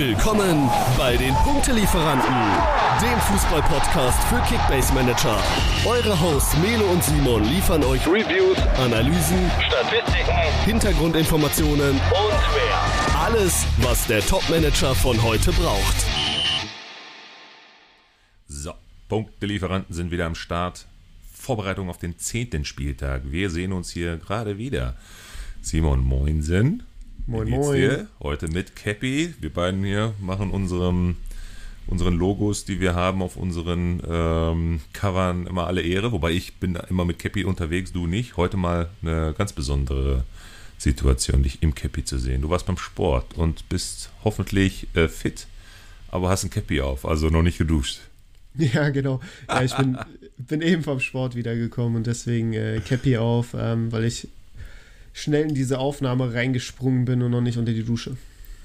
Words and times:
Willkommen 0.00 0.70
bei 0.96 1.14
den 1.14 1.34
Punktelieferanten, 1.34 2.34
dem 3.02 3.20
Fußball-Podcast 3.20 4.18
für 4.30 4.40
Kickbase 4.48 4.94
Manager. 4.94 5.38
Eure 5.84 6.18
Hosts 6.18 6.56
Melo 6.56 6.86
und 6.90 7.04
Simon 7.04 7.44
liefern 7.44 7.84
euch 7.84 8.06
Reviews, 8.06 8.56
Analysen, 8.78 9.50
Statistiken, 9.60 10.64
Hintergrundinformationen 10.64 11.90
und 11.90 12.00
mehr. 12.00 13.20
Alles, 13.20 13.66
was 13.82 14.06
der 14.06 14.22
Top-Manager 14.22 14.94
von 14.94 15.22
heute 15.22 15.52
braucht. 15.52 15.96
So, 18.48 18.72
Punktelieferanten 19.10 19.94
sind 19.94 20.10
wieder 20.10 20.24
am 20.24 20.34
Start. 20.34 20.86
Vorbereitung 21.30 21.90
auf 21.90 21.98
den 21.98 22.18
zehnten 22.18 22.64
Spieltag. 22.64 23.20
Wir 23.26 23.50
sehen 23.50 23.74
uns 23.74 23.90
hier 23.90 24.16
gerade 24.16 24.56
wieder. 24.56 24.96
Simon 25.60 26.02
Moinsen. 26.02 26.84
Moin, 27.26 27.46
Wie 27.46 27.50
geht's 27.52 27.66
moin. 27.66 27.80
dir? 27.80 28.08
Heute 28.20 28.48
mit 28.48 28.76
Cappy. 28.76 29.34
Wir 29.40 29.52
beiden 29.52 29.84
hier 29.84 30.14
machen 30.20 30.50
unserem, 30.50 31.16
unseren 31.86 32.14
Logos, 32.14 32.64
die 32.64 32.80
wir 32.80 32.94
haben 32.94 33.22
auf 33.22 33.36
unseren 33.36 34.02
ähm, 34.08 34.80
Covern 34.92 35.46
immer 35.46 35.66
alle 35.66 35.82
Ehre. 35.82 36.12
Wobei 36.12 36.32
ich 36.32 36.54
bin 36.56 36.76
immer 36.88 37.04
mit 37.04 37.18
Cappy 37.18 37.44
unterwegs, 37.44 37.92
du 37.92 38.06
nicht. 38.06 38.36
Heute 38.36 38.56
mal 38.56 38.88
eine 39.02 39.34
ganz 39.36 39.52
besondere 39.52 40.24
Situation, 40.78 41.42
dich 41.42 41.62
im 41.62 41.74
Cappy 41.74 42.04
zu 42.04 42.18
sehen. 42.18 42.42
Du 42.42 42.50
warst 42.50 42.66
beim 42.66 42.78
Sport 42.78 43.36
und 43.36 43.68
bist 43.68 44.10
hoffentlich 44.24 44.88
äh, 44.94 45.08
fit, 45.08 45.46
aber 46.08 46.30
hast 46.30 46.44
ein 46.44 46.50
Cappy 46.50 46.80
auf, 46.80 47.04
also 47.04 47.28
noch 47.28 47.42
nicht 47.42 47.58
geduscht. 47.58 48.00
Ja, 48.56 48.88
genau. 48.88 49.20
Ja, 49.48 49.62
ich 49.62 49.72
bin, 49.76 49.96
bin 50.38 50.60
eben 50.60 50.82
vom 50.82 50.98
Sport 50.98 51.36
wiedergekommen 51.36 51.94
und 51.98 52.08
deswegen 52.08 52.52
äh, 52.52 52.80
Cappy 52.84 53.16
auf, 53.16 53.54
ähm, 53.56 53.92
weil 53.92 54.04
ich 54.04 54.26
schnell 55.12 55.48
in 55.48 55.54
diese 55.54 55.78
Aufnahme 55.78 56.32
reingesprungen 56.32 57.04
bin 57.04 57.22
und 57.22 57.30
noch 57.30 57.40
nicht 57.40 57.58
unter 57.58 57.72
die 57.72 57.84
Dusche. 57.84 58.16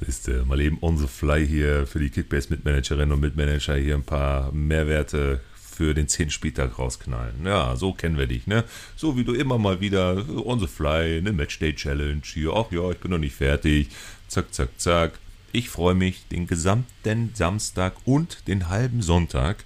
Ist 0.02 0.27
äh, 0.27 0.44
mal 0.44 0.59
eben 0.59 0.77
on 0.81 0.98
the 0.98 1.08
fly 1.08 1.45
hier 1.48 1.88
für 1.88 1.99
die 1.99 2.09
Kickbase-Mitmanagerinnen 2.09 3.13
und 3.13 3.22
Mitmanager 3.22 3.76
hier 3.76 3.95
ein 3.95 4.03
paar 4.03 4.52
Mehrwerte 4.52 5.39
für 5.75 5.94
den 5.94 6.08
10. 6.08 6.30
Spieltag 6.30 6.78
rausknallen. 6.80 7.45
Ja, 7.45 7.75
so 7.75 7.94
kennen 7.94 8.17
wir 8.17 8.28
dich, 8.28 8.47
ne? 8.47 8.64
So 8.95 9.17
wie 9.17 9.23
du 9.23 9.34
immer 9.34 9.58
mal 9.58 9.81
wieder 9.81 10.25
on 10.45 10.59
the 10.59 10.67
fly, 10.67 11.17
eine 11.17 11.34
Matchday-Challenge 11.34 12.22
hier. 12.23 12.53
Ach 12.53 12.72
ja, 12.72 12.91
ich 12.91 12.97
bin 12.97 13.12
noch 13.12 13.17
nicht 13.17 13.36
fertig. 13.36 13.89
Zack, 14.28 14.53
zack, 14.53 14.69
zack. 14.78 15.19
Ich 15.52 15.69
freue 15.69 15.95
mich, 15.95 16.28
den 16.28 16.47
gesamten 16.47 17.31
Samstag 17.34 17.94
und 18.06 18.47
den 18.47 18.69
halben 18.69 19.02
Sonntag 19.02 19.64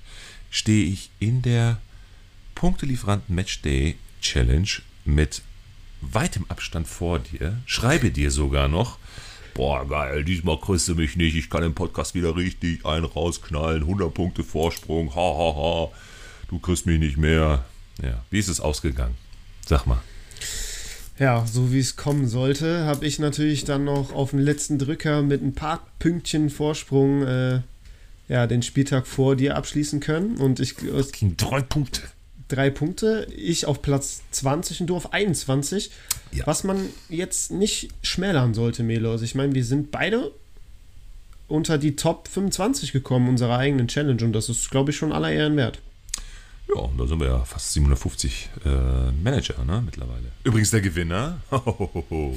stehe 0.52 0.86
ich 0.86 1.10
in 1.20 1.42
der 1.42 1.80
Punktelieferanten 2.56 3.34
Matchday 3.34 3.96
Challenge 4.22 4.70
mit 5.06 5.42
weitem 6.02 6.46
Abstand 6.50 6.88
vor 6.88 7.20
dir, 7.20 7.58
schreibe 7.66 8.12
dir 8.12 8.32
sogar 8.32 8.68
noch, 8.68 8.98
boah, 9.54 9.88
geil, 9.88 10.24
diesmal 10.24 10.60
kriegst 10.60 10.88
du 10.88 10.96
mich 10.96 11.16
nicht, 11.16 11.36
ich 11.36 11.50
kann 11.50 11.64
im 11.64 11.74
Podcast 11.74 12.16
wieder 12.16 12.36
richtig 12.36 12.86
einen 12.86 13.06
rausknallen, 13.06 13.84
100 13.84 14.14
Punkte 14.14 14.44
Vorsprung, 14.44 15.14
ha, 15.16 15.16
ha, 15.16 15.56
ha, 15.56 15.92
du 16.50 16.60
kriegst 16.60 16.86
mich 16.86 17.00
nicht 17.00 17.18
mehr. 17.18 17.66
Ja, 18.02 18.24
wie 18.32 18.40
ist 18.40 18.48
es 18.48 18.62
ausgegangen? 18.62 19.16
Sag 19.66 19.86
mal. 19.86 20.02
Ja, 21.20 21.46
so 21.46 21.74
wie 21.74 21.80
es 21.80 21.98
kommen 21.98 22.30
sollte, 22.30 22.86
habe 22.86 23.06
ich 23.06 23.20
natürlich 23.20 23.66
dann 23.66 23.84
noch 23.84 24.14
auf 24.14 24.30
den 24.32 24.40
letzten 24.40 24.80
Drücker 24.80 25.22
mit 25.22 25.42
ein 25.42 25.54
paar 25.54 25.86
Pünktchen 26.00 26.50
Vorsprung 26.50 27.24
äh, 27.24 27.60
ja, 28.30 28.48
den 28.48 28.62
Spieltag 28.62 29.06
vor 29.06 29.36
dir 29.36 29.58
abschließen 29.58 30.00
können. 30.00 30.38
Und 30.38 30.62
ich 30.62 30.82
Es 30.82 31.12
ging 31.12 31.36
drei 31.36 31.62
Punkte. 31.62 32.04
Drei 32.50 32.70
Punkte. 32.70 33.28
Ich 33.36 33.66
auf 33.66 33.82
Platz 33.82 34.22
20 34.32 34.82
und 34.82 34.88
du 34.88 34.96
auf 34.96 35.14
21. 35.14 35.92
Ja. 36.32 36.46
Was 36.46 36.64
man 36.64 36.90
jetzt 37.08 37.52
nicht 37.52 37.90
schmälern 38.04 38.54
sollte, 38.54 38.84
Melo. 38.84 39.12
Also 39.12 39.24
ich 39.24 39.36
meine, 39.36 39.56
wir 39.56 39.64
sind 39.64 39.92
beide 39.92 40.32
unter 41.48 41.78
die 41.78 41.96
Top 41.96 42.28
25 42.28 42.92
gekommen 42.92 43.30
unserer 43.30 43.58
eigenen 43.58 43.88
Challenge 43.88 44.24
und 44.24 44.34
das 44.34 44.50
ist, 44.50 44.70
glaube 44.70 44.92
ich, 44.92 44.98
schon 44.98 45.12
aller 45.12 45.32
Ehren 45.32 45.58
wert. 45.58 45.80
Ja, 46.76 46.88
da 46.98 47.08
sind 47.08 47.20
wir 47.20 47.28
ja 47.28 47.40
fast 47.46 47.74
750 47.74 48.50
äh, 48.64 49.12
Manager 49.24 49.64
ne, 49.66 49.82
mittlerweile. 49.84 50.32
Übrigens 50.44 50.72
der 50.72 50.82
Gewinner. 50.82 51.40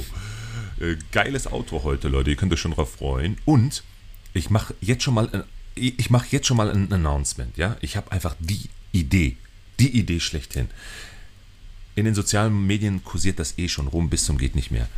Äh, 0.80 0.96
Geiles 1.12 1.46
Outro 1.46 1.84
heute, 1.84 2.08
Leute. 2.08 2.30
Ihr 2.30 2.36
könnt 2.36 2.52
euch 2.52 2.60
schon 2.60 2.72
drauf 2.72 2.92
freuen. 2.92 3.36
Und 3.44 3.84
ich 4.32 4.50
mache 4.50 4.74
jetzt 4.80 5.04
schon 5.04 5.14
mal 5.14 5.28
ein, 5.30 5.44
ich 5.74 6.10
mache 6.10 6.26
jetzt 6.30 6.46
schon 6.46 6.56
mal 6.56 6.70
ein 6.70 6.90
Announcement. 6.92 7.56
Ja, 7.56 7.76
ich 7.80 7.96
habe 7.96 8.10
einfach 8.10 8.34
die 8.40 8.68
Idee, 8.90 9.36
die 9.82 9.98
Idee 9.98 10.20
schlechthin. 10.20 10.68
In 11.96 12.04
den 12.04 12.14
sozialen 12.14 12.66
Medien 12.66 13.02
kursiert 13.02 13.40
das 13.40 13.58
eh 13.58 13.68
schon 13.68 13.88
rum 13.88 14.08
bis 14.08 14.24
zum 14.24 14.38
geht 14.38 14.54
nicht 14.54 14.70
mehr. 14.70 14.88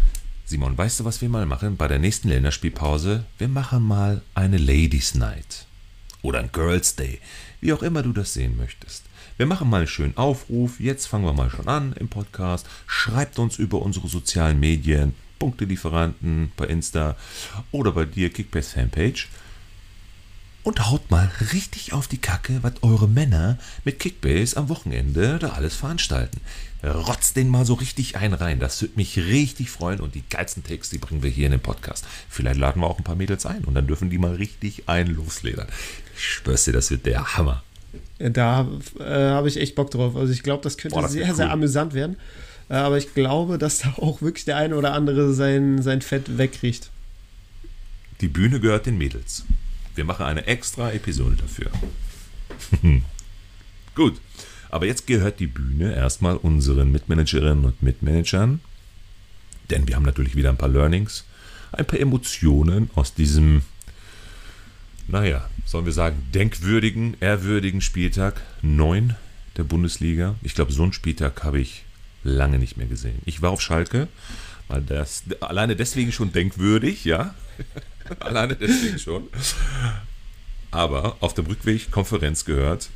Simon, 0.44 0.76
weißt 0.76 1.00
du, 1.00 1.04
was 1.06 1.22
wir 1.22 1.30
mal 1.30 1.46
machen? 1.46 1.78
Bei 1.78 1.88
der 1.88 1.98
nächsten 1.98 2.28
Länderspielpause, 2.28 3.24
wir 3.38 3.48
machen 3.48 3.82
mal 3.82 4.20
eine 4.34 4.58
Ladies 4.58 5.14
Night 5.14 5.64
oder 6.20 6.40
ein 6.40 6.52
Girls 6.52 6.96
Day, 6.96 7.18
wie 7.62 7.72
auch 7.72 7.82
immer 7.82 8.02
du 8.02 8.12
das 8.12 8.34
sehen 8.34 8.58
möchtest. 8.58 9.04
Wir 9.38 9.46
machen 9.46 9.70
mal 9.70 9.78
einen 9.78 9.86
schönen 9.86 10.18
Aufruf. 10.18 10.78
Jetzt 10.78 11.06
fangen 11.06 11.24
wir 11.24 11.32
mal 11.32 11.50
schon 11.50 11.66
an 11.66 11.94
im 11.98 12.08
Podcast. 12.08 12.66
Schreibt 12.86 13.38
uns 13.38 13.58
über 13.58 13.80
unsere 13.80 14.06
sozialen 14.06 14.60
Medien, 14.60 15.14
Punktelieferanten 15.38 16.52
bei 16.56 16.66
Insta 16.66 17.16
oder 17.72 17.92
bei 17.92 18.04
dir 18.04 18.30
Kickbase 18.30 18.72
Fanpage 18.72 19.28
und 20.64 20.90
haut 20.90 21.10
mal 21.10 21.30
richtig 21.52 21.92
auf 21.92 22.08
die 22.08 22.18
Kacke, 22.18 22.58
was 22.62 22.82
eure 22.82 23.06
Männer 23.06 23.58
mit 23.84 24.00
Kickbase 24.00 24.56
am 24.56 24.68
Wochenende 24.68 25.38
da 25.38 25.50
alles 25.50 25.76
veranstalten. 25.76 26.40
Rotzt 26.82 27.36
den 27.36 27.48
mal 27.48 27.64
so 27.64 27.74
richtig 27.74 28.16
ein 28.16 28.32
rein. 28.34 28.60
Das 28.60 28.82
würde 28.82 28.94
mich 28.96 29.16
richtig 29.16 29.70
freuen 29.70 30.00
und 30.00 30.14
die 30.14 30.24
geilsten 30.28 30.64
Takes, 30.64 30.90
die 30.90 30.98
bringen 30.98 31.22
wir 31.22 31.30
hier 31.30 31.46
in 31.46 31.52
den 31.52 31.60
Podcast. 31.60 32.04
Vielleicht 32.28 32.58
laden 32.58 32.82
wir 32.82 32.88
auch 32.88 32.98
ein 32.98 33.04
paar 33.04 33.14
Mädels 33.14 33.46
ein 33.46 33.64
und 33.64 33.74
dann 33.74 33.86
dürfen 33.86 34.10
die 34.10 34.18
mal 34.18 34.34
richtig 34.34 34.88
einen 34.88 35.14
losledern. 35.14 35.68
Ich 36.16 36.24
schwör's 36.24 36.64
dir, 36.64 36.72
das 36.72 36.90
wird 36.90 37.06
der 37.06 37.36
Hammer. 37.36 37.62
Da 38.18 38.68
äh, 38.98 39.04
habe 39.04 39.48
ich 39.48 39.58
echt 39.58 39.74
Bock 39.74 39.90
drauf. 39.90 40.16
Also 40.16 40.32
ich 40.32 40.42
glaube, 40.42 40.62
das 40.62 40.76
könnte 40.76 40.94
Boah, 40.94 41.02
das 41.02 41.12
sehr, 41.12 41.34
sehr 41.34 41.46
cool. 41.46 41.52
amüsant 41.52 41.94
werden. 41.94 42.16
Äh, 42.68 42.74
aber 42.74 42.98
ich 42.98 43.14
glaube, 43.14 43.58
dass 43.58 43.80
da 43.80 43.94
auch 43.98 44.22
wirklich 44.22 44.44
der 44.44 44.56
eine 44.56 44.76
oder 44.76 44.92
andere 44.92 45.32
sein, 45.34 45.82
sein 45.82 46.00
Fett 46.00 46.38
wegkriegt. 46.38 46.90
Die 48.20 48.28
Bühne 48.28 48.60
gehört 48.60 48.86
den 48.86 48.96
Mädels. 48.96 49.44
Wir 49.94 50.04
machen 50.04 50.26
eine 50.26 50.46
extra 50.46 50.92
Episode 50.92 51.36
dafür. 51.36 51.70
Gut, 53.94 54.20
aber 54.70 54.86
jetzt 54.86 55.06
gehört 55.06 55.38
die 55.38 55.46
Bühne 55.46 55.94
erstmal 55.94 56.36
unseren 56.36 56.90
Mitmanagerinnen 56.90 57.64
und 57.64 57.82
Mitmanagern, 57.82 58.60
denn 59.70 59.86
wir 59.86 59.94
haben 59.94 60.04
natürlich 60.04 60.34
wieder 60.34 60.50
ein 60.50 60.56
paar 60.56 60.68
Learnings, 60.68 61.24
ein 61.72 61.86
paar 61.86 62.00
Emotionen 62.00 62.90
aus 62.94 63.14
diesem, 63.14 63.62
naja, 65.06 65.48
sollen 65.64 65.86
wir 65.86 65.92
sagen, 65.92 66.26
denkwürdigen, 66.34 67.16
ehrwürdigen 67.20 67.80
Spieltag 67.80 68.40
9 68.62 69.14
der 69.56 69.64
Bundesliga. 69.64 70.34
Ich 70.42 70.54
glaube, 70.54 70.72
so 70.72 70.82
einen 70.82 70.92
Spieltag 70.92 71.44
habe 71.44 71.60
ich 71.60 71.84
lange 72.24 72.58
nicht 72.58 72.76
mehr 72.76 72.86
gesehen. 72.86 73.20
Ich 73.24 73.42
war 73.42 73.50
auf 73.50 73.60
Schalke, 73.60 74.08
weil 74.68 74.82
das 74.82 75.24
alleine 75.40 75.76
deswegen 75.76 76.12
schon 76.12 76.32
denkwürdig, 76.32 77.04
ja. 77.04 77.34
Alleine 78.20 78.56
deswegen 78.56 78.98
schon. 78.98 79.28
Aber 80.70 81.16
auf 81.20 81.34
dem 81.34 81.46
Rückweg 81.46 81.90
Konferenz 81.90 82.44
gehört 82.44 82.90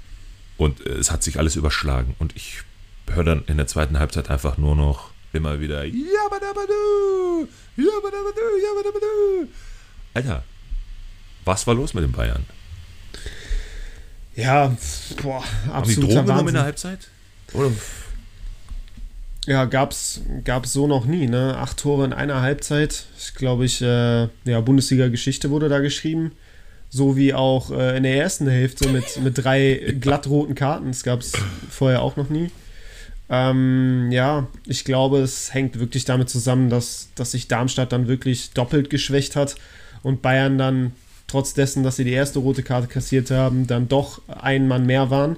und 0.56 0.84
äh, 0.84 0.95
es 0.95 1.11
hat 1.11 1.23
sich 1.23 1.39
alles 1.39 1.56
überschlagen. 1.56 2.15
Und 2.19 2.37
ich 2.37 2.62
höre 3.06 3.25
dann 3.25 3.45
in 3.47 3.56
der 3.56 3.67
zweiten 3.67 3.99
Halbzeit 3.99 4.31
einfach 4.31 4.59
nur 4.59 4.77
noch 4.77 5.11
immer 5.33 5.61
wieder 5.61 5.84
Jabadabadu, 5.84 7.49
Jabadabadu, 7.77 8.41
Jabadabadu. 8.62 9.49
Alter, 10.15 10.45
was 11.45 11.67
war 11.67 11.75
los 11.75 11.95
mit 11.95 12.05
den 12.05 12.12
Bayern? 12.12 12.45
Ja, 14.35 14.77
boah, 15.23 15.43
Haben 15.69 15.89
die 15.89 15.97
Drogen 15.97 16.27
genommen 16.27 16.49
in 16.49 16.55
der 16.55 16.62
Halbzeit? 16.65 17.09
Oder? 17.53 17.73
Ja, 19.47 19.65
gab's, 19.65 20.21
gab's 20.44 20.72
so 20.72 20.87
noch 20.87 21.06
nie, 21.06 21.26
ne? 21.26 21.56
Acht 21.56 21.78
Tore 21.78 22.04
in 22.04 22.12
einer 22.12 22.43
Halbzeit. 22.43 23.06
Ich 23.19 23.34
glaube, 23.34 23.65
ich, 23.65 23.81
äh, 23.81 24.28
ja, 24.44 24.60
Bundesliga-Geschichte 24.60 25.50
wurde 25.50 25.69
da 25.69 25.78
geschrieben. 25.78 26.32
So 26.90 27.17
wie 27.17 27.35
auch 27.35 27.70
äh, 27.70 27.96
in 27.96 28.02
der 28.02 28.17
ersten 28.17 28.49
Hälfte 28.49 28.88
mit, 28.88 29.20
mit 29.23 29.43
drei 29.43 29.94
glattroten 30.00 30.55
Karten. 30.55 30.88
Das 30.88 31.02
gab's 31.02 31.32
vorher 31.70 32.02
auch 32.02 32.17
noch 32.17 32.29
nie. 32.29 32.50
Ähm, 33.31 34.08
ja, 34.11 34.46
ich 34.67 34.85
glaube, 34.85 35.19
es 35.19 35.52
hängt 35.52 35.79
wirklich 35.79 36.05
damit 36.05 36.31
zusammen, 36.31 36.70
dass, 36.70 37.08
dass 37.14 37.32
sich 37.32 37.49
Darmstadt 37.49 37.93
dann 37.93 38.08
wirklich 38.08 38.52
doppelt 38.52 38.90
geschwächt 38.90 39.37
hat 39.37 39.56
und 40.02 40.23
Bayern 40.23 40.56
dann 40.56 40.93
trotz 41.26 41.52
dessen, 41.52 41.82
dass 41.82 41.96
sie 41.96 42.05
die 42.05 42.12
erste 42.12 42.38
rote 42.38 42.62
Karte 42.62 42.88
kassiert 42.88 43.31
haben, 43.31 43.67
dann 43.67 43.88
doch 43.88 44.23
ein 44.29 44.67
Mann 44.67 44.87
mehr 44.87 45.11
waren 45.11 45.37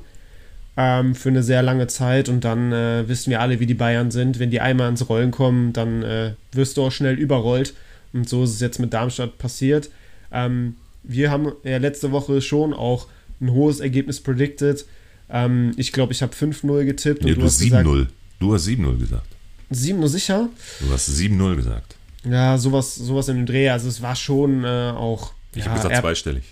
ähm, 0.81 1.15
für 1.15 1.29
eine 1.29 1.43
sehr 1.43 1.62
lange 1.62 1.88
Zeit 1.88 2.31
und 2.31 2.43
dann 2.43 2.73
äh, 2.73 3.06
wissen 3.06 3.31
wir 3.31 3.43
alle, 3.43 3.61
wie 3.61 3.67
die 3.67 3.75
Bayern 3.75 4.11
sind. 4.11 4.38
Wenn 4.38 4.50
die 4.50 4.62
einmal 4.62 4.88
ins 4.88 5.06
Rollen 5.11 5.31
kommen, 5.31 5.75
dann 5.75 6.03
äh, 6.03 6.32
wirst 6.53 6.79
du 6.79 6.85
auch 6.85 6.91
schnell 6.91 7.19
überrollt 7.19 7.75
und 8.15 8.27
so 8.27 8.44
ist 8.44 8.55
es 8.55 8.61
jetzt 8.61 8.79
mit 8.79 8.94
Darmstadt 8.94 9.37
passiert. 9.37 9.91
Ähm, 10.32 10.77
wir 11.03 11.31
haben 11.31 11.53
ja 11.65 11.77
letzte 11.77 12.12
Woche 12.12 12.41
schon 12.41 12.73
auch 12.73 13.09
ein 13.43 13.53
hohes 13.53 13.81
Ergebnis 13.81 14.21
predicted. 14.23 14.87
Ähm, 15.29 15.73
ich 15.77 15.93
glaube, 15.93 16.15
ich 16.15 16.23
habe 16.23 16.32
5-0 16.35 16.85
getippt 16.87 17.25
Nee, 17.25 17.33
und 17.33 17.41
du 17.41 17.44
hast 17.44 17.61
gesagt 17.61 17.87
7-0. 17.87 18.06
Du 18.38 18.55
hast 18.55 18.67
7-0 18.67 18.99
gesagt. 18.99 19.26
7 19.69 20.09
sicher? 20.09 20.49
Du 20.81 20.91
hast 20.91 21.11
7-0 21.11 21.56
gesagt. 21.56 21.97
Ja, 22.25 22.56
sowas, 22.56 22.94
sowas 22.94 23.29
in 23.29 23.37
dem 23.37 23.47
Dreh. 23.47 23.69
Also 23.69 23.87
es 23.88 24.00
war 24.00 24.17
schon 24.17 24.65
äh, 24.65 24.93
auch 24.97 25.35
Ich 25.55 25.65
ja, 25.65 25.73
habe 25.73 25.76
gesagt 25.76 26.00
zweistellig. 26.00 26.44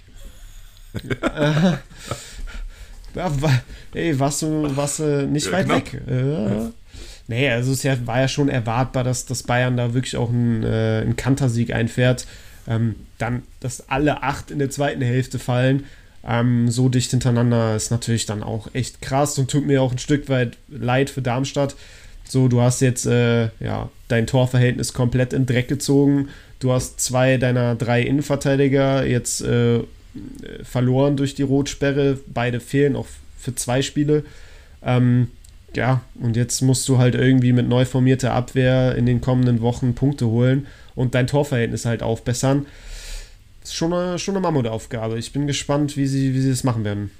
ja, 3.19 3.33
ey, 3.95 4.19
warst 4.19 4.43
du, 4.43 4.77
warst 4.77 5.01
du 5.01 5.27
nicht 5.27 5.47
ja, 5.47 5.53
weit 5.53 5.67
knapp. 5.67 5.93
weg. 5.93 6.03
Äh, 6.09 6.71
nee, 7.27 7.51
also 7.51 7.73
es 7.73 7.85
war 8.07 8.21
ja 8.21 8.29
schon 8.29 8.49
erwartbar, 8.49 9.05
dass, 9.05 9.27
dass 9.27 9.43
Bayern 9.43 9.77
da 9.77 9.93
wirklich 9.95 10.17
auch 10.17 10.31
einen, 10.31 10.63
äh, 10.63 11.03
einen 11.03 11.17
Kantersieg 11.17 11.73
einfährt. 11.73 12.27
Ähm, 12.69 12.95
dann, 13.19 13.43
dass 13.61 13.89
alle 13.89 14.23
acht 14.23 14.51
in 14.51 14.59
der 14.59 14.71
zweiten 14.71 15.03
Hälfte 15.03 15.39
fallen, 15.39 15.85
ähm, 16.27 16.71
so 16.71 16.89
dicht 16.89 17.11
hintereinander, 17.11 17.75
ist 17.75 17.91
natürlich 17.91 18.27
dann 18.27 18.43
auch 18.43 18.69
echt 18.75 19.01
krass 19.03 19.39
und 19.39 19.51
tut 19.51 19.67
mir 19.67 19.83
auch 19.83 19.93
ein 19.93 19.99
Stück 19.99 20.29
weit 20.29 20.57
leid 20.69 21.11
für 21.11 21.23
Darmstadt. 21.23 21.75
So, 22.25 22.49
du 22.49 22.61
hast 22.61 22.81
jetzt 22.83 23.07
äh, 23.07 23.49
ja, 23.59 23.89
dein 24.09 24.27
Torverhältnis 24.27 24.93
komplett 24.93 25.33
in 25.33 25.47
Dreck 25.47 25.69
gezogen. 25.69 26.29
Du 26.61 26.73
hast 26.73 27.01
zwei 27.01 27.37
deiner 27.39 27.75
drei 27.75 28.03
Innenverteidiger 28.03 29.07
jetzt 29.07 29.41
äh, 29.41 29.81
verloren 30.63 31.17
durch 31.17 31.35
die 31.35 31.43
Rotsperre. 31.43 32.19
Beide 32.27 32.61
fehlen 32.61 32.97
auch 32.97 33.07
für 33.39 33.55
zwei 33.55 33.83
Spiele. 33.83 34.25
Ähm, 34.83 35.29
ja, 35.75 36.03
und 36.15 36.37
jetzt 36.37 36.63
musst 36.63 36.89
du 36.89 36.99
halt 36.99 37.15
irgendwie 37.15 37.53
mit 37.53 37.69
neu 37.69 37.85
formierter 37.85 38.33
Abwehr 38.33 38.95
in 38.97 39.07
den 39.07 39.21
kommenden 39.21 39.61
Wochen 39.61 39.95
Punkte 39.95 40.27
holen 40.27 40.67
und 40.95 41.15
dein 41.15 41.27
Torverhältnis 41.27 41.85
halt 41.85 42.03
aufbessern. 42.03 42.67
Ist 43.63 43.75
schon 43.75 43.93
eine, 43.93 44.19
schon 44.19 44.35
eine 44.35 44.43
Mammutaufgabe. 44.43 45.19
Ich 45.19 45.33
bin 45.33 45.47
gespannt, 45.47 45.97
wie 45.97 46.07
sie, 46.07 46.35
wie 46.35 46.41
sie 46.41 46.51
das 46.51 46.65
machen 46.65 46.85
werden. 46.85 47.11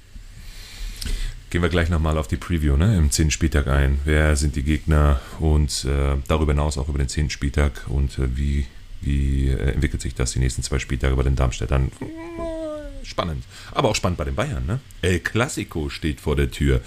Gehen 1.51 1.63
wir 1.63 1.69
gleich 1.69 1.89
nochmal 1.89 2.19
auf 2.19 2.29
die 2.29 2.37
Preview 2.37 2.77
ne, 2.77 2.97
im 2.97 3.11
10. 3.11 3.31
Spieltag 3.31 3.69
ein. 3.69 4.01
Wer 4.05 4.37
sind 4.37 4.57
die 4.57 4.63
Gegner 4.63 5.21
und 5.41 5.85
äh, 5.85 6.17
darüber 6.27 6.53
hinaus 6.53 6.77
auch 6.77 6.89
über 6.89 6.99
den 6.99 7.09
10. 7.09 7.31
Spieltag 7.31 7.87
und 7.89 8.19
äh, 8.19 8.37
wie, 8.37 8.67
wie 9.01 9.49
äh, 9.49 9.73
entwickelt 9.73 10.03
sich 10.03 10.15
das 10.15 10.33
die 10.33 10.41
nächsten 10.41 10.63
zwei 10.63 10.79
Spieltage 10.79 11.17
bei 11.17 11.23
den 11.23 11.37
Darmstädtern? 11.37 11.91
Spannend. 13.09 13.45
Aber 13.73 13.89
auch 13.89 13.97
spannend 13.97 14.19
bei 14.19 14.25
den 14.25 14.35
Bayern. 14.35 14.67
Ne? 14.67 14.81
El 15.01 15.21
Clasico 15.21 15.89
steht 15.89 16.21
vor 16.21 16.37
der 16.37 16.51
Tür. 16.51 16.83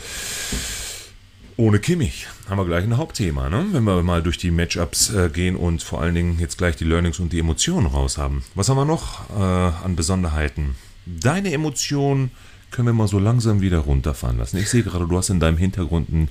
Ohne 1.57 1.79
Kimmich 1.79 2.27
haben 2.47 2.59
wir 2.59 2.65
gleich 2.65 2.83
ein 2.83 2.97
Hauptthema, 2.97 3.49
ne? 3.49 3.65
wenn 3.71 3.83
wir 3.83 4.03
mal 4.03 4.21
durch 4.21 4.37
die 4.37 4.51
Matchups 4.51 5.13
äh, 5.13 5.29
gehen 5.33 5.55
und 5.55 5.81
vor 5.81 6.01
allen 6.01 6.13
Dingen 6.13 6.39
jetzt 6.39 6.57
gleich 6.57 6.75
die 6.75 6.85
Learnings 6.85 7.19
und 7.19 7.33
die 7.33 7.39
Emotionen 7.39 7.87
raus 7.87 8.19
haben. 8.19 8.43
Was 8.53 8.69
haben 8.69 8.77
wir 8.77 8.85
noch 8.85 9.29
äh, 9.31 9.41
an 9.83 9.95
Besonderheiten? 9.95 10.75
Deine 11.05 11.51
Emotionen 11.51 12.31
können 12.69 12.87
wir 12.87 12.93
mal 12.93 13.07
so 13.07 13.19
langsam 13.19 13.61
wieder 13.61 13.79
runterfahren 13.79 14.37
lassen. 14.37 14.57
Ich 14.57 14.69
sehe 14.69 14.83
gerade, 14.83 15.07
du 15.07 15.17
hast 15.17 15.29
in 15.29 15.39
deinem 15.39 15.57
Hintergrund 15.57 16.09
ein, 16.09 16.29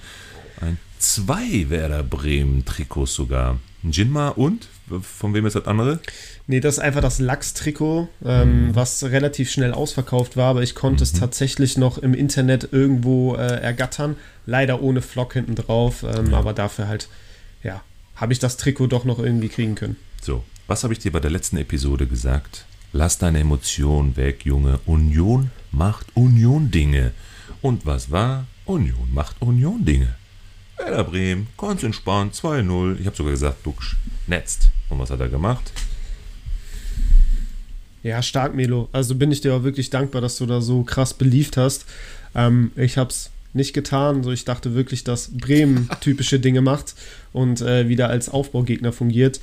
ein 0.61 0.79
zwei 0.99 1.69
Werder 1.69 2.05
Bremen 2.05 2.65
Trikots 2.65 3.15
sogar. 3.15 3.59
Jinma 3.83 4.29
und? 4.29 4.69
Von 5.03 5.35
wem 5.35 5.47
ist 5.47 5.57
das 5.57 5.67
andere? 5.67 6.01
Nee, 6.47 6.61
das 6.61 6.75
ist 6.75 6.81
einfach 6.81 7.01
das 7.01 7.19
Lachs-Trikot, 7.19 8.09
ähm, 8.25 8.69
mhm. 8.69 8.75
was 8.75 9.05
relativ 9.05 9.51
schnell 9.51 9.73
ausverkauft 9.73 10.37
war, 10.37 10.51
aber 10.51 10.63
ich 10.63 10.75
konnte 10.75 11.03
mhm. 11.03 11.03
es 11.05 11.13
tatsächlich 11.13 11.77
noch 11.79 11.99
im 11.99 12.15
Internet 12.15 12.69
irgendwo 12.73 13.35
äh, 13.37 13.61
ergattern. 13.61 14.17
Leider 14.47 14.83
ohne 14.83 15.03
Flock 15.03 15.35
hinten 15.35 15.55
drauf, 15.55 16.03
ähm, 16.03 16.33
ja. 16.33 16.39
aber 16.39 16.53
dafür 16.53 16.89
halt, 16.89 17.09
ja, 17.63 17.83
habe 18.17 18.33
ich 18.33 18.39
das 18.39 18.57
Trikot 18.57 18.89
doch 18.89 19.05
noch 19.05 19.19
irgendwie 19.19 19.49
kriegen 19.49 19.75
können. 19.75 19.97
So, 20.21 20.45
was 20.67 20.83
habe 20.83 20.93
ich 20.93 20.99
dir 20.99 21.13
bei 21.13 21.21
der 21.21 21.31
letzten 21.31 21.57
Episode 21.57 22.07
gesagt? 22.07 22.65
Lass 22.93 23.19
deine 23.19 23.39
Emotionen 23.39 24.17
weg, 24.17 24.45
Junge. 24.45 24.81
Union 24.87 25.51
macht 25.71 26.07
Union 26.15 26.71
Dinge. 26.71 27.13
Und 27.63 27.87
was 27.87 28.11
war? 28.11 28.47
Union 28.65 29.09
macht 29.13 29.41
Union 29.41 29.85
Dinge. 29.85 30.15
Werder 30.77 31.05
Bremen, 31.05 31.49
ganz 31.59 31.83
entspannt, 31.83 32.35
2-0. 32.35 32.99
Ich 32.99 33.07
habe 33.07 33.17
sogar 33.17 33.33
gesagt, 33.33 33.67
Duxch 33.67 33.97
netzt. 34.27 34.71
Und 34.91 34.99
was 34.99 35.11
hat 35.11 35.21
er 35.21 35.29
gemacht? 35.29 35.73
Ja, 38.03 38.23
stark, 38.23 38.55
Melo. 38.55 38.89
Also 38.93 39.15
bin 39.15 39.31
ich 39.31 39.41
dir 39.41 39.55
auch 39.55 39.63
wirklich 39.63 39.91
dankbar, 39.91 40.21
dass 40.21 40.37
du 40.37 40.47
da 40.47 40.61
so 40.61 40.83
krass 40.83 41.15
beliebt 41.15 41.57
hast. 41.57 41.87
Ähm, 42.35 42.73
ich 42.77 42.97
habe 42.97 43.11
es 43.11 43.31
nicht 43.53 43.73
getan. 43.73 44.23
So, 44.23 44.33
ich 44.33 44.45
dachte 44.45 44.75
wirklich, 44.75 45.05
dass 45.05 45.31
Bremen 45.37 45.89
typische 46.01 46.41
Dinge 46.41 46.61
macht 46.61 46.95
und 47.33 47.61
äh, 47.61 47.89
wieder 47.89 48.09
als 48.09 48.29
Aufbaugegner 48.29 48.93
fungiert. 48.93 49.41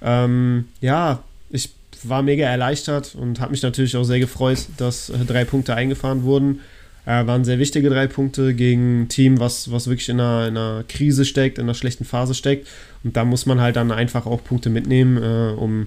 Ähm, 0.00 0.68
ja, 0.80 1.22
ich 1.50 1.70
war 2.04 2.22
mega 2.22 2.46
erleichtert 2.46 3.14
und 3.16 3.40
habe 3.40 3.50
mich 3.50 3.62
natürlich 3.62 3.96
auch 3.96 4.04
sehr 4.04 4.20
gefreut, 4.20 4.66
dass 4.76 5.10
äh, 5.10 5.18
drei 5.26 5.44
Punkte 5.44 5.74
eingefahren 5.74 6.22
wurden. 6.22 6.60
Äh, 7.08 7.26
waren 7.26 7.42
sehr 7.42 7.58
wichtige 7.58 7.88
drei 7.88 8.06
Punkte 8.06 8.52
gegen 8.52 9.04
ein 9.04 9.08
Team, 9.08 9.40
was, 9.40 9.72
was 9.72 9.86
wirklich 9.86 10.10
in 10.10 10.20
einer, 10.20 10.46
in 10.46 10.58
einer 10.58 10.84
Krise 10.86 11.24
steckt, 11.24 11.56
in 11.56 11.64
einer 11.64 11.72
schlechten 11.72 12.04
Phase 12.04 12.34
steckt. 12.34 12.68
Und 13.02 13.16
da 13.16 13.24
muss 13.24 13.46
man 13.46 13.62
halt 13.62 13.76
dann 13.76 13.90
einfach 13.90 14.26
auch 14.26 14.44
Punkte 14.44 14.68
mitnehmen, 14.68 15.16
äh, 15.16 15.54
um 15.58 15.86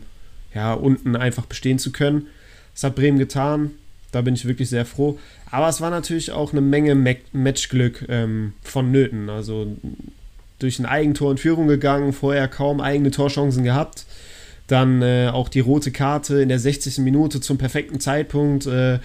ja, 0.56 0.74
unten 0.74 1.16
einfach 1.16 1.46
bestehen 1.46 1.78
zu 1.78 1.92
können. 1.92 2.26
Das 2.74 2.86
hat 2.86 2.96
Bremen 2.96 3.20
getan. 3.20 3.70
Da 4.12 4.22
bin 4.22 4.34
ich 4.34 4.46
wirklich 4.46 4.70
sehr 4.70 4.84
froh. 4.84 5.20
Aber 5.52 5.70
es 5.70 5.80
war 5.80 5.92
natürlich 5.92 6.32
auch 6.32 6.54
eine 6.54 6.62
Menge 6.62 6.96
Matchglück 7.34 8.04
ähm, 8.10 8.54
vonnöten. 8.64 9.30
Also 9.30 9.68
durch 10.58 10.80
ein 10.80 10.88
Eigentor 10.88 11.30
in 11.30 11.38
Führung 11.38 11.68
gegangen, 11.68 12.14
vorher 12.14 12.48
kaum 12.48 12.82
eigene 12.82 13.12
Torchancen 13.12 13.64
gehabt. 13.64 14.08
Dann 14.66 15.04
äh, 15.04 15.30
auch 15.32 15.50
die 15.50 15.60
rote 15.60 15.92
Karte 15.92 16.42
in 16.42 16.50
der 16.50 16.58
60. 16.58 16.98
Minute 16.98 17.42
zum 17.42 17.60
perfekten 17.60 18.00
Zeitpunkt. 18.00 18.66
Äh, 18.66 18.98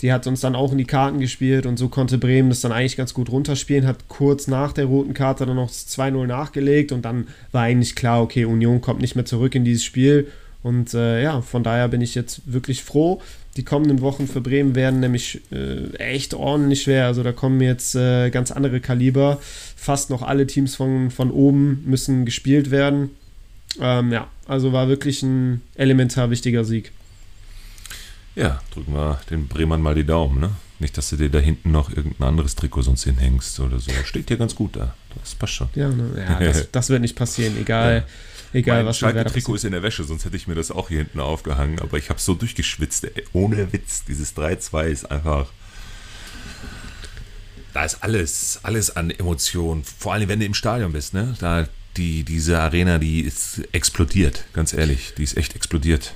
die 0.00 0.12
hat 0.12 0.26
uns 0.26 0.40
dann 0.40 0.54
auch 0.54 0.72
in 0.72 0.78
die 0.78 0.84
Karten 0.84 1.18
gespielt 1.20 1.66
und 1.66 1.76
so 1.76 1.88
konnte 1.88 2.18
Bremen 2.18 2.50
das 2.50 2.60
dann 2.60 2.72
eigentlich 2.72 2.96
ganz 2.96 3.14
gut 3.14 3.30
runterspielen, 3.30 3.86
hat 3.86 4.08
kurz 4.08 4.46
nach 4.46 4.72
der 4.72 4.84
roten 4.84 5.14
Karte 5.14 5.44
dann 5.44 5.56
noch 5.56 5.70
2-0 5.70 6.26
nachgelegt 6.26 6.92
und 6.92 7.04
dann 7.04 7.28
war 7.52 7.62
eigentlich 7.62 7.96
klar, 7.96 8.22
okay, 8.22 8.44
Union 8.44 8.80
kommt 8.80 9.00
nicht 9.00 9.16
mehr 9.16 9.24
zurück 9.24 9.54
in 9.54 9.64
dieses 9.64 9.84
Spiel. 9.84 10.28
Und 10.62 10.92
äh, 10.92 11.22
ja, 11.22 11.40
von 11.40 11.62
daher 11.62 11.88
bin 11.88 12.00
ich 12.00 12.14
jetzt 12.14 12.42
wirklich 12.52 12.82
froh. 12.82 13.22
Die 13.56 13.64
kommenden 13.64 14.00
Wochen 14.00 14.26
für 14.26 14.40
Bremen 14.40 14.74
werden 14.74 15.00
nämlich 15.00 15.40
äh, 15.52 15.94
echt 15.96 16.34
ordentlich 16.34 16.82
schwer. 16.82 17.06
Also 17.06 17.22
da 17.22 17.32
kommen 17.32 17.60
jetzt 17.60 17.94
äh, 17.94 18.30
ganz 18.30 18.50
andere 18.50 18.80
Kaliber. 18.80 19.38
Fast 19.76 20.10
noch 20.10 20.22
alle 20.22 20.46
Teams 20.46 20.74
von, 20.74 21.10
von 21.10 21.30
oben 21.30 21.84
müssen 21.86 22.24
gespielt 22.24 22.70
werden. 22.70 23.10
Ähm, 23.80 24.12
ja, 24.12 24.28
also 24.46 24.72
war 24.72 24.88
wirklich 24.88 25.22
ein 25.22 25.62
elementar 25.76 26.30
wichtiger 26.30 26.64
Sieg. 26.64 26.92
Ja, 28.38 28.60
drücken 28.72 28.94
wir 28.94 29.20
den 29.30 29.48
Bremern 29.48 29.82
mal 29.82 29.96
die 29.96 30.04
Daumen, 30.04 30.38
ne? 30.38 30.50
Nicht, 30.78 30.96
dass 30.96 31.10
du 31.10 31.16
dir 31.16 31.28
da 31.28 31.40
hinten 31.40 31.72
noch 31.72 31.90
irgendein 31.90 32.28
anderes 32.28 32.54
Trikot 32.54 32.82
sonst 32.82 33.02
hinhängst 33.02 33.58
oder 33.58 33.80
so. 33.80 33.90
Steht 34.04 34.30
dir 34.30 34.36
ganz 34.36 34.54
gut 34.54 34.76
da. 34.76 34.94
Das 35.20 35.34
passt 35.34 35.54
schon. 35.54 35.68
Ja, 35.74 35.88
ne, 35.88 36.12
ja 36.16 36.38
das, 36.38 36.68
das, 36.72 36.88
wird 36.88 37.00
nicht 37.00 37.16
passieren, 37.16 37.56
egal. 37.60 38.04
Ja. 38.06 38.58
Egal, 38.60 38.78
mein 38.78 38.86
was 38.86 38.98
Schalke 38.98 39.24
Trikot 39.24 39.56
ist 39.56 39.64
in 39.64 39.72
der 39.72 39.82
Wäsche, 39.82 40.04
sonst 40.04 40.24
hätte 40.24 40.36
ich 40.36 40.46
mir 40.46 40.54
das 40.54 40.70
auch 40.70 40.88
hier 40.88 40.98
hinten 40.98 41.18
aufgehangen. 41.18 41.80
Aber 41.80 41.98
ich 41.98 42.10
habe 42.10 42.20
so 42.20 42.34
durchgeschwitzt. 42.34 43.04
Ey. 43.04 43.24
Ohne 43.32 43.72
Witz, 43.72 44.04
dieses 44.04 44.36
3-2 44.36 44.84
ist 44.84 45.10
einfach. 45.10 45.48
Da 47.74 47.84
ist 47.84 48.02
alles, 48.04 48.60
alles 48.62 48.96
an 48.96 49.10
Emotionen. 49.10 49.82
Vor 49.82 50.12
allem, 50.12 50.28
wenn 50.28 50.38
du 50.38 50.46
im 50.46 50.54
Stadion 50.54 50.92
bist, 50.92 51.12
ne? 51.12 51.34
Da 51.40 51.66
die, 51.96 52.22
diese 52.22 52.60
Arena, 52.60 52.98
die 52.98 53.22
ist 53.22 53.62
explodiert, 53.72 54.44
ganz 54.52 54.72
ehrlich. 54.72 55.14
Die 55.18 55.24
ist 55.24 55.36
echt 55.36 55.56
explodiert. 55.56 56.14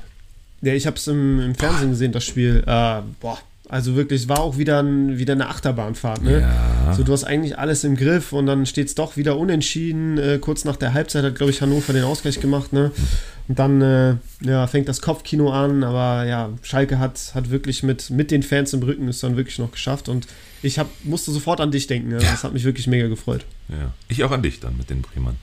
Ja, 0.62 0.74
ich 0.74 0.86
habe 0.86 0.96
es 0.96 1.06
im, 1.08 1.40
im, 1.40 1.54
Fernsehen 1.54 1.90
gesehen, 1.90 2.12
das 2.12 2.24
Spiel. 2.24 2.62
Äh, 2.66 3.02
boah, 3.20 3.38
also 3.68 3.96
wirklich, 3.96 4.22
es 4.22 4.28
war 4.28 4.40
auch 4.40 4.58
wieder, 4.58 4.82
ein, 4.82 5.16
wieder 5.18 5.32
eine 5.32 5.48
Achterbahnfahrt. 5.48 6.22
Ne? 6.22 6.40
Ja. 6.40 6.92
So, 6.92 7.04
du 7.04 7.12
hast 7.12 7.24
eigentlich 7.24 7.58
alles 7.58 7.84
im 7.84 7.96
Griff 7.96 8.32
und 8.34 8.44
dann 8.44 8.66
steht 8.66 8.88
es 8.88 8.94
doch 8.94 9.16
wieder 9.16 9.38
unentschieden. 9.38 10.18
Äh, 10.18 10.38
kurz 10.38 10.66
nach 10.66 10.76
der 10.76 10.92
Halbzeit 10.92 11.24
hat, 11.24 11.36
glaube 11.36 11.52
ich, 11.52 11.62
Hannover 11.62 11.94
den 11.94 12.04
Ausgleich 12.04 12.38
gemacht. 12.38 12.74
Ne? 12.74 12.90
Und 13.48 13.58
dann 13.58 13.80
äh, 13.80 14.16
ja, 14.42 14.66
fängt 14.66 14.88
das 14.88 15.00
Kopfkino 15.00 15.50
an, 15.50 15.84
aber 15.84 16.24
ja, 16.26 16.50
Schalke 16.60 16.98
hat, 16.98 17.32
hat 17.34 17.50
wirklich 17.50 17.82
mit, 17.82 18.10
mit 18.10 18.30
den 18.30 18.42
Fans 18.42 18.74
im 18.74 18.82
Rücken 18.82 19.08
es 19.08 19.20
dann 19.20 19.36
wirklich 19.38 19.58
noch 19.58 19.72
geschafft 19.72 20.10
und 20.10 20.26
ich 20.62 20.78
hab, 20.78 20.88
musste 21.04 21.32
sofort 21.32 21.60
an 21.62 21.70
dich 21.70 21.86
denken. 21.86 22.12
Also, 22.12 22.26
das 22.26 22.44
hat 22.44 22.52
mich 22.52 22.64
wirklich 22.64 22.86
mega 22.86 23.08
gefreut. 23.08 23.46
Ja, 23.68 23.92
ich 24.08 24.22
auch 24.22 24.30
an 24.32 24.42
dich 24.42 24.60
dann 24.60 24.76
mit 24.76 24.90
den 24.90 25.00
Bremern. 25.00 25.36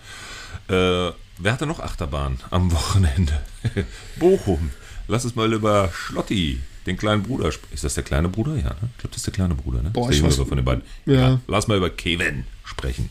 Äh, 0.67 1.13
wer 1.39 1.51
hatte 1.51 1.65
noch 1.65 1.79
Achterbahn 1.79 2.39
am 2.51 2.71
Wochenende? 2.71 3.33
Bochum. 4.19 4.69
Lass 5.09 5.25
uns 5.25 5.35
mal 5.35 5.51
über 5.51 5.89
Schlotti, 5.91 6.59
den 6.85 6.95
kleinen 6.95 7.23
Bruder, 7.23 7.51
sprechen. 7.51 7.73
Ist 7.73 7.83
das 7.83 7.95
der 7.95 8.03
kleine 8.03 8.29
Bruder? 8.29 8.55
Ja, 8.55 8.69
ne? 8.69 8.89
ich 8.91 8.97
glaube, 8.99 9.09
das 9.09 9.17
ist 9.17 9.25
der 9.25 9.33
kleine 9.33 9.55
Bruder. 9.55 9.81
Ne? 9.81 9.89
Boah, 9.89 10.11
ich 10.11 10.21
weiß, 10.21 10.35
von 10.35 10.55
den 10.55 10.63
beiden. 10.63 10.83
Ja. 11.07 11.13
ja. 11.13 11.39
Lass 11.47 11.67
mal 11.67 11.77
über 11.77 11.89
Kevin 11.89 12.45
sprechen. 12.63 13.09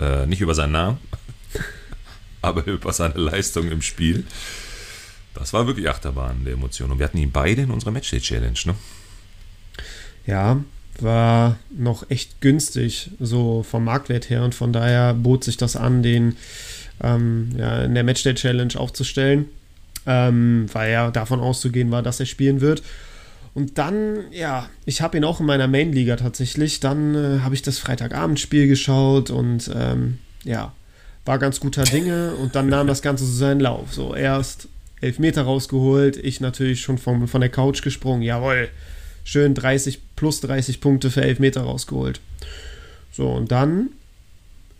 Äh, 0.00 0.24
nicht 0.26 0.40
über 0.40 0.54
seinen 0.54 0.72
Namen, 0.72 0.98
aber 2.42 2.66
über 2.66 2.94
seine 2.94 3.14
Leistung 3.14 3.70
im 3.70 3.82
Spiel. 3.82 4.24
Das 5.34 5.52
war 5.52 5.66
wirklich 5.66 5.86
Achterbahn 5.90 6.44
der 6.46 6.54
Emotionen. 6.54 6.92
Und 6.92 6.98
wir 6.98 7.04
hatten 7.04 7.18
ihn 7.18 7.30
beide 7.30 7.60
in 7.60 7.70
unserer 7.70 7.90
Matchday-Challenge, 7.90 8.58
ne? 8.64 8.74
Ja, 10.26 10.64
war 10.98 11.58
noch 11.70 12.08
echt 12.10 12.40
günstig, 12.40 13.10
so 13.20 13.62
vom 13.62 13.84
Marktwert 13.84 14.30
her. 14.30 14.44
Und 14.44 14.54
von 14.54 14.72
daher 14.72 15.12
bot 15.12 15.44
sich 15.44 15.58
das 15.58 15.76
an, 15.76 16.02
den 16.02 16.36
ähm, 17.02 17.50
ja, 17.54 17.84
in 17.84 17.94
der 17.94 18.04
Matchday 18.04 18.34
Challenge 18.34 18.74
aufzustellen, 18.76 19.46
ähm, 20.08 20.66
weil 20.72 20.90
ja 20.90 21.10
davon 21.10 21.38
auszugehen 21.38 21.90
war, 21.90 22.02
dass 22.02 22.18
er 22.18 22.26
spielen 22.26 22.60
wird. 22.62 22.82
Und 23.54 23.76
dann, 23.76 24.24
ja, 24.32 24.68
ich 24.86 25.02
habe 25.02 25.18
ihn 25.18 25.24
auch 25.24 25.40
in 25.40 25.46
meiner 25.46 25.68
Main-Liga 25.68 26.16
tatsächlich. 26.16 26.80
Dann 26.80 27.14
äh, 27.14 27.40
habe 27.40 27.54
ich 27.54 27.62
das 27.62 27.78
Freitagabendspiel 27.78 28.68
geschaut 28.68 29.30
und 29.30 29.70
ähm, 29.74 30.18
ja, 30.44 30.72
war 31.24 31.38
ganz 31.38 31.60
guter 31.60 31.84
Dinge. 31.84 32.34
Und 32.36 32.54
dann 32.54 32.68
nahm 32.68 32.86
das 32.86 33.02
Ganze 33.02 33.24
so 33.24 33.32
seinen 33.32 33.60
Lauf. 33.60 33.92
So 33.92 34.14
erst 34.14 34.68
Elfmeter 35.00 35.42
rausgeholt. 35.42 36.16
Ich 36.16 36.40
natürlich 36.40 36.80
schon 36.80 36.98
vom, 36.98 37.28
von 37.28 37.40
der 37.40 37.50
Couch 37.50 37.82
gesprungen. 37.82 38.22
Jawohl. 38.22 38.68
Schön 39.24 39.54
30 39.54 40.00
plus 40.16 40.40
30 40.40 40.80
Punkte 40.80 41.10
für 41.10 41.20
Elfmeter 41.20 41.60
rausgeholt. 41.60 42.20
So, 43.12 43.28
und 43.28 43.52
dann 43.52 43.90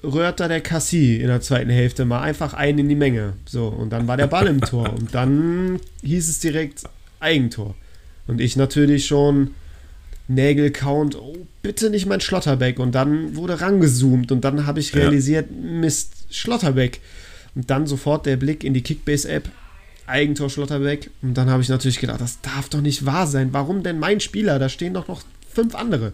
rührt 0.03 0.41
da 0.41 0.49
der 0.49 0.61
Cassie 0.61 1.17
in 1.17 1.27
der 1.27 1.41
zweiten 1.41 1.71
Hälfte 1.71 2.05
mal 2.05 2.21
einfach 2.21 2.55
ein 2.55 2.79
in 2.79 2.89
die 2.89 2.95
Menge. 2.95 3.35
So, 3.47 3.69
und 3.69 3.91
dann 3.91 4.07
war 4.07 4.17
der 4.17 4.27
Ball 4.27 4.47
im 4.47 4.61
Tor. 4.61 4.93
Und 4.93 5.15
dann 5.15 5.81
hieß 6.03 6.29
es 6.29 6.41
direkt 6.41 6.85
Eigentor. 7.21 7.75
Und 8.27 8.41
ich 8.41 8.57
natürlich 8.57 9.07
schon 9.07 9.53
Nägel-Count, 10.29 11.17
oh, 11.17 11.47
bitte 11.63 11.91
nicht 11.91 12.07
mein 12.07 12.21
Schlotterbeck. 12.21 12.79
Und 12.79 12.95
dann 12.95 13.35
wurde 13.35 13.61
rangezoomt 13.61 14.31
und 14.31 14.45
dann 14.45 14.67
habe 14.67 14.81
ich 14.81 14.95
realisiert, 14.95 15.49
ja. 15.51 15.57
Mist, 15.57 16.27
Schlotterbeck. 16.31 17.01
Und 17.55 17.71
dann 17.71 17.87
sofort 17.87 18.27
der 18.27 18.37
Blick 18.37 18.63
in 18.63 18.75
die 18.75 18.83
Kickbase-App, 18.83 19.49
Eigentor 20.07 20.49
Schlotterbeck. 20.49 21.11
Und 21.23 21.35
dann 21.35 21.51
habe 21.51 21.63
ich 21.63 21.69
natürlich 21.69 21.99
gedacht, 21.99 22.21
das 22.21 22.41
darf 22.41 22.69
doch 22.69 22.83
nicht 22.83 23.05
wahr 23.05 23.27
sein. 23.27 23.49
Warum 23.53 23.83
denn 23.83 23.99
mein 23.99 24.21
Spieler? 24.21 24.59
Da 24.59 24.69
stehen 24.69 24.95
doch 24.95 25.09
noch 25.09 25.23
fünf 25.53 25.75
andere. 25.75 26.13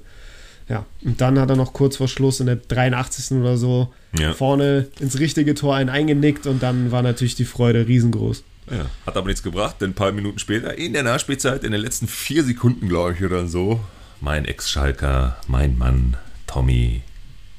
Ja, 0.69 0.87
und 1.05 1.21
dann 1.21 1.39
hat 1.39 1.51
er 1.51 1.57
noch 1.57 1.73
kurz 1.73 1.97
vor 1.97 2.09
Schluss 2.09 2.41
in 2.41 2.47
der 2.47 2.57
83. 2.57 3.39
oder 3.39 3.57
so 3.57 3.93
ja. 4.19 4.33
vorne 4.33 4.89
ins 4.99 5.19
richtige 5.19 5.55
Tor 5.55 5.75
einen 5.75 5.91
eingenickt 5.91 6.47
und 6.47 6.63
dann 6.63 6.91
war 6.91 7.03
natürlich 7.03 7.35
die 7.35 7.45
Freude 7.45 7.87
riesengroß. 7.87 8.45
Ja, 8.71 8.87
hat 9.07 9.17
aber 9.17 9.27
nichts 9.27 9.43
gebracht, 9.43 9.77
denn 9.81 9.91
ein 9.91 9.95
paar 9.95 10.13
Minuten 10.13 10.39
später, 10.39 10.79
in 10.79 10.95
der 10.95 11.03
Nachspielzeit, 11.03 11.65
in 11.65 11.73
den 11.73 11.83
letzten 11.83 12.09
vier 12.09 12.45
Sekunden, 12.45 12.89
glaube 12.89 13.13
ich, 13.13 13.23
oder 13.23 13.47
so, 13.47 13.81
mein 14.23 14.47
Ex-Schalker, 14.47 15.37
mein 15.49 15.77
Mann, 15.77 16.17
Tommy, 16.47 17.03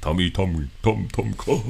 Tommy, 0.02 0.32
Tommy, 0.32 0.68
Tom, 0.82 1.08
Tom 1.12 1.38
Kroos. 1.38 1.66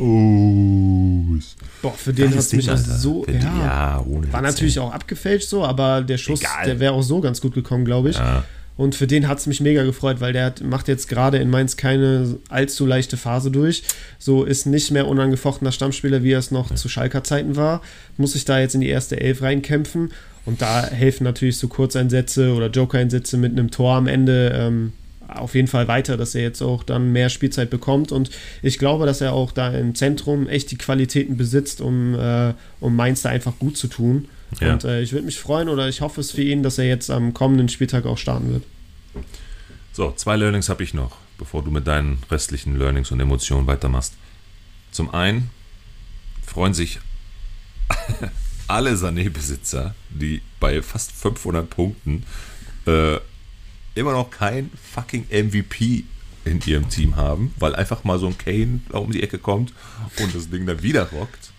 Boah, 1.81 1.93
für 1.93 2.13
den 2.13 2.31
hat 2.31 2.39
es 2.39 2.53
mich 2.53 2.69
Alter. 2.69 2.81
so. 2.81 3.25
Ja, 3.27 3.33
ja 3.33 4.03
ohne 4.05 4.31
war 4.31 4.41
natürlich 4.41 4.79
auch 4.79 4.93
abgefälscht 4.93 5.49
so, 5.49 5.65
aber 5.65 6.01
der 6.01 6.17
Schuss, 6.17 6.41
Egal. 6.41 6.65
der 6.65 6.79
wäre 6.79 6.93
auch 6.93 7.01
so 7.01 7.19
ganz 7.19 7.41
gut 7.41 7.53
gekommen, 7.53 7.83
glaube 7.83 8.09
ich. 8.09 8.17
Ja. 8.17 8.43
Und 8.77 8.95
für 8.95 9.07
den 9.07 9.27
hat 9.27 9.37
es 9.37 9.47
mich 9.47 9.61
mega 9.61 9.83
gefreut, 9.83 10.19
weil 10.19 10.33
der 10.33 10.45
hat, 10.45 10.61
macht 10.61 10.87
jetzt 10.87 11.07
gerade 11.07 11.37
in 11.37 11.49
Mainz 11.49 11.77
keine 11.77 12.37
allzu 12.49 12.85
leichte 12.85 13.15
Phase 13.15 13.49
durch. 13.49 13.83
So 14.19 14.43
ist 14.43 14.65
nicht 14.65 14.91
mehr 14.91 15.07
unangefochtener 15.07 15.71
Stammspieler, 15.71 16.23
wie 16.23 16.33
er 16.33 16.39
es 16.39 16.51
noch 16.51 16.73
zu 16.73 16.89
Schalker 16.89 17.23
Zeiten 17.23 17.55
war. 17.55 17.81
Muss 18.17 18.33
sich 18.33 18.43
da 18.43 18.59
jetzt 18.59 18.75
in 18.75 18.81
die 18.81 18.89
erste 18.89 19.19
Elf 19.19 19.41
reinkämpfen. 19.41 20.11
Und 20.45 20.61
da 20.61 20.85
helfen 20.85 21.23
natürlich 21.23 21.57
so 21.57 21.67
Kurzeinsätze 21.67 22.53
oder 22.53 22.69
Joker-Einsätze 22.69 23.37
mit 23.37 23.53
einem 23.53 23.71
Tor 23.71 23.95
am 23.95 24.07
Ende 24.07 24.51
ähm, 24.53 24.93
auf 25.27 25.55
jeden 25.55 25.67
Fall 25.67 25.87
weiter, 25.87 26.17
dass 26.17 26.35
er 26.35 26.43
jetzt 26.43 26.61
auch 26.61 26.83
dann 26.83 27.11
mehr 27.11 27.29
Spielzeit 27.29 27.69
bekommt. 27.69 28.11
Und 28.11 28.29
ich 28.61 28.77
glaube, 28.77 29.05
dass 29.05 29.21
er 29.21 29.33
auch 29.33 29.51
da 29.51 29.69
im 29.69 29.95
Zentrum 29.95 30.47
echt 30.47 30.69
die 30.71 30.77
Qualitäten 30.77 31.37
besitzt, 31.37 31.81
um, 31.81 32.13
äh, 32.13 32.53
um 32.79 32.95
Mainz 32.95 33.21
da 33.21 33.29
einfach 33.29 33.57
gut 33.57 33.77
zu 33.77 33.87
tun. 33.87 34.27
Ja. 34.59 34.73
Und 34.73 34.83
äh, 34.83 35.01
ich 35.01 35.11
würde 35.11 35.25
mich 35.25 35.39
freuen 35.39 35.69
oder 35.69 35.87
ich 35.87 36.01
hoffe 36.01 36.21
es 36.21 36.31
für 36.31 36.41
ihn, 36.41 36.63
dass 36.63 36.77
er 36.77 36.85
jetzt 36.85 37.09
am 37.09 37.33
kommenden 37.33 37.69
Spieltag 37.69 38.05
auch 38.05 38.17
starten 38.17 38.53
wird. 38.53 38.63
So, 39.93 40.11
zwei 40.11 40.35
Learnings 40.35 40.69
habe 40.69 40.83
ich 40.83 40.93
noch, 40.93 41.17
bevor 41.37 41.63
du 41.63 41.71
mit 41.71 41.87
deinen 41.87 42.19
restlichen 42.29 42.77
Learnings 42.77 43.11
und 43.11 43.19
Emotionen 43.19 43.67
weitermachst. 43.67 44.13
Zum 44.91 45.13
einen 45.13 45.49
freuen 46.45 46.73
sich 46.73 46.99
alle 48.67 48.95
Sané-Besitzer, 48.95 49.95
die 50.09 50.41
bei 50.59 50.81
fast 50.81 51.11
500 51.11 51.69
Punkten 51.69 52.23
äh, 52.85 53.17
immer 53.95 54.11
noch 54.11 54.29
kein 54.29 54.69
fucking 54.93 55.27
MVP 55.29 56.03
in 56.45 56.61
ihrem 56.65 56.89
Team 56.89 57.15
haben, 57.15 57.53
weil 57.59 57.75
einfach 57.75 58.03
mal 58.03 58.19
so 58.19 58.27
ein 58.27 58.37
Kane 58.37 58.81
um 58.89 59.11
die 59.11 59.23
Ecke 59.23 59.39
kommt 59.39 59.73
und 60.19 60.35
das 60.35 60.49
Ding 60.49 60.65
da 60.65 60.81
wieder 60.81 61.09
rockt. 61.09 61.51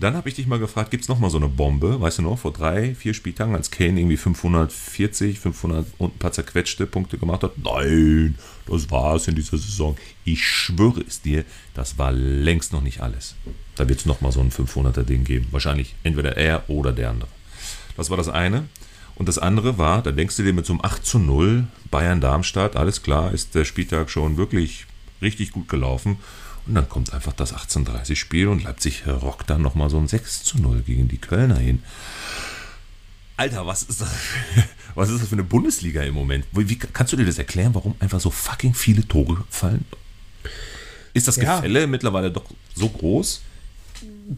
Dann 0.00 0.14
habe 0.14 0.28
ich 0.28 0.36
dich 0.36 0.46
mal 0.46 0.60
gefragt, 0.60 0.92
gibt 0.92 1.02
es 1.02 1.08
nochmal 1.08 1.30
so 1.30 1.38
eine 1.38 1.48
Bombe? 1.48 2.00
Weißt 2.00 2.18
du 2.18 2.22
noch, 2.22 2.38
vor 2.38 2.52
drei, 2.52 2.94
vier 2.94 3.14
Spieltagen, 3.14 3.56
als 3.56 3.70
Kane 3.70 3.98
irgendwie 3.98 4.16
540, 4.16 5.40
500 5.40 5.86
und 5.98 6.14
ein 6.14 6.18
paar 6.18 6.30
zerquetschte 6.30 6.86
Punkte 6.86 7.18
gemacht 7.18 7.42
hat? 7.42 7.58
Nein, 7.58 8.36
das 8.66 8.90
war 8.92 9.16
es 9.16 9.26
in 9.26 9.34
dieser 9.34 9.58
Saison. 9.58 9.96
Ich 10.24 10.46
schwöre 10.46 11.00
es 11.00 11.20
dir, 11.20 11.44
das 11.74 11.98
war 11.98 12.12
längst 12.12 12.72
noch 12.72 12.82
nicht 12.82 13.00
alles. 13.00 13.34
Da 13.74 13.88
wird 13.88 13.98
es 13.98 14.06
nochmal 14.06 14.30
so 14.30 14.40
ein 14.40 14.52
500er-Ding 14.52 15.24
geben. 15.24 15.48
Wahrscheinlich 15.50 15.96
entweder 16.04 16.36
er 16.36 16.70
oder 16.70 16.92
der 16.92 17.10
andere. 17.10 17.30
Das 17.96 18.08
war 18.08 18.16
das 18.16 18.28
eine. 18.28 18.68
Und 19.16 19.26
das 19.28 19.38
andere 19.38 19.78
war, 19.78 20.02
da 20.02 20.12
denkst 20.12 20.36
du 20.36 20.44
dir 20.44 20.52
mit 20.52 20.64
so 20.64 20.74
einem 20.74 20.82
8 20.82 21.04
zu 21.04 21.18
0 21.18 21.66
Bayern-Darmstadt, 21.90 22.76
alles 22.76 23.02
klar, 23.02 23.32
ist 23.32 23.56
der 23.56 23.64
Spieltag 23.64 24.10
schon 24.10 24.36
wirklich 24.36 24.86
richtig 25.20 25.50
gut 25.50 25.68
gelaufen. 25.68 26.18
Und 26.68 26.74
dann 26.74 26.88
kommt 26.88 27.14
einfach 27.14 27.32
das 27.32 27.54
18:30-Spiel 27.54 28.46
und 28.46 28.62
Leipzig 28.62 29.06
rockt 29.06 29.48
dann 29.48 29.62
nochmal 29.62 29.88
so 29.88 29.98
ein 29.98 30.06
6 30.06 30.44
zu 30.44 30.58
0 30.58 30.82
gegen 30.82 31.08
die 31.08 31.18
Kölner 31.18 31.56
hin. 31.56 31.82
Alter, 33.38 33.66
was 33.66 33.84
ist 33.84 34.00
das? 34.00 34.10
Was 34.94 35.10
ist 35.10 35.20
das 35.20 35.28
für 35.28 35.36
eine 35.36 35.44
Bundesliga 35.44 36.02
im 36.02 36.14
Moment? 36.14 36.44
Wie, 36.50 36.76
kannst 36.76 37.12
du 37.12 37.16
dir 37.16 37.24
das 37.24 37.38
erklären, 37.38 37.72
warum 37.72 37.94
einfach 38.00 38.18
so 38.18 38.30
fucking 38.30 38.74
viele 38.74 39.06
Tore 39.06 39.44
fallen? 39.48 39.84
Ist 41.14 41.28
das 41.28 41.36
Gefälle 41.36 41.82
ja. 41.82 41.86
mittlerweile 41.86 42.32
doch 42.32 42.44
so 42.74 42.88
groß? 42.88 43.42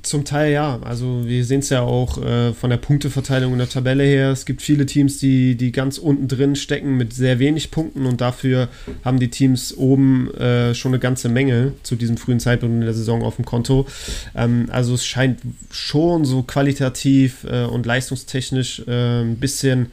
Zum 0.02 0.24
Teil 0.24 0.52
ja. 0.52 0.78
Also 0.82 1.22
wir 1.26 1.44
sehen 1.44 1.60
es 1.60 1.68
ja 1.68 1.82
auch 1.82 2.22
äh, 2.22 2.52
von 2.52 2.70
der 2.70 2.76
Punkteverteilung 2.76 3.52
in 3.52 3.58
der 3.58 3.68
Tabelle 3.68 4.04
her. 4.04 4.30
Es 4.30 4.46
gibt 4.46 4.62
viele 4.62 4.86
Teams, 4.86 5.18
die, 5.18 5.56
die 5.56 5.72
ganz 5.72 5.98
unten 5.98 6.28
drin 6.28 6.54
stecken 6.54 6.96
mit 6.96 7.12
sehr 7.12 7.38
wenig 7.38 7.70
Punkten 7.70 8.06
und 8.06 8.20
dafür 8.20 8.68
haben 9.04 9.18
die 9.18 9.28
Teams 9.28 9.76
oben 9.76 10.32
äh, 10.34 10.74
schon 10.74 10.92
eine 10.92 11.00
ganze 11.00 11.28
Menge 11.28 11.72
zu 11.82 11.96
diesem 11.96 12.16
frühen 12.16 12.40
Zeitpunkt 12.40 12.74
in 12.74 12.80
der 12.82 12.94
Saison 12.94 13.22
auf 13.22 13.36
dem 13.36 13.44
Konto. 13.44 13.86
Ähm, 14.34 14.68
also 14.70 14.94
es 14.94 15.04
scheint 15.04 15.40
schon 15.70 16.24
so 16.24 16.42
qualitativ 16.42 17.44
äh, 17.44 17.64
und 17.64 17.84
leistungstechnisch 17.84 18.84
äh, 18.86 19.22
ein 19.22 19.36
bisschen 19.36 19.86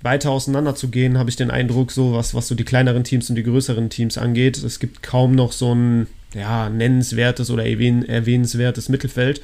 weiter 0.00 0.30
auseinander 0.30 0.74
zu 0.74 0.88
gehen, 0.88 1.18
habe 1.18 1.30
ich 1.30 1.36
den 1.36 1.50
Eindruck, 1.50 1.92
so 1.92 2.14
was, 2.14 2.34
was 2.34 2.48
so 2.48 2.54
die 2.54 2.64
kleineren 2.64 3.04
Teams 3.04 3.30
und 3.30 3.36
die 3.36 3.44
größeren 3.44 3.88
Teams 3.88 4.18
angeht. 4.18 4.56
Es 4.62 4.80
gibt 4.80 5.02
kaum 5.02 5.34
noch 5.34 5.52
so 5.52 5.74
ein 5.74 6.06
ja, 6.34 6.68
nennenswertes 6.68 7.50
oder 7.50 7.66
erwähn 7.66 8.04
erwähnenswertes 8.04 8.88
Mittelfeld. 8.88 9.42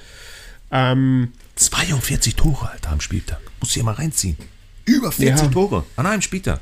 Ähm, 0.70 1.32
42 1.56 2.36
Tore, 2.36 2.70
Alter, 2.70 2.90
am 2.90 3.00
Spieltag. 3.00 3.40
Muss 3.60 3.76
ich 3.76 3.82
mal 3.82 3.92
reinziehen. 3.94 4.36
Über 4.84 5.12
40 5.12 5.46
ja. 5.46 5.50
Tore 5.50 5.84
an 5.96 6.06
einem 6.06 6.22
Spieltag. 6.22 6.60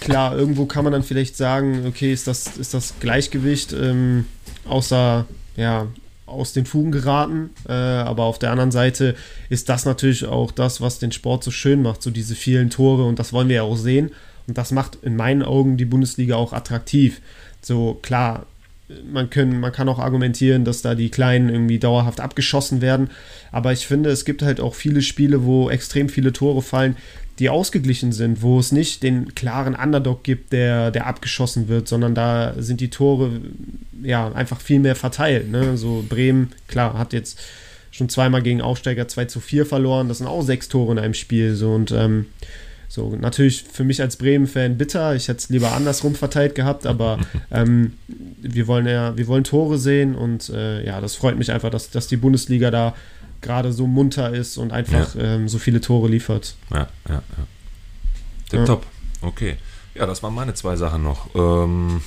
Klar, 0.00 0.36
irgendwo 0.36 0.66
kann 0.66 0.84
man 0.84 0.92
dann 0.92 1.02
vielleicht 1.02 1.36
sagen, 1.36 1.86
okay, 1.86 2.12
ist 2.12 2.26
das, 2.26 2.56
ist 2.56 2.74
das 2.74 2.94
Gleichgewicht 3.00 3.72
ähm, 3.72 4.26
außer, 4.66 5.26
ja, 5.56 5.86
aus 6.26 6.52
den 6.52 6.66
Fugen 6.66 6.92
geraten. 6.92 7.50
Äh, 7.68 7.72
aber 7.72 8.24
auf 8.24 8.38
der 8.38 8.50
anderen 8.50 8.70
Seite 8.70 9.14
ist 9.48 9.68
das 9.68 9.84
natürlich 9.84 10.26
auch 10.26 10.52
das, 10.52 10.80
was 10.80 10.98
den 10.98 11.12
Sport 11.12 11.44
so 11.44 11.50
schön 11.50 11.82
macht, 11.82 12.02
so 12.02 12.10
diese 12.10 12.34
vielen 12.34 12.70
Tore 12.70 13.04
und 13.04 13.18
das 13.18 13.32
wollen 13.32 13.48
wir 13.48 13.56
ja 13.56 13.62
auch 13.62 13.76
sehen. 13.76 14.10
Und 14.46 14.58
das 14.58 14.70
macht 14.70 14.98
in 15.02 15.16
meinen 15.16 15.42
Augen 15.42 15.76
die 15.76 15.84
Bundesliga 15.84 16.36
auch 16.36 16.52
attraktiv. 16.52 17.20
So 17.60 17.98
klar, 18.02 18.46
man, 19.10 19.30
können, 19.30 19.60
man 19.60 19.72
kann 19.72 19.88
auch 19.88 19.98
argumentieren, 19.98 20.64
dass 20.64 20.82
da 20.82 20.94
die 20.94 21.10
Kleinen 21.10 21.48
irgendwie 21.48 21.78
dauerhaft 21.78 22.20
abgeschossen 22.20 22.80
werden. 22.80 23.10
Aber 23.52 23.72
ich 23.72 23.86
finde, 23.86 24.10
es 24.10 24.24
gibt 24.24 24.42
halt 24.42 24.60
auch 24.60 24.74
viele 24.74 25.02
Spiele, 25.02 25.44
wo 25.44 25.70
extrem 25.70 26.08
viele 26.08 26.32
Tore 26.32 26.62
fallen, 26.62 26.96
die 27.38 27.50
ausgeglichen 27.50 28.12
sind, 28.12 28.42
wo 28.42 28.58
es 28.58 28.72
nicht 28.72 29.02
den 29.02 29.34
klaren 29.34 29.74
Underdog 29.74 30.24
gibt, 30.24 30.52
der, 30.52 30.90
der 30.90 31.06
abgeschossen 31.06 31.68
wird, 31.68 31.86
sondern 31.86 32.14
da 32.14 32.54
sind 32.58 32.80
die 32.80 32.90
Tore 32.90 33.40
ja 34.02 34.32
einfach 34.32 34.60
viel 34.60 34.80
mehr 34.80 34.96
verteilt. 34.96 35.50
Ne? 35.50 35.76
So 35.76 36.04
Bremen, 36.08 36.50
klar, 36.66 36.98
hat 36.98 37.12
jetzt 37.12 37.38
schon 37.90 38.08
zweimal 38.08 38.42
gegen 38.42 38.60
Aufsteiger 38.60 39.06
2 39.06 39.26
zu 39.26 39.40
4 39.40 39.66
verloren. 39.66 40.08
Das 40.08 40.18
sind 40.18 40.26
auch 40.26 40.42
sechs 40.42 40.68
Tore 40.68 40.92
in 40.92 40.98
einem 40.98 41.14
Spiel. 41.14 41.54
So 41.54 41.72
und 41.72 41.92
ähm, 41.92 42.26
so, 42.88 43.14
natürlich 43.14 43.64
für 43.64 43.84
mich 43.84 44.00
als 44.00 44.16
Bremen-Fan 44.16 44.78
bitter. 44.78 45.14
Ich 45.14 45.28
hätte 45.28 45.38
es 45.38 45.50
lieber 45.50 45.72
andersrum 45.72 46.14
verteilt 46.14 46.54
gehabt, 46.54 46.86
aber 46.86 47.18
ähm, 47.50 47.92
wir 48.38 48.66
wollen 48.66 48.86
ja, 48.86 49.16
wir 49.16 49.26
wollen 49.26 49.44
Tore 49.44 49.78
sehen 49.78 50.14
und 50.14 50.48
äh, 50.48 50.84
ja, 50.84 51.00
das 51.00 51.14
freut 51.14 51.36
mich 51.36 51.52
einfach, 51.52 51.70
dass, 51.70 51.90
dass 51.90 52.06
die 52.06 52.16
Bundesliga 52.16 52.70
da 52.70 52.94
gerade 53.42 53.72
so 53.72 53.86
munter 53.86 54.32
ist 54.32 54.56
und 54.56 54.72
einfach 54.72 55.14
ja. 55.14 55.34
ähm, 55.34 55.48
so 55.48 55.58
viele 55.58 55.80
Tore 55.80 56.08
liefert. 56.08 56.56
Ja, 56.70 56.88
ja, 57.08 57.14
ja. 57.14 57.22
Tipptopp. 58.48 58.84
Ja. 59.20 59.28
Okay. 59.28 59.56
Ja, 59.94 60.06
das 60.06 60.22
waren 60.22 60.34
meine 60.34 60.54
zwei 60.54 60.76
Sachen 60.76 61.02
noch. 61.02 61.34
Ähm, 61.34 62.00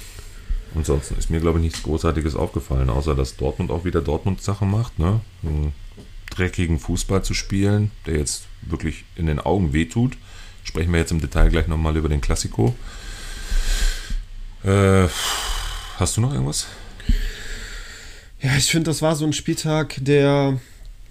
ansonsten 0.76 1.18
ist 1.18 1.30
mir, 1.30 1.40
glaube 1.40 1.60
ich, 1.60 1.64
nichts 1.64 1.84
Großartiges 1.84 2.36
aufgefallen, 2.36 2.90
außer 2.90 3.16
dass 3.16 3.38
Dortmund 3.38 3.70
auch 3.70 3.86
wieder 3.86 4.02
Dortmund-Sachen 4.02 4.70
macht, 4.70 4.98
ne? 4.98 5.20
Einen 5.44 5.74
dreckigen 6.30 6.80
Fußball 6.80 7.24
zu 7.24 7.34
spielen, 7.34 7.92
der 8.06 8.18
jetzt 8.18 8.46
wirklich 8.62 9.04
in 9.16 9.26
den 9.28 9.40
Augen 9.40 9.74
wehtut. 9.74 10.18
Sprechen 10.64 10.92
wir 10.92 11.00
jetzt 11.00 11.12
im 11.12 11.22
Detail 11.22 11.50
gleich 11.50 11.68
nochmal 11.68 11.96
über 11.98 12.10
den 12.10 12.22
Klassiko. 12.22 12.76
Äh, 14.64 15.08
hast 15.98 16.18
du 16.18 16.22
noch 16.22 16.34
irgendwas? 16.34 16.68
Ja, 18.42 18.56
ich 18.58 18.66
finde, 18.66 18.90
das 18.90 19.02
war 19.02 19.16
so 19.16 19.26
ein 19.26 19.34
Spieltag, 19.34 19.96
der 20.00 20.60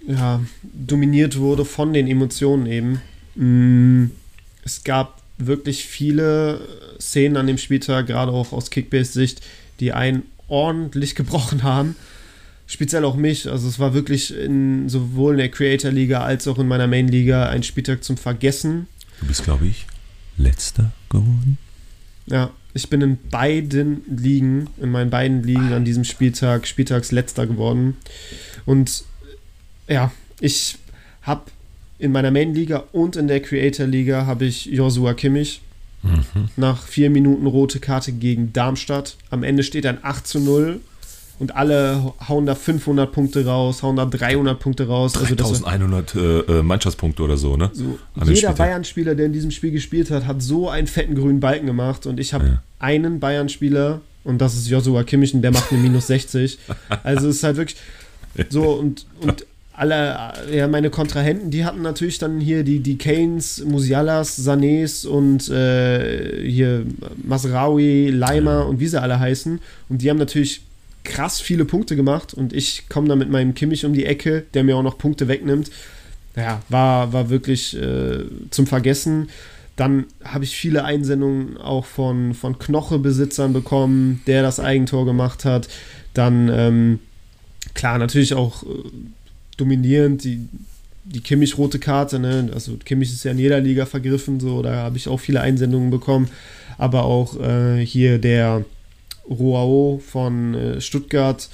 ja, 0.07 0.41
dominiert 0.63 1.37
wurde 1.37 1.65
von 1.65 1.93
den 1.93 2.07
Emotionen 2.07 2.65
eben. 2.65 3.01
Mm, 3.35 4.11
es 4.63 4.83
gab 4.83 5.21
wirklich 5.37 5.85
viele 5.85 6.61
Szenen 6.99 7.37
an 7.37 7.47
dem 7.47 7.57
Spieltag, 7.57 8.07
gerade 8.07 8.31
auch 8.31 8.51
aus 8.51 8.69
Kickbase-Sicht, 8.69 9.41
die 9.79 9.93
einen 9.93 10.23
ordentlich 10.47 11.15
gebrochen 11.15 11.63
haben. 11.63 11.95
speziell 12.67 13.05
auch 13.05 13.15
mich. 13.15 13.49
Also 13.49 13.67
es 13.67 13.79
war 13.79 13.93
wirklich 13.93 14.35
in, 14.35 14.87
sowohl 14.87 15.33
in 15.33 15.39
der 15.39 15.49
Creator-Liga 15.49 16.23
als 16.23 16.47
auch 16.47 16.59
in 16.59 16.67
meiner 16.67 16.87
Main-Liga 16.87 17.49
ein 17.49 17.63
Spieltag 17.63 18.03
zum 18.03 18.17
Vergessen. 18.17 18.87
Du 19.21 19.27
bist, 19.27 19.43
glaube 19.43 19.67
ich, 19.67 19.85
letzter 20.37 20.91
geworden. 21.09 21.57
Ja, 22.25 22.51
ich 22.73 22.89
bin 22.89 23.01
in 23.01 23.17
beiden 23.29 24.01
Ligen, 24.07 24.67
in 24.77 24.91
meinen 24.91 25.09
beiden 25.09 25.43
Ligen 25.43 25.73
an 25.73 25.85
diesem 25.85 26.03
Spieltag, 26.03 26.67
Spieltagsletzter 26.67 27.47
geworden. 27.47 27.97
Und 28.65 29.03
ja, 29.87 30.11
ich 30.39 30.77
habe 31.21 31.51
in 31.99 32.11
meiner 32.11 32.31
Main-Liga 32.31 32.83
und 32.91 33.15
in 33.15 33.27
der 33.27 33.41
Creator-Liga 33.41 34.25
habe 34.25 34.45
ich 34.45 34.65
Joshua 34.65 35.13
Kimmich. 35.13 35.61
Mhm. 36.01 36.49
Nach 36.55 36.81
vier 36.81 37.11
Minuten 37.11 37.45
rote 37.45 37.79
Karte 37.79 38.11
gegen 38.11 38.53
Darmstadt. 38.53 39.17
Am 39.29 39.43
Ende 39.43 39.61
steht 39.61 39.85
ein 39.85 39.99
8 40.03 40.25
zu 40.25 40.39
0 40.39 40.79
und 41.41 41.55
alle 41.55 42.13
hauen 42.29 42.45
da 42.45 42.53
500 42.53 43.11
Punkte 43.11 43.43
raus, 43.47 43.81
hauen 43.81 43.95
da 43.95 44.05
300 44.05 44.59
Punkte 44.59 44.85
raus. 44.85 45.13
3100 45.13 46.15
also 46.15 46.19
äh, 46.19 46.59
äh, 46.59 46.61
Mannschaftspunkte 46.61 47.23
oder 47.23 47.35
so, 47.35 47.57
ne? 47.57 47.71
So, 47.73 47.97
jeder 48.25 48.53
Bayern-Spieler, 48.53 49.15
der 49.15 49.25
in 49.25 49.33
diesem 49.33 49.49
Spiel 49.49 49.71
gespielt 49.71 50.11
hat, 50.11 50.27
hat 50.27 50.43
so 50.43 50.69
einen 50.69 50.85
fetten 50.85 51.15
grünen 51.15 51.39
Balken 51.39 51.65
gemacht 51.65 52.05
und 52.05 52.19
ich 52.19 52.35
habe 52.35 52.45
ja. 52.45 52.63
einen 52.77 53.19
Bayern-Spieler 53.19 54.01
und 54.23 54.39
das 54.39 54.53
ist 54.53 54.69
Joshua 54.69 55.03
Kimmich 55.03 55.33
und 55.33 55.41
der 55.41 55.49
macht 55.49 55.71
eine 55.71 55.81
minus 55.81 56.05
60. 56.07 56.59
Also 57.03 57.29
es 57.29 57.37
ist 57.37 57.43
halt 57.43 57.57
wirklich 57.57 57.79
so 58.49 58.73
und, 58.73 59.07
und 59.21 59.47
alle, 59.73 60.33
ja, 60.53 60.67
meine 60.67 60.91
Kontrahenten, 60.91 61.49
die 61.49 61.65
hatten 61.65 61.81
natürlich 61.81 62.19
dann 62.19 62.39
hier 62.39 62.63
die, 62.63 62.81
die 62.81 62.99
Kanes, 62.99 63.65
Musialas, 63.65 64.47
Sanés 64.47 65.07
und 65.07 65.49
äh, 65.49 66.47
hier 66.47 66.85
Masraoui, 67.23 68.11
Leimer 68.11 68.59
ja. 68.59 68.61
und 68.61 68.79
wie 68.79 68.87
sie 68.87 69.01
alle 69.01 69.19
heißen. 69.19 69.59
Und 69.89 70.03
die 70.03 70.09
haben 70.11 70.19
natürlich 70.19 70.61
krass 71.03 71.41
viele 71.41 71.65
Punkte 71.65 71.95
gemacht 71.95 72.33
und 72.33 72.53
ich 72.53 72.87
komme 72.89 73.07
da 73.07 73.15
mit 73.15 73.29
meinem 73.29 73.53
Kimmich 73.53 73.85
um 73.85 73.93
die 73.93 74.05
Ecke, 74.05 74.45
der 74.53 74.63
mir 74.63 74.77
auch 74.77 74.83
noch 74.83 74.97
Punkte 74.97 75.27
wegnimmt. 75.27 75.71
Ja, 76.35 76.61
war, 76.69 77.11
war 77.11 77.29
wirklich 77.29 77.75
äh, 77.75 78.23
zum 78.51 78.67
Vergessen. 78.67 79.29
Dann 79.75 80.05
habe 80.23 80.43
ich 80.43 80.55
viele 80.55 80.85
Einsendungen 80.85 81.57
auch 81.57 81.85
von, 81.85 82.33
von 82.33 82.59
Knoche-Besitzern 82.59 83.51
bekommen, 83.51 84.21
der 84.27 84.43
das 84.43 84.59
Eigentor 84.59 85.05
gemacht 85.05 85.43
hat. 85.43 85.67
Dann, 86.13 86.49
ähm, 86.49 86.99
klar, 87.73 87.97
natürlich 87.97 88.33
auch 88.33 88.63
äh, 88.63 88.67
dominierend, 89.57 90.23
die, 90.23 90.47
die 91.03 91.21
Kimmich-rote 91.21 91.79
Karte, 91.79 92.19
ne? 92.19 92.49
Also 92.53 92.77
Kimmich 92.77 93.11
ist 93.11 93.23
ja 93.23 93.31
in 93.31 93.39
jeder 93.39 93.59
Liga 93.59 93.85
vergriffen, 93.85 94.39
so, 94.39 94.61
da 94.61 94.75
habe 94.75 94.97
ich 94.97 95.07
auch 95.07 95.19
viele 95.19 95.41
Einsendungen 95.41 95.89
bekommen. 95.89 96.29
Aber 96.77 97.03
auch 97.03 97.39
äh, 97.39 97.85
hier 97.85 98.19
der 98.19 98.63
Roao 99.31 100.01
von 100.05 100.53
äh, 100.53 100.81
Stuttgart 100.81 101.49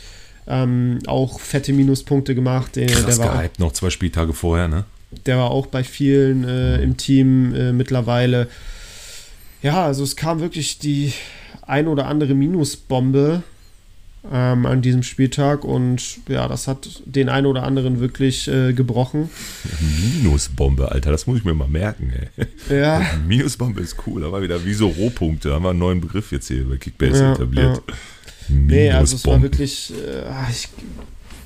ähm, 0.47 0.99
auch 1.07 1.39
fette 1.39 1.73
Minuspunkte 1.73 2.33
gemacht. 2.35 2.75
Der, 2.75 2.87
Krass 2.87 3.05
der 3.05 3.25
war 3.25 3.37
gehypt, 3.37 3.59
noch 3.59 3.73
zwei 3.73 3.89
Spieltage 3.89 4.33
vorher, 4.33 4.67
ne? 4.67 4.85
Der 5.25 5.37
war 5.37 5.51
auch 5.51 5.67
bei 5.67 5.83
vielen 5.83 6.43
äh, 6.43 6.81
im 6.81 6.97
Team 6.97 7.53
äh, 7.53 7.71
mittlerweile. 7.71 8.47
Ja, 9.61 9.85
also 9.85 10.03
es 10.03 10.15
kam 10.15 10.39
wirklich 10.39 10.79
die 10.79 11.13
ein 11.61 11.87
oder 11.87 12.07
andere 12.07 12.33
Minusbombe 12.33 13.43
ähm, 14.31 14.65
an 14.65 14.81
diesem 14.81 15.03
Spieltag 15.03 15.63
und 15.63 16.19
ja, 16.27 16.47
das 16.47 16.67
hat 16.67 17.01
den 17.05 17.29
einen 17.29 17.45
oder 17.45 17.63
anderen 17.63 17.99
wirklich 17.99 18.47
äh, 18.47 18.73
gebrochen. 18.73 19.29
Minusbombe, 20.01 20.91
Alter, 20.91 21.11
das 21.11 21.27
muss 21.27 21.39
ich 21.39 21.45
mir 21.45 21.53
mal 21.53 21.67
merken, 21.67 22.11
ey. 22.11 22.47
Ja. 22.77 23.01
Minusbombe 23.27 23.81
ist 23.81 23.95
cool, 24.05 24.25
aber 24.25 24.41
wieder 24.41 24.63
wie 24.65 24.73
so 24.73 24.87
Rohpunkte, 24.87 25.53
haben 25.53 25.63
wir 25.63 25.71
einen 25.71 25.79
neuen 25.79 26.01
Begriff 26.01 26.31
jetzt 26.31 26.47
hier 26.47 26.67
bei 26.67 26.77
Kickbase 26.77 27.23
ja, 27.23 27.33
etabliert. 27.33 27.81
Ja. 27.87 27.93
Nee, 28.49 28.91
also 28.91 29.15
es 29.15 29.25
war 29.25 29.41
wirklich, 29.41 29.93
äh, 29.93 30.25
ah, 30.29 30.47
ich 30.49 30.69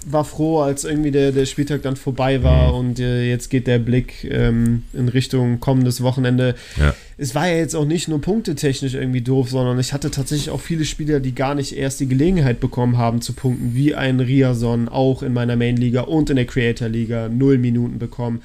war 0.05 0.25
froh, 0.25 0.61
als 0.61 0.83
irgendwie 0.83 1.11
der, 1.11 1.31
der 1.31 1.45
Spieltag 1.45 1.83
dann 1.83 1.95
vorbei 1.95 2.43
war 2.43 2.69
mhm. 2.71 2.79
und 2.79 2.99
äh, 2.99 3.29
jetzt 3.29 3.49
geht 3.49 3.67
der 3.67 3.79
Blick 3.79 4.23
ähm, 4.23 4.83
in 4.93 5.09
Richtung 5.09 5.59
kommendes 5.59 6.01
Wochenende. 6.01 6.55
Ja. 6.77 6.93
Es 7.17 7.35
war 7.35 7.47
ja 7.47 7.57
jetzt 7.57 7.75
auch 7.75 7.85
nicht 7.85 8.07
nur 8.07 8.19
punktetechnisch 8.19 8.95
irgendwie 8.95 9.21
doof, 9.21 9.49
sondern 9.49 9.79
ich 9.79 9.93
hatte 9.93 10.09
tatsächlich 10.09 10.49
auch 10.49 10.61
viele 10.61 10.85
Spieler, 10.85 11.19
die 11.19 11.35
gar 11.35 11.53
nicht 11.53 11.77
erst 11.77 11.99
die 11.99 12.07
Gelegenheit 12.07 12.59
bekommen 12.59 12.97
haben 12.97 13.21
zu 13.21 13.33
punkten, 13.33 13.75
wie 13.75 13.93
ein 13.93 14.19
Riason, 14.19 14.89
auch 14.89 15.21
in 15.21 15.33
meiner 15.33 15.55
Main-Liga 15.55 16.01
und 16.01 16.29
in 16.31 16.35
der 16.37 16.45
Creator-Liga, 16.45 17.29
null 17.29 17.57
Minuten 17.57 17.99
bekommen 17.99 18.41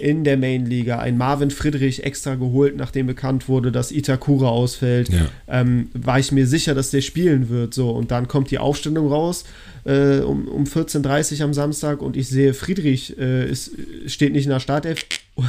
in 0.00 0.24
der 0.24 0.36
Main-Liga. 0.36 0.98
Ein 0.98 1.18
Marvin 1.18 1.50
Friedrich 1.50 2.04
extra 2.04 2.34
geholt, 2.34 2.76
nachdem 2.76 3.06
bekannt 3.06 3.48
wurde, 3.48 3.70
dass 3.70 3.92
Itakura 3.92 4.48
ausfällt. 4.48 5.08
Ja. 5.10 5.26
Ähm, 5.48 5.90
war 5.94 6.18
ich 6.18 6.32
mir 6.32 6.46
sicher, 6.46 6.74
dass 6.74 6.90
der 6.90 7.00
spielen 7.02 7.48
wird. 7.48 7.74
So, 7.74 7.90
und 7.90 8.10
dann 8.10 8.28
kommt 8.28 8.50
die 8.50 8.58
Aufstellung 8.58 9.08
raus 9.08 9.44
äh, 9.84 10.18
um, 10.18 10.48
um 10.48 10.64
14.30 10.64 11.38
Uhr 11.38 11.44
am 11.44 11.54
Samstag 11.54 12.02
und 12.02 12.16
ich 12.16 12.28
sehe, 12.28 12.54
Friedrich 12.54 13.18
äh, 13.18 13.48
ist, 13.48 13.72
steht 14.06 14.32
nicht 14.32 14.44
in 14.44 14.50
der 14.50 14.60
Startelf 14.60 15.04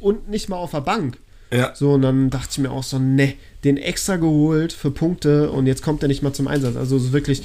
und 0.00 0.28
nicht 0.28 0.48
mal 0.48 0.56
auf 0.56 0.72
der 0.72 0.80
Bank. 0.80 1.18
Ja. 1.52 1.72
So, 1.74 1.92
und 1.92 2.02
dann 2.02 2.30
dachte 2.30 2.48
ich 2.52 2.58
mir 2.58 2.70
auch 2.70 2.82
so, 2.82 2.98
ne, 2.98 3.34
den 3.62 3.76
extra 3.76 4.16
geholt 4.16 4.72
für 4.72 4.90
Punkte 4.90 5.50
und 5.50 5.66
jetzt 5.66 5.82
kommt 5.82 6.02
er 6.02 6.08
nicht 6.08 6.22
mal 6.22 6.32
zum 6.32 6.48
Einsatz. 6.48 6.76
Also 6.76 6.98
so 6.98 7.12
wirklich, 7.12 7.42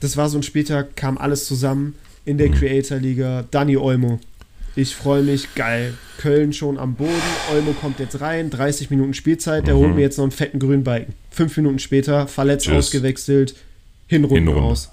das 0.00 0.16
war 0.16 0.28
so 0.28 0.38
ein 0.38 0.42
Spieltag, 0.42 0.96
kam 0.96 1.16
alles 1.16 1.46
zusammen 1.46 1.94
in 2.24 2.36
der 2.36 2.50
mhm. 2.50 2.54
Creator-Liga. 2.54 3.46
Dani 3.50 3.76
Olmo, 3.76 4.20
ich 4.76 4.94
freue 4.94 5.22
mich, 5.22 5.54
geil. 5.54 5.94
Köln 6.18 6.52
schon 6.52 6.78
am 6.78 6.94
Boden, 6.94 7.12
Olmo 7.52 7.72
kommt 7.72 8.00
jetzt 8.00 8.20
rein, 8.20 8.50
30 8.50 8.90
Minuten 8.90 9.14
Spielzeit, 9.14 9.66
der 9.66 9.74
mhm. 9.74 9.78
holt 9.78 9.94
mir 9.94 10.00
jetzt 10.02 10.18
noch 10.18 10.24
einen 10.24 10.32
fetten 10.32 10.58
grünen 10.58 10.84
Balken. 10.84 11.14
Fünf 11.30 11.56
Minuten 11.56 11.78
später, 11.78 12.26
verletzt, 12.26 12.66
Tschüss. 12.66 12.86
ausgewechselt, 12.86 13.54
Hinrunden 14.06 14.36
Hinrunde. 14.36 14.60
raus. 14.60 14.90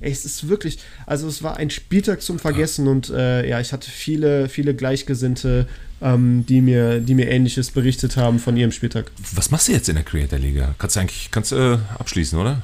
Ey, 0.00 0.10
es 0.10 0.24
ist 0.24 0.48
wirklich, 0.48 0.78
also 1.06 1.28
es 1.28 1.44
war 1.44 1.56
ein 1.56 1.70
Spieltag 1.70 2.22
zum 2.22 2.40
Vergessen 2.40 2.88
und 2.88 3.10
äh, 3.10 3.48
ja, 3.48 3.60
ich 3.60 3.72
hatte 3.72 3.88
viele, 3.88 4.48
viele 4.48 4.74
Gleichgesinnte, 4.74 5.68
ähm, 6.00 6.44
die, 6.48 6.60
mir, 6.60 6.98
die 6.98 7.14
mir 7.14 7.28
Ähnliches 7.28 7.70
berichtet 7.70 8.16
haben 8.16 8.40
von 8.40 8.56
ihrem 8.56 8.72
Spieltag. 8.72 9.12
Was 9.34 9.52
machst 9.52 9.68
du 9.68 9.72
jetzt 9.72 9.88
in 9.88 9.94
der 9.94 10.04
Creator 10.04 10.40
Liga? 10.40 10.74
Kannst 10.78 10.96
du 10.96 11.00
eigentlich 11.00 11.28
kannst, 11.30 11.52
äh, 11.52 11.78
abschließen, 11.98 12.36
oder? 12.36 12.62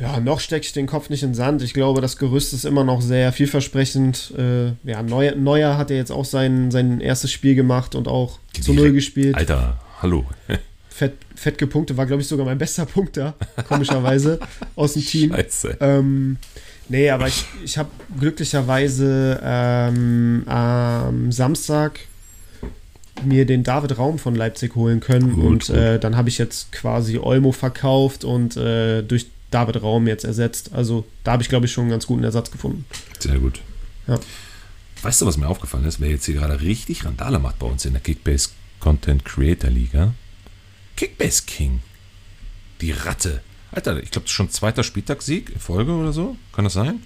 Ja, 0.00 0.18
noch 0.18 0.40
stecke 0.40 0.64
ich 0.64 0.72
den 0.72 0.86
Kopf 0.86 1.10
nicht 1.10 1.22
in 1.22 1.30
den 1.30 1.34
Sand. 1.34 1.62
Ich 1.62 1.74
glaube, 1.74 2.00
das 2.00 2.16
Gerüst 2.16 2.54
ist 2.54 2.64
immer 2.64 2.84
noch 2.84 3.02
sehr 3.02 3.32
vielversprechend. 3.32 4.32
Äh, 4.36 4.72
ja, 4.88 5.02
Neuer, 5.02 5.34
Neuer 5.34 5.76
hat 5.76 5.90
ja 5.90 5.96
jetzt 5.96 6.10
auch 6.10 6.24
sein, 6.24 6.70
sein 6.70 7.00
erstes 7.00 7.30
Spiel 7.30 7.54
gemacht 7.54 7.94
und 7.94 8.08
auch 8.08 8.38
Die 8.56 8.62
zu 8.62 8.72
Null 8.72 8.92
gespielt. 8.92 9.34
Alter, 9.34 9.78
hallo. 10.00 10.24
Fett, 10.88 11.14
fett 11.34 11.56
gepunktet, 11.56 11.96
war, 11.96 12.04
glaube 12.04 12.20
ich, 12.20 12.28
sogar 12.28 12.44
mein 12.44 12.58
bester 12.58 12.84
Punkter, 12.84 13.34
komischerweise, 13.68 14.38
aus 14.76 14.92
dem 14.92 15.02
Team. 15.02 15.32
Scheiße. 15.32 15.78
Ähm, 15.80 16.36
nee, 16.90 17.08
aber 17.08 17.26
ich, 17.26 17.42
ich 17.64 17.78
habe 17.78 17.88
glücklicherweise 18.18 19.40
ähm, 19.42 20.42
am 20.46 21.32
Samstag 21.32 22.00
mir 23.24 23.46
den 23.46 23.62
David 23.62 23.96
Raum 23.96 24.18
von 24.18 24.34
Leipzig 24.34 24.74
holen 24.74 25.00
können 25.00 25.32
gut, 25.32 25.44
und 25.44 25.66
gut. 25.68 25.70
Äh, 25.70 25.98
dann 25.98 26.18
habe 26.18 26.28
ich 26.28 26.36
jetzt 26.36 26.70
quasi 26.70 27.16
Olmo 27.18 27.52
verkauft 27.52 28.24
und 28.24 28.58
äh, 28.58 29.00
durch 29.02 29.26
David 29.50 29.82
Raum 29.82 30.06
jetzt 30.06 30.24
ersetzt. 30.24 30.72
Also 30.72 31.06
da 31.24 31.32
habe 31.32 31.42
ich, 31.42 31.48
glaube 31.48 31.66
ich, 31.66 31.72
schon 31.72 31.82
einen 31.82 31.90
ganz 31.90 32.06
guten 32.06 32.24
Ersatz 32.24 32.50
gefunden. 32.50 32.84
Sehr 33.18 33.38
gut. 33.38 33.60
Ja. 34.06 34.18
Weißt 35.02 35.20
du, 35.20 35.26
was 35.26 35.36
mir 35.36 35.48
aufgefallen 35.48 35.84
ist? 35.84 36.00
Wer 36.00 36.10
jetzt 36.10 36.26
hier 36.26 36.34
gerade 36.34 36.60
richtig 36.60 37.04
Randale 37.04 37.38
macht 37.38 37.58
bei 37.58 37.66
uns 37.66 37.84
in 37.84 37.92
der 37.92 38.02
Kickbase 38.02 38.50
Content 38.80 39.24
Creator 39.24 39.70
Liga? 39.70 40.14
Kickbase 40.96 41.44
King. 41.46 41.80
Die 42.80 42.92
Ratte. 42.92 43.40
Alter, 43.72 44.02
ich 44.02 44.10
glaube, 44.10 44.24
das 44.24 44.32
ist 44.32 44.36
schon 44.36 44.50
zweiter 44.50 44.82
Spieltagssieg 44.82 45.50
in 45.50 45.60
Folge 45.60 45.92
oder 45.92 46.12
so. 46.12 46.36
Kann 46.52 46.64
das 46.64 46.74
sein? 46.74 47.02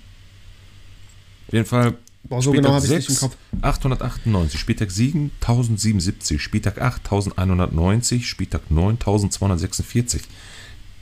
Auf 1.46 1.52
jeden 1.52 1.66
Fall. 1.66 1.94
Boah, 2.24 2.40
so 2.40 2.52
Spieltag 2.52 2.64
genau 2.64 2.74
habe 2.76 2.86
ich 2.86 2.92
nicht 2.92 3.10
im 3.10 3.16
Kopf. 3.16 3.36
898, 3.60 4.58
Spieltag 4.58 4.90
7, 4.90 5.30
1077, 5.40 6.40
Spieltag 6.40 6.80
8, 6.80 7.02
1190, 7.04 8.26
Spieltag 8.26 8.70
9, 8.70 8.94
1246. 8.94 10.22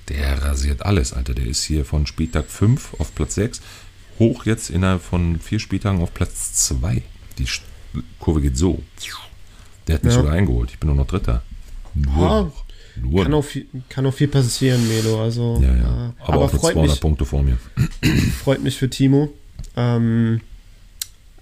Der 0.09 0.43
rasiert 0.43 0.85
alles, 0.85 1.13
Alter. 1.13 1.35
Der 1.35 1.47
ist 1.47 1.63
hier 1.63 1.85
von 1.85 2.07
Spieltag 2.07 2.51
5 2.51 2.95
auf 2.99 3.15
Platz 3.15 3.35
6 3.37 3.61
hoch 4.19 4.45
jetzt 4.47 4.71
innerhalb 4.71 5.03
von 5.03 5.39
vier 5.39 5.59
Spieltagen 5.59 6.01
auf 6.01 6.15
Platz 6.15 6.53
2. 6.67 7.03
Die 7.39 7.47
Kurve 8.19 8.41
geht 8.41 8.57
so. 8.57 8.83
Der 9.87 9.97
hat 9.97 10.05
mich 10.05 10.13
ja. 10.15 10.21
sogar 10.21 10.35
eingeholt. 10.35 10.71
Ich 10.71 10.79
bin 10.79 10.89
nur 10.89 10.97
noch 10.97 11.07
Dritter. 11.07 11.43
Nur. 11.95 12.31
Ah, 12.31 12.53
nur. 13.01 13.25
Kann, 13.25 13.35
auch 13.35 13.43
viel, 13.43 13.67
kann 13.89 14.07
auch 14.07 14.15
viel 14.15 14.29
passieren, 14.29 14.87
Melo. 14.87 15.23
Also, 15.23 15.59
ja, 15.63 15.75
ja. 15.75 16.15
Aber, 16.21 16.35
aber 16.35 16.45
auch 16.45 16.53
mit 16.53 16.61
200 16.61 16.91
mich, 16.91 17.01
Punkte 17.01 17.25
vor 17.25 17.43
mir. 17.43 17.59
Freut 18.45 18.63
mich 18.63 18.77
für 18.77 18.89
Timo. 18.89 19.33
Ähm, 19.77 20.41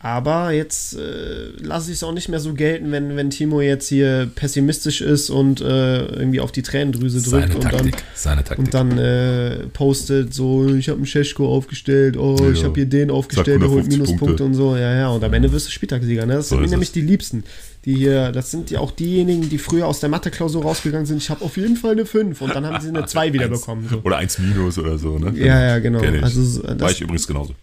Aber 0.02 0.50
jetzt 0.52 0.96
äh, 0.96 1.50
lasse 1.60 1.90
ich 1.90 1.98
es 1.98 2.02
auch 2.02 2.14
nicht 2.14 2.30
mehr 2.30 2.40
so 2.40 2.54
gelten, 2.54 2.90
wenn, 2.90 3.16
wenn 3.16 3.28
Timo 3.28 3.60
jetzt 3.60 3.86
hier 3.88 4.30
pessimistisch 4.34 5.02
ist 5.02 5.28
und 5.28 5.60
äh, 5.60 6.06
irgendwie 6.06 6.40
auf 6.40 6.52
die 6.52 6.62
Tränendrüse 6.62 7.18
drückt 7.20 7.52
Seine 7.52 7.54
und 7.54 8.44
dann, 8.44 8.56
und 8.56 8.72
dann 8.74 8.98
äh, 8.98 9.66
postet 9.74 10.32
so, 10.32 10.74
ich 10.74 10.88
habe 10.88 10.96
einen 10.96 11.04
Scheschko 11.06 11.54
aufgestellt, 11.54 12.16
oh, 12.16 12.34
Ja. 12.40 12.50
ich 12.50 12.64
habe 12.64 12.72
hier 12.76 12.86
den 12.86 13.10
aufgestellt, 13.10 13.60
der 13.60 13.68
holt 13.68 13.84
150 13.84 13.92
Minuspunkte 13.98 14.24
Punkte. 14.26 14.44
und 14.44 14.54
so. 14.54 14.74
Ja, 14.74 14.94
ja, 14.94 15.08
und 15.10 15.22
am 15.22 15.34
Ende 15.34 15.52
wirst 15.52 15.66
du 15.66 15.70
Spieltagssieger. 15.70 16.24
Ne? 16.24 16.32
Das 16.36 16.48
So 16.48 16.56
sind 16.56 16.70
nämlich 16.70 16.88
es. 16.88 16.92
die 16.94 17.02
Liebsten. 17.02 17.44
Die 17.84 17.94
hier, 17.94 18.32
das 18.32 18.50
sind 18.50 18.70
ja 18.70 18.80
auch 18.80 18.92
diejenigen, 18.92 19.50
die 19.50 19.58
früher 19.58 19.86
aus 19.86 20.00
der 20.00 20.08
Mathe-Klausur 20.08 20.62
rausgegangen 20.62 21.04
sind. 21.04 21.18
Ich 21.18 21.28
habe 21.28 21.44
auf 21.44 21.58
jeden 21.58 21.76
Fall 21.76 21.92
eine 21.92 22.06
5 22.06 22.40
und 22.40 22.54
dann 22.54 22.64
haben 22.64 22.80
sie 22.80 22.88
eine 22.88 23.04
2 23.04 23.32
wieder 23.34 23.46
Eins. 23.46 23.60
bekommen. 23.60 23.86
So. 23.90 24.00
Oder 24.02 24.16
1 24.16 24.38
minus 24.38 24.78
oder 24.78 24.96
so, 24.96 25.18
ne? 25.18 25.34
Ja, 25.38 25.60
ja, 25.62 25.78
genau. 25.78 26.00
Also, 26.22 26.42
so, 26.42 26.62
das- 26.62 26.80
War 26.80 26.90
ich 26.90 27.02
übrigens 27.02 27.26
genauso. 27.26 27.54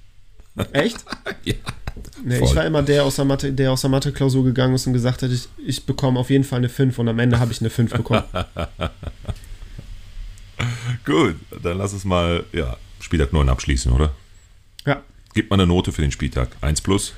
Echt? 0.72 0.98
Ja. 1.44 1.54
Nee, 2.24 2.40
ich 2.44 2.56
war 2.56 2.66
immer 2.66 2.82
der 2.84 3.04
aus 3.04 3.16
der 3.18 3.26
Mathe, 3.26 3.52
der 3.54 3.72
aus 3.72 3.82
der 3.82 3.90
Mathe-Klausur 3.90 4.44
gegangen 4.44 4.76
ist 4.76 4.88
und 4.88 4.94
gesagt 4.94 5.22
hat, 5.24 5.32
ich, 5.32 5.48
ich 5.66 5.86
bekomme 5.86 6.20
auf 6.20 6.30
jeden 6.30 6.44
Fall 6.44 6.58
eine 6.58 6.70
5 6.70 6.98
und 7.00 7.08
am 7.08 7.20
Ende 7.20 7.40
habe 7.40 7.52
ich 7.52 7.62
eine 7.62 7.70
5 7.70 7.92
bekommen. 7.94 8.24
Gut, 11.06 11.36
dann 11.64 11.78
lass 11.78 11.94
es 11.94 12.04
mal, 12.04 12.44
ja, 12.52 12.78
Spieltag 13.00 13.32
9 13.34 13.48
abschließen, 13.50 13.92
oder? 13.92 14.14
ja. 14.86 15.02
Gib 15.34 15.50
mal 15.52 15.56
eine 15.58 15.68
Note 15.68 15.92
für 15.92 16.02
den 16.02 16.12
Spieltag. 16.12 16.50
1 16.62 16.82
plus. 16.82 17.14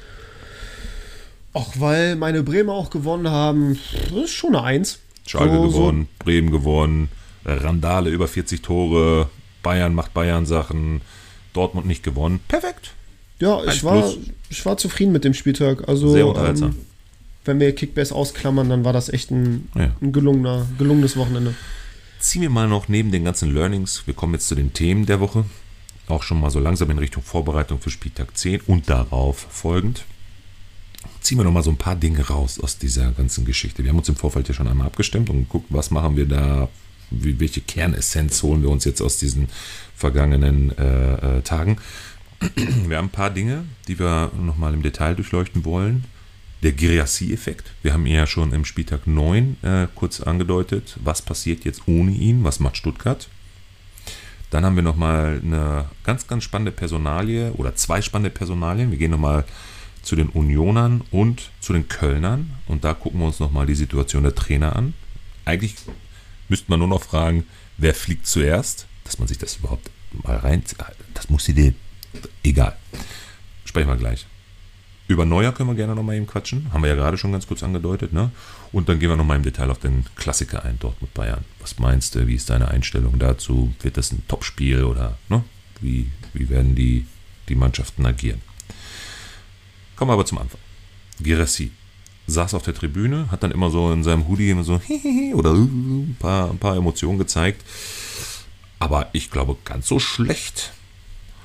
Auch 1.54 1.74
weil 1.80 2.16
meine 2.18 2.44
Bremer 2.44 2.74
auch 2.74 2.90
gewonnen 2.90 3.30
haben, 3.30 3.80
das 4.14 4.26
ist 4.26 4.34
schon 4.34 4.56
eine 4.56 4.64
1. 4.66 5.00
Schalke 5.26 5.56
So- 5.56 5.70
so- 5.70 5.80
gewonnen, 5.80 6.10
Bremen 6.20 6.52
gewonnen, 6.52 7.10
Randale 7.46 8.10
über 8.10 8.28
40 8.28 8.62
Tore, 8.62 9.30
Bayern 9.64 9.96
macht 9.96 10.14
Bayern 10.14 10.46
Sachen, 10.46 11.02
Dortmund 11.54 11.88
nicht 11.88 12.04
gewonnen. 12.04 12.42
Perfekt. 12.48 12.92
Ja, 13.40 13.64
ich 13.66 13.84
war, 13.84 14.14
ich 14.50 14.66
war 14.66 14.78
zufrieden 14.78 15.12
mit 15.12 15.24
dem 15.24 15.34
Spieltag. 15.34 15.88
Also, 15.88 16.12
Sehr 16.12 16.28
unterhaltsam. 16.28 16.72
Ähm, 16.72 16.78
wenn 17.46 17.60
wir 17.60 17.74
Kickbase 17.74 18.14
ausklammern, 18.14 18.70
dann 18.70 18.84
war 18.84 18.94
das 18.94 19.10
echt 19.10 19.32
ein, 19.32 19.70
Ja. 19.76 19.92
ein 20.02 20.12
gelungener, 20.12 20.68
gelungenes 20.78 21.16
Wochenende. 21.18 21.56
Ziehen 22.20 22.42
wir 22.42 22.50
mal 22.50 22.68
noch 22.68 22.90
neben 22.90 23.12
den 23.12 23.24
ganzen 23.24 23.54
Learnings, 23.54 24.04
wir 24.06 24.14
kommen 24.14 24.34
jetzt 24.34 24.48
zu 24.48 24.56
den 24.56 24.74
Themen 24.74 25.06
der 25.06 25.22
Woche, 25.22 25.46
auch 26.10 26.22
schon 26.22 26.42
mal 26.42 26.50
so 26.50 26.60
langsam 26.60 26.92
in 26.92 26.98
Richtung 27.00 27.24
Vorbereitung 27.24 27.80
für 27.80 27.90
Spieltag 27.90 28.38
10 28.38 28.62
und 28.68 28.90
darauf 28.90 29.48
folgend. 29.50 30.04
Ziehen 31.22 31.38
wir 31.38 31.46
noch 31.46 31.54
mal 31.54 31.64
so 31.64 31.70
ein 31.70 31.78
paar 31.78 31.96
Dinge 31.96 32.28
raus 32.28 32.60
aus 32.60 32.78
dieser 32.78 33.12
ganzen 33.12 33.46
Geschichte. 33.46 33.84
Wir 33.84 33.92
haben 33.92 34.00
uns 34.00 34.10
im 34.10 34.18
Vorfeld 34.18 34.50
ja 34.50 34.54
schon 34.54 34.68
einmal 34.68 34.88
abgestimmt 34.88 35.30
und 35.30 35.40
geguckt, 35.40 35.68
was 35.70 35.92
machen 35.92 36.18
wir 36.18 36.26
da, 36.26 36.68
welche 37.10 37.62
Kernessenz 37.62 38.44
holen 38.44 38.62
wir 38.62 38.70
uns 38.70 38.84
jetzt 38.84 39.02
aus 39.02 39.18
diesen 39.18 39.48
vergangenen 39.96 40.78
äh, 40.78 41.38
äh, 41.38 41.42
Tagen. 41.42 41.78
Wir 42.88 42.98
haben 42.98 43.08
ein 43.08 43.12
paar 43.12 43.30
Dinge, 43.30 43.66
die 43.88 44.00
wir 44.00 44.32
noch 44.40 44.58
mal 44.58 44.74
im 44.74 44.82
Detail 44.82 45.16
durchleuchten 45.16 45.66
wollen. 45.66 46.06
Der 46.64 46.74
Girassi-Effekt. 46.74 47.72
Wir 47.84 47.94
haben 47.94 48.06
ihn 48.06 48.16
ja 48.16 48.28
schon 48.28 48.52
im 48.52 48.66
Spieltag 48.66 49.08
9 49.08 49.58
äh, 49.62 49.88
kurz 49.96 50.20
angedeutet. 50.20 50.98
Was 51.02 51.22
passiert 51.22 51.64
jetzt 51.64 51.84
ohne 51.88 52.12
ihn? 52.12 52.44
Was 52.44 52.60
macht 52.60 52.76
Stuttgart? 52.76 53.30
Dann 54.50 54.66
haben 54.66 54.76
wir 54.76 54.84
nochmal 54.84 55.42
eine 55.44 55.86
ganz, 56.04 56.28
ganz 56.28 56.44
spannende 56.44 56.72
Personalie 56.72 57.54
oder 57.54 57.76
zwei 57.76 58.02
spannende 58.02 58.32
Personalien. 58.32 58.92
Wir 58.92 58.98
gehen 58.98 59.12
nochmal 59.12 59.46
zu 60.02 60.16
den 60.16 60.30
Unionern 60.30 61.02
und 61.12 61.52
zu 61.62 61.74
den 61.74 61.88
Kölnern 61.88 62.52
und 62.68 62.84
da 62.84 62.94
gucken 62.94 63.20
wir 63.20 63.28
uns 63.28 63.40
nochmal 63.40 63.66
die 63.66 63.76
Situation 63.76 64.24
der 64.24 64.36
Trainer 64.36 64.76
an. 64.76 64.94
Eigentlich 65.46 65.76
müsste 66.48 66.70
man 66.70 66.80
nur 66.80 66.88
noch 66.88 67.04
fragen, 67.04 67.46
wer 67.78 67.94
fliegt 67.94 68.26
zuerst, 68.28 68.88
dass 69.04 69.20
man 69.20 69.28
sich 69.28 69.38
das 69.38 69.58
überhaupt 69.58 69.90
mal 70.24 70.38
rein. 70.38 70.64
Das 71.14 71.30
muss 71.30 71.46
die. 71.46 71.74
Egal. 72.44 72.78
Sprechen 73.66 73.90
wir 73.90 73.98
gleich. 73.98 74.26
Über 75.08 75.26
Neuer 75.26 75.52
können 75.52 75.70
wir 75.70 75.76
gerne 75.76 75.96
nochmal 75.96 76.16
eben 76.16 76.28
quatschen. 76.28 76.72
Haben 76.72 76.84
wir 76.84 76.90
ja 76.90 76.96
gerade 76.96 77.18
schon 77.18 77.32
ganz 77.32 77.48
kurz 77.48 77.64
angedeutet. 77.64 78.14
Ne? 78.14 78.32
Und 78.72 78.90
dann 78.90 79.00
gehen 79.00 79.10
wir 79.10 79.16
nochmal 79.16 79.38
im 79.38 79.44
Detail 79.44 79.72
auf 79.72 79.80
den 79.80 80.06
Klassiker 80.16 80.64
ein, 80.64 80.78
Dortmund 80.78 81.14
Bayern. 81.16 81.44
Was 81.60 81.80
meinst 81.80 82.14
du? 82.14 82.28
Wie 82.28 82.36
ist 82.36 82.50
deine 82.52 82.68
Einstellung 82.68 83.18
dazu? 83.18 83.74
Wird 83.82 83.98
das 83.98 84.12
ein 84.12 84.24
Topspiel 84.28 84.84
oder 84.84 85.18
ne? 85.28 85.44
wie, 85.82 86.12
wie 86.34 86.50
werden 86.50 86.76
die, 86.76 87.08
die 87.48 87.56
Mannschaften 87.56 88.06
agieren? 88.06 88.42
Kommen 89.96 90.10
wir 90.10 90.14
aber 90.14 90.26
zum 90.26 90.38
Anfang. 90.38 90.62
Girassi 91.20 91.72
saß 92.28 92.54
auf 92.54 92.62
der 92.62 92.76
Tribüne, 92.76 93.32
hat 93.32 93.42
dann 93.42 93.52
immer 93.52 93.72
so 93.72 93.92
in 93.92 94.04
seinem 94.04 94.28
Hoodie 94.28 94.52
immer 94.52 94.64
so 94.64 94.80
oder 95.34 95.54
ein 95.54 96.16
paar, 96.20 96.52
ein 96.52 96.60
paar 96.60 96.76
Emotionen 96.76 97.18
gezeigt. 97.18 97.64
Aber 98.78 99.10
ich 99.14 99.32
glaube, 99.32 99.58
ganz 99.66 99.88
so 99.88 100.00
schlecht 100.00 100.72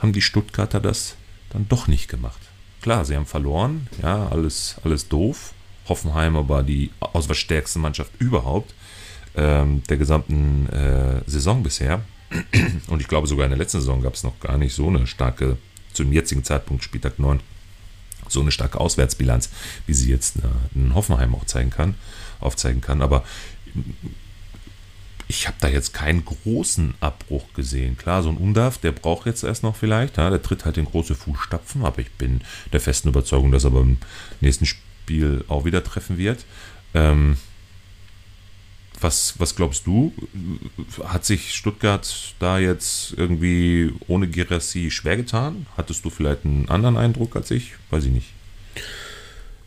haben 0.05 0.13
die 0.13 0.23
Stuttgarter 0.23 0.81
das 0.81 1.17
dann 1.49 1.67
doch 1.69 1.89
nicht 1.89 2.09
gemacht. 2.09 2.39
Klar, 2.83 3.07
sie 3.07 3.17
haben 3.17 3.25
verloren, 3.25 3.89
ja, 4.03 4.29
alles, 4.29 4.77
alles 4.85 5.09
doof. 5.09 5.55
Hoffenheim 5.89 6.37
aber 6.37 6.63
die 6.63 6.91
auswahlstärkste 7.01 7.79
Mannschaft 7.79 8.13
überhaupt 8.19 8.75
ähm, 9.35 9.83
der 9.89 9.97
gesamten 9.97 10.69
äh, 10.69 11.23
Saison 11.27 11.63
bisher. 11.63 12.03
Und 12.89 13.01
ich 13.01 13.09
glaube, 13.09 13.27
sogar 13.27 13.47
in 13.47 13.51
der 13.51 13.59
letzten 13.59 13.81
Saison 13.81 14.03
gab 14.03 14.15
es 14.15 14.23
noch 14.23 14.39
gar 14.41 14.59
nicht 14.59 14.75
so 14.75 14.89
eine 14.89 15.07
starke, 15.07 15.57
zum 15.95 16.13
jetzigen 16.13 16.45
Zeitpunkt, 16.45 16.85
Spieltag 16.85 17.19
9, 17.19 17.41
so 18.29 18.41
eine 18.41 18.51
starke 18.51 18.81
Auswärtsbilanz, 18.81 19.51
wie 19.87 19.95
sie 19.95 20.11
jetzt 20.11 20.37
äh, 20.37 20.41
in 20.75 20.95
Hoffenheim 20.95 21.35
auch 21.35 21.47
zeigen 21.47 21.71
kann, 21.71 21.95
aufzeigen 22.41 22.83
kann. 22.83 23.01
Aber 23.01 23.25
ich 25.29 25.47
habe 25.47 25.57
da 25.61 25.69
jetzt 25.69 25.95
keinen 25.95 26.25
großen 26.25 26.95
Abbruch 27.01 27.53
gesehen. 27.55 27.97
Klar, 27.97 28.23
so 28.23 28.29
ein 28.29 28.37
Undarf, 28.37 28.79
der 28.79 28.93
braucht 28.93 29.27
jetzt 29.27 29.45
erst 29.45 29.63
noch 29.63 29.77
vielleicht, 29.77 30.17
ja, 30.19 30.31
der 30.31 30.43
tritt 30.43 30.65
halt 30.65 30.77
in 30.77 30.85
große 30.85 31.15
Fußstapfen, 31.15 31.85
aber 31.85 32.01
ich 32.01 32.11
bin 32.13 32.43
der 32.73 32.81
festen 32.81 33.09
Überzeugung, 33.09 33.51
dass 33.51 33.65
er 33.65 33.71
beim 33.71 33.99
nächsten 34.41 34.67
Spiel 34.67 35.45
auch 35.49 35.65
wieder 35.65 35.83
treffen 35.83 36.19
wird. 36.19 36.45
Ähm, 36.93 37.37
was, 39.01 39.39
was 39.39 39.57
glaubst 39.57 39.87
du? 39.87 40.13
Hat 41.05 41.25
sich 41.25 41.55
Stuttgart 41.55 42.35
da 42.39 42.59
jetzt 42.59 43.13
irgendwie 43.17 43.93
ohne 44.07 44.29
Girassi 44.29 44.91
schwer 44.91 45.17
getan? 45.17 45.67
Hattest 45.77 46.05
du 46.05 46.11
vielleicht 46.11 46.45
einen 46.45 46.69
anderen 46.69 46.97
Eindruck 46.97 47.37
als 47.37 47.51
ich? 47.51 47.73
Weiß 47.91 48.05
ich 48.05 48.13
nicht. 48.13 48.29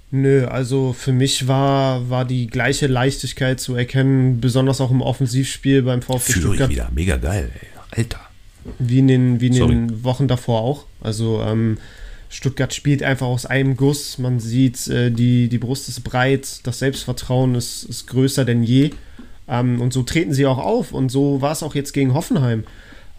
Nö, 0.09 0.45
also 0.45 0.93
für 0.93 1.11
mich 1.11 1.47
war, 1.47 2.09
war 2.09 2.23
die 2.23 2.47
gleiche 2.47 2.87
Leichtigkeit 2.87 3.59
zu 3.59 3.75
erkennen, 3.75 4.39
besonders 4.39 4.79
auch 4.79 4.91
im 4.91 5.01
Offensivspiel 5.01 5.81
beim 5.81 6.01
VfB 6.01 6.31
Führe 6.31 6.37
ich 6.37 6.45
Stuttgart, 6.45 6.69
wieder. 6.69 6.89
Mega 6.93 7.17
geil, 7.17 7.51
ey. 7.53 7.67
Alter. 7.91 8.19
wie 8.79 8.99
in 8.99 9.07
den, 9.07 9.41
wie 9.41 9.47
in 9.47 9.53
Sorry. 9.53 9.75
den 9.75 10.03
Wochen 10.03 10.27
davor 10.27 10.61
auch. 10.61 10.85
Also 11.01 11.41
ähm, 11.41 11.77
Stuttgart 12.29 12.73
spielt 12.73 13.03
einfach 13.03 13.27
aus 13.27 13.45
einem 13.45 13.75
Guss. 13.75 14.17
Man 14.17 14.39
sieht, 14.39 14.87
äh, 14.87 15.11
die, 15.11 15.49
die 15.49 15.57
Brust 15.57 15.89
ist 15.89 16.03
breit, 16.03 16.61
das 16.63 16.79
Selbstvertrauen 16.79 17.55
ist, 17.55 17.83
ist 17.83 18.07
größer 18.07 18.45
denn 18.45 18.63
je. 18.63 18.91
Ähm, 19.47 19.81
und 19.81 19.93
so 19.93 20.03
treten 20.03 20.33
sie 20.33 20.45
auch 20.45 20.57
auf. 20.57 20.91
Und 20.93 21.09
so 21.09 21.41
war 21.41 21.51
es 21.51 21.63
auch 21.63 21.75
jetzt 21.75 21.93
gegen 21.93 22.13
Hoffenheim. 22.13 22.63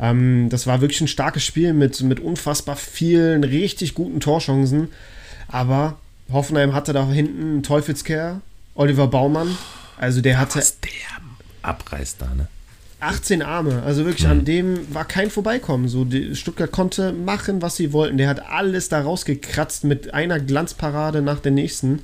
Ähm, 0.01 0.49
das 0.51 0.67
war 0.67 0.81
wirklich 0.81 1.01
ein 1.01 1.09
starkes 1.09 1.45
Spiel 1.45 1.73
mit, 1.73 2.01
mit 2.03 2.21
unfassbar 2.21 2.77
vielen 2.77 3.45
richtig 3.45 3.95
guten 3.95 4.21
Torchancen. 4.21 4.89
Aber 5.49 5.99
Hoffenheim 6.33 6.75
hatte 6.75 6.93
da 6.93 7.07
hinten 7.09 7.43
einen 7.43 7.63
Teufelskerl, 7.63 8.41
Oliver 8.75 9.07
Baumann. 9.09 9.57
Also 9.97 10.21
der 10.21 10.39
hatte 10.39 10.59
Was 10.59 10.79
der 10.81 10.91
abreißt 11.63 12.17
da, 12.21 12.27
ne? 12.35 12.49
18 13.01 13.43
Arme, 13.43 13.83
also 13.87 14.05
wirklich 14.05 14.25
Mhm. 14.27 14.31
an 14.33 14.45
dem 14.45 14.95
war 14.95 15.05
kein 15.05 15.31
Vorbeikommen. 15.31 15.87
So, 15.89 16.05
die, 16.05 16.35
Stuttgart 16.35 16.73
konnte 16.73 17.13
machen, 17.13 17.63
was 17.63 17.77
sie 17.77 17.93
wollten. 17.93 18.19
Der 18.19 18.29
hat 18.29 18.51
alles 18.51 18.89
da 18.89 19.01
rausgekratzt 19.01 19.85
mit 19.85 20.13
einer 20.15 20.41
Glanzparade 20.41 21.23
nach 21.23 21.39
der 21.39 21.53
nächsten. 21.53 22.01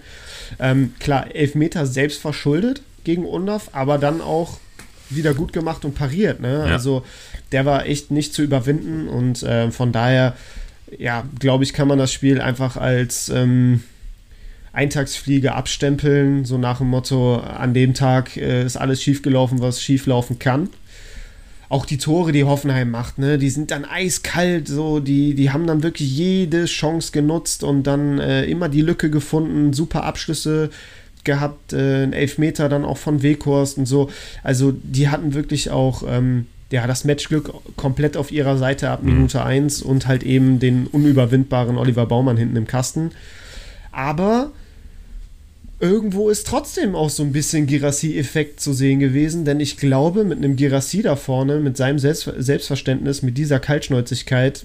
Ähm, 0.60 0.94
klar, 1.00 1.34
Elfmeter 1.34 1.86
selbst 1.86 2.20
verschuldet 2.20 2.82
gegen 3.02 3.24
Undorf, 3.26 3.70
aber 3.72 3.98
dann 3.98 4.20
auch 4.20 4.58
wieder 5.10 5.34
gut 5.34 5.52
gemacht 5.52 5.84
und 5.84 5.96
pariert. 5.96 6.40
Ne? 6.40 6.64
Ja. 6.66 6.72
Also 6.72 7.04
der 7.50 7.66
war 7.66 7.86
echt 7.86 8.12
nicht 8.12 8.32
zu 8.32 8.42
überwinden 8.42 9.08
und 9.08 9.42
äh, 9.42 9.72
von 9.72 9.90
daher, 9.90 10.34
ja, 10.96 11.24
glaube 11.40 11.64
ich, 11.64 11.72
kann 11.72 11.88
man 11.88 11.98
das 11.98 12.12
Spiel 12.12 12.40
einfach 12.40 12.76
als 12.76 13.28
ähm, 13.30 13.82
Eintagsfliege 14.74 15.54
abstempeln, 15.54 16.44
so 16.44 16.58
nach 16.58 16.78
dem 16.78 16.88
Motto, 16.88 17.36
an 17.36 17.74
dem 17.74 17.94
Tag 17.94 18.36
äh, 18.36 18.64
ist 18.64 18.76
alles 18.76 19.02
schiefgelaufen, 19.02 19.60
was 19.60 19.80
schieflaufen 19.80 20.38
kann. 20.38 20.68
Auch 21.68 21.86
die 21.86 21.98
Tore, 21.98 22.32
die 22.32 22.44
Hoffenheim 22.44 22.90
macht, 22.90 23.18
ne, 23.18 23.38
die 23.38 23.50
sind 23.50 23.70
dann 23.70 23.84
eiskalt, 23.84 24.68
so, 24.68 25.00
die, 25.00 25.34
die 25.34 25.50
haben 25.50 25.66
dann 25.66 25.82
wirklich 25.82 26.14
jede 26.14 26.66
Chance 26.66 27.12
genutzt 27.12 27.64
und 27.64 27.84
dann 27.84 28.18
äh, 28.18 28.44
immer 28.44 28.68
die 28.68 28.82
Lücke 28.82 29.10
gefunden, 29.10 29.72
super 29.72 30.04
Abschlüsse 30.04 30.70
gehabt, 31.22 31.72
äh, 31.72 32.02
ein 32.02 32.12
Elfmeter 32.12 32.68
dann 32.68 32.84
auch 32.84 32.98
von 32.98 33.22
Weghorst 33.22 33.78
und 33.78 33.86
so. 33.86 34.10
Also 34.42 34.72
die 34.72 35.08
hatten 35.08 35.34
wirklich 35.34 35.70
auch 35.70 36.02
ähm, 36.06 36.46
ja, 36.70 36.86
das 36.86 37.04
Matchglück 37.04 37.52
komplett 37.76 38.16
auf 38.16 38.32
ihrer 38.32 38.58
Seite 38.58 38.90
ab 38.90 39.02
Minute 39.02 39.44
1 39.44 39.82
und 39.82 40.06
halt 40.06 40.22
eben 40.22 40.58
den 40.58 40.86
unüberwindbaren 40.86 41.78
Oliver 41.78 42.06
Baumann 42.06 42.36
hinten 42.36 42.56
im 42.56 42.66
Kasten. 42.66 43.12
Aber 43.92 44.50
irgendwo 45.84 46.30
ist 46.30 46.46
trotzdem 46.46 46.94
auch 46.94 47.10
so 47.10 47.22
ein 47.22 47.32
bisschen 47.32 47.66
Girassi-Effekt 47.66 48.58
zu 48.58 48.72
sehen 48.72 49.00
gewesen, 49.00 49.44
denn 49.44 49.60
ich 49.60 49.76
glaube, 49.76 50.24
mit 50.24 50.38
einem 50.38 50.56
Girassi 50.56 51.02
da 51.02 51.14
vorne, 51.14 51.60
mit 51.60 51.76
seinem 51.76 51.98
Selbst 51.98 52.32
Selbstverständnis, 52.38 53.20
mit 53.20 53.36
dieser 53.36 53.60
Kaltschnäuzigkeit, 53.60 54.64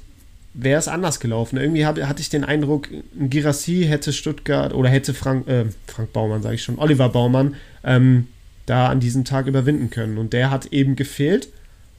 wäre 0.53 0.79
es 0.79 0.88
anders 0.88 1.19
gelaufen. 1.19 1.58
Irgendwie 1.58 1.86
hab, 1.86 1.99
hatte 2.01 2.21
ich 2.21 2.29
den 2.29 2.45
Eindruck, 2.45 2.88
ein 3.19 3.29
Girassi 3.29 3.86
hätte 3.86 4.13
Stuttgart 4.13 4.73
oder 4.73 4.88
hätte 4.88 5.13
Frank, 5.13 5.45
äh, 5.49 5.65
Frank 5.88 6.13
Baumann, 6.13 6.41
sage 6.41 6.55
ich 6.55 6.63
schon, 6.63 6.79
Oliver 6.79 7.10
Baumann, 7.10 7.55
ähm, 7.84 8.27
da 8.65 8.88
an 8.88 9.01
diesem 9.01 9.25
Tag 9.25 9.47
überwinden 9.47 9.89
können. 9.89 10.17
Und 10.17 10.32
der 10.32 10.51
hat 10.51 10.67
eben 10.67 10.95
gefehlt. 10.95 11.49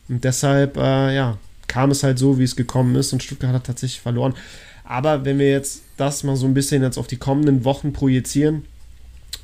Und 0.08 0.24
deshalb, 0.24 0.78
äh, 0.78 1.14
ja, 1.14 1.36
kam 1.68 1.90
es 1.90 2.02
halt 2.02 2.18
so, 2.18 2.38
wie 2.38 2.44
es 2.44 2.56
gekommen 2.56 2.96
ist. 2.96 3.12
Und 3.12 3.22
Stuttgart 3.22 3.52
hat 3.52 3.64
tatsächlich 3.64 4.00
verloren. 4.00 4.32
Aber 4.84 5.26
wenn 5.26 5.38
wir 5.38 5.50
jetzt 5.50 5.82
das 5.98 6.24
mal 6.24 6.36
so 6.36 6.46
ein 6.46 6.54
bisschen 6.54 6.82
jetzt 6.82 6.96
auf 6.96 7.06
die 7.06 7.18
kommenden 7.18 7.64
Wochen 7.64 7.92
projizieren, 7.92 8.64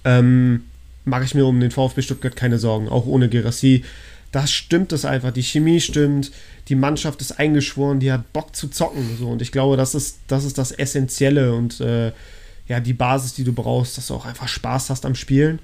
ähm, 0.06 0.64
mache 1.04 1.24
ich 1.24 1.34
mir 1.34 1.44
um 1.44 1.60
den 1.60 1.70
VfB 1.70 2.00
Stuttgart 2.00 2.36
keine 2.36 2.58
Sorgen, 2.58 2.88
auch 2.88 3.06
ohne 3.06 3.28
Gerassi. 3.28 3.84
Das 4.32 4.50
stimmt 4.50 4.92
es 4.92 5.04
einfach, 5.04 5.32
die 5.32 5.42
Chemie 5.42 5.80
stimmt, 5.80 6.30
die 6.68 6.74
Mannschaft 6.74 7.20
ist 7.20 7.38
eingeschworen, 7.38 8.00
die 8.00 8.12
hat 8.12 8.32
Bock 8.32 8.54
zu 8.54 8.68
zocken. 8.68 9.16
So. 9.18 9.28
Und 9.28 9.42
ich 9.42 9.52
glaube, 9.52 9.76
das 9.76 9.94
ist 9.94 10.18
das, 10.28 10.44
ist 10.44 10.58
das 10.58 10.72
Essentielle 10.72 11.54
und 11.54 11.80
äh, 11.80 12.12
ja, 12.68 12.80
die 12.80 12.92
Basis, 12.92 13.34
die 13.34 13.44
du 13.44 13.52
brauchst, 13.52 13.96
dass 13.96 14.08
du 14.08 14.14
auch 14.14 14.26
einfach 14.26 14.48
Spaß 14.48 14.90
hast 14.90 15.06
am 15.06 15.14
Spielen. 15.14 15.58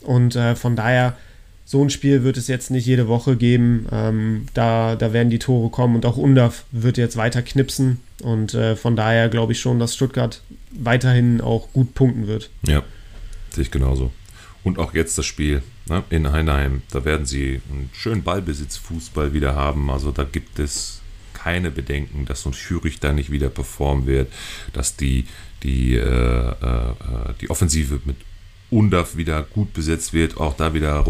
Und 0.00 0.36
äh, 0.36 0.54
von 0.54 0.76
daher, 0.76 1.16
so 1.66 1.82
ein 1.82 1.90
Spiel 1.90 2.24
wird 2.24 2.38
es 2.38 2.48
jetzt 2.48 2.70
nicht 2.70 2.86
jede 2.86 3.08
Woche 3.08 3.36
geben. 3.36 3.86
Ähm, 3.92 4.46
da, 4.54 4.96
da 4.96 5.12
werden 5.12 5.28
die 5.28 5.38
Tore 5.38 5.68
kommen 5.68 5.96
und 5.96 6.06
auch 6.06 6.16
Undaf 6.16 6.64
wird 6.72 6.96
jetzt 6.96 7.18
weiter 7.18 7.42
knipsen. 7.42 8.00
Und 8.22 8.54
äh, 8.54 8.74
von 8.74 8.96
daher 8.96 9.28
glaube 9.28 9.52
ich 9.52 9.60
schon, 9.60 9.78
dass 9.78 9.94
Stuttgart 9.94 10.40
weiterhin 10.70 11.42
auch 11.42 11.68
gut 11.74 11.94
punkten 11.94 12.26
wird. 12.26 12.48
Ja, 12.66 12.82
sehe 13.58 13.70
genauso. 13.70 14.12
Und 14.64 14.78
auch 14.78 14.94
jetzt 14.94 15.16
das 15.18 15.26
Spiel 15.26 15.62
ne, 15.88 16.04
in 16.10 16.30
Heinheim. 16.32 16.82
Da 16.90 17.04
werden 17.04 17.26
sie 17.26 17.60
einen 17.70 17.90
schönen 17.92 18.22
Ballbesitzfußball 18.22 19.32
wieder 19.32 19.54
haben. 19.54 19.90
Also 19.90 20.10
da 20.10 20.24
gibt 20.24 20.58
es 20.58 21.00
keine 21.34 21.70
Bedenken, 21.70 22.24
dass 22.26 22.42
so 22.42 22.50
ein 22.50 22.54
Schürich 22.54 22.98
da 23.00 23.12
nicht 23.12 23.30
wieder 23.30 23.48
performen 23.48 24.06
wird, 24.06 24.32
dass 24.72 24.96
die, 24.96 25.26
die, 25.62 25.94
äh, 25.94 26.50
äh, 26.50 26.94
die 27.40 27.50
Offensive 27.50 28.00
mit 28.04 28.16
Undaf 28.70 29.16
wieder 29.16 29.44
gut 29.44 29.72
besetzt 29.72 30.12
wird, 30.12 30.36
auch 30.36 30.54
da 30.54 30.74
wieder 30.74 31.04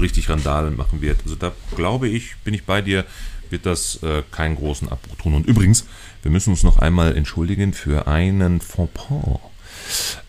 richtig 0.00 0.28
Randalen 0.28 0.76
machen 0.76 1.02
wird. 1.02 1.18
Also 1.22 1.36
da 1.36 1.52
glaube 1.76 2.08
ich, 2.08 2.36
bin 2.44 2.54
ich 2.54 2.64
bei 2.64 2.80
dir, 2.82 3.04
wird 3.50 3.64
das 3.64 4.02
äh, 4.02 4.22
keinen 4.32 4.56
großen 4.56 4.88
Abbruch 4.88 5.16
tun. 5.16 5.34
Und 5.34 5.46
übrigens, 5.46 5.86
wir 6.22 6.32
müssen 6.32 6.50
uns 6.50 6.64
noch 6.64 6.80
einmal 6.80 7.16
entschuldigen 7.16 7.72
für 7.74 8.08
einen 8.08 8.60
Fauxpas. 8.60 9.38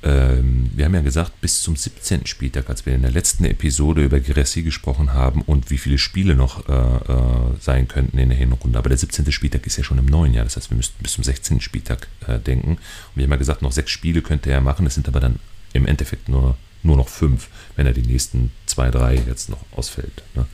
Ähm, 0.03 0.69
wir 0.73 0.85
haben 0.85 0.95
ja 0.95 1.01
gesagt, 1.01 1.39
bis 1.41 1.61
zum 1.61 1.75
17. 1.75 2.25
Spieltag, 2.25 2.69
als 2.69 2.85
wir 2.85 2.93
in 2.93 3.01
der 3.01 3.11
letzten 3.11 3.45
Episode 3.45 4.03
über 4.03 4.19
Geressi 4.19 4.63
gesprochen 4.63 5.13
haben 5.13 5.41
und 5.41 5.69
wie 5.69 5.77
viele 5.77 5.97
Spiele 5.97 6.35
noch 6.35 6.67
äh, 6.67 6.73
äh, 6.73 7.57
sein 7.59 7.87
könnten 7.87 8.17
in 8.17 8.29
der 8.29 8.37
Hinrunde. 8.37 8.77
Aber 8.77 8.89
der 8.89 8.97
17. 8.97 9.31
Spieltag 9.31 9.65
ist 9.65 9.77
ja 9.77 9.83
schon 9.83 9.97
im 9.97 10.05
neuen 10.05 10.33
Jahr. 10.33 10.43
Das 10.43 10.55
heißt, 10.55 10.69
wir 10.69 10.77
müssten 10.77 11.01
bis 11.01 11.13
zum 11.13 11.23
16. 11.23 11.61
Spieltag 11.61 12.07
äh, 12.27 12.39
denken. 12.39 12.71
Und 12.71 12.79
wir 13.15 13.23
haben 13.23 13.31
ja 13.31 13.37
gesagt, 13.37 13.61
noch 13.61 13.71
sechs 13.71 13.91
Spiele 13.91 14.21
könnte 14.21 14.49
er 14.51 14.61
machen. 14.61 14.85
Es 14.85 14.95
sind 14.95 15.07
aber 15.07 15.19
dann 15.19 15.39
im 15.73 15.85
Endeffekt 15.85 16.29
nur 16.29 16.57
nur 16.83 16.97
noch 16.97 17.09
fünf, 17.09 17.49
wenn 17.75 17.85
er 17.85 17.93
die 17.93 18.01
nächsten 18.01 18.51
zwei, 18.65 18.89
drei 18.89 19.15
jetzt 19.15 19.49
noch 19.49 19.59
ausfällt. 19.75 20.23
Ne? 20.35 20.45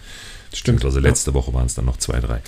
Stimmt. 0.53 0.83
Also 0.85 0.99
letzte 0.99 1.31
ja. 1.31 1.35
Woche 1.35 1.53
waren 1.53 1.65
es 1.65 1.75
dann 1.75 1.85
noch 1.85 1.97
zwei, 1.97 2.19
drei. 2.19 2.41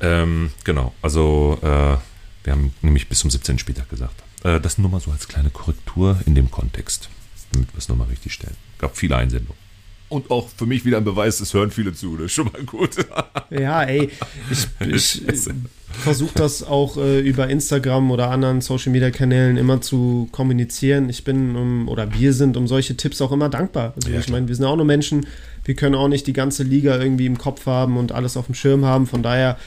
Ähm, 0.00 0.52
genau, 0.64 0.94
also 1.02 1.58
äh, 1.62 1.96
wir 2.44 2.52
haben 2.52 2.74
nämlich 2.82 3.08
bis 3.08 3.20
zum 3.20 3.30
17. 3.30 3.58
Spieltag 3.58 3.88
gesagt. 3.88 4.22
Äh, 4.44 4.60
das 4.60 4.78
nur 4.78 4.90
mal 4.90 5.00
so 5.00 5.10
als 5.10 5.28
kleine 5.28 5.50
Korrektur 5.50 6.20
in 6.26 6.34
dem 6.34 6.50
Kontext, 6.50 7.08
damit 7.52 7.72
wir 7.72 7.78
es 7.78 7.88
nochmal 7.88 8.08
richtig 8.08 8.32
stellen. 8.32 8.56
Gab 8.78 8.96
viele 8.96 9.16
Einsendungen. 9.16 9.66
Und 10.08 10.30
auch 10.30 10.48
für 10.48 10.66
mich 10.66 10.84
wieder 10.84 10.98
ein 10.98 11.04
Beweis, 11.04 11.40
es 11.40 11.52
hören 11.52 11.72
viele 11.72 11.92
zu. 11.92 12.16
Das 12.16 12.26
ist 12.26 12.32
schon 12.32 12.50
mal 12.52 12.62
gut. 12.64 12.90
Ja, 13.48 13.84
ey, 13.84 14.10
ich, 14.50 14.68
ich 14.80 15.22
versuche 15.90 16.34
das 16.34 16.64
auch 16.64 16.96
äh, 16.96 17.20
über 17.20 17.48
Instagram 17.48 18.10
oder 18.10 18.30
anderen 18.30 18.60
Social 18.60 18.90
Media 18.90 19.12
Kanälen 19.12 19.56
immer 19.56 19.80
zu 19.80 20.28
kommunizieren. 20.32 21.08
Ich 21.08 21.22
bin 21.22 21.54
um, 21.54 21.88
oder 21.88 22.12
wir 22.12 22.32
sind 22.32 22.56
um 22.56 22.66
solche 22.66 22.96
Tipps 22.96 23.20
auch 23.22 23.30
immer 23.30 23.48
dankbar. 23.48 23.92
Also 23.94 24.10
ja, 24.10 24.18
ich 24.18 24.28
meine, 24.28 24.48
wir 24.48 24.56
sind 24.56 24.64
auch 24.64 24.74
nur 24.74 24.84
Menschen. 24.84 25.26
Wir 25.64 25.76
können 25.76 25.94
auch 25.94 26.08
nicht 26.08 26.26
die 26.26 26.32
ganze 26.32 26.64
Liga 26.64 26.98
irgendwie 26.98 27.26
im 27.26 27.38
Kopf 27.38 27.66
haben 27.66 27.96
und 27.98 28.10
alles 28.10 28.36
auf 28.36 28.46
dem 28.46 28.56
Schirm 28.56 28.84
haben. 28.84 29.06
Von 29.06 29.22
daher, 29.22 29.58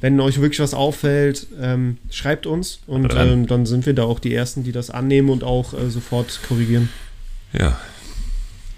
wenn 0.00 0.20
euch 0.20 0.40
wirklich 0.40 0.60
was 0.60 0.74
auffällt, 0.74 1.46
ähm, 1.60 1.98
schreibt 2.10 2.46
uns 2.46 2.80
und 2.86 3.14
ähm, 3.16 3.46
dann 3.46 3.66
sind 3.66 3.86
wir 3.86 3.94
da 3.94 4.04
auch 4.04 4.18
die 4.18 4.34
Ersten, 4.34 4.64
die 4.64 4.72
das 4.72 4.90
annehmen 4.90 5.30
und 5.30 5.44
auch 5.44 5.74
äh, 5.74 5.90
sofort 5.90 6.40
korrigieren. 6.48 6.88
Ja, 7.52 7.78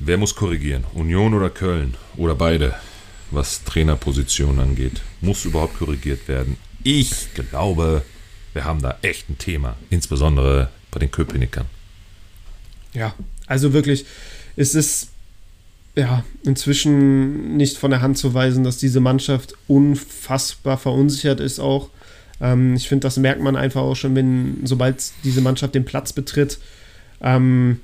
Wer 0.02 0.16
muss 0.16 0.34
korrigieren? 0.34 0.84
Union 0.94 1.34
oder 1.34 1.50
Köln? 1.50 1.94
Oder 2.16 2.34
beide, 2.34 2.74
was 3.30 3.64
Trainerposition 3.64 4.58
angeht? 4.58 5.02
Muss 5.20 5.44
überhaupt 5.44 5.78
korrigiert 5.78 6.26
werden? 6.26 6.56
Ich 6.82 7.34
glaube, 7.34 8.02
wir 8.54 8.64
haben 8.64 8.80
da 8.80 8.96
echt 9.02 9.28
ein 9.28 9.36
Thema. 9.36 9.76
Insbesondere 9.90 10.70
bei 10.90 11.00
den 11.00 11.10
Köpenickern. 11.10 11.66
Ja, 12.94 13.14
also 13.46 13.74
wirklich, 13.74 14.06
es 14.56 14.74
ist 14.74 15.09
ja 15.96 16.24
inzwischen 16.44 17.56
nicht 17.56 17.76
von 17.76 17.90
der 17.90 18.02
Hand 18.02 18.18
zu 18.18 18.34
weisen, 18.34 18.64
dass 18.64 18.78
diese 18.78 19.00
Mannschaft 19.00 19.54
unfassbar 19.66 20.78
verunsichert 20.78 21.40
ist 21.40 21.58
auch. 21.58 21.90
Ähm, 22.40 22.74
ich 22.74 22.88
finde, 22.88 23.02
das 23.02 23.16
merkt 23.16 23.42
man 23.42 23.56
einfach 23.56 23.82
auch 23.82 23.96
schon, 23.96 24.14
wenn, 24.14 24.60
sobald 24.64 25.02
diese 25.24 25.40
Mannschaft 25.40 25.74
den 25.74 25.84
Platz 25.84 26.12
betritt. 26.12 26.58
Ähm, 27.20 27.80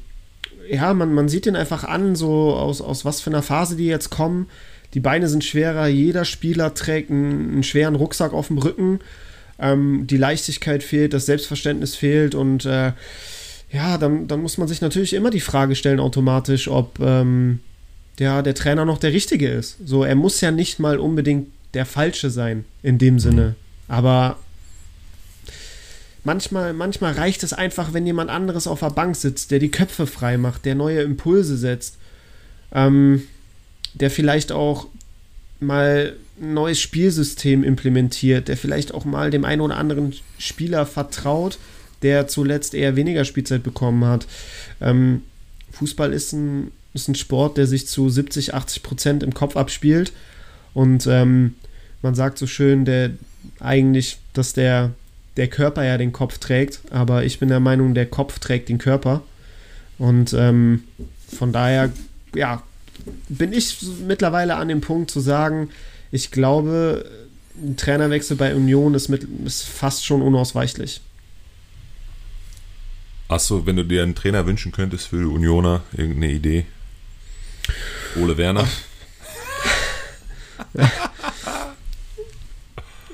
ja, 0.70 0.94
man, 0.94 1.14
man 1.14 1.28
sieht 1.28 1.46
den 1.46 1.56
einfach 1.56 1.84
an, 1.84 2.16
so 2.16 2.54
aus, 2.54 2.80
aus 2.80 3.04
was 3.04 3.20
für 3.20 3.30
einer 3.30 3.42
Phase 3.42 3.76
die 3.76 3.86
jetzt 3.86 4.10
kommen. 4.10 4.48
Die 4.94 5.00
Beine 5.00 5.28
sind 5.28 5.44
schwerer, 5.44 5.86
jeder 5.88 6.24
Spieler 6.24 6.74
trägt 6.74 7.10
einen, 7.10 7.52
einen 7.52 7.62
schweren 7.62 7.96
Rucksack 7.96 8.32
auf 8.32 8.48
dem 8.48 8.58
Rücken. 8.58 9.00
Ähm, 9.58 10.06
die 10.06 10.16
Leichtigkeit 10.16 10.82
fehlt, 10.82 11.12
das 11.12 11.26
Selbstverständnis 11.26 11.96
fehlt 11.96 12.34
und 12.34 12.64
äh, 12.66 12.92
ja, 13.72 13.98
dann, 13.98 14.28
dann 14.28 14.42
muss 14.42 14.58
man 14.58 14.68
sich 14.68 14.80
natürlich 14.80 15.12
immer 15.12 15.30
die 15.30 15.40
Frage 15.40 15.74
stellen, 15.74 15.98
automatisch, 15.98 16.68
ob 16.68 16.98
ähm, 17.00 17.60
ja, 18.18 18.42
der 18.42 18.54
Trainer 18.54 18.84
noch 18.84 18.98
der 18.98 19.12
Richtige 19.12 19.48
ist. 19.48 19.76
So, 19.84 20.04
er 20.04 20.14
muss 20.14 20.40
ja 20.40 20.50
nicht 20.50 20.78
mal 20.78 20.98
unbedingt 20.98 21.48
der 21.74 21.86
Falsche 21.86 22.30
sein, 22.30 22.64
in 22.82 22.98
dem 22.98 23.18
Sinne. 23.18 23.54
Aber 23.88 24.38
Manchmal, 26.26 26.72
manchmal 26.72 27.12
reicht 27.12 27.44
es 27.44 27.52
einfach, 27.52 27.92
wenn 27.92 28.04
jemand 28.04 28.30
anderes 28.30 28.66
auf 28.66 28.80
der 28.80 28.90
Bank 28.90 29.14
sitzt, 29.14 29.52
der 29.52 29.60
die 29.60 29.70
Köpfe 29.70 30.08
frei 30.08 30.38
macht, 30.38 30.64
der 30.64 30.74
neue 30.74 31.02
Impulse 31.02 31.56
setzt, 31.56 31.98
ähm, 32.72 33.22
der 33.94 34.10
vielleicht 34.10 34.50
auch 34.50 34.88
mal 35.60 36.16
ein 36.40 36.54
neues 36.54 36.80
Spielsystem 36.80 37.62
implementiert, 37.62 38.48
der 38.48 38.56
vielleicht 38.56 38.92
auch 38.92 39.04
mal 39.04 39.30
dem 39.30 39.44
einen 39.44 39.60
oder 39.60 39.76
anderen 39.76 40.14
Spieler 40.36 40.84
vertraut, 40.84 41.58
der 42.02 42.26
zuletzt 42.26 42.74
eher 42.74 42.96
weniger 42.96 43.24
Spielzeit 43.24 43.62
bekommen 43.62 44.04
hat. 44.04 44.26
Ähm, 44.80 45.22
Fußball 45.70 46.12
ist 46.12 46.32
ein, 46.32 46.72
ist 46.96 47.08
ein 47.08 47.14
Sport, 47.14 47.56
der 47.56 47.66
sich 47.66 47.86
zu 47.86 48.08
70, 48.08 48.54
80 48.54 48.82
Prozent 48.82 49.22
im 49.22 49.34
Kopf 49.34 49.56
abspielt. 49.56 50.12
Und 50.74 51.06
ähm, 51.06 51.54
man 52.02 52.14
sagt 52.14 52.38
so 52.38 52.46
schön, 52.46 52.84
der 52.84 53.10
eigentlich, 53.60 54.18
dass 54.32 54.52
der 54.52 54.92
der 55.36 55.48
Körper 55.48 55.84
ja 55.84 55.98
den 55.98 56.12
Kopf 56.12 56.38
trägt, 56.38 56.80
aber 56.90 57.24
ich 57.24 57.38
bin 57.38 57.48
der 57.48 57.60
Meinung, 57.60 57.94
der 57.94 58.06
Kopf 58.06 58.38
trägt 58.38 58.68
den 58.68 58.78
Körper. 58.78 59.22
Und 59.98 60.32
ähm, 60.32 60.84
von 61.28 61.52
daher, 61.52 61.92
ja, 62.34 62.62
bin 63.28 63.52
ich 63.52 63.78
mittlerweile 64.06 64.56
an 64.56 64.68
dem 64.68 64.80
Punkt 64.80 65.10
zu 65.10 65.20
sagen, 65.20 65.70
ich 66.10 66.30
glaube, 66.30 67.04
ein 67.62 67.76
Trainerwechsel 67.76 68.36
bei 68.36 68.54
Union 68.54 68.94
ist, 68.94 69.08
mit, 69.08 69.26
ist 69.44 69.64
fast 69.64 70.04
schon 70.04 70.22
unausweichlich. 70.22 71.00
Achso, 73.28 73.66
wenn 73.66 73.76
du 73.76 73.84
dir 73.84 74.02
einen 74.02 74.14
Trainer 74.14 74.46
wünschen 74.46 74.72
könntest 74.72 75.08
für 75.08 75.28
Unioner, 75.28 75.82
irgendeine 75.92 76.32
Idee? 76.32 76.66
Ole 78.20 78.36
Werner? 78.36 78.66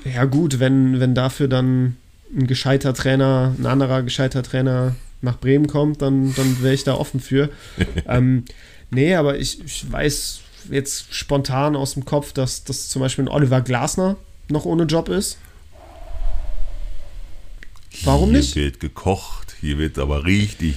ja, 0.05 0.25
gut, 0.25 0.59
wenn, 0.59 0.99
wenn 0.99 1.15
dafür 1.15 1.47
dann 1.47 1.97
ein 2.35 2.47
gescheiter 2.47 2.93
Trainer, 2.93 3.55
ein 3.57 3.65
anderer 3.65 4.03
gescheiter 4.03 4.43
Trainer 4.43 4.95
nach 5.21 5.39
Bremen 5.39 5.67
kommt, 5.67 6.01
dann, 6.01 6.33
dann 6.35 6.61
wäre 6.61 6.73
ich 6.73 6.83
da 6.83 6.95
offen 6.95 7.19
für. 7.19 7.49
ähm, 8.07 8.45
nee, 8.91 9.15
aber 9.15 9.37
ich, 9.39 9.63
ich 9.63 9.91
weiß 9.91 10.41
jetzt 10.71 11.13
spontan 11.13 11.75
aus 11.75 11.93
dem 11.93 12.05
Kopf, 12.05 12.33
dass, 12.33 12.63
dass 12.63 12.89
zum 12.89 13.01
Beispiel 13.01 13.25
ein 13.25 13.29
Oliver 13.29 13.61
Glasner 13.61 14.17
noch 14.49 14.65
ohne 14.65 14.83
Job 14.83 15.09
ist. 15.09 15.37
Warum 18.03 18.29
hier 18.29 18.39
nicht? 18.39 18.53
Hier 18.53 18.63
wird 18.63 18.79
gekocht, 18.79 19.55
hier 19.61 19.77
wird 19.77 19.99
aber 19.99 20.25
richtig. 20.25 20.75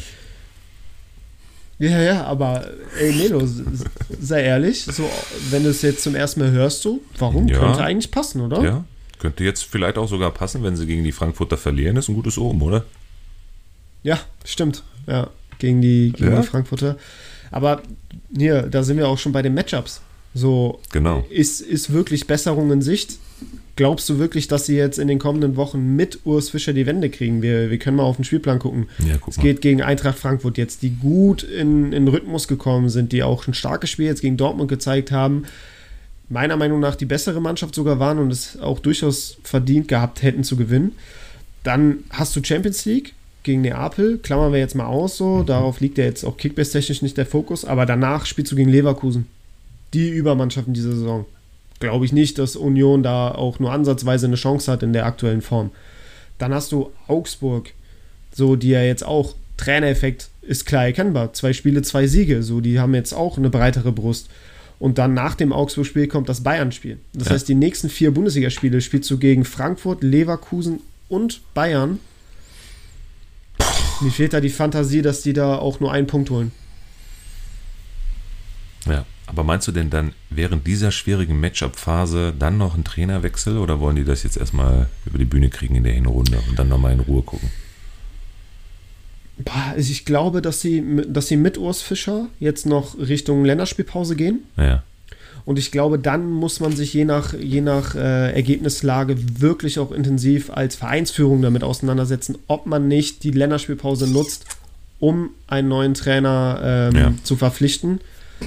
Ja, 1.78 2.00
ja, 2.00 2.24
aber 2.24 2.66
ey, 2.98 3.12
Melo, 3.12 3.46
sei 4.18 4.42
ehrlich, 4.42 4.84
so, 4.84 5.08
wenn 5.50 5.62
du 5.62 5.70
es 5.70 5.82
jetzt 5.82 6.02
zum 6.02 6.14
ersten 6.14 6.40
Mal 6.40 6.50
hörst, 6.50 6.80
so, 6.80 7.00
warum? 7.18 7.48
Ja. 7.48 7.58
Könnte 7.58 7.84
eigentlich 7.84 8.10
passen, 8.10 8.40
oder? 8.40 8.62
Ja, 8.62 8.84
könnte 9.18 9.44
jetzt 9.44 9.64
vielleicht 9.64 9.98
auch 9.98 10.08
sogar 10.08 10.30
passen, 10.30 10.62
wenn 10.62 10.76
sie 10.76 10.86
gegen 10.86 11.04
die 11.04 11.12
Frankfurter 11.12 11.58
verlieren. 11.58 11.96
Ist 11.96 12.08
ein 12.08 12.14
gutes 12.14 12.38
Oben, 12.38 12.62
oder? 12.62 12.84
Ja, 14.02 14.18
stimmt. 14.44 14.84
Ja, 15.06 15.30
gegen 15.58 15.82
die, 15.82 16.12
gegen 16.12 16.32
ja. 16.32 16.40
die 16.40 16.46
Frankfurter. 16.46 16.96
Aber 17.50 17.82
hier, 18.34 18.62
da 18.62 18.82
sind 18.82 18.96
wir 18.96 19.08
auch 19.08 19.18
schon 19.18 19.32
bei 19.32 19.42
den 19.42 19.54
Matchups. 19.54 20.00
So, 20.34 20.80
genau. 20.92 21.24
ist, 21.30 21.60
ist 21.60 21.92
wirklich 21.92 22.26
Besserung 22.26 22.70
in 22.70 22.82
Sicht? 22.82 23.18
Glaubst 23.76 24.08
du 24.08 24.18
wirklich, 24.18 24.48
dass 24.48 24.66
sie 24.66 24.76
jetzt 24.76 24.98
in 24.98 25.06
den 25.06 25.18
kommenden 25.18 25.56
Wochen 25.56 25.94
mit 25.94 26.20
Urs 26.24 26.50
Fischer 26.50 26.72
die 26.72 26.86
Wende 26.86 27.10
kriegen? 27.10 27.42
Wir, 27.42 27.70
wir 27.70 27.78
können 27.78 27.98
mal 27.98 28.02
auf 28.02 28.16
den 28.16 28.24
Spielplan 28.24 28.58
gucken. 28.58 28.88
Ja, 29.06 29.18
guck 29.18 29.28
es 29.28 29.38
geht 29.38 29.60
gegen 29.60 29.82
Eintracht 29.82 30.18
Frankfurt 30.18 30.58
jetzt, 30.58 30.82
die 30.82 30.90
gut 30.90 31.42
in, 31.42 31.92
in 31.92 32.08
Rhythmus 32.08 32.48
gekommen 32.48 32.88
sind, 32.88 33.12
die 33.12 33.22
auch 33.22 33.46
ein 33.46 33.54
starkes 33.54 33.90
Spiel 33.90 34.06
jetzt 34.06 34.22
gegen 34.22 34.36
Dortmund 34.36 34.68
gezeigt 34.68 35.12
haben. 35.12 35.44
Meiner 36.28 36.56
Meinung 36.56 36.80
nach 36.80 36.96
die 36.96 37.04
bessere 37.04 37.40
Mannschaft 37.40 37.74
sogar 37.74 38.00
waren 38.00 38.18
und 38.18 38.32
es 38.32 38.58
auch 38.58 38.80
durchaus 38.80 39.36
verdient 39.44 39.86
gehabt 39.86 40.22
hätten 40.22 40.42
zu 40.42 40.56
gewinnen. 40.56 40.92
Dann 41.62 41.98
hast 42.10 42.34
du 42.34 42.42
Champions 42.42 42.84
League 42.84 43.12
gegen 43.42 43.60
Neapel, 43.60 44.18
klammern 44.18 44.52
wir 44.52 44.58
jetzt 44.58 44.74
mal 44.74 44.86
aus 44.86 45.18
so, 45.18 45.44
darauf 45.44 45.80
liegt 45.80 45.98
ja 45.98 46.04
jetzt 46.04 46.24
auch 46.24 46.36
Kickbase-technisch 46.36 47.02
nicht 47.02 47.16
der 47.16 47.26
Fokus, 47.26 47.64
aber 47.64 47.86
danach 47.86 48.26
spielst 48.26 48.50
du 48.50 48.56
gegen 48.56 48.70
Leverkusen. 48.70 49.26
Die 49.94 50.08
Übermannschaft 50.08 50.66
in 50.66 50.74
dieser 50.74 50.92
Saison. 50.92 51.26
Glaube 51.80 52.04
ich 52.04 52.12
nicht, 52.12 52.38
dass 52.38 52.56
Union 52.56 53.02
da 53.02 53.30
auch 53.32 53.58
nur 53.58 53.72
ansatzweise 53.72 54.26
eine 54.26 54.36
Chance 54.36 54.70
hat 54.72 54.82
in 54.82 54.92
der 54.92 55.04
aktuellen 55.06 55.42
Form. 55.42 55.70
Dann 56.38 56.54
hast 56.54 56.72
du 56.72 56.90
Augsburg, 57.06 57.72
so 58.32 58.56
die 58.56 58.70
ja 58.70 58.82
jetzt 58.82 59.04
auch, 59.04 59.34
Trainereffekt 59.56 60.28
ist 60.42 60.66
klar 60.66 60.84
erkennbar. 60.86 61.32
Zwei 61.32 61.52
Spiele, 61.52 61.82
zwei 61.82 62.06
Siege, 62.06 62.42
so 62.42 62.60
die 62.60 62.78
haben 62.78 62.94
jetzt 62.94 63.12
auch 63.14 63.38
eine 63.38 63.50
breitere 63.50 63.92
Brust. 63.92 64.28
Und 64.78 64.98
dann 64.98 65.14
nach 65.14 65.34
dem 65.34 65.52
Augsburg-Spiel 65.54 66.06
kommt 66.06 66.28
das 66.28 66.42
Bayern-Spiel. 66.42 66.98
Das 67.14 67.28
Ja. 67.28 67.34
heißt, 67.34 67.48
die 67.48 67.54
nächsten 67.54 67.88
vier 67.88 68.10
Bundesligaspiele 68.12 68.80
spielst 68.82 69.10
du 69.10 69.16
gegen 69.18 69.44
Frankfurt, 69.46 70.02
Leverkusen 70.02 70.80
und 71.08 71.40
Bayern. 71.54 71.98
Mir 74.02 74.10
fehlt 74.10 74.34
da 74.34 74.40
die 74.42 74.50
Fantasie, 74.50 75.00
dass 75.00 75.22
die 75.22 75.32
da 75.32 75.56
auch 75.56 75.80
nur 75.80 75.90
einen 75.92 76.06
Punkt 76.06 76.28
holen. 76.28 76.52
Ja, 78.86 79.04
aber 79.26 79.42
meinst 79.44 79.66
du 79.66 79.72
denn 79.72 79.90
dann 79.90 80.12
während 80.30 80.66
dieser 80.66 80.92
schwierigen 80.92 81.38
Matchup-Phase 81.40 82.32
dann 82.38 82.58
noch 82.58 82.74
einen 82.74 82.84
Trainerwechsel 82.84 83.58
oder 83.58 83.80
wollen 83.80 83.96
die 83.96 84.04
das 84.04 84.22
jetzt 84.22 84.36
erstmal 84.36 84.86
über 85.04 85.18
die 85.18 85.24
Bühne 85.24 85.48
kriegen 85.50 85.74
in 85.74 85.84
der 85.84 85.92
Hinrunde 85.94 86.38
und 86.48 86.58
dann 86.58 86.68
nochmal 86.68 86.92
in 86.92 87.00
Ruhe 87.00 87.22
gucken? 87.22 87.50
Also 89.76 89.90
ich 89.92 90.04
glaube, 90.06 90.40
dass 90.40 90.60
sie, 90.62 90.82
dass 91.08 91.28
sie 91.28 91.36
mit 91.36 91.58
Urs 91.58 91.82
Fischer 91.82 92.28
jetzt 92.40 92.64
noch 92.64 92.96
Richtung 92.98 93.44
Länderspielpause 93.44 94.16
gehen. 94.16 94.40
Naja, 94.56 94.82
Und 95.44 95.58
ich 95.58 95.70
glaube, 95.72 95.98
dann 95.98 96.30
muss 96.30 96.58
man 96.60 96.74
sich 96.74 96.94
je 96.94 97.04
nach, 97.04 97.34
je 97.34 97.60
nach 97.60 97.94
äh, 97.94 98.32
Ergebnislage 98.32 99.16
wirklich 99.40 99.78
auch 99.78 99.92
intensiv 99.92 100.50
als 100.50 100.74
Vereinsführung 100.76 101.42
damit 101.42 101.64
auseinandersetzen, 101.64 102.38
ob 102.46 102.66
man 102.66 102.88
nicht 102.88 103.24
die 103.24 103.30
Länderspielpause 103.30 104.08
nutzt, 104.10 104.46
um 105.00 105.30
einen 105.46 105.68
neuen 105.68 105.92
Trainer 105.92 106.90
ähm, 106.92 106.96
Ja. 106.98 107.12
zu 107.22 107.36
verpflichten. 107.36 108.00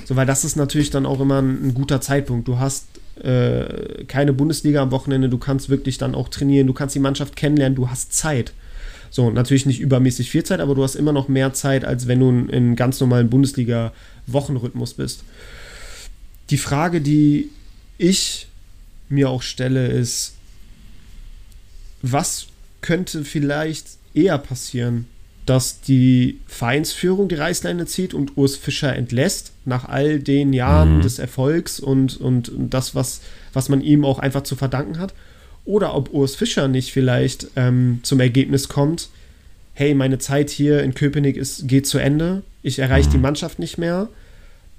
So, 0.05 0.15
weil 0.15 0.25
das 0.25 0.45
ist 0.45 0.55
natürlich 0.55 0.89
dann 0.89 1.05
auch 1.05 1.19
immer 1.19 1.41
ein, 1.41 1.67
ein 1.67 1.73
guter 1.73 2.01
Zeitpunkt. 2.01 2.47
Du 2.47 2.59
hast 2.59 2.87
äh, 3.23 4.05
keine 4.05 4.33
Bundesliga 4.33 4.81
am 4.81 4.91
Wochenende, 4.91 5.29
du 5.29 5.37
kannst 5.37 5.69
wirklich 5.69 5.97
dann 5.97 6.15
auch 6.15 6.29
trainieren, 6.29 6.67
du 6.67 6.73
kannst 6.73 6.95
die 6.95 6.99
Mannschaft 6.99 7.35
kennenlernen, 7.35 7.75
du 7.75 7.89
hast 7.89 8.13
Zeit. 8.13 8.53
So, 9.11 9.31
natürlich 9.31 9.65
nicht 9.65 9.79
übermäßig 9.79 10.29
viel 10.29 10.43
Zeit, 10.43 10.59
aber 10.59 10.75
du 10.75 10.83
hast 10.83 10.95
immer 10.95 11.11
noch 11.11 11.27
mehr 11.27 11.53
Zeit, 11.53 11.83
als 11.83 12.07
wenn 12.07 12.19
du 12.19 12.29
in 12.29 12.49
einem 12.51 12.75
ganz 12.75 12.99
normalen 12.99 13.29
Bundesliga-Wochenrhythmus 13.29 14.93
bist. 14.93 15.23
Die 16.51 16.57
Frage, 16.57 17.01
die 17.01 17.49
ich 17.97 18.47
mir 19.09 19.29
auch 19.29 19.41
stelle, 19.41 19.87
ist, 19.87 20.35
was 22.01 22.47
könnte 22.81 23.25
vielleicht 23.25 23.87
eher 24.13 24.37
passieren? 24.37 25.07
Dass 25.49 25.81
die 25.81 26.39
Vereinsführung 26.45 27.27
die 27.27 27.35
Reißleine 27.35 27.87
zieht 27.87 28.13
und 28.13 28.37
Urs 28.37 28.55
Fischer 28.55 28.95
entlässt, 28.95 29.51
nach 29.65 29.89
all 29.89 30.19
den 30.19 30.53
Jahren 30.53 30.97
Mhm. 30.97 31.01
des 31.01 31.17
Erfolgs 31.17 31.79
und, 31.79 32.21
und, 32.21 32.49
und 32.49 32.69
das, 32.69 32.93
was, 32.93 33.21
was 33.53 33.67
man 33.67 33.81
ihm 33.81 34.05
auch 34.05 34.19
einfach 34.19 34.43
zu 34.43 34.55
verdanken 34.55 34.99
hat. 34.99 35.13
Oder 35.65 35.95
ob 35.95 36.13
Urs 36.13 36.35
Fischer 36.35 36.67
nicht 36.67 36.91
vielleicht 36.91 37.47
ähm, 37.55 37.99
zum 38.03 38.19
Ergebnis 38.19 38.69
kommt, 38.69 39.09
hey, 39.73 39.95
meine 39.95 40.19
Zeit 40.19 40.49
hier 40.51 40.83
in 40.83 40.93
Köpenick 40.93 41.35
ist, 41.37 41.67
geht 41.67 41.87
zu 41.87 41.97
Ende, 41.97 42.43
ich 42.61 42.77
erreiche 42.79 43.09
die 43.09 43.17
Mannschaft 43.17 43.57
nicht 43.59 43.77
mehr, 43.77 44.07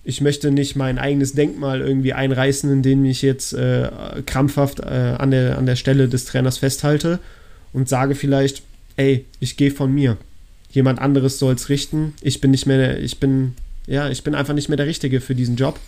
ich 0.04 0.20
möchte 0.20 0.50
nicht 0.50 0.76
mein 0.76 0.98
eigenes 0.98 1.32
Denkmal 1.32 1.80
irgendwie 1.80 2.12
einreißen, 2.12 2.70
indem 2.72 3.04
ich 3.04 3.22
jetzt 3.22 3.54
äh, 3.54 3.88
krampfhaft 4.26 4.80
äh, 4.80 5.16
an, 5.18 5.30
der, 5.30 5.58
an 5.58 5.66
der 5.66 5.76
Stelle 5.76 6.08
des 6.08 6.26
Trainers 6.26 6.58
festhalte 6.58 7.18
und 7.72 7.88
sage 7.88 8.14
vielleicht, 8.14 8.62
ey, 8.96 9.24
ich 9.40 9.56
gehe 9.56 9.70
von 9.70 9.92
mir. 9.92 10.16
Jemand 10.70 10.98
anderes 11.00 11.38
soll 11.38 11.54
es 11.54 11.68
richten. 11.68 12.14
Ich 12.22 12.40
bin 12.40 12.50
nicht 12.52 12.66
mehr, 12.66 13.00
ich 13.02 13.18
bin, 13.18 13.54
ja, 13.86 14.08
ich 14.08 14.22
bin 14.22 14.34
einfach 14.34 14.54
nicht 14.54 14.68
mehr 14.68 14.76
der 14.76 14.86
Richtige 14.86 15.20
für 15.20 15.34
diesen 15.34 15.56
Job. 15.56 15.78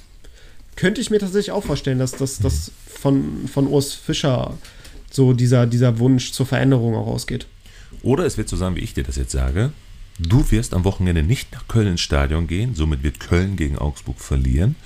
Könnte 0.77 1.01
ich 1.01 1.11
mir 1.11 1.18
tatsächlich 1.18 1.53
auch 1.53 1.64
vorstellen, 1.64 1.99
dass 1.99 2.12
das 2.12 2.38
dass 2.38 2.73
von, 2.87 3.47
von 3.47 3.66
Urs 3.66 3.92
Fischer 3.95 4.57
so 5.11 5.33
dieser, 5.35 5.66
dieser 5.66 5.99
Wunsch 5.99 6.33
zur 6.33 6.47
Veränderung 6.47 6.95
auch 6.97 7.07
ausgeht. 7.07 7.47
Oder 8.03 8.25
es 8.25 8.38
wird 8.38 8.49
so 8.49 8.57
sein, 8.57 8.75
wie 8.75 8.81
ich 8.81 8.95
dir 8.95 9.05
das 9.05 9.16
jetzt 9.16 9.33
sage. 9.33 9.73
Du 10.18 10.51
wirst 10.51 10.73
am 10.75 10.85
Wochenende 10.85 11.23
nicht 11.23 11.53
nach 11.53 11.68
Köln 11.68 11.88
ins 11.88 12.01
Stadion 12.01 12.47
gehen, 12.47 12.75
somit 12.75 13.03
wird 13.03 13.21
Köln 13.21 13.57
gegen 13.57 13.77
Augsburg 13.79 14.18
verlieren. 14.18 14.77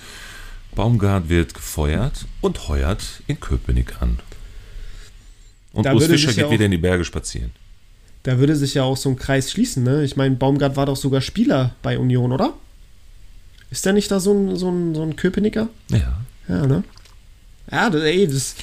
Baumgart 0.75 1.29
wird 1.29 1.55
gefeuert 1.55 2.27
und 2.43 2.69
heuert 2.69 3.23
in 3.27 3.41
Köpenick 3.41 4.03
an. 4.03 4.19
Und 5.73 5.87
Da 5.87 5.95
Urs 5.95 6.07
Fischer 6.07 6.31
ja 6.31 6.35
geht 6.35 6.45
auch- 6.45 6.51
wieder 6.51 6.65
in 6.67 6.71
die 6.73 6.79
Berge 6.79 7.05
spazieren. 7.05 7.53
Da 8.27 8.41
würde 8.41 8.57
sich 8.57 8.75
ja 8.75 8.83
auch 8.83 8.97
so 8.97 9.09
ein 9.09 9.15
Kreis 9.17 9.53
schließen, 9.53 9.85
ne? 9.85 10.03
Ich 10.03 10.17
meine, 10.17 10.35
Baumgart 10.35 10.75
war 10.75 10.87
doch 10.87 10.97
sogar 10.97 11.21
Spieler 11.21 11.77
bei 11.83 11.97
Union, 11.97 12.33
oder? 12.33 12.55
Ist 13.71 13.87
der 13.87 13.93
nicht 13.93 14.11
da 14.11 14.19
so 14.19 14.33
ein, 14.35 14.57
so 14.57 14.69
ein, 14.69 14.97
so 14.97 15.03
ein 15.05 15.15
Köpenicker? 15.15 15.69
Ja. 15.93 16.19
Ja, 16.49 16.67
ne? 16.67 16.83
Ja, 17.71 17.89
das, 17.89 18.03
ey, 18.03 18.27
das, 18.27 18.57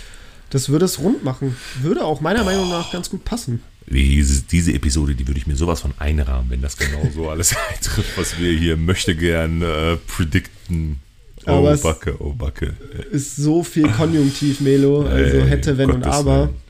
das 0.50 0.68
würde 0.68 0.84
es 0.84 1.00
rund 1.00 1.24
machen. 1.24 1.56
Würde 1.82 2.04
auch 2.04 2.20
meiner 2.20 2.44
Meinung 2.44 2.70
nach 2.70 2.92
ganz 2.92 3.10
gut 3.10 3.24
passen. 3.24 3.62
Diese, 3.88 4.42
diese 4.44 4.74
Episode, 4.74 5.16
die 5.16 5.26
würde 5.28 5.40
ich 5.40 5.48
mir 5.48 5.56
sowas 5.56 5.80
von 5.80 5.94
einrahmen, 5.98 6.50
wenn 6.50 6.62
das 6.62 6.76
genau 6.76 7.08
so 7.16 7.30
alles 7.30 7.56
eintrifft, 7.72 8.18
was 8.18 8.38
wir 8.40 8.52
hier 8.52 8.76
möchte 8.76 9.16
gern 9.16 9.62
äh, 9.62 9.96
predikten. 9.96 11.00
Oh, 11.46 11.52
Aber 11.52 11.72
es- 11.72 11.84
Backe, 11.84 12.18
oh, 12.20 12.34
Backe. 12.34 12.74
Ist 13.12 13.38
so 13.38 13.64
viel 13.64 13.88
Konjunktiv, 13.88 14.60
Melo. 14.60 15.06
Also 15.06 15.38
Ey, 15.38 15.48
hätte, 15.48 15.78
wenn 15.78 15.90
und 15.90 16.02
Gottes 16.02 16.18
aber. 16.20 16.40
Willen. 16.48 16.63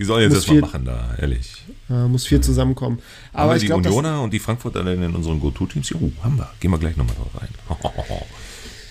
Die 0.00 0.06
sollen 0.06 0.22
jetzt 0.22 0.34
erstmal 0.34 0.60
machen 0.60 0.86
da, 0.86 1.14
ehrlich. 1.18 1.62
Äh, 1.90 2.08
muss 2.08 2.26
viel 2.26 2.40
zusammenkommen. 2.40 3.00
Aber 3.34 3.50
haben 3.50 3.56
ich 3.58 3.62
wir 3.64 3.76
die 3.76 3.82
glaube, 3.82 3.88
Unioner 3.90 4.22
und 4.22 4.32
die 4.32 4.38
Frankfurter 4.38 4.80
in 4.86 5.14
unseren 5.14 5.38
Go-To-Teams? 5.40 5.90
Jo, 5.90 6.10
haben 6.22 6.38
wir. 6.38 6.48
Gehen 6.58 6.70
wir 6.70 6.78
gleich 6.78 6.96
nochmal 6.96 7.14
drauf 7.16 7.28
rein. 7.38 7.48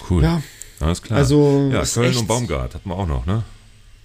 cool. 0.10 0.22
Ja. 0.22 0.44
Alles 0.80 1.02
klar. 1.02 1.18
Also, 1.18 1.72
ja, 1.74 1.84
Köln 1.84 2.16
und 2.16 2.28
Baumgart 2.28 2.76
hatten 2.76 2.88
wir 2.88 2.96
auch 2.96 3.08
noch, 3.08 3.26
ne? 3.26 3.42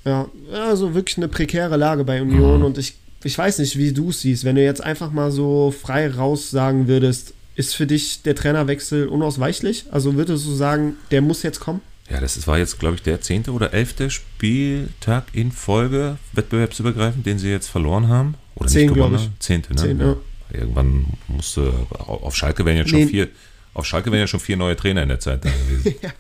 Ja, 0.07 0.27
also 0.53 0.95
wirklich 0.95 1.19
eine 1.19 1.29
prekäre 1.29 1.77
Lage 1.77 2.05
bei 2.05 2.23
Union 2.23 2.61
Mhm. 2.61 2.64
und 2.64 2.79
ich, 2.79 2.95
ich 3.23 3.37
weiß 3.37 3.59
nicht, 3.59 3.77
wie 3.77 3.93
du 3.93 4.09
es 4.09 4.23
siehst. 4.23 4.45
Wenn 4.45 4.57
du 4.57 4.64
jetzt 4.64 4.83
einfach 4.83 5.12
mal 5.12 5.31
so 5.31 5.75
frei 5.79 6.11
raus 6.11 6.51
sagen 6.51 6.88
würdest, 6.88 7.35
ist 7.55 7.75
für 7.77 7.87
dich 7.87 8.23
der 8.23 8.35
Trainerwechsel 8.35 9.09
unausweichlich? 9.09 9.85
Also 9.90 10.14
würdest 10.14 10.47
du 10.47 10.53
sagen, 10.53 10.97
der 11.11 11.21
muss 11.21 11.43
jetzt 11.43 11.61
kommen? 11.61 11.83
Ja, 12.11 12.21
das 12.21 12.47
war 12.47 12.59
jetzt, 12.59 12.79
glaube 12.79 12.97
ich, 12.97 13.03
der 13.03 13.21
zehnte 13.23 13.53
oder 13.53 13.73
elfte 13.73 14.11
Spieltag 14.11 15.25
in 15.33 15.51
Folge, 15.53 16.19
wettbewerbsübergreifend, 16.33 17.25
den 17.25 17.38
sie 17.38 17.51
jetzt 17.51 17.69
verloren 17.69 18.09
haben. 18.09 18.35
Oder 18.57 18.69
Zehn, 18.69 18.87
nicht 18.87 18.95
gewonnen. 18.95 19.35
Zehnte, 19.38 19.73
ne? 19.75 19.81
Zehn, 19.81 20.01
ja. 20.01 20.17
Irgendwann 20.53 21.07
musste, 21.29 21.73
auf 21.90 22.37
Schalke 22.37 22.64
wären 22.67 22.77
jetzt 22.77 22.90
schon 22.90 23.01
Nee. 23.01 23.07
vier, 23.07 23.29
auf 23.73 23.87
Schalke 23.87 24.12
wären 24.12 24.21
ja 24.21 24.27
schon 24.27 24.40
vier 24.40 24.57
neue 24.57 24.77
Trainer 24.77 25.03
in 25.03 25.09
der 25.09 25.19
Zeit 25.21 25.45
da 25.45 25.51
gewesen. 25.51 25.95
Ja, 26.03 26.11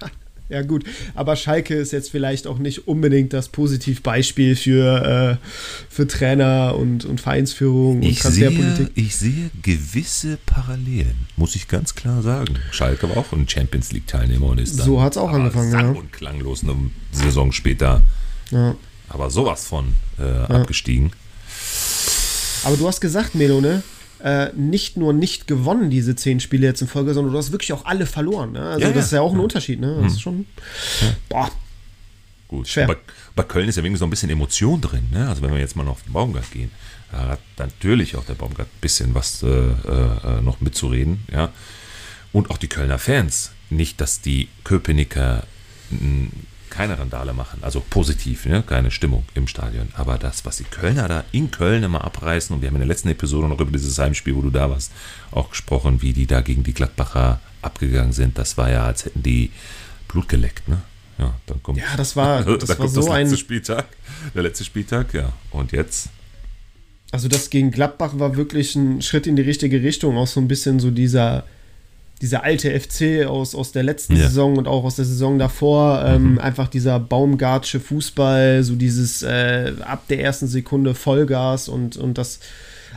gut. 0.62 0.84
Aber 1.14 1.36
Schalke 1.36 1.74
ist 1.74 1.92
jetzt 1.92 2.10
vielleicht 2.10 2.46
auch 2.46 2.58
nicht 2.58 2.86
unbedingt 2.86 3.32
das 3.32 3.48
Positivbeispiel 3.48 4.56
für, 4.56 5.38
äh, 5.42 5.46
für 5.88 6.06
Trainer 6.06 6.74
und, 6.78 7.04
und 7.06 7.20
Vereinsführung 7.20 7.96
und 7.96 8.02
Ich 8.04 8.22
sehe, 8.22 8.48
Transferpolitik. 8.48 8.90
ich 8.94 9.16
sehe 9.16 9.50
gewisse 9.62 10.38
Parallelen, 10.46 11.16
muss 11.36 11.54
ich 11.56 11.66
ganz 11.68 11.94
klar 11.94 12.22
sagen. 12.22 12.56
Schalke 12.72 13.08
war 13.08 13.16
auch 13.16 13.32
ein 13.32 13.48
Champions 13.48 13.92
League-Teilnehmer 13.92 14.46
und 14.48 14.58
ist 14.60 14.78
dann 14.78 14.86
So 14.86 15.00
hat's 15.02 15.16
auch 15.16 15.30
angefangen, 15.30 15.70
sang 15.70 15.94
ja. 15.94 16.00
und 16.00 16.12
klanglos 16.12 16.62
eine 16.62 16.74
Saison 17.10 17.50
später, 17.52 18.02
Ja. 18.50 18.74
aber 19.08 19.30
sowas 19.30 19.66
von 19.66 19.94
äh, 20.18 20.22
abgestiegen. 20.52 21.10
Aber 22.64 22.76
du 22.76 22.86
hast 22.86 23.00
gesagt, 23.00 23.34
Melo, 23.34 23.60
ne? 23.60 23.82
Äh, 24.24 24.52
nicht 24.56 24.96
nur 24.96 25.12
nicht 25.12 25.46
gewonnen, 25.46 25.90
diese 25.90 26.16
zehn 26.16 26.40
Spiele 26.40 26.66
jetzt 26.66 26.80
in 26.80 26.88
Folge, 26.88 27.12
sondern 27.12 27.32
du 27.32 27.38
hast 27.38 27.52
wirklich 27.52 27.74
auch 27.74 27.84
alle 27.84 28.06
verloren. 28.06 28.52
Ne? 28.52 28.60
Also 28.60 28.80
Ja, 28.80 28.86
das 28.88 28.96
ja. 28.96 29.00
ist 29.02 29.12
ja 29.12 29.20
auch 29.20 29.34
ein 29.34 29.40
Unterschied. 29.40 29.80
Ne? 29.80 29.98
Das 30.02 30.14
ist 30.14 30.22
schon. 30.22 30.46
Boah, 31.28 31.50
Gut. 32.48 32.68
Schwer. 32.68 32.86
Bei, 32.86 32.96
bei 33.36 33.42
Köln 33.42 33.68
ist 33.68 33.76
ja 33.76 33.82
wenigstens 33.82 34.00
noch 34.00 34.06
ein 34.08 34.10
bisschen 34.10 34.30
Emotion 34.30 34.80
drin. 34.80 35.08
Ne? 35.12 35.28
Also 35.28 35.42
wenn 35.42 35.52
wir 35.52 35.58
jetzt 35.58 35.76
mal 35.76 35.82
noch 35.84 35.92
auf 35.92 36.02
den 36.02 36.12
Baumgart 36.12 36.50
gehen, 36.52 36.70
da 37.12 37.28
hat 37.28 37.40
natürlich 37.58 38.16
auch 38.16 38.24
der 38.24 38.34
Baumgart 38.34 38.68
ein 38.68 38.80
bisschen 38.80 39.14
was 39.14 39.42
äh, 39.42 39.48
äh, 39.48 40.40
noch 40.40 40.60
mitzureden. 40.60 41.24
Ja? 41.32 41.52
Und 42.32 42.50
auch 42.50 42.58
die 42.58 42.68
Kölner 42.68 42.98
Fans. 42.98 43.52
Nicht, 43.70 44.00
dass 44.00 44.20
die 44.20 44.48
Köpenicker 44.62 45.44
keine 46.74 46.98
Randale 46.98 47.32
machen, 47.32 47.60
also 47.62 47.80
positiv, 47.88 48.46
ne? 48.46 48.64
keine 48.66 48.90
Stimmung 48.90 49.24
im 49.34 49.46
Stadion. 49.46 49.88
Aber 49.94 50.18
das, 50.18 50.44
was 50.44 50.56
die 50.56 50.64
Kölner 50.64 51.06
da 51.06 51.24
in 51.30 51.50
Köln 51.50 51.84
immer 51.84 52.02
abreißen, 52.02 52.54
und 52.54 52.62
wir 52.62 52.68
haben 52.68 52.74
in 52.74 52.80
der 52.80 52.88
letzten 52.88 53.08
Episode 53.08 53.48
noch 53.48 53.60
über 53.60 53.70
dieses 53.70 53.96
Heimspiel, 53.98 54.34
wo 54.34 54.42
du 54.42 54.50
da 54.50 54.68
warst, 54.68 54.90
auch 55.30 55.50
gesprochen, 55.50 56.02
wie 56.02 56.12
die 56.12 56.26
da 56.26 56.40
gegen 56.40 56.64
die 56.64 56.74
Gladbacher 56.74 57.40
abgegangen 57.62 58.12
sind, 58.12 58.38
das 58.38 58.56
war 58.56 58.70
ja, 58.70 58.84
als 58.84 59.04
hätten 59.04 59.22
die 59.22 59.52
Blut 60.08 60.28
geleckt. 60.28 60.66
Ne? 60.68 60.82
Ja, 61.18 61.34
dann 61.46 61.62
kommt. 61.62 61.78
Ja, 61.78 61.96
das 61.96 62.16
war, 62.16 62.42
das 62.58 62.68
da 62.68 62.78
war 62.78 62.88
so 62.88 63.02
das 63.02 63.10
ein. 63.10 63.36
Spieltag. 63.36 63.86
Der 64.34 64.42
letzte 64.42 64.64
Spieltag, 64.64 65.14
ja. 65.14 65.32
Und 65.52 65.70
jetzt? 65.70 66.08
Also 67.12 67.28
das 67.28 67.50
gegen 67.50 67.70
Gladbach 67.70 68.18
war 68.18 68.36
wirklich 68.36 68.74
ein 68.74 69.00
Schritt 69.00 69.28
in 69.28 69.36
die 69.36 69.42
richtige 69.42 69.80
Richtung, 69.82 70.16
auch 70.16 70.26
so 70.26 70.40
ein 70.40 70.48
bisschen 70.48 70.80
so 70.80 70.90
dieser, 70.90 71.44
dieser 72.24 72.42
alte 72.42 72.70
FC 72.70 73.26
aus, 73.26 73.54
aus 73.54 73.72
der 73.72 73.82
letzten 73.82 74.16
Ja. 74.16 74.22
Saison 74.22 74.56
und 74.56 74.66
auch 74.66 74.84
aus 74.84 74.96
der 74.96 75.04
Saison 75.04 75.38
davor, 75.38 76.02
ähm, 76.06 76.38
einfach 76.38 76.68
dieser 76.68 76.98
Baumgartsche 76.98 77.80
Fußball, 77.80 78.62
so 78.62 78.76
dieses 78.76 79.22
äh, 79.22 79.72
ab 79.82 80.08
der 80.08 80.20
ersten 80.20 80.46
Sekunde 80.46 80.94
Vollgas 80.94 81.68
und, 81.68 81.98
und 81.98 82.16
das 82.16 82.40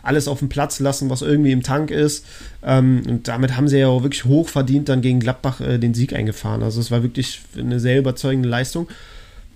alles 0.01 0.29
auf 0.29 0.39
den 0.39 0.47
Platz 0.47 0.79
lassen, 0.79 1.09
was 1.09 1.21
irgendwie 1.21 1.51
im 1.51 1.61
Tank 1.61 1.91
ist. 1.91 2.23
Ähm, 2.63 3.03
und 3.05 3.27
damit 3.27 3.57
haben 3.57 3.67
sie 3.67 3.79
ja 3.79 3.89
auch 3.89 4.03
wirklich 4.03 4.23
hoch 4.23 4.47
verdient 4.47 4.87
dann 4.87 5.01
gegen 5.01 5.19
Gladbach 5.19 5.59
äh, 5.59 5.77
den 5.77 5.93
Sieg 5.93 6.13
eingefahren. 6.13 6.63
Also 6.63 6.79
es 6.79 6.89
war 6.89 7.03
wirklich 7.03 7.41
eine 7.57 7.81
sehr 7.81 7.99
überzeugende 7.99 8.47
Leistung. 8.47 8.87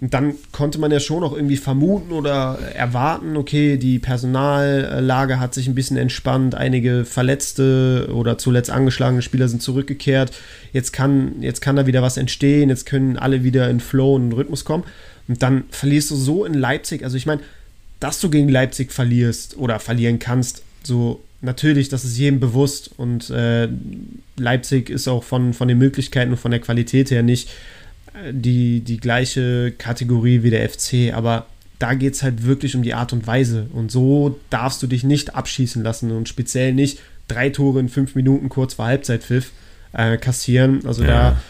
Und 0.01 0.15
dann 0.15 0.33
konnte 0.51 0.79
man 0.79 0.89
ja 0.91 0.99
schon 0.99 1.23
auch 1.23 1.33
irgendwie 1.33 1.57
vermuten 1.57 2.11
oder 2.11 2.57
erwarten, 2.73 3.37
okay, 3.37 3.77
die 3.77 3.99
Personallage 3.99 5.39
hat 5.39 5.53
sich 5.53 5.67
ein 5.67 5.75
bisschen 5.75 5.95
entspannt, 5.95 6.55
einige 6.55 7.05
verletzte 7.05 8.09
oder 8.11 8.39
zuletzt 8.39 8.71
angeschlagene 8.71 9.21
Spieler 9.21 9.47
sind 9.47 9.61
zurückgekehrt. 9.61 10.31
Jetzt 10.73 10.91
kann, 10.91 11.43
jetzt 11.43 11.61
kann 11.61 11.75
da 11.75 11.85
wieder 11.85 12.01
was 12.01 12.17
entstehen, 12.17 12.69
jetzt 12.69 12.87
können 12.87 13.15
alle 13.15 13.43
wieder 13.43 13.69
in 13.69 13.79
Flow 13.79 14.15
und 14.15 14.31
in 14.31 14.33
Rhythmus 14.33 14.65
kommen. 14.65 14.85
Und 15.27 15.43
dann 15.43 15.65
verlierst 15.69 16.09
du 16.09 16.15
so 16.15 16.45
in 16.45 16.55
Leipzig. 16.55 17.03
Also 17.03 17.15
ich 17.15 17.27
meine, 17.27 17.41
dass 17.99 18.19
du 18.19 18.31
gegen 18.31 18.49
Leipzig 18.49 18.91
verlierst 18.91 19.55
oder 19.55 19.79
verlieren 19.79 20.17
kannst, 20.17 20.63
so 20.81 21.21
natürlich, 21.41 21.89
das 21.89 22.05
ist 22.05 22.17
jedem 22.17 22.39
bewusst. 22.39 22.89
Und 22.97 23.29
äh, 23.29 23.69
Leipzig 24.35 24.89
ist 24.89 25.07
auch 25.07 25.23
von, 25.23 25.53
von 25.53 25.67
den 25.67 25.77
Möglichkeiten 25.77 26.31
und 26.31 26.37
von 26.37 26.49
der 26.49 26.59
Qualität 26.59 27.11
her 27.11 27.21
nicht 27.21 27.49
die, 28.31 28.81
die 28.81 28.97
gleiche 28.97 29.71
Kategorie 29.77 30.43
wie 30.43 30.49
der 30.49 30.67
FC, 30.69 31.13
aber 31.13 31.45
da 31.79 31.93
geht 31.93 32.13
es 32.13 32.23
halt 32.23 32.43
wirklich 32.45 32.75
um 32.75 32.83
die 32.83 32.93
Art 32.93 33.13
und 33.13 33.25
Weise. 33.25 33.65
Und 33.73 33.91
so 33.91 34.39
darfst 34.49 34.83
du 34.83 34.87
dich 34.87 35.03
nicht 35.03 35.33
abschießen 35.35 35.81
lassen 35.83 36.11
und 36.11 36.29
speziell 36.29 36.73
nicht 36.73 36.99
drei 37.27 37.49
Tore 37.49 37.79
in 37.79 37.89
fünf 37.89 38.13
Minuten 38.15 38.49
kurz 38.49 38.75
vor 38.75 38.85
Halbzeitpfiff 38.85 39.51
äh, 39.93 40.17
kassieren. 40.17 40.85
Also 40.85 41.03
Ja. 41.03 41.07
da, 41.31 41.41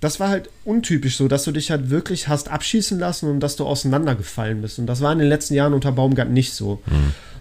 das 0.00 0.20
war 0.20 0.28
halt 0.28 0.48
untypisch 0.64 1.16
so, 1.16 1.26
dass 1.26 1.42
du 1.44 1.50
dich 1.50 1.72
halt 1.72 1.90
wirklich 1.90 2.28
hast 2.28 2.48
abschießen 2.50 2.98
lassen 3.00 3.28
und 3.28 3.40
dass 3.40 3.56
du 3.56 3.66
auseinandergefallen 3.66 4.62
bist. 4.62 4.78
Und 4.78 4.86
das 4.86 5.00
war 5.00 5.12
in 5.12 5.18
den 5.18 5.28
letzten 5.28 5.54
Jahren 5.54 5.72
unter 5.74 5.90
Baumgart 5.90 6.30
nicht 6.30 6.52
so. 6.52 6.80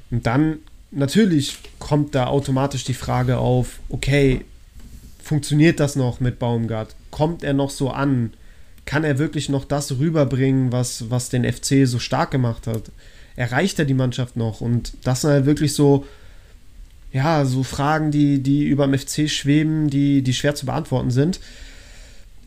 Und 0.10 0.26
dann 0.26 0.58
natürlich 0.90 1.58
kommt 1.78 2.16
da 2.16 2.26
automatisch 2.28 2.84
die 2.84 2.96
Frage 2.96 3.38
auf, 3.38 3.80
okay, 3.90 4.44
funktioniert 5.22 5.80
das 5.80 5.96
noch 5.96 6.20
mit 6.20 6.40
Baumgart? 6.40 6.96
Kommt 7.12 7.44
er 7.44 7.54
noch 7.54 7.70
so 7.70 7.92
an? 7.92 8.34
Kann 8.88 9.04
er 9.04 9.20
wirklich 9.20 9.50
noch 9.50 9.66
das 9.66 10.00
rüberbringen, 10.00 10.72
was, 10.72 11.12
was 11.12 11.28
den 11.30 11.44
FC 11.44 11.86
so 11.86 12.00
stark 12.00 12.32
gemacht 12.32 12.68
hat? 12.68 12.84
Erreicht 13.36 13.78
er 13.80 13.86
die 13.86 13.94
Mannschaft 13.94 14.38
noch? 14.38 14.62
Und 14.62 14.94
das 15.04 15.22
sind 15.22 15.30
halt 15.30 15.46
wirklich 15.46 15.74
so, 15.74 16.08
ja, 17.12 17.44
so 17.44 17.64
Fragen, 17.64 18.12
die, 18.12 18.42
die 18.42 18.64
über 18.64 18.88
dem 18.88 18.98
FC 18.98 19.30
schweben, 19.30 19.90
die, 19.90 20.22
die 20.22 20.34
schwer 20.34 20.56
zu 20.56 20.66
beantworten 20.66 21.12
sind. 21.12 21.42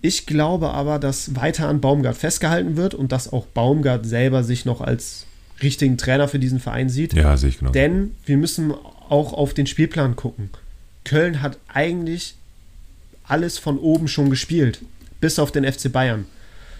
Ich 0.00 0.24
glaube 0.24 0.70
aber, 0.70 0.98
dass 0.98 1.36
weiter 1.36 1.68
an 1.68 1.82
Baumgart 1.82 2.16
festgehalten 2.16 2.78
wird 2.78 2.94
und 2.94 3.12
dass 3.12 3.30
auch 3.30 3.44
Baumgart 3.44 4.06
selber 4.06 4.42
sich 4.42 4.64
noch 4.64 4.80
als 4.80 5.26
richtigen 5.62 5.98
Trainer 5.98 6.26
für 6.26 6.38
diesen 6.38 6.58
Verein 6.58 6.88
sieht. 6.88 7.12
Ja, 7.12 7.36
sehe 7.36 7.50
ich 7.50 7.58
genau. 7.58 7.70
Denn 7.70 8.12
wir 8.24 8.38
müssen 8.38 8.72
auch 8.72 9.34
auf 9.34 9.52
den 9.52 9.66
Spielplan 9.66 10.16
gucken. 10.16 10.48
Köln 11.04 11.42
hat 11.42 11.58
eigentlich 11.68 12.34
alles 13.24 13.58
von 13.58 13.78
oben 13.78 14.08
schon 14.08 14.30
gespielt, 14.30 14.80
bis 15.20 15.38
auf 15.38 15.52
den 15.52 15.70
FC 15.70 15.92
Bayern. 15.92 16.26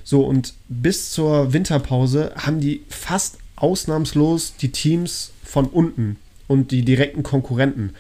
So, 0.04 0.24
und 0.24 0.54
bis 0.68 1.12
zur 1.12 1.52
Winterpause 1.52 2.32
haben 2.36 2.60
die 2.60 2.82
fast 2.88 3.38
ausnahmslos 3.56 4.54
die 4.56 4.72
Teams 4.72 5.32
von 5.44 5.66
unten 5.66 6.16
und 6.46 6.70
die 6.70 6.82
direkten 6.82 7.22
Konkurrenten. 7.22 7.90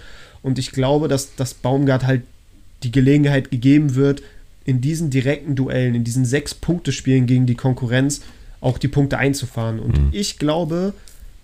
Und 0.42 0.58
ich 0.58 0.72
glaube, 0.72 1.08
dass, 1.08 1.34
dass 1.36 1.54
Baumgart 1.54 2.06
halt 2.06 2.22
die 2.82 2.90
Gelegenheit 2.90 3.50
gegeben 3.50 3.94
wird, 3.94 4.22
in 4.64 4.80
diesen 4.80 5.10
direkten 5.10 5.54
Duellen, 5.54 5.94
in 5.94 6.04
diesen 6.04 6.24
sechs 6.24 6.54
Punkte-Spielen 6.54 7.26
gegen 7.26 7.46
die 7.46 7.54
Konkurrenz 7.54 8.22
auch 8.60 8.78
die 8.78 8.88
Punkte 8.88 9.18
einzufahren. 9.18 9.78
Und 9.78 10.12
ich 10.12 10.38
glaube, 10.38 10.94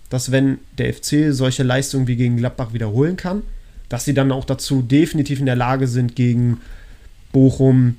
dass 0.09 0.31
wenn 0.31 0.59
der 0.77 0.93
FC 0.93 1.27
solche 1.33 1.63
Leistungen 1.63 2.07
wie 2.07 2.15
gegen 2.15 2.37
Gladbach 2.37 2.73
wiederholen 2.73 3.17
kann, 3.17 3.43
dass 3.89 4.05
sie 4.05 4.13
dann 4.13 4.31
auch 4.31 4.45
dazu 4.45 4.81
definitiv 4.81 5.39
in 5.39 5.45
der 5.45 5.55
Lage 5.55 5.87
sind, 5.87 6.15
gegen 6.15 6.59
Bochum, 7.31 7.97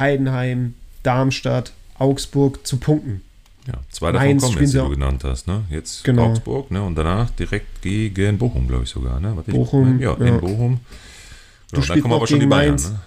Heidenheim, 0.00 0.74
Darmstadt, 1.02 1.72
Augsburg 1.98 2.66
zu 2.66 2.78
punkten. 2.78 3.22
Ja, 3.66 3.74
zwei 3.90 4.10
davon 4.12 4.26
Mainz 4.28 4.42
kommen 4.42 4.54
jetzt, 4.54 4.62
die 4.62 4.66
sie 4.66 4.78
du 4.78 4.88
genannt 4.88 5.22
hast. 5.24 5.46
Ne? 5.46 5.62
Jetzt 5.70 6.02
Genau. 6.04 6.30
Augsburg 6.30 6.70
ne? 6.70 6.82
und 6.82 6.94
danach 6.96 7.30
direkt 7.30 7.82
gegen 7.82 8.38
Bochum, 8.38 8.66
glaube 8.66 8.84
ich 8.84 8.90
sogar. 8.90 9.20
Ne? 9.20 9.36
Warte, 9.36 9.50
Bochum, 9.52 10.00
ja, 10.00 10.16
ja. 10.18 10.26
in 10.26 10.40
Bochum. 10.40 10.80
Du 11.70 11.76
Ja, 11.76 11.82
spielst 11.82 11.90
dann 11.90 12.00
kommen 12.00 12.10
noch 12.10 12.16
aber 12.16 12.26
schon 12.26 12.36
die 12.36 12.40
gegen 12.40 12.50
Bayern. 12.50 12.70
Mainz. 12.70 12.90
Ne? 12.90 13.00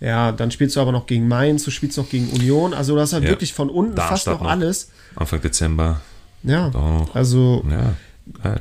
Ja, 0.00 0.32
dann 0.32 0.50
spielst 0.50 0.76
du 0.76 0.80
aber 0.80 0.92
noch 0.92 1.06
gegen 1.06 1.28
Mainz, 1.28 1.64
du 1.64 1.70
spielst 1.70 1.96
noch 1.96 2.08
gegen 2.08 2.28
Union. 2.30 2.74
Also 2.74 2.96
das 2.96 3.12
hat 3.12 3.22
Ja. 3.22 3.28
wirklich 3.30 3.54
von 3.54 3.70
unten 3.70 3.96
fast 3.96 4.10
Darmstadt 4.26 4.34
noch 4.34 4.42
noch. 4.42 4.50
alles. 4.50 4.90
Anfang 5.14 5.40
Dezember. 5.40 6.00
Ja, 6.42 6.70
also 7.14 7.64
Ja. 7.70 7.94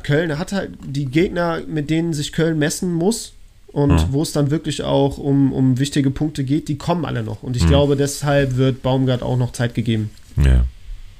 Köln 0.03 0.37
hat 0.37 0.51
halt 0.51 0.71
die 0.85 1.05
Gegner, 1.05 1.61
mit 1.67 1.89
denen 1.89 2.13
sich 2.13 2.31
Köln 2.31 2.57
messen 2.59 2.93
muss 2.93 3.33
und 3.72 3.91
Ja. 3.91 4.07
wo 4.11 4.22
es 4.24 4.32
dann 4.32 4.51
wirklich 4.51 4.84
auch 4.84 5.17
um, 5.17 5.51
um 5.53 5.78
wichtige 5.80 6.09
Punkte 6.11 6.43
geht, 6.43 6.67
die 6.67 6.78
kommen 6.78 7.05
alle 7.05 7.24
noch. 7.24 7.43
Und 7.43 7.55
ich 7.55 7.63
Mhm. 7.63 7.67
glaube, 7.70 7.95
deshalb 7.95 8.55
wird 8.57 8.82
Baumgart 8.82 9.22
auch 9.24 9.38
noch 9.38 9.51
Zeit 9.53 9.74
gegeben. 9.76 10.09
Ja, 10.38 10.65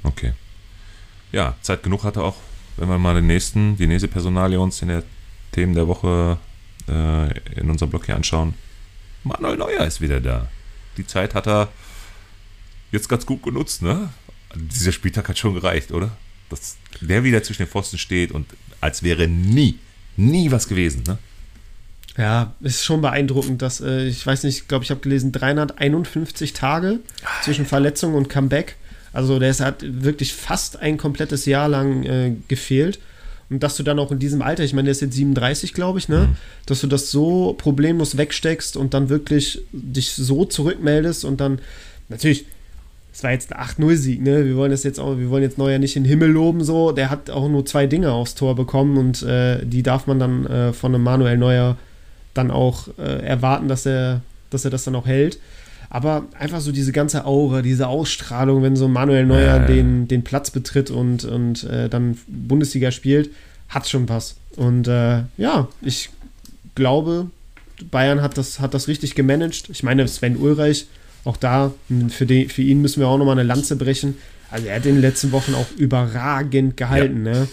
okay. 0.04 0.34
Ja, 1.32 1.56
Zeit 1.62 1.84
genug 1.84 2.04
hatte 2.04 2.24
auch, 2.24 2.36
wenn 2.78 2.90
wir 2.90 2.98
mal 2.98 3.14
den 3.16 3.28
nächsten, 3.28 3.76
die 3.78 3.86
nächste 3.88 4.08
Personalie 4.08 4.60
uns 4.60 4.82
in 4.82 4.88
der 4.88 5.04
Themen 5.52 5.76
der 5.76 5.88
Woche 5.88 6.38
äh, 6.88 7.38
in 7.60 7.70
unserem 7.70 7.92
Blog 7.92 8.06
hier 8.08 8.16
anschauen. 8.16 8.56
Manuel 9.24 9.58
Neuer 9.58 9.86
ist 9.86 10.02
wieder 10.02 10.20
da. 10.20 10.48
Die 10.98 11.06
Zeit 11.06 11.36
hat 11.36 11.48
er 11.48 11.68
jetzt 12.92 13.08
ganz 13.10 13.26
gut 13.28 13.44
genutzt, 13.44 13.82
ne? 13.84 14.10
Dieser 14.56 14.92
Spieltag 14.92 15.30
hat 15.30 15.38
schon 15.38 15.54
gereicht, 15.54 15.92
oder? 15.92 16.18
Dass 16.50 16.78
der 17.02 17.24
wieder 17.24 17.44
zwischen 17.44 17.64
den 17.64 17.70
Pfosten 17.70 18.00
steht 18.00 18.32
und 18.32 18.48
als 18.82 19.04
wäre 19.04 19.28
nie, 19.28 19.78
nie 20.18 20.50
was 20.52 20.68
gewesen, 20.68 21.04
ne? 21.06 21.20
Ja, 22.20 22.54
ist 22.62 22.84
schon 22.84 23.02
beeindruckend, 23.02 23.62
dass, 23.62 23.80
äh, 23.82 24.06
ich 24.08 24.26
weiß 24.26 24.44
nicht, 24.44 24.58
ich 24.58 24.68
glaube, 24.68 24.84
ich 24.84 24.92
habe 24.92 25.00
gelesen, 25.00 25.32
351 25.32 26.54
Tage 26.54 27.00
zwischen 27.44 27.66
Verletzung 27.66 28.14
und 28.14 28.30
Comeback. 28.30 28.76
Also 29.14 29.40
der 29.40 29.50
ist- 29.50 29.62
hat 29.62 29.78
wirklich 29.82 30.34
fast 30.34 30.80
ein 30.82 30.98
komplettes 30.98 31.46
Jahr 31.46 31.68
lang 31.70 32.04
äh, 32.04 32.34
gefehlt. 32.48 33.00
Und 33.50 33.64
dass 33.64 33.76
du 33.78 33.82
dann 33.84 33.98
auch 33.98 34.12
in 34.12 34.20
diesem 34.20 34.44
Alter, 34.44 34.64
ich 34.64 34.74
meine, 34.74 34.86
der 34.86 34.92
ist 34.92 35.02
jetzt 35.02 35.16
37, 35.16 35.74
glaube 35.74 35.98
ich, 35.98 36.08
ne? 36.08 36.30
Dass 36.68 36.82
du 36.82 36.88
das 36.88 37.10
so 37.10 37.54
problemlos 37.58 38.16
wegsteckst 38.18 38.78
und 38.78 38.94
dann 38.94 39.10
wirklich 39.10 39.62
dich 39.72 40.12
so 40.12 40.46
zurückmeldest 40.46 41.26
und 41.26 41.42
dann, 41.42 41.60
natürlich, 42.10 42.46
es 43.12 43.24
war 43.24 43.32
jetzt 43.32 43.52
ein 43.52 43.60
8-0-Sieg, 43.60 44.22
ne? 44.22 44.46
Wir 44.46 44.56
wollen 44.56 44.70
das 44.70 44.84
jetzt 44.84 45.00
auch, 45.00 45.18
wir 45.18 45.32
wollen 45.32 45.42
jetzt 45.42 45.58
Neuer 45.58 45.80
nicht 45.80 45.96
in 45.96 46.04
den 46.04 46.10
Himmel 46.10 46.30
loben, 46.30 46.64
so. 46.64 46.92
Der 46.92 47.10
hat 47.10 47.32
auch 47.32 47.50
nur 47.50 47.66
zwei 47.66 47.88
Dinge 47.88 48.12
aufs 48.12 48.36
Tor 48.36 48.56
bekommen 48.56 48.98
und 48.98 49.24
äh, 49.24 49.66
die 49.66 49.82
darf 49.82 50.06
man 50.06 50.20
dann 50.20 50.46
äh, 50.46 50.72
von 50.74 50.94
einem 50.94 51.04
Manuel 51.04 51.38
Neuer 51.38 51.76
dann 52.34 52.52
auch 52.52 52.88
äh, 52.98 53.26
erwarten, 53.26 53.68
dass 53.68 53.86
er, 53.86 54.22
dass 54.50 54.66
er 54.66 54.72
das 54.72 54.84
dann 54.84 54.96
auch 54.96 55.06
hält. 55.06 55.40
Aber 55.90 56.26
einfach 56.38 56.62
so 56.62 56.72
diese 56.72 56.92
ganze 56.92 57.26
Aura, 57.26 57.62
diese 57.64 57.88
Ausstrahlung, 57.88 58.62
wenn 58.62 58.76
so 58.76 58.88
Manuel 58.88 59.26
Neuer 59.26 59.40
Ja, 59.40 59.56
ja, 59.56 59.62
ja. 59.62 59.68
den, 59.68 60.08
den 60.08 60.24
Platz 60.24 60.52
betritt 60.52 60.92
und, 60.92 61.26
und 61.26 61.64
äh, 61.64 61.90
dann 61.90 62.18
Bundesliga 62.28 62.92
spielt, 62.92 63.32
hat 63.70 63.90
schon 63.90 64.08
was. 64.08 64.36
Und 64.56 64.88
äh, 64.88 65.24
ja, 65.38 65.68
ich 65.82 66.10
glaube, 66.76 67.28
Bayern 67.90 68.22
hat 68.22 68.38
das, 68.38 68.60
hat 68.60 68.74
das 68.74 68.88
richtig 68.88 69.16
gemanagt. 69.16 69.70
Ich 69.70 69.82
meine, 69.82 70.08
Sven 70.08 70.38
Ulreich, 70.38 70.88
auch 71.26 71.38
da, 71.38 71.74
für, 72.10 72.26
den, 72.26 72.50
für 72.50 72.62
ihn 72.62 72.82
müssen 72.82 73.00
wir 73.00 73.08
auch 73.08 73.18
nochmal 73.18 73.40
eine 73.40 73.48
Lanze 73.48 73.76
brechen. 73.76 74.18
Also 74.52 74.68
er 74.68 74.76
hat 74.76 74.86
in 74.86 74.96
den 74.96 75.02
letzten 75.02 75.32
Wochen 75.32 75.54
auch 75.56 75.68
überragend 75.78 76.78
gehalten. 76.78 77.24
Ne? 77.24 77.48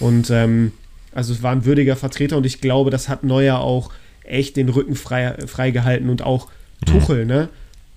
Und 0.00 0.30
ähm, 0.30 0.72
also 1.14 1.32
es 1.32 1.42
war 1.42 1.52
ein 1.52 1.64
würdiger 1.64 1.96
Vertreter 1.96 2.36
und 2.36 2.46
ich 2.46 2.60
glaube, 2.60 2.90
das 2.90 3.08
hat 3.08 3.22
Neuer 3.22 3.58
auch 3.58 3.90
echt 4.24 4.56
den 4.56 4.68
Rücken 4.68 4.94
frei, 4.96 5.36
frei 5.46 5.70
gehalten 5.70 6.08
und 6.10 6.22
auch 6.22 6.48
Tuchel, 6.86 7.26
ne? 7.26 7.48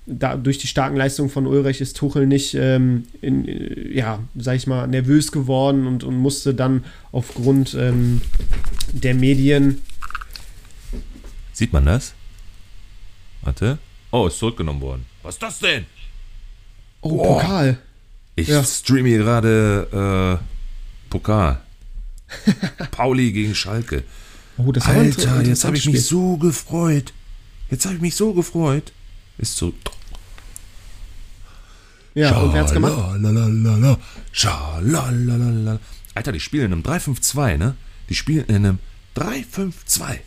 Da, 0.07 0.35
durch 0.37 0.59
die 0.59 0.67
starken 0.67 0.95
Leistungen 0.97 1.31
von 1.31 1.47
Ulrich 1.47 1.81
ist 1.81 1.97
Tuchel 1.97 2.27
nicht, 2.27 2.53
ähm, 2.53 3.05
in, 3.21 3.47
äh, 3.47 3.91
ja, 3.91 4.19
sag 4.35 4.55
ich 4.55 4.67
mal, 4.67 4.87
nervös 4.87 5.31
geworden 5.31 5.87
und, 5.87 6.03
und 6.03 6.15
musste 6.15 6.53
dann 6.53 6.83
aufgrund 7.11 7.73
ähm, 7.73 8.21
der 8.93 9.15
Medien 9.15 9.81
Sieht 11.53 11.71
man 11.73 11.85
das? 11.85 12.13
Warte. 13.41 13.77
Oh, 14.11 14.27
ist 14.27 14.37
zurückgenommen 14.39 14.81
worden. 14.81 15.05
Was 15.23 15.35
ist 15.35 15.41
das 15.43 15.59
denn? 15.59 15.85
Oh, 17.01 17.17
Boah. 17.17 17.39
Pokal. 17.39 17.77
Ich 18.35 18.47
Ja. 18.49 18.63
streame 18.63 19.07
hier 19.09 19.19
gerade 19.19 20.39
äh, 20.41 21.09
Pokal. 21.09 21.61
Pauli 22.91 23.31
gegen 23.31 23.55
Schalke. 23.55 24.03
Oh, 24.57 24.71
das 24.71 24.85
ein 24.85 24.97
Alter, 24.97 25.41
jetzt 25.41 25.65
habe 25.65 25.75
ich 25.77 25.85
mich 25.85 26.05
so 26.05 26.37
gefreut. 26.37 27.13
Jetzt 27.69 27.85
habe 27.85 27.95
ich 27.95 28.01
mich 28.01 28.15
so 28.15 28.33
gefreut. 28.33 28.93
Ist 29.37 29.57
so. 29.57 29.73
Ja, 32.13 32.37
und 32.39 32.53
wer 32.53 32.61
hat's 32.61 32.71
gemacht? 32.71 32.93
Schalalalala, 32.93 33.97
schalalalala. 34.31 35.79
Alter, 36.13 36.31
die 36.31 36.39
spielen 36.39 36.71
in 36.71 36.73
einem 36.73 36.81
3-5-2, 36.83 37.57
ne? 37.57 37.75
Die 38.09 38.15
spielen 38.15 38.45
in 38.45 38.55
einem 38.55 38.79
3-5-2. 39.17 40.19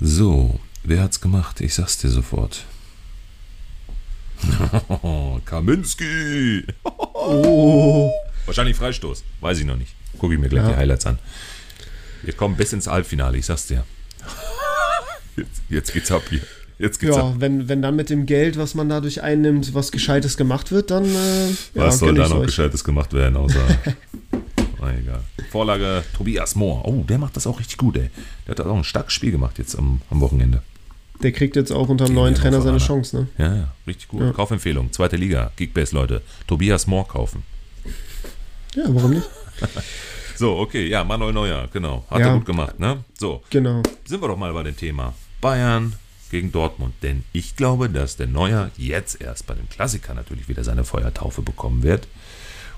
So, 0.00 0.60
wer 0.84 1.02
hat's 1.02 1.20
gemacht? 1.20 1.60
Ich 1.60 1.74
sag's 1.74 1.98
dir 1.98 2.10
sofort. 2.10 2.64
Kaminski. 5.44 6.64
Oh. 6.84 8.12
Wahrscheinlich 8.46 8.76
Freistoß. 8.76 9.24
Weiß 9.40 9.58
ich 9.58 9.64
noch 9.64 9.76
nicht. 9.76 9.94
Gucke 10.18 10.34
ich 10.34 10.40
mir 10.40 10.48
gleich 10.48 10.62
Ja. 10.62 10.70
die 10.70 10.76
Highlights 10.76 11.06
an. 11.06 11.18
Wir 12.28 12.34
kommen 12.34 12.56
bis 12.56 12.74
ins 12.74 12.86
Halbfinale, 12.86 13.38
ich 13.38 13.46
sag's 13.46 13.68
dir. 13.68 13.84
Jetzt, 15.34 15.62
jetzt 15.70 15.92
geht's 15.94 16.12
ab 16.12 16.24
hier. 16.28 16.42
Jetzt 16.78 17.00
geht's 17.00 17.16
ab. 17.16 17.32
Ja, 17.36 17.40
wenn, 17.40 17.70
wenn 17.70 17.80
dann 17.80 17.96
mit 17.96 18.10
dem 18.10 18.26
Geld, 18.26 18.58
was 18.58 18.74
man 18.74 18.90
dadurch 18.90 19.22
einnimmt, 19.22 19.72
was 19.72 19.92
Gescheites 19.92 20.36
gemacht 20.36 20.70
wird, 20.70 20.90
dann 20.90 21.06
äh, 21.06 21.48
ja, 21.48 21.54
Was 21.74 22.00
soll 22.00 22.08
gönn 22.08 22.16
da 22.16 22.28
noch 22.28 22.40
euch. 22.40 22.48
Gescheites 22.48 22.84
gemacht 22.84 23.14
werden, 23.14 23.34
außer. 23.38 23.58
Na, 24.78 24.94
egal. 24.94 25.22
Vorlage 25.50 26.04
Tobias 26.14 26.54
Mohr. 26.54 26.86
Oh, 26.86 27.02
der 27.02 27.16
macht 27.16 27.34
das 27.34 27.46
auch 27.46 27.58
richtig 27.60 27.78
gut, 27.78 27.96
ey. 27.96 28.10
Der 28.46 28.56
hat 28.56 28.60
auch 28.60 28.76
ein 28.76 28.84
starkes 28.84 29.14
Spiel 29.14 29.30
gemacht 29.30 29.56
jetzt 29.56 29.74
am, 29.78 30.02
am 30.10 30.20
Wochenende. 30.20 30.60
Der 31.22 31.32
kriegt 31.32 31.56
jetzt 31.56 31.72
auch 31.72 31.88
unter 31.88 32.04
dem 32.04 32.14
neuen 32.14 32.34
Trainer 32.34 32.60
seine. 32.60 32.76
Chance, 32.76 33.16
ne? 33.16 33.28
Ja, 33.38 33.56
ja, 33.56 33.72
richtig 33.86 34.08
gut. 34.08 34.20
Ja. 34.20 34.32
Kaufempfehlung, 34.32 34.92
zweite 34.92 35.16
Liga, 35.16 35.50
Geekbase, 35.56 35.94
Leute. 35.94 36.20
Tobias 36.46 36.86
Mohr 36.86 37.08
kaufen. 37.08 37.42
Ja, 38.74 38.84
warum 38.88 39.12
nicht? 39.12 39.30
So, 40.38 40.56
okay, 40.58 40.86
ja, 40.86 41.02
Manuel 41.02 41.32
Neuer, 41.32 41.68
genau. 41.72 42.04
Hat 42.08 42.20
Ja. 42.20 42.28
er 42.28 42.34
gut 42.34 42.46
gemacht, 42.46 42.78
ne? 42.78 43.02
So, 43.18 43.42
Genau. 43.50 43.82
sind 44.04 44.22
wir 44.22 44.28
doch 44.28 44.36
mal 44.36 44.52
bei 44.52 44.62
dem 44.62 44.76
Thema 44.76 45.12
Bayern 45.40 45.94
gegen 46.30 46.52
Dortmund. 46.52 46.94
Denn 47.02 47.24
ich 47.32 47.56
glaube, 47.56 47.88
dass 47.90 48.16
der 48.16 48.28
Neuer 48.28 48.70
jetzt 48.76 49.20
erst 49.20 49.46
bei 49.48 49.54
dem 49.54 49.68
Klassiker 49.68 50.14
natürlich 50.14 50.48
wieder 50.48 50.62
seine 50.62 50.84
Feuertaufe 50.84 51.42
bekommen 51.42 51.82
wird. 51.82 52.06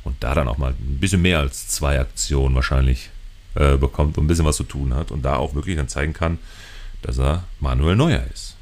Und 0.04 0.16
da 0.20 0.34
dann 0.34 0.48
auch 0.48 0.56
mal 0.56 0.70
ein 0.70 0.98
bisschen 1.00 1.20
mehr 1.20 1.40
als 1.40 1.68
zwei 1.68 2.00
Aktionen 2.00 2.54
wahrscheinlich 2.54 3.11
äh, 3.56 3.76
bekommt 3.76 4.16
und 4.16 4.24
ein 4.24 4.28
bisschen 4.28 4.46
was 4.46 4.56
zu 4.56 4.64
tun 4.64 4.94
hat. 4.94 5.11
Und 5.11 5.22
da 5.22 5.36
auch 5.36 5.54
wirklich 5.54 5.76
dann 5.76 5.88
zeigen 5.88 6.14
kann, 6.14 6.38
dass 7.02 7.18
er 7.18 7.44
Manuel 7.58 7.96
Neuer 7.96 8.24
ist. 8.32 8.56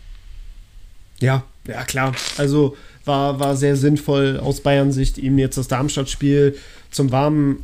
Ja, 1.21 1.45
ja 1.69 1.85
klar. 1.85 2.15
Also 2.37 2.77
war, 3.05 3.39
war 3.39 3.57
sehr 3.57 3.77
sinnvoll 3.77 4.41
aus 4.41 4.61
Bayern 4.61 4.91
Sicht, 4.91 5.19
ihm 5.19 5.39
jetzt 5.39 5.57
das 5.57 5.69
Darmstadt-Spiel 5.69 6.59
zum 6.91 7.13
warmen, 7.13 7.63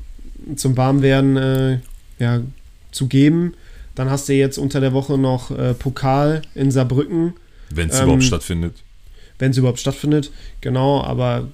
zum 0.56 0.76
Warmwerden 0.76 1.36
äh, 1.36 1.78
ja, 2.18 2.40
zu 2.92 3.06
geben. 3.06 3.54
Dann 3.94 4.10
hast 4.10 4.28
du 4.28 4.32
jetzt 4.34 4.58
unter 4.58 4.80
der 4.80 4.92
Woche 4.92 5.16
noch 5.18 5.50
äh, 5.50 5.74
Pokal 5.74 6.42
in 6.54 6.70
Saarbrücken, 6.70 7.34
Wenn 7.70 7.88
es 7.90 7.96
Ähm, 7.98 8.04
überhaupt 8.04 8.24
stattfindet. 8.24 8.74
wenn 9.38 9.50
es 9.52 9.56
überhaupt 9.56 9.78
stattfindet. 9.80 10.30
Genau, 10.60 11.02
aber 11.02 11.48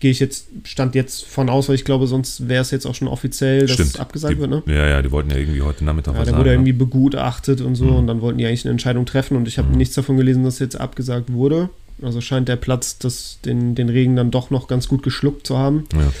gehe 0.00 0.10
ich 0.10 0.20
jetzt, 0.20 0.48
stand 0.64 0.94
jetzt 0.94 1.24
von 1.24 1.48
aus, 1.48 1.68
weil 1.68 1.76
ich 1.76 1.84
glaube, 1.84 2.06
sonst 2.06 2.48
wäre 2.48 2.60
es 2.62 2.70
jetzt 2.70 2.84
auch 2.84 2.94
schon 2.94 3.08
offiziell, 3.08 3.66
dass 3.66 3.78
es 3.78 3.98
abgesagt 3.98 4.34
die, 4.34 4.40
wird, 4.40 4.50
ne? 4.50 4.62
Ja, 4.66 4.86
ja, 4.88 5.02
die 5.02 5.10
wollten 5.10 5.30
ja 5.30 5.36
irgendwie 5.36 5.62
heute 5.62 5.84
Nachmittag 5.84 6.14
Ja, 6.14 6.20
was 6.20 6.26
sagen. 6.26 6.38
wurde 6.38 6.50
ne? 6.50 6.56
irgendwie 6.56 6.72
begutachtet 6.72 7.60
und 7.60 7.74
so 7.76 7.86
und 7.86 8.06
dann 8.06 8.20
wollten 8.20 8.38
die 8.38 8.46
eigentlich 8.46 8.64
eine 8.64 8.72
Entscheidung 8.72 9.06
treffen 9.06 9.36
und 9.36 9.48
ich 9.48 9.56
habe 9.58 9.74
nichts 9.76 9.94
davon 9.94 10.16
gelesen, 10.16 10.44
dass 10.44 10.58
jetzt 10.58 10.78
abgesagt 10.78 11.32
wurde. 11.32 11.70
Also 12.02 12.20
scheint 12.20 12.48
der 12.48 12.56
Platz 12.56 12.98
das, 12.98 13.38
den, 13.44 13.74
den 13.76 13.88
Regen 13.88 14.16
dann 14.16 14.30
doch 14.30 14.50
noch 14.50 14.66
ganz 14.68 14.88
gut 14.88 15.02
geschluckt 15.04 15.46
zu 15.46 15.56
haben. 15.56 15.84
Ja. 15.94 16.12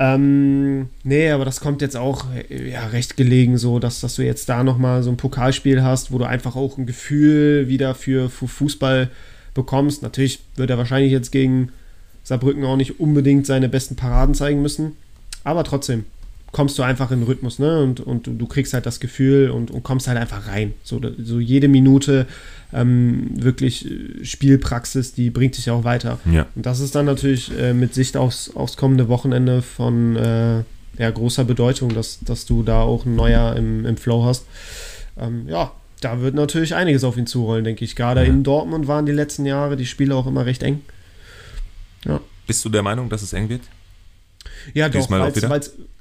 Ähm, 0.00 0.90
nee, 1.02 1.28
aber 1.30 1.44
das 1.44 1.58
kommt 1.60 1.82
jetzt 1.82 1.96
auch 1.96 2.24
äh, 2.32 2.70
ja, 2.70 2.86
recht 2.86 3.16
gelegen, 3.16 3.58
so 3.58 3.80
dass, 3.80 4.00
dass 4.00 4.14
du 4.14 4.22
jetzt 4.22 4.48
da 4.48 4.62
nochmal 4.62 5.02
so 5.02 5.10
ein 5.10 5.16
Pokalspiel 5.16 5.82
hast, 5.82 6.12
wo 6.12 6.18
du 6.18 6.24
einfach 6.24 6.54
auch 6.54 6.78
ein 6.78 6.86
Gefühl 6.86 7.66
wieder 7.68 7.96
für, 7.96 8.30
für 8.30 8.46
Fußball 8.46 9.10
bekommst. 9.54 10.02
Natürlich 10.02 10.40
wird 10.54 10.70
er 10.70 10.78
wahrscheinlich 10.78 11.10
jetzt 11.10 11.32
gegen 11.32 11.72
Saarbrücken 12.22 12.64
auch 12.64 12.76
nicht 12.76 13.00
unbedingt 13.00 13.44
seine 13.44 13.68
besten 13.68 13.96
Paraden 13.96 14.36
zeigen 14.36 14.62
müssen, 14.62 14.92
aber 15.42 15.64
trotzdem 15.64 16.04
kommst 16.52 16.78
du 16.78 16.82
einfach 16.82 17.10
in 17.10 17.20
den 17.20 17.26
Rhythmus, 17.26 17.58
ne? 17.58 17.82
Und, 17.82 18.00
und 18.00 18.26
du, 18.26 18.46
kriegst 18.46 18.72
halt 18.74 18.86
das 18.86 19.00
Gefühl 19.00 19.50
und, 19.50 19.70
und 19.70 19.82
kommst 19.82 20.08
halt 20.08 20.18
einfach 20.18 20.46
rein. 20.48 20.74
So, 20.82 21.00
so 21.22 21.40
jede 21.40 21.68
Minute 21.68 22.26
ähm, 22.72 23.30
wirklich 23.34 23.90
äh, 23.90 24.24
Spielpraxis, 24.24 25.12
die 25.12 25.30
bringt 25.30 25.56
dich 25.56 25.66
ja 25.66 25.74
auch 25.74 25.84
weiter. 25.84 26.18
Ja. 26.30 26.46
Und 26.54 26.64
das 26.66 26.80
ist 26.80 26.94
dann 26.94 27.06
natürlich 27.06 27.52
äh, 27.58 27.74
mit 27.74 27.94
Sicht 27.94 28.16
aufs, 28.16 28.54
aufs 28.54 28.76
kommende 28.76 29.08
Wochenende 29.08 29.62
von 29.62 30.16
äh, 30.16 30.62
ja, 30.98 31.10
großer 31.10 31.44
Bedeutung, 31.44 31.94
dass, 31.94 32.18
dass 32.20 32.46
du 32.46 32.62
da 32.62 32.80
auch 32.80 33.04
ein 33.04 33.14
Neuer 33.14 33.54
im, 33.56 33.84
im 33.86 33.96
Flow 33.96 34.24
hast. 34.24 34.46
Ähm, 35.18 35.46
ja, 35.48 35.72
da 36.00 36.20
wird 36.20 36.34
natürlich 36.34 36.74
einiges 36.74 37.04
auf 37.04 37.16
ihn 37.16 37.26
zurollen, 37.26 37.64
denke 37.64 37.84
ich. 37.84 37.94
Gerade 37.94 38.22
Ja. 38.22 38.26
in 38.26 38.42
Dortmund 38.42 38.86
waren 38.88 39.04
die 39.06 39.12
letzten 39.12 39.44
Jahre 39.46 39.76
die 39.76 39.86
Spiele 39.86 40.14
auch 40.14 40.26
immer 40.26 40.46
recht 40.46 40.62
eng. 40.62 40.80
Bist 42.46 42.64
du 42.64 42.68
der 42.70 42.82
Meinung, 42.82 43.08
dass 43.10 43.20
es 43.22 43.32
eng 43.34 43.48
wird? 43.48 43.62
Ja, 44.74 44.88
doch, 44.88 45.00
Diesmal 45.00 45.34
wieder? 45.34 45.50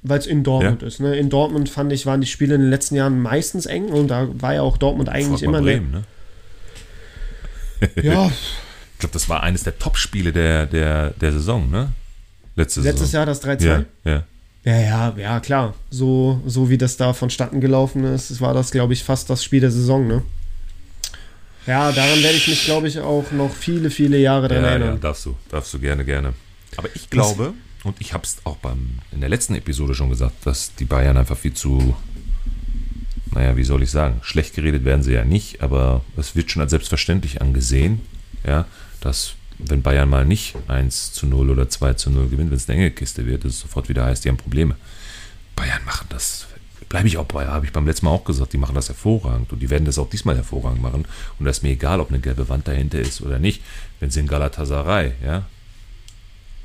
weil 0.03 0.19
es 0.19 0.27
in 0.27 0.43
Dortmund 0.43 0.83
ist. 0.83 0.99
Ne? 0.99 1.15
In 1.17 1.29
Dortmund 1.29 1.69
fand 1.69 1.91
ich, 1.93 2.05
waren 2.05 2.21
die 2.21 2.27
Spiele 2.27 2.55
in 2.55 2.61
den 2.61 2.69
letzten 2.69 2.95
Jahren 2.95 3.21
meistens 3.21 3.65
eng 3.65 3.85
und 3.85 4.07
da 4.09 4.27
war 4.41 4.53
ja 4.55 4.61
auch 4.61 4.77
Dortmund 4.77 5.09
eigentlich 5.09 5.43
immer. 5.43 5.61
Bremen, 5.61 5.91
ne? 5.91 6.03
Ja, 8.03 8.27
Ich 8.27 8.99
glaube, 8.99 9.13
das 9.13 9.29
war 9.29 9.43
eines 9.43 9.63
der 9.63 9.77
Top-Spiele 9.77 10.31
der, 10.33 10.65
der, 10.65 11.11
der 11.11 11.31
Saison, 11.31 11.69
ne? 11.69 11.89
Letzte 12.55 12.81
letztes 12.81 13.11
Saison. 13.11 13.19
Jahr 13.19 13.25
das 13.27 13.43
3-2. 13.43 13.63
Ja, 13.65 13.83
ja. 14.03 14.23
Ja, 14.63 14.79
ja, 14.81 15.15
ja, 15.17 15.39
klar. 15.39 15.75
So, 15.91 16.41
so 16.45 16.69
wie 16.69 16.77
das 16.77 16.97
da 16.97 17.13
vonstatten 17.13 17.61
gelaufen 17.61 18.03
ist, 18.03 18.41
war 18.41 18.53
das, 18.53 18.71
glaube 18.71 18.93
ich, 18.93 19.03
fast 19.03 19.29
das 19.29 19.43
Spiel 19.43 19.61
der 19.61 19.71
Saison, 19.71 20.07
ne? 20.07 20.23
Ja, 21.67 21.91
daran 21.91 22.21
werde 22.23 22.35
ich 22.37 22.47
mich, 22.47 22.65
glaube 22.65 22.87
ich, 22.87 22.99
auch 22.99 23.31
noch 23.31 23.53
viele, 23.53 23.89
viele 23.91 24.17
Jahre 24.17 24.47
dran 24.47 24.57
Ja, 24.63 24.63
ja, 24.63 24.69
erinnern. 24.71 24.99
darfst 24.99 25.25
du, 25.25 25.35
darfst 25.49 25.73
du 25.73 25.79
gerne, 25.79 26.03
gerne. 26.03 26.33
Aber 26.77 26.89
ich 26.95 27.09
glaube, 27.09 27.53
und 27.87 28.01
ich 28.01 28.13
habe 28.13 28.23
es 28.23 28.37
auch 28.43 28.57
beim, 28.57 28.99
in 29.11 29.21
der 29.21 29.29
letzten 29.29 29.55
Episode 29.55 29.95
schon 29.95 30.09
gesagt, 30.09 30.45
dass 30.45 30.75
die 30.75 30.85
Bayern 30.85 31.17
einfach 31.17 31.37
viel 31.37 31.53
zu, 31.53 31.95
naja, 33.31 33.55
wie 33.55 33.63
soll 33.63 33.83
ich 33.83 33.91
sagen, 33.91 34.19
schlecht 34.21 34.55
geredet 34.55 34.83
werden 34.85 35.03
sie 35.03 35.13
ja 35.13 35.23
nicht, 35.23 35.61
aber 35.61 36.03
es 36.17 36.35
wird 36.35 36.51
schon 36.51 36.61
als 36.61 36.71
selbstverständlich 36.71 37.41
angesehen, 37.41 38.01
ja, 38.45 38.65
dass 38.99 39.35
wenn 39.59 39.81
Bayern 39.81 40.09
mal 40.09 40.25
nicht 40.25 40.55
1 40.67 41.13
zu 41.13 41.25
0 41.25 41.49
oder 41.49 41.69
2 41.69 41.93
zu 41.93 42.11
0 42.11 42.29
gewinnt, 42.29 42.51
wenn 42.51 42.57
es 42.57 42.69
eine 42.69 42.77
enge 42.77 42.91
Kiste 42.91 43.25
wird, 43.25 43.43
dass 43.43 43.53
es 43.53 43.59
sofort 43.61 43.89
wieder 43.89 44.05
heißt, 44.05 44.23
die 44.23 44.29
haben 44.29 44.37
Probleme. 44.37 44.75
Bayern 45.55 45.83
machen 45.85 46.07
das, 46.09 46.45
bleibe 46.89 47.07
ich 47.07 47.17
auch 47.17 47.25
bei, 47.25 47.47
habe 47.47 47.65
ich 47.65 47.71
beim 47.71 47.87
letzten 47.87 48.05
Mal 48.05 48.11
auch 48.11 48.25
gesagt, 48.25 48.53
die 48.53 48.57
machen 48.57 48.75
das 48.75 48.89
hervorragend 48.89 49.51
und 49.51 49.59
die 49.59 49.69
werden 49.69 49.85
das 49.85 49.97
auch 49.97 50.09
diesmal 50.09 50.35
hervorragend 50.35 50.81
machen 50.81 51.05
und 51.39 51.45
das 51.45 51.57
ist 51.57 51.63
mir 51.63 51.71
egal, 51.71 52.01
ob 52.01 52.09
eine 52.09 52.19
gelbe 52.19 52.49
Wand 52.49 52.67
dahinter 52.67 52.99
ist 52.99 53.21
oder 53.21 53.39
nicht, 53.39 53.63
wenn 53.99 54.11
sie 54.11 54.19
in 54.19 54.27
Galatasaray, 54.27 55.13
ja, 55.25 55.45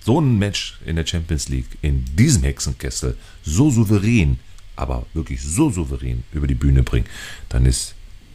so 0.05 0.20
ein 0.20 0.38
Match 0.38 0.78
in 0.84 0.96
der 0.96 1.07
Champions 1.07 1.48
League, 1.48 1.78
in 1.80 2.05
diesem 2.16 2.42
Hexenkessel, 2.42 3.16
so 3.44 3.70
souverän, 3.70 4.38
aber 4.76 5.07
wirklich 5.14 5.42
so 5.42 5.70
souverän 5.70 6.24
über 6.32 6.46
die 6.46 6.55
Bühne 6.55 6.82
bringen, 6.82 7.07
dann 7.48 7.66
ist 7.66 7.94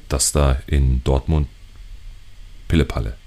das 0.09 0.32
da 0.32 0.61
in 0.68 1.03
Dortmund 1.03 1.47
Pillepalle. 2.68 3.18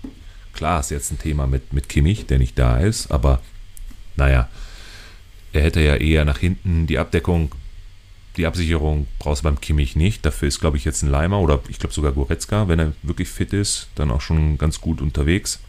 Klar 0.52 0.80
ist 0.80 0.90
jetzt 0.90 1.10
ein 1.10 1.18
Thema 1.18 1.46
mit, 1.46 1.72
mit 1.72 1.88
Kimmich, 1.88 2.26
der 2.26 2.38
nicht 2.38 2.58
da 2.58 2.78
ist, 2.78 3.10
aber 3.10 3.40
naja, 4.16 4.48
er 5.52 5.62
hätte 5.62 5.80
ja 5.80 5.96
eher 5.96 6.24
nach 6.24 6.38
hinten 6.38 6.86
die 6.86 6.98
Abdeckung, 6.98 7.54
die 8.36 8.46
Absicherung 8.46 9.06
brauchst 9.18 9.42
du 9.42 9.44
beim 9.44 9.60
Kimmich 9.60 9.96
nicht. 9.96 10.24
Dafür 10.24 10.48
ist, 10.48 10.60
glaube 10.60 10.76
ich, 10.76 10.84
jetzt 10.84 11.02
ein 11.02 11.10
Leimer 11.10 11.40
oder 11.40 11.60
ich 11.68 11.78
glaube 11.78 11.94
sogar 11.94 12.12
Goretzka, 12.12 12.68
wenn 12.68 12.78
er 12.78 12.92
wirklich 13.02 13.28
fit 13.28 13.52
ist, 13.52 13.88
dann 13.96 14.10
auch 14.10 14.20
schon 14.20 14.56
ganz 14.58 14.80
gut 14.80 15.00
unterwegs. 15.00 15.60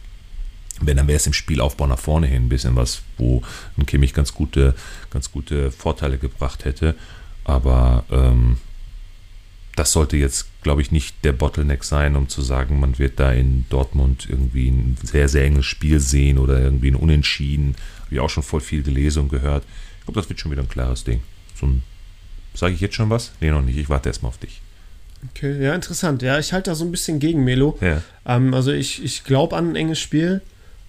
Wenn, 0.86 0.96
dann 0.96 1.08
wäre 1.08 1.16
es 1.16 1.26
im 1.26 1.32
Spielaufbau 1.32 1.86
nach 1.86 1.98
vorne 1.98 2.26
hin 2.26 2.46
ein 2.46 2.48
bisschen 2.48 2.76
was, 2.76 3.02
wo 3.18 3.42
ein 3.76 3.86
Kimmich 3.86 4.14
ganz 4.14 4.34
gute, 4.34 4.74
ganz 5.10 5.30
gute 5.30 5.70
Vorteile 5.70 6.18
gebracht 6.18 6.64
hätte. 6.64 6.94
Aber 7.44 8.04
ähm, 8.10 8.58
das 9.76 9.92
sollte 9.92 10.16
jetzt, 10.16 10.46
glaube 10.62 10.82
ich, 10.82 10.92
nicht 10.92 11.24
der 11.24 11.32
Bottleneck 11.32 11.84
sein, 11.84 12.16
um 12.16 12.28
zu 12.28 12.42
sagen, 12.42 12.78
man 12.78 12.98
wird 12.98 13.18
da 13.18 13.32
in 13.32 13.64
Dortmund 13.70 14.26
irgendwie 14.28 14.68
ein 14.68 14.96
sehr, 15.02 15.28
sehr 15.28 15.44
enges 15.44 15.66
Spiel 15.66 15.98
sehen 15.98 16.38
oder 16.38 16.60
irgendwie 16.60 16.90
ein 16.90 16.96
Unentschieden. 16.96 17.76
Habe 18.04 18.14
ich 18.14 18.20
auch 18.20 18.30
schon 18.30 18.42
voll 18.42 18.60
viel 18.60 18.82
gelesen 18.82 19.22
und 19.22 19.28
gehört. 19.30 19.64
Ich 19.98 20.04
glaube, 20.04 20.20
das 20.20 20.28
wird 20.28 20.40
schon 20.40 20.50
wieder 20.50 20.62
ein 20.62 20.68
klares 20.68 21.04
Ding. 21.04 21.22
So 21.58 21.68
sage 22.54 22.74
ich 22.74 22.80
jetzt 22.80 22.94
schon 22.94 23.10
was? 23.10 23.32
Nee, 23.40 23.50
noch 23.50 23.62
nicht. 23.62 23.78
Ich 23.78 23.88
warte 23.88 24.08
erstmal 24.08 24.30
auf 24.30 24.38
dich. 24.38 24.60
Okay, 25.30 25.62
ja, 25.62 25.74
interessant. 25.74 26.20
Ja, 26.22 26.38
ich 26.38 26.52
halte 26.52 26.70
da 26.70 26.74
so 26.74 26.84
ein 26.84 26.90
bisschen 26.90 27.18
gegen 27.18 27.44
Melo. 27.44 27.78
Ja. 27.80 28.02
Ähm, 28.26 28.52
also 28.54 28.72
ich, 28.72 29.02
ich 29.02 29.24
glaube 29.24 29.56
an 29.56 29.70
ein 29.70 29.76
enges 29.76 30.00
Spiel, 30.00 30.42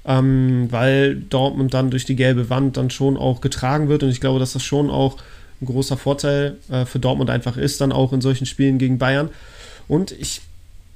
ähm, 0.05 0.67
weil 0.69 1.15
Dortmund 1.15 1.73
dann 1.73 1.89
durch 1.89 2.05
die 2.05 2.15
gelbe 2.15 2.49
Wand 2.49 2.77
dann 2.77 2.89
schon 2.89 3.17
auch 3.17 3.41
getragen 3.41 3.89
wird 3.89 4.03
und 4.03 4.09
ich 4.09 4.21
glaube, 4.21 4.39
dass 4.39 4.53
das 4.53 4.63
schon 4.63 4.89
auch 4.89 5.17
ein 5.61 5.65
großer 5.65 5.97
Vorteil 5.97 6.57
äh, 6.69 6.85
für 6.85 6.99
Dortmund 6.99 7.29
einfach 7.29 7.57
ist, 7.57 7.81
dann 7.81 7.91
auch 7.91 8.13
in 8.13 8.21
solchen 8.21 8.45
Spielen 8.45 8.77
gegen 8.77 8.97
Bayern. 8.97 9.29
Und 9.87 10.11
ich, 10.11 10.41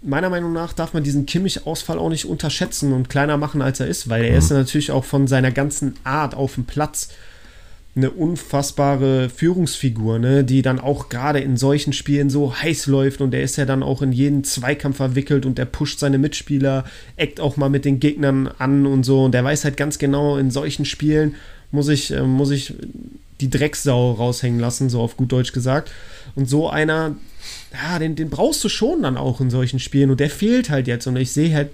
meiner 0.02 0.30
Meinung 0.30 0.54
nach, 0.54 0.74
darf 0.74 0.94
man 0.94 1.04
diesen 1.04 1.26
Kimmich-Ausfall 1.26 1.98
auch 2.00 2.10
nicht 2.10 2.26
unterschätzen 2.26 2.94
und 2.94 3.10
kleiner 3.10 3.38
machen, 3.38 3.62
als 3.62 3.80
er 3.80 3.88
ist, 3.88 4.10
weil 4.10 4.26
er 4.26 4.38
ist 4.38 4.52
natürlich 4.52 4.92
auch 4.92 5.06
von 5.06 5.28
seiner 5.28 5.52
ganzen 5.52 5.96
Art 6.04 6.36
auf 6.36 6.56
dem 6.56 6.66
Platz 6.66 7.10
eine 7.98 8.12
unfassbare 8.12 9.30
Führungsfigur, 9.30 10.20
ne, 10.20 10.44
die 10.44 10.62
dann 10.62 10.80
auch 10.80 11.10
gerade 11.10 11.40
in 11.40 11.58
solchen 11.58 11.94
Spielen 11.94 12.30
so 12.30 12.56
heiß 12.56 12.86
läuft 12.86 13.22
und 13.22 13.32
der 13.32 13.42
ist 13.42 13.58
ja 13.58 13.66
dann 13.66 13.84
auch 13.84 14.02
in 14.02 14.12
jeden 14.12 14.44
Zweikampf 14.44 14.98
verwickelt 14.98 15.46
und 15.46 15.58
der 15.58 15.66
pusht 15.66 16.00
seine 16.00 16.18
Mitspieler, 16.20 16.86
eckt 17.16 17.40
auch 17.40 17.58
mal 17.58 17.70
mit 17.70 17.86
den 17.86 18.00
Gegnern 18.00 18.48
an 18.60 18.86
und 18.86 19.04
so 19.04 19.26
und 19.26 19.34
der 19.34 19.44
weiß 19.44 19.66
halt 19.66 19.78
ganz 19.78 19.98
genau, 19.98 20.38
in 20.38 20.52
solchen 20.52 20.86
Spielen 20.86 21.36
muss 21.72 21.90
ich, 21.90 22.12
äh, 22.12 22.22
muss 22.22 22.52
ich 22.52 22.76
die 23.42 23.50
Drecksau 23.50 24.14
raushängen 24.14 24.60
lassen, 24.60 24.90
so 24.90 25.02
auf 25.02 25.18
gut 25.18 25.32
Deutsch 25.32 25.52
gesagt. 25.52 25.92
Und 26.36 26.50
so 26.50 26.70
einer, 26.70 27.16
ja, 27.74 28.00
den, 28.00 28.16
den 28.16 28.30
brauchst 28.30 28.64
du 28.64 28.70
schon 28.70 29.04
dann 29.04 29.18
auch 29.18 29.42
in 29.42 29.50
solchen 29.50 29.80
Spielen 29.80 30.10
und 30.10 30.20
der 30.20 30.30
fehlt 30.30 30.70
halt 30.70 30.88
jetzt 30.88 31.08
und 31.08 31.18
ich 31.18 31.32
sehe 31.32 31.54
halt 31.54 31.70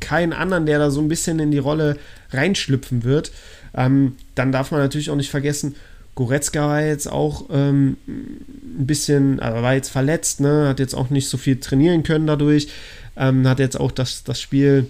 keinen 0.00 0.32
anderen, 0.32 0.66
der 0.66 0.78
da 0.78 0.90
so 0.90 1.00
ein 1.00 1.08
bisschen 1.08 1.38
in 1.38 1.50
die 1.50 1.58
Rolle 1.58 1.96
reinschlüpfen 2.30 3.04
wird. 3.04 3.32
Ähm, 3.76 4.16
dann 4.34 4.52
darf 4.52 4.70
man 4.70 4.80
natürlich 4.80 5.10
auch 5.10 5.16
nicht 5.16 5.30
vergessen, 5.30 5.74
Goretzka 6.16 6.66
war 6.66 6.82
jetzt 6.82 7.12
auch 7.12 7.44
ähm, 7.52 7.98
ein 8.08 8.86
bisschen, 8.86 9.38
also 9.38 9.62
war 9.62 9.74
jetzt 9.74 9.90
verletzt, 9.90 10.40
ne? 10.40 10.66
hat 10.68 10.80
jetzt 10.80 10.94
auch 10.94 11.10
nicht 11.10 11.28
so 11.28 11.36
viel 11.36 11.60
trainieren 11.60 12.02
können 12.02 12.26
dadurch, 12.26 12.68
ähm, 13.16 13.46
hat 13.46 13.58
jetzt 13.58 13.78
auch 13.78 13.92
das, 13.92 14.24
das 14.24 14.40
Spiel 14.40 14.86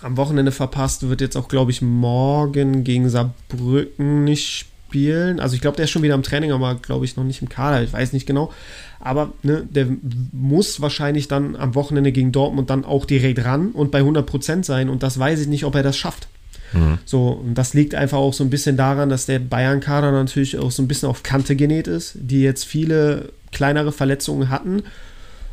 am 0.00 0.16
Wochenende 0.16 0.50
verpasst, 0.50 1.06
wird 1.08 1.20
jetzt 1.20 1.36
auch, 1.36 1.48
glaube 1.48 1.70
ich, 1.70 1.82
morgen 1.82 2.82
gegen 2.82 3.10
Saarbrücken 3.10 4.24
nicht 4.24 4.46
spielen. 4.88 5.38
Also 5.38 5.54
ich 5.54 5.60
glaube, 5.60 5.76
der 5.76 5.84
ist 5.84 5.90
schon 5.90 6.02
wieder 6.02 6.14
im 6.14 6.22
Training, 6.22 6.52
aber 6.52 6.76
glaube 6.76 7.04
ich 7.04 7.16
noch 7.16 7.24
nicht 7.24 7.42
im 7.42 7.50
Kader, 7.50 7.82
ich 7.82 7.92
weiß 7.92 8.14
nicht 8.14 8.26
genau. 8.26 8.50
Aber 9.00 9.32
ne, 9.42 9.66
der 9.68 9.86
muss 10.32 10.80
wahrscheinlich 10.80 11.28
dann 11.28 11.56
am 11.56 11.74
Wochenende 11.74 12.10
gegen 12.10 12.32
Dortmund 12.32 12.70
dann 12.70 12.86
auch 12.86 13.04
direkt 13.04 13.44
ran 13.44 13.72
und 13.72 13.90
bei 13.90 14.00
100% 14.00 14.64
sein 14.64 14.88
und 14.88 15.02
das 15.02 15.18
weiß 15.18 15.40
ich 15.40 15.46
nicht, 15.46 15.64
ob 15.64 15.74
er 15.74 15.82
das 15.82 15.96
schafft. 15.98 16.28
Mhm. 16.72 16.98
So, 17.04 17.28
und 17.28 17.54
das 17.54 17.74
liegt 17.74 17.94
einfach 17.94 18.18
auch 18.18 18.32
so 18.32 18.44
ein 18.44 18.50
bisschen 18.50 18.76
daran, 18.76 19.08
dass 19.08 19.26
der 19.26 19.38
Bayern-Kader 19.38 20.12
natürlich 20.12 20.58
auch 20.58 20.70
so 20.70 20.82
ein 20.82 20.88
bisschen 20.88 21.08
auf 21.08 21.22
Kante 21.22 21.56
genäht 21.56 21.86
ist, 21.86 22.16
die 22.20 22.42
jetzt 22.42 22.64
viele 22.64 23.30
kleinere 23.52 23.92
Verletzungen 23.92 24.48
hatten. 24.50 24.82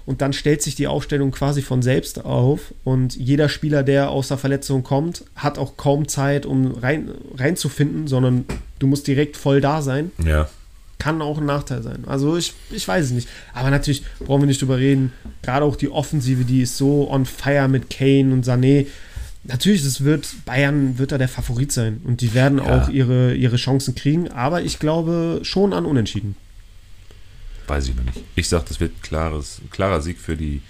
Und 0.06 0.22
dann 0.22 0.34
stellt 0.34 0.62
sich 0.62 0.76
die 0.76 0.88
Aufstellung 0.88 1.32
quasi 1.32 1.62
von 1.62 1.82
selbst 1.82 2.24
auf. 2.24 2.74
Und 2.84 3.16
jeder 3.16 3.50
Spieler, 3.50 3.82
der 3.82 4.12
aus 4.12 4.28
der 4.28 4.38
Verletzung 4.38 4.84
kommt, 4.84 5.24
hat 5.36 5.58
auch 5.58 5.78
kaum 5.78 6.08
Zeit, 6.08 6.46
um 6.46 6.74
rein, 6.74 7.10
reinzufinden, 7.36 8.08
sondern 8.08 8.46
du 8.78 8.88
musst 8.88 9.08
direkt 9.08 9.36
voll 9.36 9.62
da 9.62 9.82
sein. 9.82 10.12
Ja. 10.24 10.48
Kann 11.00 11.22
auch 11.22 11.40
ein 11.40 11.46
Nachteil 11.46 11.82
sein. 11.82 12.04
Also 12.06 12.38
ich, 12.38 12.54
ich 12.70 12.88
weiß 12.88 13.06
es 13.06 13.12
nicht. 13.12 13.28
Aber 13.54 13.72
natürlich 13.72 14.04
brauchen 14.20 14.44
wir 14.44 14.48
nicht 14.48 14.62
drüber 14.62 14.78
reden. 14.78 15.12
Gerade 15.42 15.66
auch 15.66 15.76
die 15.76 15.90
Offensive, 15.90 16.46
die 16.46 16.62
ist 16.62 16.78
so 16.78 17.10
on 17.10 17.26
fire 17.26 17.68
mit 17.68 17.90
Kane 17.90 18.32
und 18.32 18.46
Sané 18.46 18.86
natürlich, 19.48 19.84
es 19.84 20.04
wird, 20.04 20.28
Bayern 20.46 20.98
wird 20.98 21.12
da 21.12 21.18
der 21.18 21.30
Favorit 21.30 21.72
sein 21.72 22.02
und 22.04 22.22
die 22.22 22.34
werden 22.34 22.60
ja. 22.60 22.66
auch 22.66 22.90
ihre, 22.90 23.36
ihre 23.36 23.58
Chancen 23.58 23.96
kriegen, 23.96 24.30
aber 24.32 24.62
ich 24.62 24.80
glaube 24.80 25.40
schon 25.44 25.74
an 25.74 25.86
Unentschieden. 25.86 26.36
Weiß 27.68 27.88
ich 27.88 27.96
noch 27.96 28.04
nicht. 28.04 28.22
Ich 28.36 28.48
sage, 28.48 28.66
das 28.68 28.80
wird 28.80 29.02
klares, 29.02 29.62
klarer 29.72 30.02
Sieg 30.02 30.20
für 30.20 30.38
die, 30.38 30.62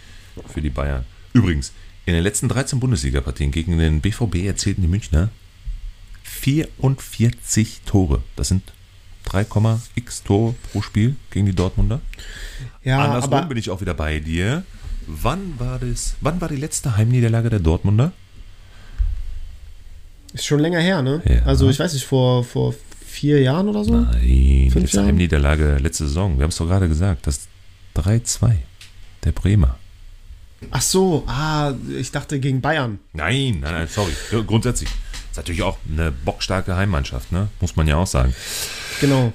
für 0.47 0.61
die 0.61 0.69
Bayern. 0.69 1.05
Übrigens, 1.33 1.73
in 2.05 2.13
den 2.13 2.23
letzten 2.23 2.47
13 2.47 2.79
Bundesliga-Partien 2.79 3.51
gegen 3.51 3.77
den 3.77 3.99
BVB 3.99 4.45
erzielten 4.45 4.81
die 4.81 4.87
Münchner 4.87 5.29
44 6.23 7.81
Tore. 7.85 8.21
Das 8.35 8.47
sind 8.47 8.63
3,x 9.27 10.23
Tore 10.23 10.55
pro 10.71 10.81
Spiel 10.81 11.15
gegen 11.31 11.45
die 11.45 11.55
Dortmunder. 11.55 12.01
Ja, 12.83 13.03
Andersrum 13.03 13.33
aber 13.33 13.47
bin 13.47 13.57
ich 13.57 13.69
auch 13.69 13.81
wieder 13.81 13.93
bei 13.93 14.19
dir. 14.19 14.63
Wann 15.07 15.59
war 15.59 15.79
das? 15.79 16.15
Wann 16.21 16.41
war 16.41 16.49
die 16.49 16.55
letzte 16.55 16.95
Heimniederlage 16.95 17.49
der 17.49 17.59
Dortmunder? 17.59 18.11
Ist 20.35 20.45
schon 20.45 20.59
länger 20.59 20.81
her, 20.81 21.01
ne? 21.01 21.21
Ja. 21.25 21.43
Also 21.45 21.69
ich 21.69 21.79
weiß 21.79 21.93
nicht, 21.93 22.05
vor, 22.05 22.43
vor 22.43 22.75
vier 23.05 23.41
Jahren 23.41 23.69
oder 23.69 23.85
so? 23.85 23.93
Nein, 23.93 24.69
Fünf 24.69 24.83
letzte 24.83 25.05
Heimniederlage 25.05 25.77
letzte 25.77 26.05
Saison. 26.07 26.37
Wir 26.37 26.43
haben 26.43 26.49
es 26.49 26.57
doch 26.57 26.67
gerade 26.67 26.89
gesagt, 26.89 27.25
das 27.25 27.47
3-2 27.95 28.55
der 29.23 29.31
Bremer. 29.31 29.79
Ach 30.71 30.81
so, 30.81 31.23
ah, 31.27 31.73
ich 31.97 32.11
dachte 32.11 32.41
gegen 32.41 32.59
Bayern. 32.59 32.99
Nein, 33.13 33.59
nein, 33.61 33.73
nein, 33.73 33.87
sorry. 33.87 34.11
Grundsätzlich. 34.45 34.89
Ist 35.31 35.37
natürlich 35.37 35.63
auch 35.63 35.77
eine 35.89 36.11
bockstarke 36.11 36.75
Heimmannschaft, 36.75 37.31
ne? 37.31 37.47
Muss 37.61 37.77
man 37.77 37.87
ja 37.87 37.95
auch 37.95 38.07
sagen. 38.07 38.35
Genau. 38.99 39.31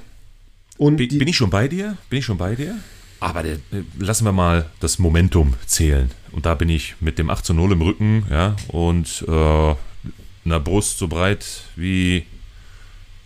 Und 0.77 0.97
bin, 0.97 1.09
bin 1.09 1.29
ich 1.29 1.37
schon 1.37 1.51
bei 1.51 1.67
dir? 1.67 1.97
Bin 2.11 2.19
ich 2.19 2.27
schon 2.27 2.37
bei 2.37 2.55
dir? 2.55 2.77
Aber 3.21 3.43
der, 3.43 3.57
lassen 3.99 4.27
wir 4.27 4.33
mal 4.33 4.67
das 4.81 4.99
Momentum 4.99 5.55
zählen. 5.67 6.11
Und 6.33 6.45
da 6.45 6.55
bin 6.55 6.69
ich 6.69 6.97
mit 7.01 7.19
dem 7.19 7.31
8 7.31 7.45
zu 7.45 7.55
0 7.55 7.73
im 7.73 7.83
Rücken, 7.83 8.27
ja, 8.31 8.57
und 8.69 9.25
äh, 9.29 9.75
einer 10.45 10.61
Brust 10.61 10.99
so 10.99 11.09
breit 11.09 11.47
wie, 11.77 12.27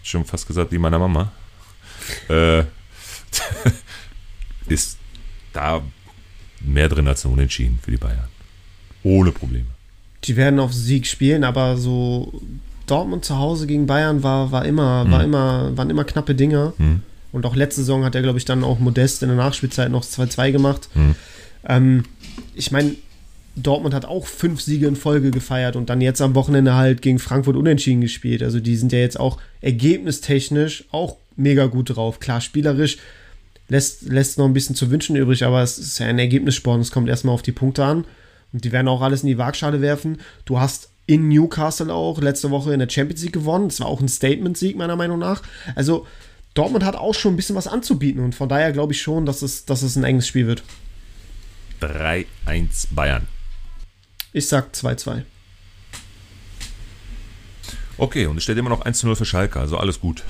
schon 0.03 0.25
fast 0.25 0.47
gesagt, 0.47 0.73
wie 0.73 0.79
meiner 0.79 0.99
Mama, 0.99 1.33
äh, 2.29 2.61
ist 4.69 4.99
da 5.53 5.83
mehr 6.61 6.89
drin 6.89 7.09
als 7.09 7.25
ein 7.25 7.33
Unentschieden 7.33 7.79
für 7.83 7.91
die 7.91 7.97
Bayern. 7.97 8.29
Ohne 9.03 9.33
Probleme. 9.33 9.67
Die 10.25 10.37
werden 10.37 10.59
auf 10.59 10.73
Sieg 10.73 11.07
spielen, 11.07 11.45
aber 11.45 11.77
so 11.77 12.41
Dortmund 12.87 13.25
zu 13.25 13.39
Hause 13.39 13.67
gegen 13.67 13.87
Bayern 13.87 14.23
war, 14.23 14.53
war 14.53 14.65
immer, 14.65 15.05
mhm. 15.05 15.11
war 15.11 15.25
immer, 15.25 15.77
waren 15.77 15.91
immer 15.91 16.05
knappe 16.05 16.35
Dinger. 16.35 16.73
Mhm. 16.79 17.03
Und 17.33 17.47
auch 17.47 17.57
letzte 17.57 17.81
Saison 17.81 18.05
hat 18.05 18.15
er, 18.15 18.23
glaube 18.23 18.39
ich, 18.39 18.45
dann 18.45 18.63
auch 18.63 18.79
Modest 18.79 19.23
in 19.23 19.29
der 19.29 19.37
Nachspielzeit 19.37 19.91
noch 19.91 20.05
2-2 20.05 20.53
gemacht. 20.53 20.89
Mhm. 20.95 21.15
Ähm, 21.67 22.05
ich 22.55 22.71
meine, 22.71 22.95
Dortmund 23.57 23.95
hat 23.95 24.05
auch 24.05 24.27
fünf 24.27 24.61
Siege 24.61 24.87
in 24.87 24.97
Folge 24.97 25.31
gefeiert 25.31 25.77
und 25.77 25.89
dann 25.89 26.01
jetzt 26.01 26.21
am 26.21 26.35
Wochenende 26.35 26.75
halt 26.75 27.03
gegen 27.03 27.19
Frankfurt 27.19 27.57
unentschieden 27.57 28.01
gespielt. 28.01 28.43
Also 28.43 28.59
die 28.61 28.77
sind 28.77 28.93
ja 28.93 28.99
jetzt 28.99 29.19
auch 29.19 29.39
ergebnistechnisch 29.61 30.85
auch 30.91 31.17
mega 31.37 31.67
gut 31.67 31.95
drauf. 31.95 32.19
Klar, 32.19 32.41
spielerisch 32.41 32.99
lässt, 33.69 34.03
lässt 34.03 34.39
noch 34.39 34.47
ein 34.47 34.55
bisschen 34.55 34.75
zu 34.75 34.91
wünschen 34.91 35.17
übrig, 35.17 35.45
aber 35.45 35.63
es 35.63 35.79
ist 35.79 35.99
ja 35.99 36.07
ein 36.07 36.19
Ergebnissport 36.19 36.77
und 36.77 36.83
es 36.83 36.91
kommt 36.91 37.09
erstmal 37.09 37.35
auf 37.35 37.43
die 37.43 37.53
Punkte 37.53 37.85
an. 37.85 38.05
Und 38.53 38.65
die 38.65 38.73
werden 38.73 38.89
auch 38.89 39.03
alles 39.03 39.23
in 39.23 39.29
die 39.29 39.39
Waagschale 39.39 39.81
werfen. 39.81 40.19
Du 40.45 40.59
hast 40.59 40.91
in 41.07 41.29
Newcastle 41.29 41.93
auch 41.93 42.21
letzte 42.21 42.51
Woche 42.51 42.73
in 42.73 42.79
der 42.79 42.89
Champions 42.89 43.23
League 43.23 43.33
gewonnen. 43.33 43.69
Das 43.69 43.81
war 43.81 43.87
auch 43.87 44.01
ein 44.01 44.09
Statement-Sieg, 44.09 44.77
meiner 44.77 44.97
Meinung 44.97 45.19
nach. 45.19 45.43
Also 45.75 46.07
Dortmund 46.55 46.85
hat 46.85 46.97
auch 46.97 47.15
schon 47.15 47.35
ein 47.35 47.37
bisschen 47.37 47.57
was 47.57 47.67
anzubieten 47.67 48.23
und 48.23 48.35
von 48.35 48.49
daher 48.49 48.73
glaube 48.73 48.93
ich 48.93 49.03
schon, 49.03 49.27
dass 49.27 49.43
es, 49.43 49.65
dass 49.65 49.83
es 49.83 49.97
ein 49.97 50.05
enges 50.05 50.29
Spiel 50.29 50.47
wird. 50.47 50.63
3-1 51.81 52.95
Bayern. 52.95 53.27
Ich 54.35 54.49
sag 54.49 54.75
2-2. 54.75 55.23
Okay, 57.97 58.27
und 58.27 58.37
es 58.37 58.43
steht 58.43 58.59
immer 58.59 58.69
noch 58.69 58.85
1-0 58.85 59.15
für 59.15 59.25
Schalke, 59.25 59.61
also 59.61 59.79
alles 59.79 60.01
gut. 60.01 60.25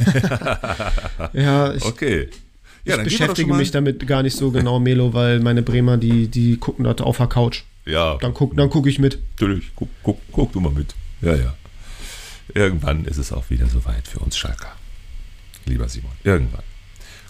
ja, 1.34 1.74
ich, 1.74 1.84
okay. 1.84 2.30
Ja, 2.86 2.96
ich 2.96 3.04
beschäftige 3.04 3.52
mich 3.52 3.70
damit 3.70 4.06
gar 4.06 4.22
nicht 4.22 4.34
so 4.34 4.50
genau, 4.50 4.80
Melo, 4.80 5.12
weil 5.12 5.40
meine 5.40 5.60
Bremer, 5.60 5.98
die, 5.98 6.28
die 6.28 6.56
gucken 6.56 6.84
dort 6.84 7.02
auf 7.02 7.18
der 7.18 7.26
Couch. 7.26 7.64
Ja. 7.84 8.16
Dann 8.22 8.32
gucke 8.32 8.56
dann 8.56 8.70
guck 8.70 8.86
ich 8.86 8.98
mit. 8.98 9.18
Natürlich, 9.32 9.70
guck, 9.76 9.90
guck, 10.02 10.18
guck 10.32 10.52
du 10.52 10.60
mal 10.60 10.72
mit. 10.72 10.94
Ja, 11.20 11.34
ja. 11.34 11.54
Irgendwann 12.54 13.04
ist 13.04 13.18
es 13.18 13.32
auch 13.32 13.50
wieder 13.50 13.66
soweit 13.66 14.08
für 14.08 14.20
uns 14.20 14.38
Schalker. 14.38 14.72
Lieber 15.66 15.90
Simon, 15.90 16.12
irgendwann. 16.24 16.62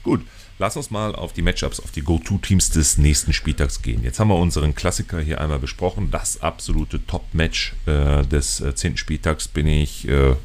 Gut, 0.05 0.21
Lass 0.63 0.77
uns 0.77 0.93
mal 0.93 1.17
auf 1.17 1.33
die 1.33 1.43
Matchups, 1.43 1.81
auf 1.81 1.91
die 1.91 2.03
Go-To-Teams 2.03 2.71
des 2.71 2.97
nächsten 2.97 3.33
Spieltags 3.33 3.83
gehen. 3.83 4.05
Jetzt 4.05 4.21
haben 4.21 4.29
wir 4.29 4.37
unseren 4.37 4.77
Klassiker 4.77 5.21
hier 5.21 5.41
einmal 5.41 5.59
besprochen. 5.59 6.13
Das 6.13 6.41
absolute 6.41 7.05
Top-Match 7.05 7.75
äh, 7.87 8.23
des 8.23 8.61
äh, 8.61 8.73
10. 8.73 8.97
Spieltags 8.97 9.49
bin 9.49 9.67
ich, 9.67 10.07
äh, 10.07 10.37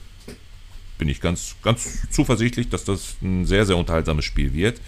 bin 0.98 1.08
ich 1.08 1.22
ganz, 1.22 1.56
ganz 1.62 2.10
zuversichtlich, 2.10 2.68
dass 2.68 2.84
das 2.84 3.18
ein 3.22 3.46
sehr, 3.46 3.68
sehr 3.68 3.78
unterhaltsames 3.78 4.26
Spiel 4.26 4.54
wird. 4.54 4.82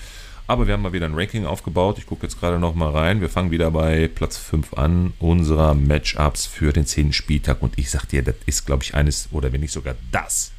Aber 0.48 0.66
wir 0.66 0.74
haben 0.74 0.82
mal 0.82 0.94
wieder 0.94 1.06
ein 1.06 1.14
Ranking 1.14 1.46
aufgebaut. 1.46 2.00
Ich 2.00 2.08
gucke 2.08 2.24
jetzt 2.24 2.40
gerade 2.40 2.58
noch 2.58 2.74
mal 2.74 2.90
rein. 2.90 3.22
Wir 3.22 3.30
fangen 3.30 3.52
wieder 3.52 3.70
bei 3.70 4.08
Platz 4.08 4.36
5 4.36 4.74
an, 4.74 5.14
unserer 5.20 5.76
Matchups 5.76 6.48
für 6.48 6.74
den 6.74 6.88
10. 6.88 7.14
Spieltag. 7.14 7.62
Und 7.62 7.78
ich 7.78 7.92
sag 7.92 8.08
dir, 8.08 8.24
das 8.24 8.34
ist, 8.48 8.66
glaube 8.66 8.82
ich, 8.84 8.96
eines, 8.96 9.30
oder 9.32 9.54
wenn 9.54 9.62
nicht 9.62 9.74
sogar 9.74 9.94
das, 10.12 10.54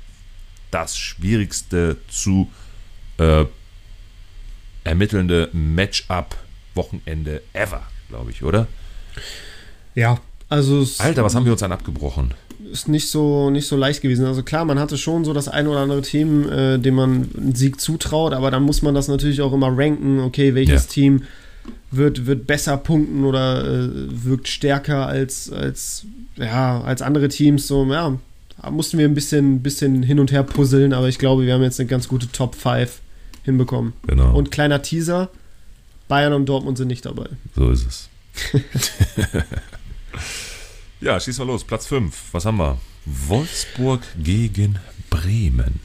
das 0.70 0.96
schwierigste 0.96 1.96
zu 2.08 2.48
äh, 3.18 3.46
ermittelnde 4.84 5.48
Matchup-Wochenende 5.52 7.42
ever, 7.52 7.82
glaube 8.08 8.30
ich, 8.30 8.42
oder? 8.42 8.66
Ja, 9.94 10.18
also. 10.48 10.86
Alter, 10.98 11.24
was 11.24 11.34
haben 11.34 11.44
wir 11.44 11.52
uns 11.52 11.60
dann 11.60 11.72
abgebrochen? 11.72 12.34
Ist 12.70 12.88
nicht 12.88 13.08
so, 13.08 13.50
nicht 13.50 13.66
so 13.66 13.76
leicht 13.76 14.02
gewesen. 14.02 14.26
Also 14.26 14.42
klar, 14.42 14.64
man 14.64 14.78
hatte 14.78 14.98
schon 14.98 15.24
so 15.24 15.32
das 15.32 15.48
ein 15.48 15.66
oder 15.66 15.80
andere 15.80 16.02
Team, 16.02 16.48
äh, 16.50 16.78
dem 16.78 16.94
man 16.94 17.28
einen 17.36 17.54
Sieg 17.54 17.80
zutraut, 17.80 18.32
aber 18.32 18.50
dann 18.50 18.62
muss 18.62 18.82
man 18.82 18.94
das 18.94 19.08
natürlich 19.08 19.40
auch 19.40 19.52
immer 19.52 19.76
ranken. 19.76 20.20
Okay, 20.20 20.54
welches 20.54 20.84
ja. 20.86 20.92
Team 20.92 21.22
wird, 21.90 22.26
wird 22.26 22.46
besser 22.46 22.76
punkten 22.76 23.24
oder 23.24 23.64
äh, 23.64 23.88
wirkt 24.24 24.48
stärker 24.48 25.06
als, 25.06 25.50
als, 25.50 26.04
ja, 26.36 26.80
als 26.82 27.02
andere 27.02 27.28
Teams. 27.28 27.66
So, 27.66 27.84
ja, 27.86 28.18
da 28.60 28.70
mussten 28.70 28.98
wir 28.98 29.06
ein 29.06 29.14
bisschen, 29.14 29.62
bisschen 29.62 30.02
hin 30.02 30.20
und 30.20 30.32
her 30.32 30.42
puzzeln, 30.42 30.92
aber 30.92 31.08
ich 31.08 31.18
glaube, 31.18 31.46
wir 31.46 31.54
haben 31.54 31.62
jetzt 31.62 31.80
eine 31.80 31.88
ganz 31.88 32.08
gute 32.08 32.30
Top 32.30 32.54
5 32.54 33.00
hinbekommen. 33.44 33.92
Genau. 34.06 34.34
Und 34.34 34.50
kleiner 34.50 34.82
Teaser: 34.82 35.30
Bayern 36.08 36.32
und 36.32 36.46
Dortmund 36.46 36.78
sind 36.78 36.88
nicht 36.88 37.06
dabei. 37.06 37.28
So 37.54 37.70
ist 37.70 37.86
es. 37.86 38.08
ja, 41.00 41.18
schieß 41.18 41.38
mal 41.38 41.46
los. 41.46 41.64
Platz 41.64 41.86
5. 41.86 42.14
Was 42.32 42.44
haben 42.44 42.58
wir? 42.58 42.78
Wolfsburg 43.06 44.02
gegen 44.22 44.78
Bremen. 45.08 45.80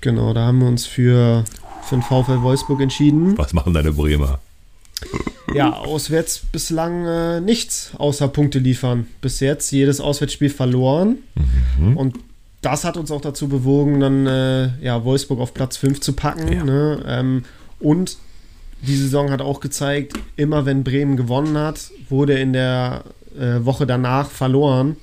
Genau, 0.00 0.34
da 0.34 0.46
haben 0.46 0.60
wir 0.60 0.68
uns 0.68 0.86
für, 0.86 1.44
für 1.82 1.96
den 1.96 2.02
VfL 2.02 2.42
Wolfsburg 2.42 2.80
entschieden. 2.80 3.38
Was 3.38 3.52
machen 3.52 3.72
deine 3.72 3.92
Bremer? 3.92 4.40
Ja, 5.54 5.72
auswärts 5.72 6.40
bislang 6.52 7.06
äh, 7.06 7.40
nichts 7.40 7.92
außer 7.96 8.28
Punkte 8.28 8.58
liefern. 8.58 9.06
Bis 9.20 9.40
jetzt 9.40 9.70
jedes 9.70 10.00
Auswärtsspiel 10.00 10.50
verloren. 10.50 11.18
Mhm. 11.78 11.96
Und 11.96 12.18
das 12.64 12.84
hat 12.84 12.96
uns 12.96 13.10
auch 13.10 13.20
dazu 13.20 13.48
bewogen, 13.48 14.00
dann 14.00 14.26
äh, 14.26 14.70
ja, 14.80 15.04
Wolfsburg 15.04 15.40
auf 15.40 15.54
Platz 15.54 15.76
5 15.76 16.00
zu 16.00 16.14
packen. 16.14 16.52
Ja. 16.52 16.64
Ne? 16.64 17.02
Ähm, 17.06 17.44
und 17.78 18.18
die 18.82 18.96
Saison 18.96 19.30
hat 19.30 19.40
auch 19.40 19.60
gezeigt, 19.60 20.14
immer 20.36 20.66
wenn 20.66 20.84
Bremen 20.84 21.16
gewonnen 21.16 21.56
hat, 21.58 21.90
wurde 22.08 22.34
in 22.34 22.52
der 22.52 23.04
äh, 23.38 23.64
Woche 23.64 23.86
danach 23.86 24.30
verloren. 24.30 24.96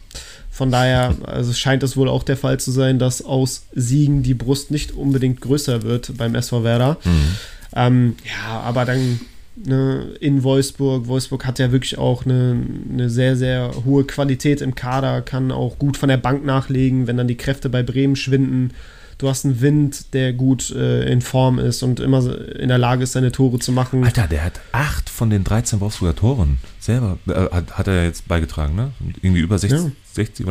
Von 0.49 0.71
daher 0.71 1.15
also 1.25 1.53
scheint 1.53 1.81
es 1.83 1.95
wohl 1.95 2.09
auch 2.09 2.23
der 2.23 2.37
Fall 2.37 2.59
zu 2.59 2.71
sein, 2.71 2.99
dass 2.99 3.23
aus 3.23 3.63
Siegen 3.73 4.21
die 4.21 4.33
Brust 4.33 4.69
nicht 4.69 4.91
unbedingt 4.91 5.41
größer 5.41 5.83
wird 5.83 6.17
beim 6.17 6.35
SV 6.35 6.63
Werder. 6.63 6.97
Mhm. 7.03 7.35
Ähm, 7.73 8.15
ja, 8.25 8.59
aber 8.59 8.85
dann 8.85 9.21
ne, 9.55 10.13
in 10.19 10.43
Wolfsburg. 10.43 11.07
Wolfsburg 11.07 11.45
hat 11.45 11.59
ja 11.59 11.71
wirklich 11.71 11.97
auch 11.97 12.25
eine, 12.25 12.57
eine 12.91 13.09
sehr, 13.09 13.35
sehr 13.35 13.71
hohe 13.85 14.03
Qualität 14.05 14.61
im 14.61 14.75
Kader, 14.75 15.21
kann 15.21 15.51
auch 15.51 15.79
gut 15.79 15.97
von 15.97 16.09
der 16.09 16.17
Bank 16.17 16.45
nachlegen, 16.45 17.07
wenn 17.07 17.17
dann 17.17 17.27
die 17.27 17.37
Kräfte 17.37 17.69
bei 17.69 17.83
Bremen 17.83 18.15
schwinden. 18.15 18.73
Du 19.17 19.29
hast 19.29 19.45
einen 19.45 19.61
Wind, 19.61 20.15
der 20.15 20.33
gut 20.33 20.71
äh, 20.71 21.03
in 21.11 21.21
Form 21.21 21.59
ist 21.59 21.83
und 21.83 21.99
immer 21.99 22.23
in 22.55 22.69
der 22.69 22.79
Lage 22.79 23.03
ist, 23.03 23.11
seine 23.11 23.31
Tore 23.31 23.59
zu 23.59 23.71
machen. 23.71 24.03
Alter, 24.03 24.27
der 24.27 24.45
hat 24.45 24.59
acht 24.71 25.09
von 25.09 25.29
den 25.29 25.43
13 25.43 25.79
Wolfsburger 25.79 26.15
Toren 26.15 26.57
selber, 26.79 27.19
äh, 27.27 27.33
hat, 27.51 27.77
hat, 27.77 27.87
er 27.87 28.05
jetzt 28.05 28.27
beigetragen, 28.27 28.75
ne? 28.75 28.91
irgendwie 29.21 29.41
über 29.41 29.59
60, 29.59 29.79
ja. 29.79 29.91
60, 30.13 30.45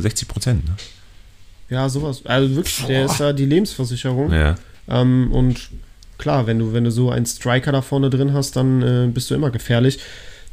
60 0.00 0.28
Prozent, 0.28 0.64
ne? 0.64 0.74
Ja, 1.68 1.86
sowas. 1.90 2.24
Also 2.24 2.56
wirklich, 2.56 2.82
der 2.86 3.04
ist 3.04 3.20
da 3.20 3.34
die 3.34 3.44
Lebensversicherung. 3.44 4.32
Ja. 4.32 4.54
Ähm, 4.88 5.30
und 5.32 5.68
klar, 6.18 6.46
wenn 6.46 6.58
du, 6.58 6.72
wenn 6.72 6.84
du 6.84 6.90
so 6.90 7.10
einen 7.10 7.26
Striker 7.26 7.72
da 7.72 7.82
vorne 7.82 8.10
drin 8.10 8.32
hast, 8.32 8.56
dann 8.56 8.82
äh, 8.82 9.08
bist 9.08 9.30
du 9.30 9.34
immer 9.34 9.50
gefährlich. 9.50 9.98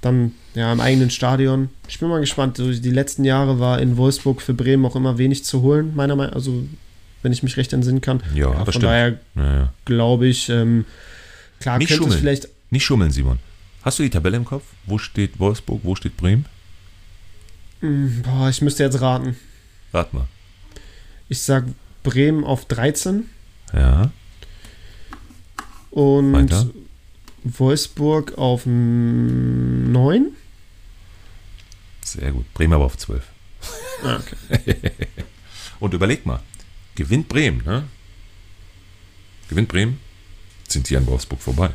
Dann 0.01 0.33
ja 0.53 0.71
im 0.71 0.79
eigenen 0.79 1.09
Stadion. 1.09 1.69
Ich 1.87 1.99
bin 1.99 2.09
mal 2.09 2.19
gespannt. 2.19 2.57
Die 2.59 2.91
letzten 2.91 3.25
Jahre 3.25 3.59
war 3.59 3.81
in 3.81 3.97
Wolfsburg 3.97 4.41
für 4.41 4.53
Bremen 4.53 4.85
auch 4.85 4.95
immer 4.95 5.17
wenig 5.17 5.43
zu 5.43 5.61
holen, 5.61 5.95
meiner 5.95 6.15
Meinung 6.15 6.31
nach. 6.31 6.35
Also, 6.35 6.65
wenn 7.23 7.31
ich 7.31 7.41
mich 7.41 7.57
recht 7.57 7.73
entsinnen 7.73 8.01
kann. 8.01 8.21
Ja, 8.35 8.51
ja 8.51 8.63
von 8.63 8.67
stimmt. 8.67 8.83
daher 8.83 9.19
ja, 9.35 9.73
glaube 9.85 10.27
ich, 10.27 10.49
ähm, 10.49 10.85
klar 11.59 11.79
Nicht 11.79 11.89
könnte 11.89 12.09
es 12.09 12.15
vielleicht. 12.15 12.47
Nicht 12.69 12.85
schummeln, 12.85 13.11
Simon. 13.11 13.39
Hast 13.81 13.97
du 13.97 14.03
die 14.03 14.09
Tabelle 14.09 14.37
im 14.37 14.45
Kopf? 14.45 14.63
Wo 14.85 14.97
steht 14.97 15.39
Wolfsburg, 15.39 15.81
wo 15.83 15.95
steht 15.95 16.17
Bremen? 16.17 16.45
Hm, 17.81 18.21
boah, 18.23 18.49
ich 18.49 18.61
müsste 18.61 18.83
jetzt 18.83 19.01
raten. 19.01 19.35
Rat 19.93 20.13
mal. 20.13 20.27
Ich 21.29 21.41
sag 21.41 21.65
Bremen 22.03 22.43
auf 22.43 22.65
13. 22.65 23.25
Ja. 23.73 24.11
Und 25.95 26.33
Weiter. 26.33 26.69
Wolfsburg 27.45 28.37
auf 28.37 28.65
9. 28.65 30.25
Sehr 32.03 32.31
gut. 32.31 32.53
Bremen 32.53 32.73
aber 32.73 32.85
auf 32.85 32.97
12. 32.97 33.23
Ah, 34.03 34.17
okay. 34.19 34.75
Und 35.79 35.93
überleg 35.93 36.25
mal, 36.25 36.41
gewinnt 36.95 37.29
Bremen, 37.29 37.63
ne? 37.65 37.85
Gewinnt 39.49 39.69
Bremen, 39.69 39.99
sind 40.67 40.89
die 40.89 40.97
an 40.97 41.07
Wolfsburg 41.07 41.39
vorbei. 41.41 41.69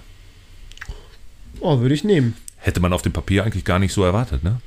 Oh, 1.60 1.80
würde 1.80 1.94
ich 1.94 2.04
nehmen. 2.04 2.36
Hätte 2.56 2.80
man 2.80 2.92
auf 2.92 3.02
dem 3.02 3.12
Papier 3.12 3.44
eigentlich 3.44 3.64
gar 3.64 3.78
nicht 3.78 3.92
so 3.94 4.04
erwartet, 4.04 4.44
ne? 4.44 4.60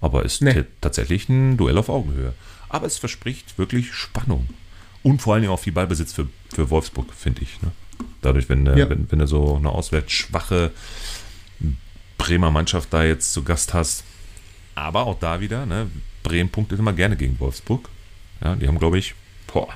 Aber 0.00 0.24
ist 0.24 0.40
Nee. 0.40 0.64
tatsächlich 0.80 1.28
ein 1.28 1.56
Duell 1.56 1.78
auf 1.78 1.88
Augenhöhe. 1.88 2.32
Aber 2.68 2.86
es 2.86 2.96
verspricht 2.98 3.58
wirklich 3.58 3.92
Spannung. 3.92 4.48
Und 5.02 5.20
vor 5.20 5.34
allen 5.34 5.42
Dingen 5.42 5.52
auch 5.52 5.60
viel 5.60 5.72
Ballbesitz 5.72 6.12
für, 6.12 6.28
für 6.54 6.70
Wolfsburg, 6.70 7.12
finde 7.12 7.42
ich. 7.42 7.60
Ne? 7.62 7.72
Dadurch, 8.22 8.48
wenn, 8.48 8.64
du- 8.64 8.78
Ja. 8.78 8.88
wenn, 8.90 9.10
wenn 9.10 9.18
du 9.18 9.26
so 9.26 9.56
eine 9.56 9.70
auswärts 9.70 10.12
schwache 10.12 10.70
Bremer 12.18 12.50
Mannschaft 12.50 12.92
da 12.92 13.04
jetzt 13.04 13.32
zu 13.32 13.42
Gast 13.42 13.74
hast. 13.74 14.04
Aber 14.74 15.06
auch 15.06 15.18
da 15.18 15.40
wieder, 15.40 15.66
ne? 15.66 15.88
Bremen 16.22 16.50
punktet 16.50 16.78
immer 16.78 16.92
gerne 16.92 17.16
gegen 17.16 17.38
Wolfsburg. 17.40 17.88
Ja, 18.42 18.54
die 18.56 18.68
haben, 18.68 18.78
glaube 18.78 18.98
ich, 18.98 19.14
boah, 19.52 19.68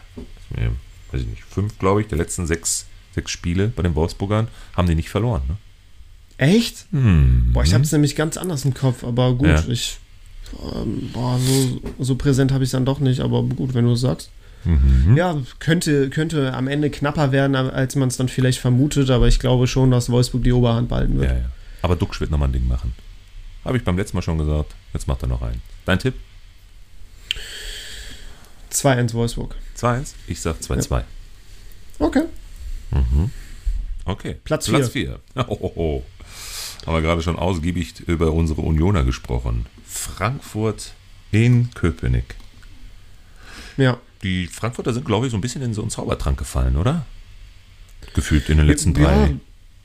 äh, 0.57 0.69
weiß 1.13 1.23
ich 1.23 1.27
nicht, 1.27 1.43
fünf, 1.45 1.79
glaube 1.79 2.01
ich, 2.03 2.07
der 2.09 2.19
letzten 2.19 2.47
sechs, 2.47 2.87
sechs 3.15 3.31
Spiele 3.31 3.69
bei 3.69 3.83
den 3.83 3.95
Wolfsburgern 3.95 4.49
haben 4.77 4.89
die 4.89 4.95
nicht 4.95 5.09
verloren. 5.11 5.43
Ne? 5.49 5.57
Echt? 6.37 6.87
Hm. 6.91 7.51
Boah, 7.53 7.63
ich 7.65 7.73
habe 7.75 7.85
es 7.85 7.93
nämlich 7.93 8.17
ganz 8.17 8.37
anders 8.37 8.65
im 8.65 8.75
Kopf, 8.75 9.05
aber 9.05 9.35
gut, 9.35 9.49
Ja. 9.49 9.65
ich. 9.69 9.99
Ähm, 10.75 11.11
boah, 11.13 11.39
so, 11.39 11.81
so 11.99 12.15
präsent 12.17 12.53
habe 12.53 12.63
ich 12.65 12.69
es 12.69 12.73
dann 12.73 12.85
doch 12.85 13.01
nicht, 13.01 13.21
aber 13.21 13.43
gut, 13.43 13.75
wenn 13.75 13.85
du 13.87 13.93
es 13.93 14.01
sagst. 14.01 14.31
Mhm. 14.65 15.17
Ja, 15.17 15.37
könnte, 15.59 16.11
könnte 16.11 16.55
am 16.55 16.69
Ende 16.69 16.91
knapper 16.91 17.33
werden, 17.33 17.55
als 17.55 17.97
man 17.97 18.09
es 18.09 18.17
dann 18.17 18.29
vielleicht 18.29 18.59
vermutet, 18.59 19.11
aber 19.11 19.29
ich 19.29 19.39
glaube 19.39 19.67
schon, 19.67 19.91
dass 19.91 20.11
Wolfsburg 20.11 20.45
die 20.45 20.53
Oberhand 20.53 20.89
behalten 20.89 21.19
wird. 21.19 21.31
Ja, 21.31 21.37
ja. 21.37 21.45
Aber 21.83 21.97
Duxch 21.97 22.21
wird 22.21 22.31
nochmal 22.31 22.49
ein 22.49 22.53
Ding 22.53 22.67
machen. 22.67 22.95
Habe 23.65 23.77
ich 23.77 23.85
beim 23.85 23.97
letzten 23.97 24.17
Mal 24.17 24.23
schon 24.23 24.39
gesagt. 24.39 24.75
Jetzt 24.93 25.09
macht 25.09 25.23
er 25.23 25.29
noch 25.29 25.43
einen. 25.43 25.63
Dein 25.85 25.99
Tipp? 25.99 26.15
2-1 28.73 29.15
Wolfsburg. 29.15 29.55
2-1? 29.79 30.15
Ich 30.27 30.41
sag 30.41 30.57
2-2. 30.61 31.03
Okay. 31.99 32.23
Okay. 34.05 34.37
Platz 34.45 34.69
Platz 34.69 34.89
4. 34.91 35.19
Oh, 35.37 35.45
oh, 35.49 35.73
oh. 35.77 36.03
Haben 36.87 36.95
wir 36.95 37.03
gerade 37.03 37.23
schon 37.23 37.39
ausgiebig 37.39 38.01
über 38.07 38.33
unsere 38.33 38.61
Unioner 38.61 39.05
gesprochen. 39.05 39.67
Frankfurt 39.87 40.93
in 41.31 41.71
Köpenick. 41.75 42.35
Ja. 43.77 43.99
Die 44.25 44.47
Frankfurter 44.47 44.93
sind, 44.93 45.05
glaube 45.05 45.27
ich, 45.27 45.31
so 45.31 45.39
ein 45.39 45.43
bisschen 45.43 45.63
in 45.63 45.75
so 45.75 45.83
einen 45.83 45.91
Zaubertrank 45.91 46.39
gefallen, 46.39 46.77
oder? 46.77 47.05
Gefühlt 48.15 48.49
in 48.49 48.57
den 48.57 48.67
letzten 48.67 48.95
drei. 48.95 49.03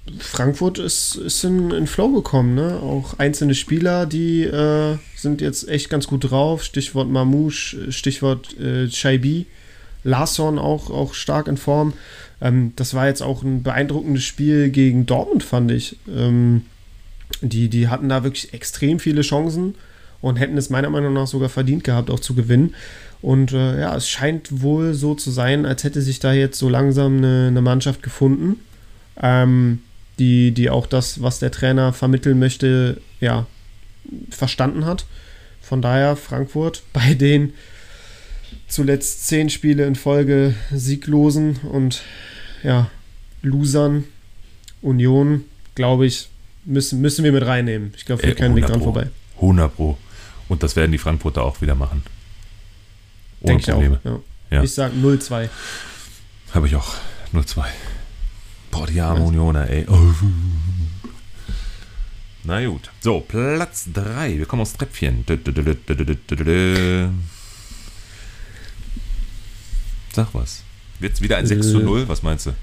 Ja, 0.08 0.14
Frankfurt 0.20 0.80
ist, 0.80 1.16
ist 1.16 1.44
in, 1.44 1.72
in 1.72 1.86
Flow 1.86 2.10
gekommen, 2.14 2.56
ne? 2.56 2.80
Auch 2.82 3.20
einzelne 3.20 3.54
Spieler, 3.54 4.06
die 4.06 4.44
äh, 4.44 4.98
sind 5.16 5.42
jetzt 5.42 5.68
echt 5.68 5.90
ganz 5.90 6.08
gut 6.08 6.32
drauf. 6.32 6.64
Stichwort 6.64 7.10
Mamouche, 7.10 7.92
Stichwort 7.92 8.58
äh, 8.60 8.88
Chaibi. 8.88 9.46
Larsson 10.06 10.58
auch, 10.58 10.90
auch 10.90 11.14
stark 11.14 11.48
in 11.48 11.58
Form. 11.58 11.94
Ähm, 12.42 12.72
das 12.78 12.94
war 12.94 13.08
jetzt 13.08 13.22
auch 13.22 13.44
ein 13.44 13.62
beeindruckendes 13.64 14.24
Spiel 14.24 14.70
gegen 14.70 15.06
Dortmund, 15.06 15.44
fand 15.44 15.72
ich. 15.72 15.98
Ähm, 16.08 16.64
die, 17.42 17.68
die 17.68 17.90
hatten 17.90 18.10
da 18.10 18.24
wirklich 18.24 18.54
extrem 18.54 19.00
viele 19.00 19.22
Chancen 19.22 19.76
und 20.22 20.38
hätten 20.38 20.58
es 20.58 20.70
meiner 20.70 20.90
Meinung 20.90 21.14
nach 21.14 21.28
sogar 21.28 21.50
verdient 21.50 21.84
gehabt, 21.84 22.10
auch 22.10 22.20
zu 22.20 22.34
gewinnen. 22.34 22.74
Und 23.22 23.52
äh, 23.52 23.82
ja, 23.82 23.96
es 23.96 24.10
scheint 24.10 24.62
wohl 24.62 24.94
so 24.94 25.14
zu 25.14 25.30
sein, 25.32 25.66
als 25.66 25.84
hätte 25.84 26.02
sich 26.02 26.20
da 26.20 26.32
jetzt 26.34 26.58
so 26.58 26.70
langsam 26.70 27.18
eine, 27.18 27.48
eine 27.48 27.62
Mannschaft 27.62 28.02
gefunden, 28.02 28.58
ähm, 29.22 29.80
die, 30.20 30.52
die 30.52 30.70
auch 30.70 30.88
das, 30.88 31.22
was 31.22 31.40
der 31.40 31.52
Trainer 31.52 31.92
vermitteln 31.92 32.40
möchte, 32.40 33.02
ja, 33.20 33.46
verstanden 34.30 34.86
hat. 34.86 35.06
Von 35.62 35.82
daher 35.82 36.16
Frankfurt 36.16 36.84
bei 36.94 37.14
den 37.14 37.54
zuletzt 38.68 39.28
zehn 39.28 39.50
Spiele 39.50 39.86
in 39.86 39.96
Folge 39.96 40.54
sieglosen 40.72 41.58
und 41.72 42.02
ja, 42.64 42.90
Losern, 43.42 44.06
Union, 44.82 45.46
glaube 45.76 46.06
ich, 46.06 46.30
müssen, 46.66 47.02
müssen 47.02 47.24
wir 47.24 47.32
mit 47.32 47.46
reinnehmen. 47.46 47.94
Ich 47.96 48.06
glaube, 48.06 48.22
Ey, 48.24 48.30
führt 48.30 48.40
kein 48.40 48.56
Weg 48.56 48.64
100 48.64 48.70
dran 48.70 48.84
vorbei. 48.84 49.10
100 49.36 49.76
Pro. 49.76 49.98
Und 50.48 50.64
das 50.64 50.76
werden 50.76 50.92
die 50.92 50.98
Frankfurter 50.98 51.44
auch 51.44 51.62
wieder 51.62 51.76
machen. 51.76 52.04
Denke 53.42 53.64
Denk 53.64 53.78
Probleme. 53.78 54.00
Ich, 54.04 54.10
auch, 54.10 54.22
ja. 54.52 54.58
Ja. 54.58 54.64
ich 54.64 54.74
sage 54.74 54.96
0-2. 54.96 55.50
Habe 56.54 56.68
ich 56.68 56.76
auch. 56.76 56.94
0-2. 57.34 57.66
Boah, 58.72 58.88
die 58.88 59.00
arme 59.02 59.24
Unioner, 59.24 59.70
ey. 59.70 59.86
Oh. 59.88 60.14
Na 62.44 62.66
gut. 62.66 62.90
So, 63.02 63.20
Platz 63.20 63.88
3. 63.94 64.38
Wir 64.38 64.46
kommen 64.46 64.62
aufs 64.62 64.74
Treppchen. 64.74 65.24
Sag 70.12 70.34
was. 70.34 70.64
Wird 71.00 71.14
es 71.14 71.22
wieder 71.22 71.38
ein 71.38 71.46
6 71.46 71.72
zu 71.72 71.80
äh. 71.80 71.84
0? 71.84 72.08
Was 72.08 72.24
meinst 72.24 72.48
du? 72.48 72.54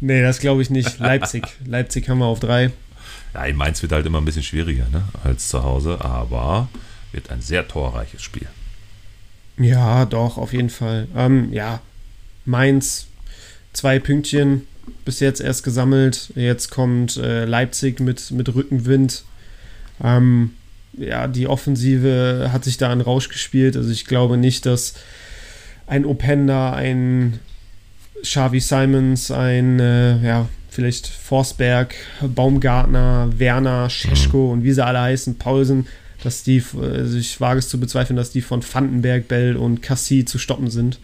Nee, 0.00 0.22
das 0.22 0.38
glaube 0.38 0.62
ich 0.62 0.70
nicht. 0.70 0.98
Leipzig. 0.98 1.44
Leipzig 1.64 2.08
haben 2.08 2.18
wir 2.18 2.26
auf 2.26 2.40
3. 2.40 2.70
Ja, 3.34 3.44
in 3.44 3.56
Mainz 3.56 3.82
wird 3.82 3.92
halt 3.92 4.06
immer 4.06 4.18
ein 4.18 4.24
bisschen 4.24 4.42
schwieriger 4.42 4.86
ne, 4.90 5.04
als 5.22 5.48
zu 5.48 5.62
Hause, 5.62 5.98
aber 6.00 6.68
wird 7.12 7.30
ein 7.30 7.40
sehr 7.40 7.68
torreiches 7.68 8.22
Spiel. 8.22 8.48
Ja, 9.58 10.04
doch, 10.04 10.38
auf 10.38 10.52
jeden 10.52 10.70
Fall. 10.70 11.08
Ähm, 11.16 11.52
ja, 11.52 11.80
Mainz, 12.44 13.06
zwei 13.72 13.98
Pünktchen 13.98 14.66
bis 15.04 15.20
jetzt 15.20 15.40
erst 15.40 15.64
gesammelt. 15.64 16.30
Jetzt 16.34 16.70
kommt 16.70 17.16
äh, 17.16 17.44
Leipzig 17.44 18.00
mit, 18.00 18.30
mit 18.30 18.54
Rückenwind. 18.54 19.24
Ähm, 20.02 20.52
ja, 20.96 21.28
die 21.28 21.46
Offensive 21.46 22.50
hat 22.52 22.64
sich 22.64 22.78
da 22.78 22.90
einen 22.90 23.00
Rausch 23.00 23.28
gespielt. 23.28 23.76
Also 23.76 23.90
ich 23.90 24.06
glaube 24.06 24.36
nicht, 24.36 24.66
dass 24.66 24.94
ein 25.86 26.04
Openda, 26.04 26.72
ein 26.72 27.40
Xavi 28.22 28.60
Simons, 28.60 29.30
ein, 29.30 29.78
äh, 29.80 30.18
ja, 30.24 30.48
vielleicht 30.70 31.06
Forsberg, 31.06 31.94
Baumgartner, 32.20 33.30
Werner, 33.36 33.90
Scheschko 33.90 34.52
und 34.52 34.64
wie 34.64 34.72
sie 34.72 34.84
alle 34.84 35.00
heißen, 35.00 35.38
Paulsen, 35.38 35.86
dass 36.22 36.42
die, 36.42 36.62
also 36.80 37.16
ich 37.16 37.40
wage 37.40 37.58
es 37.58 37.68
zu 37.68 37.78
bezweifeln, 37.78 38.16
dass 38.16 38.30
die 38.30 38.42
von 38.42 38.62
Vandenberg, 38.62 39.28
Bell 39.28 39.56
und 39.56 39.82
Cassie 39.82 40.24
zu 40.24 40.38
stoppen 40.38 40.70
sind. 40.70 40.98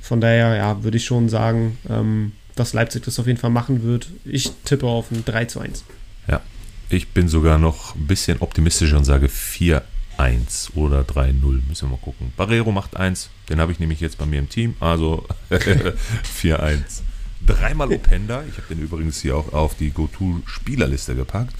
Von 0.00 0.20
daher, 0.20 0.56
ja, 0.56 0.82
würde 0.84 0.96
ich 0.96 1.04
schon 1.04 1.28
sagen, 1.28 1.78
ähm, 1.88 2.32
dass 2.56 2.72
Leipzig 2.72 3.04
das 3.04 3.18
auf 3.18 3.26
jeden 3.26 3.38
Fall 3.38 3.50
machen 3.50 3.82
wird. 3.82 4.10
Ich 4.24 4.50
tippe 4.64 4.86
auf 4.86 5.10
ein 5.10 5.24
3 5.24 5.46
zu 5.46 5.60
1. 5.60 5.84
Ja, 6.28 6.40
ich 6.88 7.08
bin 7.08 7.28
sogar 7.28 7.58
noch 7.58 7.94
ein 7.94 8.06
bisschen 8.06 8.40
optimistischer 8.40 8.96
und 8.96 9.04
sage 9.04 9.28
4 9.28 9.82
1 10.20 10.72
oder 10.74 11.00
3-0. 11.00 11.62
Müssen 11.66 11.88
wir 11.88 11.96
mal 11.96 12.02
gucken. 12.02 12.32
Barrero 12.36 12.72
macht 12.72 12.96
1. 12.96 13.30
Den 13.48 13.58
habe 13.58 13.72
ich 13.72 13.80
nämlich 13.80 14.00
jetzt 14.00 14.18
bei 14.18 14.26
mir 14.26 14.38
im 14.38 14.48
Team. 14.48 14.76
Also 14.78 15.26
4-1. 15.50 17.00
Dreimal 17.46 17.90
Openda. 17.90 18.44
Ich 18.48 18.58
habe 18.58 18.74
den 18.74 18.82
übrigens 18.82 19.20
hier 19.22 19.36
auch 19.36 19.52
auf 19.54 19.74
die 19.74 19.90
GoTo-Spielerliste 19.90 21.14
gepackt. 21.14 21.54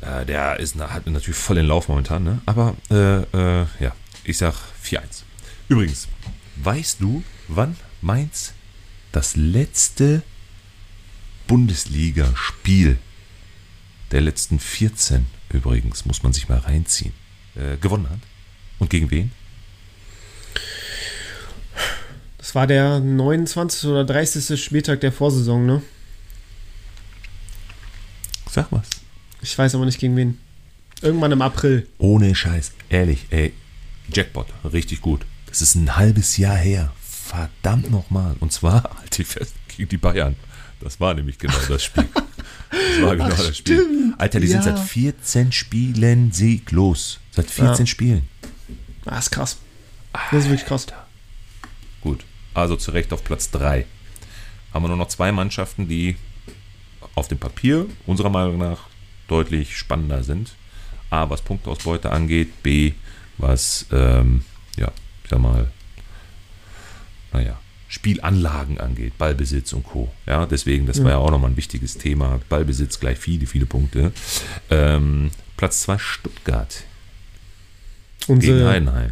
Äh, 0.00 0.24
der 0.26 0.58
ist, 0.58 0.76
hat 0.76 1.06
natürlich 1.06 1.38
voll 1.38 1.56
den 1.56 1.66
Lauf 1.66 1.88
momentan. 1.88 2.24
Ne? 2.24 2.40
Aber 2.46 2.76
äh, 2.90 3.20
äh, 3.22 3.66
ja, 3.80 3.94
ich 4.24 4.38
sag 4.38 4.54
4-1. 4.84 5.22
Übrigens, 5.68 6.08
weißt 6.56 7.00
du, 7.00 7.22
wann 7.48 7.76
Mainz 8.00 8.52
das 9.12 9.36
letzte 9.36 10.22
Bundesligaspiel 11.46 12.98
der 14.10 14.20
letzten 14.20 14.58
14 14.58 15.26
übrigens, 15.50 16.04
muss 16.04 16.22
man 16.22 16.32
sich 16.32 16.48
mal 16.48 16.58
reinziehen, 16.58 17.12
äh, 17.54 17.76
gewonnen 17.76 18.08
hat? 18.08 18.20
Und 18.78 18.90
gegen 18.90 19.10
wen? 19.10 19.32
Das 22.38 22.54
war 22.54 22.66
der 22.66 23.00
29. 23.00 23.90
oder 23.90 24.04
30. 24.04 24.62
Spieltag 24.62 25.00
der 25.00 25.12
Vorsaison, 25.12 25.66
ne? 25.66 25.82
Sag 28.50 28.72
was. 28.72 28.99
Ich 29.42 29.56
weiß 29.56 29.74
aber 29.74 29.84
nicht 29.84 29.98
gegen 29.98 30.16
wen. 30.16 30.38
Irgendwann 31.02 31.32
im 31.32 31.42
April. 31.42 31.86
Ohne 31.98 32.34
Scheiß, 32.34 32.72
ehrlich, 32.90 33.26
ey. 33.30 33.54
Jackpot, 34.12 34.46
richtig 34.70 35.00
gut. 35.00 35.24
Das 35.46 35.62
ist 35.62 35.74
ein 35.74 35.96
halbes 35.96 36.36
Jahr 36.36 36.56
her. 36.56 36.92
Verdammt 37.02 37.90
nochmal. 37.90 38.36
Und 38.40 38.52
zwar, 38.52 38.82
halt 38.98 39.16
die 39.16 39.24
fest, 39.24 39.54
gegen 39.68 39.88
die 39.88 39.96
Bayern. 39.96 40.36
Das 40.80 41.00
war 41.00 41.14
nämlich 41.14 41.38
genau 41.38 41.58
das 41.68 41.84
Spiel. 41.84 42.08
Das 42.70 43.02
war 43.02 43.16
genau 43.16 43.30
Ach, 43.32 43.36
das 43.38 43.56
Spiel. 43.56 43.82
Stimmt. 43.82 44.20
Alter, 44.20 44.40
die 44.40 44.46
ja. 44.48 44.62
sind 44.62 44.76
seit 44.76 44.78
14 44.78 45.52
Spielen 45.52 46.32
sieglos. 46.32 47.18
Seit 47.30 47.50
14 47.50 47.86
ja. 47.86 47.86
Spielen. 47.86 48.28
Das 49.04 49.14
ah, 49.14 49.18
ist 49.18 49.30
krass. 49.30 49.58
Das 50.30 50.44
ist 50.44 50.50
wirklich 50.50 50.66
krass. 50.66 50.86
Gut, 52.00 52.24
also 52.54 52.76
zu 52.76 52.90
Recht 52.90 53.12
auf 53.12 53.24
Platz 53.24 53.50
3. 53.50 53.86
Haben 54.72 54.84
wir 54.84 54.88
nur 54.88 54.96
noch 54.96 55.08
zwei 55.08 55.32
Mannschaften, 55.32 55.88
die 55.88 56.16
auf 57.14 57.28
dem 57.28 57.38
Papier 57.38 57.86
unserer 58.06 58.30
Meinung 58.30 58.58
nach 58.58 58.89
deutlich 59.30 59.76
spannender 59.76 60.22
sind. 60.22 60.52
A, 61.10 61.28
was 61.30 61.42
Punktausbeute 61.42 62.10
angeht, 62.10 62.62
B, 62.62 62.92
was, 63.38 63.86
ähm, 63.92 64.44
ja, 64.76 64.88
ich 65.24 65.30
sag 65.30 65.40
mal, 65.40 65.68
naja, 67.32 67.58
Spielanlagen 67.88 68.78
angeht, 68.78 69.18
Ballbesitz 69.18 69.72
und 69.72 69.84
Co. 69.84 70.10
Ja, 70.26 70.46
deswegen, 70.46 70.86
das 70.86 71.02
war 71.02 71.10
ja 71.10 71.16
auch 71.16 71.30
nochmal 71.30 71.50
ein 71.50 71.56
wichtiges 71.56 71.98
Thema. 71.98 72.40
Ballbesitz 72.48 73.00
gleich 73.00 73.18
viele, 73.18 73.46
viele 73.46 73.66
Punkte. 73.66 74.12
Ähm, 74.70 75.30
Platz 75.56 75.80
2 75.82 75.98
Stuttgart. 75.98 76.84
Unsere, 78.28 78.58
gegen 78.58 78.68
Heidenheim. 78.68 79.10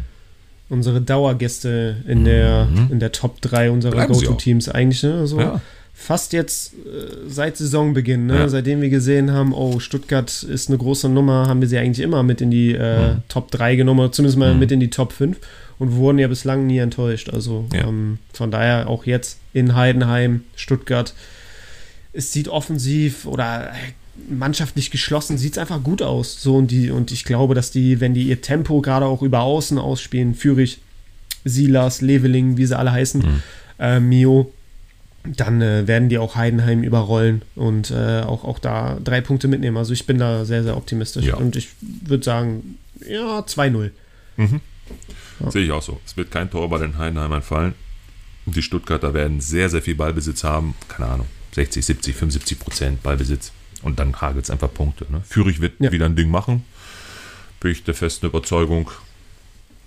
Unsere 0.69 1.01
Dauergäste 1.01 2.03
in 2.07 2.23
der, 2.23 2.67
mhm. 2.67 2.87
in 2.91 2.99
der 2.99 3.11
Top 3.11 3.41
3 3.41 3.71
unserer 3.71 4.07
Go-To-Teams 4.07 4.69
eigentlich. 4.69 5.03
Ne? 5.03 5.27
So 5.27 5.41
ja. 5.41 5.61
Fast 6.01 6.31
jetzt 6.31 6.73
äh, 6.73 7.27
seit 7.27 7.57
Saisonbeginn, 7.57 8.25
ne? 8.25 8.37
Ja. 8.37 8.49
seitdem 8.49 8.81
wir 8.81 8.89
gesehen 8.89 9.31
haben, 9.31 9.53
oh, 9.53 9.79
Stuttgart 9.79 10.43
ist 10.43 10.69
eine 10.69 10.77
große 10.77 11.09
Nummer, 11.09 11.47
haben 11.47 11.59
wir 11.59 11.67
sie 11.67 11.77
eigentlich 11.77 12.03
immer 12.03 12.23
mit 12.23 12.39
in 12.39 12.49
die 12.49 12.73
äh, 12.73 13.15
mhm. 13.15 13.23
Top 13.27 13.51
3 13.51 13.75
genommen, 13.75 14.11
zumindest 14.13 14.39
mal 14.39 14.53
mhm. 14.53 14.59
mit 14.59 14.71
in 14.71 14.79
die 14.79 14.89
Top 14.89 15.11
5 15.11 15.37
und 15.77 15.95
wurden 15.95 16.17
ja 16.17 16.29
bislang 16.29 16.65
nie 16.65 16.77
enttäuscht. 16.77 17.29
Also 17.29 17.65
ja. 17.73 17.87
ähm, 17.87 18.17
von 18.31 18.49
daher 18.49 18.87
auch 18.87 19.05
jetzt 19.05 19.39
in 19.51 19.75
Heidenheim, 19.75 20.45
Stuttgart. 20.55 21.13
Es 22.13 22.31
sieht 22.31 22.47
offensiv 22.47 23.25
oder 23.25 23.73
mannschaftlich 24.29 24.91
geschlossen, 24.91 25.37
sieht 25.37 25.53
es 25.53 25.57
einfach 25.57 25.83
gut 25.83 26.01
aus. 26.01 26.41
So 26.41 26.55
und 26.55 26.71
die, 26.71 26.91
und 26.91 27.11
ich 27.11 27.25
glaube, 27.25 27.55
dass 27.55 27.71
die, 27.71 27.99
wenn 27.99 28.13
die 28.13 28.23
ihr 28.23 28.41
Tempo 28.41 28.79
gerade 28.81 29.05
auch 29.05 29.21
über 29.21 29.41
außen 29.41 29.77
ausspielen, 29.77 30.33
Fürich, 30.33 30.79
Silas, 31.43 31.99
Leveling, 31.99 32.55
wie 32.55 32.65
sie 32.65 32.77
alle 32.77 32.93
heißen, 32.93 33.21
mhm. 33.21 33.43
äh, 33.79 33.99
Mio, 33.99 34.53
dann 35.23 35.61
äh, 35.61 35.87
werden 35.87 36.09
die 36.09 36.17
auch 36.17 36.35
Heidenheim 36.35 36.83
überrollen 36.83 37.41
und 37.55 37.91
äh, 37.91 38.21
auch, 38.21 38.43
auch 38.43 38.59
da 38.59 38.97
drei 39.03 39.21
Punkte 39.21 39.47
mitnehmen. 39.47 39.77
Also 39.77 39.93
ich 39.93 40.05
bin 40.05 40.17
da 40.17 40.45
sehr, 40.45 40.63
sehr 40.63 40.77
optimistisch. 40.77 41.25
Ja. 41.25 41.35
Und 41.35 41.55
ich 41.55 41.69
würde 41.81 42.23
sagen, 42.23 42.77
ja, 43.07 43.39
2-0. 43.39 43.91
Mhm. 44.37 44.61
Ja. 45.39 45.51
Sehe 45.51 45.65
ich 45.65 45.71
auch 45.71 45.81
so. 45.81 45.99
Es 46.05 46.17
wird 46.17 46.31
kein 46.31 46.49
Tor 46.49 46.69
bei 46.69 46.77
den 46.77 46.97
Heidenheimern 46.97 47.41
fallen. 47.41 47.73
Die 48.45 48.61
Stuttgarter 48.61 49.13
werden 49.13 49.41
sehr, 49.41 49.69
sehr 49.69 49.81
viel 49.81 49.95
Ballbesitz 49.95 50.43
haben. 50.43 50.75
Keine 50.87 51.09
Ahnung, 51.09 51.27
60, 51.53 51.85
70, 51.85 52.15
75 52.15 52.59
Prozent 52.59 53.03
Ballbesitz. 53.03 53.51
Und 53.81 53.99
dann 53.99 54.19
hagelt 54.19 54.45
es 54.45 54.51
einfach 54.51 54.73
Punkte. 54.73 55.05
Ne? 55.09 55.21
Fürich 55.25 55.61
wird 55.61 55.73
ja. 55.79 55.91
wieder 55.91 56.05
ein 56.05 56.15
Ding 56.15 56.29
machen. 56.29 56.65
Bin 57.59 57.71
ich 57.71 57.83
der 57.83 57.93
festen 57.93 58.25
Überzeugung. 58.25 58.89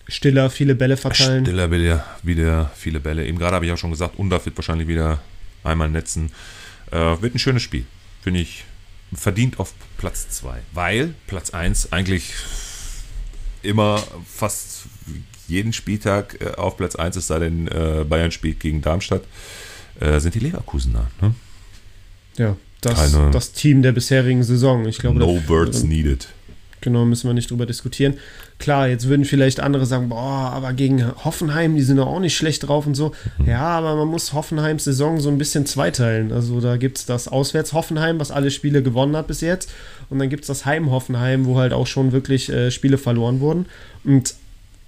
Stiller, 0.08 0.50
viele 0.50 0.74
Bälle 0.74 0.96
verteilen. 0.96 1.44
Stiller 1.44 1.70
wieder, 1.70 2.04
wieder 2.22 2.70
viele 2.74 3.00
Bälle. 3.00 3.26
Eben 3.26 3.38
gerade 3.38 3.56
habe 3.56 3.66
ich 3.66 3.72
auch 3.72 3.78
schon 3.78 3.90
gesagt, 3.90 4.18
Undaf 4.18 4.44
wird 4.44 4.56
wahrscheinlich 4.56 4.88
wieder 4.88 5.20
einmal 5.64 5.88
netzen. 5.88 6.30
Äh, 6.90 7.20
wird 7.20 7.34
ein 7.34 7.38
schönes 7.38 7.62
Spiel. 7.62 7.84
Finde 8.22 8.40
ich 8.40 8.64
verdient 9.14 9.60
auf 9.60 9.74
Platz 9.98 10.28
2. 10.30 10.58
Weil 10.72 11.14
Platz 11.26 11.50
1 11.50 11.92
eigentlich 11.92 12.32
immer 13.62 14.02
fast 14.26 14.84
jeden 15.48 15.72
Spieltag 15.72 16.40
äh, 16.40 16.54
auf 16.56 16.76
Platz 16.76 16.96
1, 16.96 17.16
es 17.16 17.26
sei 17.26 17.38
denn, 17.38 17.68
äh, 17.68 18.04
Bayern 18.08 18.30
spielt 18.30 18.60
gegen 18.60 18.80
Darmstadt, 18.80 19.22
äh, 20.00 20.18
sind 20.18 20.34
die 20.34 20.40
Leverkusener. 20.40 21.10
Ne? 21.20 21.34
Ja, 22.36 22.56
das, 22.80 23.16
das 23.30 23.52
Team 23.52 23.82
der 23.82 23.92
bisherigen 23.92 24.42
Saison. 24.42 24.86
Ich 24.86 24.98
glaube, 24.98 25.18
no 25.18 25.40
words 25.46 25.84
needed. 25.84 26.28
Genau, 26.80 27.04
müssen 27.04 27.28
wir 27.28 27.34
nicht 27.34 27.50
drüber 27.50 27.64
diskutieren. 27.64 28.18
Klar, 28.62 28.86
jetzt 28.86 29.08
würden 29.08 29.24
vielleicht 29.24 29.58
andere 29.58 29.86
sagen, 29.86 30.08
boah, 30.08 30.52
aber 30.54 30.72
gegen 30.72 31.04
Hoffenheim, 31.24 31.74
die 31.74 31.82
sind 31.82 31.96
doch 31.96 32.06
auch 32.06 32.20
nicht 32.20 32.36
schlecht 32.36 32.68
drauf 32.68 32.86
und 32.86 32.94
so. 32.94 33.10
Mhm. 33.38 33.48
Ja, 33.48 33.62
aber 33.62 33.96
man 33.96 34.06
muss 34.06 34.34
Hoffenheims 34.34 34.84
Saison 34.84 35.18
so 35.18 35.30
ein 35.30 35.36
bisschen 35.36 35.66
zweiteilen. 35.66 36.30
Also 36.30 36.60
da 36.60 36.76
gibt 36.76 36.98
es 36.98 37.04
das 37.04 37.26
Auswärts-Hoffenheim, 37.26 38.20
was 38.20 38.30
alle 38.30 38.52
Spiele 38.52 38.84
gewonnen 38.84 39.16
hat 39.16 39.26
bis 39.26 39.40
jetzt. 39.40 39.72
Und 40.10 40.20
dann 40.20 40.28
gibt 40.28 40.44
es 40.44 40.46
das 40.46 40.64
Heim-Hoffenheim, 40.64 41.44
wo 41.44 41.58
halt 41.58 41.72
auch 41.72 41.88
schon 41.88 42.12
wirklich 42.12 42.50
äh, 42.50 42.70
Spiele 42.70 42.98
verloren 42.98 43.40
wurden. 43.40 43.66
Und 44.04 44.36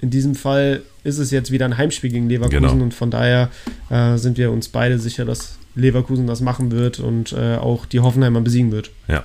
in 0.01 0.11
diesem 0.11 0.37
Fall 0.37 0.83
ist 1.03 1.19
es 1.19 1.33
jetzt 1.33 1.51
wieder 1.51 1.65
ein 1.65 1.77
Heimspiel 1.77 2.13
gegen 2.13 2.29
Leverkusen 2.29 2.63
genau. 2.63 2.85
und 2.85 2.95
von 2.95 3.11
daher 3.11 3.51
äh, 3.91 4.19
sind 4.19 4.39
wir 4.39 4.53
uns 4.53 4.69
beide 4.69 5.01
sicher, 5.01 5.25
dass 5.25 5.59
Leverkusen 5.75 6.29
das 6.29 6.41
machen 6.41 6.71
wird 6.71 7.01
und 7.01 7.33
äh, 7.33 7.57
auch 7.57 7.87
die 7.87 7.99
Hoffenheimer 7.99 8.41
besiegen 8.41 8.71
wird. 8.71 8.93
Ja. 9.09 9.25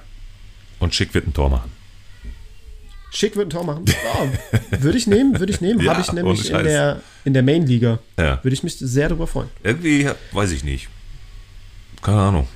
Und 0.79 0.95
Schick 0.95 1.13
wird 1.13 1.27
ein 1.27 1.33
Tor 1.33 1.51
machen. 1.51 1.69
Schick 3.11 3.35
wird 3.35 3.47
ein 3.47 3.49
Tor 3.49 3.63
machen. 3.63 3.85
Ja, 3.87 4.81
würde 4.81 4.97
ich 4.97 5.07
nehmen, 5.07 5.39
würde 5.39 5.51
ich 5.51 5.61
nehmen. 5.61 5.79
ja, 5.83 5.91
Habe 5.91 6.01
ich 6.01 6.11
nämlich 6.11 6.49
in 6.51 6.63
der, 6.63 7.01
in 7.25 7.33
der 7.33 7.43
Main-Liga. 7.43 7.99
Ja. 8.17 8.43
Würde 8.43 8.53
ich 8.53 8.63
mich 8.63 8.77
sehr 8.77 9.09
darüber 9.09 9.27
freuen. 9.27 9.49
Irgendwie, 9.63 10.09
weiß 10.31 10.51
ich 10.51 10.63
nicht. 10.63 10.89
Keine 12.01 12.19
Ahnung. 12.19 12.47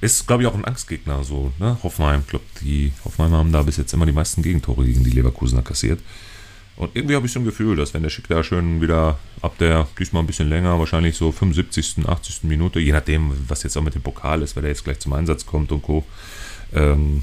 Ist, 0.00 0.26
glaube 0.26 0.42
ich, 0.42 0.48
auch 0.48 0.54
ein 0.54 0.64
Angstgegner 0.64 1.24
so, 1.24 1.52
ne? 1.58 1.78
Hoffenheim, 1.82 2.20
ich 2.20 2.28
glaube, 2.28 2.44
die 2.60 2.92
Hoffenheimer 3.04 3.38
haben 3.38 3.50
da 3.50 3.62
bis 3.62 3.78
jetzt 3.78 3.94
immer 3.94 4.04
die 4.04 4.12
meisten 4.12 4.42
Gegentore 4.42 4.84
gegen 4.84 5.02
die 5.02 5.10
Leverkusener 5.10 5.62
kassiert. 5.62 6.00
Und 6.76 6.94
irgendwie 6.94 7.16
habe 7.16 7.26
ich 7.26 7.32
so 7.32 7.40
ein 7.40 7.46
Gefühl, 7.46 7.74
dass 7.76 7.94
wenn 7.94 8.02
der 8.02 8.10
Schick 8.10 8.28
da 8.28 8.44
schön 8.44 8.82
wieder 8.82 9.18
ab 9.40 9.56
der, 9.58 9.88
diesmal 9.98 10.22
ein 10.22 10.26
bisschen 10.26 10.50
länger, 10.50 10.78
wahrscheinlich 10.78 11.16
so 11.16 11.32
75., 11.32 12.06
80. 12.06 12.44
Minute, 12.44 12.78
je 12.78 12.92
nachdem, 12.92 13.32
was 13.48 13.62
jetzt 13.62 13.76
auch 13.78 13.82
mit 13.82 13.94
dem 13.94 14.02
Pokal 14.02 14.42
ist, 14.42 14.54
weil 14.54 14.64
er 14.64 14.70
jetzt 14.70 14.84
gleich 14.84 14.98
zum 14.98 15.14
Einsatz 15.14 15.46
kommt 15.46 15.72
und 15.72 15.80
Co., 15.80 16.04
ähm, 16.74 17.22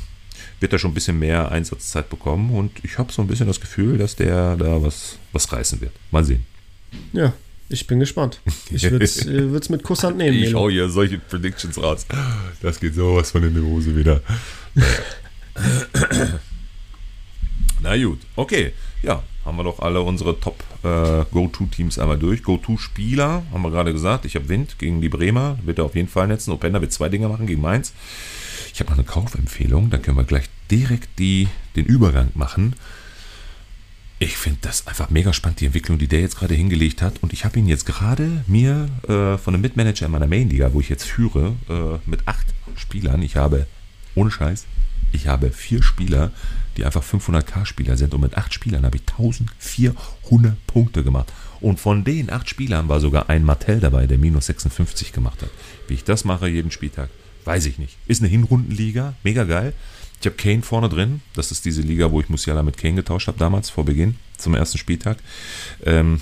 wird 0.64 0.72
er 0.72 0.80
schon 0.80 0.92
ein 0.92 0.94
bisschen 0.94 1.20
mehr 1.20 1.52
Einsatzzeit 1.52 2.10
bekommen. 2.10 2.50
Und 2.50 2.72
ich 2.84 2.98
habe 2.98 3.12
so 3.12 3.22
ein 3.22 3.28
bisschen 3.28 3.48
das 3.48 3.60
Gefühl, 3.60 3.98
dass 3.98 4.16
der 4.16 4.56
da 4.56 4.82
was, 4.82 5.18
was 5.34 5.52
reißen 5.52 5.82
wird. 5.82 5.92
Mal 6.10 6.24
sehen. 6.24 6.46
Ja, 7.12 7.34
ich 7.68 7.86
bin 7.86 8.00
gespannt. 8.00 8.40
Ich 8.72 8.90
würde 8.90 9.04
es 9.04 9.26
äh, 9.28 9.72
mit 9.72 9.84
Kusshand 9.84 10.18
nehmen. 10.18 10.38
Ich 10.38 10.54
hau 10.54 10.70
hier 10.70 10.88
solche 10.88 11.20
Predictions 11.20 11.82
raus. 11.84 12.08
Das 12.62 12.80
geht 12.80 12.96
sowas 12.96 13.32
von 13.32 13.44
in 13.44 13.54
die 13.54 13.60
Hose 13.60 13.94
wieder. 13.94 14.22
Na 17.82 18.02
gut, 18.02 18.20
okay. 18.38 18.72
Ja, 19.02 19.22
haben 19.44 19.58
wir 19.58 19.66
doch 19.66 19.80
alle 19.80 20.02
unsere 20.02 20.40
Top-Go-To-Teams 20.40 21.98
äh, 21.98 22.02
einmal 22.02 22.18
durch. 22.18 22.42
Go-To-Spieler, 22.42 23.44
haben 23.52 23.62
wir 23.62 23.72
gerade 23.72 23.92
gesagt. 23.92 24.24
Ich 24.24 24.36
habe 24.36 24.48
Wind 24.48 24.80
gegen 24.80 25.02
die 25.02 25.10
Bremer, 25.10 25.60
wird 25.66 25.80
er 25.80 25.84
auf 25.84 25.96
jeden 25.96 26.08
Fall 26.08 26.30
netzen. 26.30 26.52
Openda 26.52 26.80
wird 26.80 26.94
zwei 26.94 27.10
Dinge 27.10 27.28
machen 27.28 27.48
gegen 27.48 27.62
Mainz. 27.62 27.92
Ich 28.74 28.80
habe 28.80 28.90
noch 28.90 28.98
eine 28.98 29.06
Kaufempfehlung, 29.06 29.90
dann 29.90 30.02
können 30.02 30.18
wir 30.18 30.24
gleich 30.24 30.46
direkt 30.74 31.20
die, 31.20 31.48
den 31.76 31.86
Übergang 31.86 32.32
machen. 32.34 32.76
Ich 34.18 34.38
finde 34.38 34.60
das 34.62 34.88
einfach 34.88 35.12
mega 35.12 35.32
spannend, 35.32 35.60
die 35.60 35.68
Entwicklung, 35.68 36.00
die 36.00 36.08
der 36.08 36.22
jetzt 36.22 36.38
gerade 36.38 36.56
hingelegt 36.56 37.04
hat. 37.04 37.22
Und 37.22 37.32
ich 37.32 37.46
habe 37.46 37.60
ihn 37.60 37.68
jetzt 37.68 37.86
gerade 37.86 38.44
mir 38.48 38.90
äh, 39.04 39.38
von 39.38 39.54
einem 39.54 39.62
Mitmanager 39.62 40.08
in 40.08 40.12
meiner 40.12 40.28
Main-Liga, 40.28 40.74
wo 40.74 40.80
ich 40.80 40.90
jetzt 40.90 41.04
führe, 41.04 41.56
äh, 41.70 42.10
mit 42.10 42.28
acht 42.28 42.48
Spielern, 42.76 43.22
ich 43.22 43.36
habe 43.36 43.68
ohne 44.16 44.32
Scheiß 44.32 44.66
Ich 45.12 45.28
habe 45.28 45.52
vier 45.52 45.84
Spieler, 45.84 46.32
die 46.76 46.86
einfach 46.86 47.04
500k-Spieler 47.04 47.98
sind 47.98 48.16
und 48.16 48.22
mit 48.22 48.36
acht 48.36 48.52
Spielern 48.52 48.84
habe 48.84 48.98
ich 48.98 49.04
1400 49.12 50.66
Punkte 50.66 51.04
gemacht. 51.04 51.32
Und 51.62 51.80
von 51.80 52.04
den 52.04 52.32
acht 52.32 52.50
Spielern 52.50 52.90
war 52.90 53.00
sogar 53.00 53.30
ein 53.30 53.44
Martell 53.44 53.80
dabei, 53.80 54.08
der 54.08 54.18
minus 54.18 54.48
56 54.48 55.14
gemacht 55.14 55.44
hat. 55.44 55.52
Wie 55.88 55.94
ich 55.94 56.04
das 56.04 56.26
mache 56.26 56.48
jeden 56.48 56.72
Spieltag, 56.72 57.10
weiß 57.46 57.68
ich 57.68 57.78
nicht. 57.78 57.96
Ist 58.08 58.22
eine 58.22 58.30
Hinrundenliga, 58.30 59.14
mega 59.24 59.44
geil. 59.44 59.74
Ich 60.24 60.28
habe 60.28 60.38
Kane 60.38 60.62
vorne 60.62 60.88
drin. 60.88 61.20
Das 61.34 61.52
ist 61.52 61.66
diese 61.66 61.82
Liga, 61.82 62.10
wo 62.10 62.22
ich 62.22 62.30
Musiala 62.30 62.64
mit 62.64 62.78
Kane 62.78 62.96
getauscht 62.96 63.28
habe 63.28 63.38
damals, 63.38 63.70
vor 63.70 63.84
Beginn, 63.84 64.16
zum 64.38 64.56
ersten 64.56 64.78
Spieltag. 64.78 65.18
Ähm, 65.84 66.22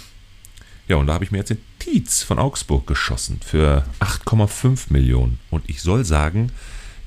ja, 0.88 0.96
und 0.96 1.06
da 1.06 1.14
habe 1.14 1.24
ich 1.24 1.30
mir 1.30 1.38
jetzt 1.38 1.52
den 1.52 1.62
Tietz 1.78 2.24
von 2.24 2.40
Augsburg 2.40 2.88
geschossen 2.88 3.40
für 3.46 3.86
8,5 4.00 4.86
Millionen. 4.90 5.38
Und 5.52 5.70
ich 5.70 5.84
soll 5.84 6.04
sagen, 6.04 6.52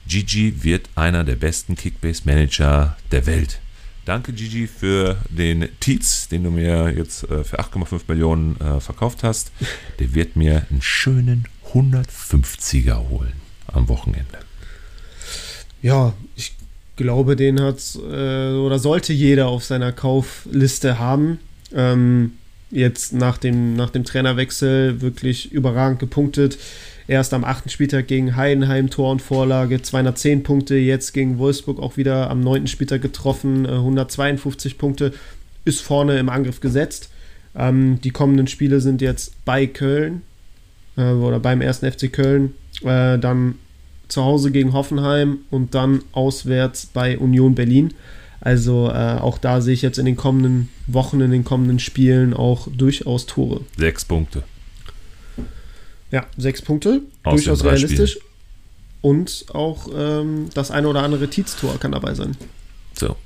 Gigi 0.06 0.62
wird 0.62 0.88
einer 0.94 1.24
der 1.24 1.34
besten 1.34 1.74
Kickbase-Manager 1.74 2.96
der 3.10 3.26
Welt. 3.26 3.58
Danke, 4.04 4.32
Gigi, 4.32 4.68
für 4.68 5.16
den 5.30 5.68
Tietz, 5.80 6.28
den 6.28 6.44
du 6.44 6.52
mir 6.52 6.94
jetzt 6.96 7.24
äh, 7.24 7.42
für 7.42 7.58
8,5 7.58 8.02
Millionen 8.06 8.60
äh, 8.60 8.78
verkauft 8.78 9.24
hast. 9.24 9.50
Der 9.98 10.14
wird 10.14 10.36
mir 10.36 10.64
einen 10.70 10.80
schönen 10.80 11.48
150er 11.72 13.08
holen 13.08 13.32
am 13.66 13.88
Wochenende. 13.88 14.38
Ja, 15.82 16.14
ich 16.36 16.54
glaube, 16.96 17.36
den 17.36 17.60
hat 17.60 17.78
äh, 17.96 18.52
oder 18.52 18.78
sollte 18.78 19.12
jeder 19.12 19.48
auf 19.48 19.64
seiner 19.64 19.92
Kaufliste 19.92 20.98
haben. 20.98 21.38
Ähm, 21.74 22.32
jetzt 22.70 23.12
nach 23.12 23.38
dem, 23.38 23.76
nach 23.76 23.90
dem 23.90 24.04
Trainerwechsel 24.04 25.00
wirklich 25.00 25.52
überragend 25.52 25.98
gepunktet. 25.98 26.58
Erst 27.06 27.34
am 27.34 27.44
achten 27.44 27.68
Spieltag 27.68 28.06
gegen 28.06 28.34
Heidenheim 28.34 28.88
Tor 28.88 29.12
und 29.12 29.20
Vorlage, 29.20 29.82
210 29.82 30.42
Punkte. 30.42 30.76
Jetzt 30.76 31.12
gegen 31.12 31.38
Wolfsburg 31.38 31.78
auch 31.78 31.96
wieder 31.96 32.30
am 32.30 32.40
neunten 32.40 32.66
Spieltag 32.66 33.02
getroffen, 33.02 33.66
152 33.66 34.78
Punkte. 34.78 35.12
Ist 35.64 35.82
vorne 35.82 36.18
im 36.18 36.28
Angriff 36.28 36.60
gesetzt. 36.60 37.10
Ähm, 37.54 38.00
die 38.02 38.10
kommenden 38.10 38.46
Spiele 38.46 38.80
sind 38.80 39.02
jetzt 39.02 39.44
bei 39.44 39.66
Köln 39.66 40.22
äh, 40.96 41.10
oder 41.10 41.40
beim 41.40 41.60
ersten 41.60 41.90
FC 41.90 42.12
Köln. 42.12 42.54
Äh, 42.82 43.18
dann 43.18 43.56
zu 44.14 44.24
Hause 44.24 44.50
gegen 44.50 44.72
Hoffenheim 44.72 45.40
und 45.50 45.74
dann 45.74 46.02
auswärts 46.12 46.86
bei 46.86 47.18
Union 47.18 47.54
Berlin. 47.54 47.92
Also 48.40 48.90
äh, 48.90 49.18
auch 49.20 49.38
da 49.38 49.60
sehe 49.60 49.74
ich 49.74 49.82
jetzt 49.82 49.98
in 49.98 50.06
den 50.06 50.16
kommenden 50.16 50.68
Wochen, 50.86 51.20
in 51.20 51.30
den 51.30 51.44
kommenden 51.44 51.78
Spielen 51.78 52.34
auch 52.34 52.68
durchaus 52.68 53.26
Tore. 53.26 53.62
Sechs 53.76 54.04
Punkte. 54.04 54.44
Ja, 56.10 56.26
sechs 56.36 56.62
Punkte, 56.62 57.02
Aus 57.24 57.34
durchaus 57.34 57.64
realistisch. 57.64 58.12
Spielen. 58.12 58.26
Und 59.00 59.46
auch 59.52 59.88
ähm, 59.94 60.48
das 60.54 60.70
eine 60.70 60.88
oder 60.88 61.02
andere 61.02 61.28
Tietz-Tor 61.28 61.78
kann 61.78 61.92
dabei 61.92 62.14
sein. 62.14 62.36
So. 62.98 63.16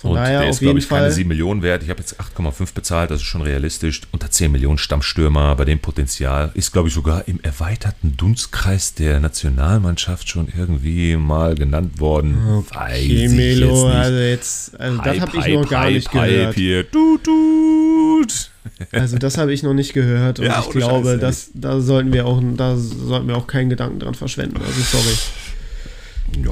Von 0.00 0.12
und 0.12 0.16
daher 0.16 0.40
der 0.40 0.48
ist, 0.48 0.60
glaube 0.60 0.78
ich, 0.78 0.88
keine 0.88 1.02
Fall. 1.02 1.12
7 1.12 1.28
Millionen 1.28 1.60
wert. 1.62 1.82
Ich 1.82 1.90
habe 1.90 2.00
jetzt 2.00 2.18
8,5 2.18 2.72
bezahlt, 2.72 3.10
das 3.10 3.20
ist 3.20 3.26
schon 3.26 3.42
realistisch. 3.42 4.00
Unter 4.12 4.30
10 4.30 4.50
Millionen 4.50 4.78
Stammstürmer 4.78 5.54
bei 5.56 5.66
dem 5.66 5.78
Potenzial. 5.78 6.50
Ist, 6.54 6.72
glaube 6.72 6.88
ich, 6.88 6.94
sogar 6.94 7.28
im 7.28 7.38
erweiterten 7.42 8.16
Dunstkreis 8.16 8.94
der 8.94 9.20
Nationalmannschaft 9.20 10.26
schon 10.28 10.48
irgendwie 10.56 11.16
mal 11.16 11.54
genannt 11.54 12.00
worden. 12.00 12.64
Weiß 12.72 12.94
Okay, 12.98 13.26
ich 13.26 13.30
Melo, 13.32 13.66
jetzt 13.66 13.84
nicht. 13.84 13.94
also 13.96 14.18
jetzt, 14.18 14.80
also 14.80 15.02
das 15.02 15.20
habe 15.20 15.36
ich 15.36 15.48
noch 15.54 15.68
gar 15.68 15.82
Hype, 15.84 15.92
nicht 15.94 16.12
Hype 16.14 16.30
gehört. 16.30 16.54
hier. 16.54 16.90
Tut, 16.90 17.24
tut. 17.24 18.50
Also 18.92 19.18
das 19.18 19.36
habe 19.36 19.52
ich 19.52 19.62
noch 19.62 19.74
nicht 19.74 19.92
gehört 19.92 20.38
und 20.38 20.46
Ja, 20.46 20.60
ich 20.60 20.70
glaube, 20.70 21.10
Scheiß, 21.12 21.20
dass 21.20 21.50
da 21.54 21.80
sollten 21.80 22.12
wir 22.14 22.24
auch, 22.26 22.40
da 22.56 22.76
sollten 22.76 23.28
wir 23.28 23.36
auch 23.36 23.46
keinen 23.46 23.68
Gedanken 23.68 23.98
dran 24.00 24.14
verschwenden. 24.14 24.56
Also 24.66 24.80
sorry. 24.80 25.14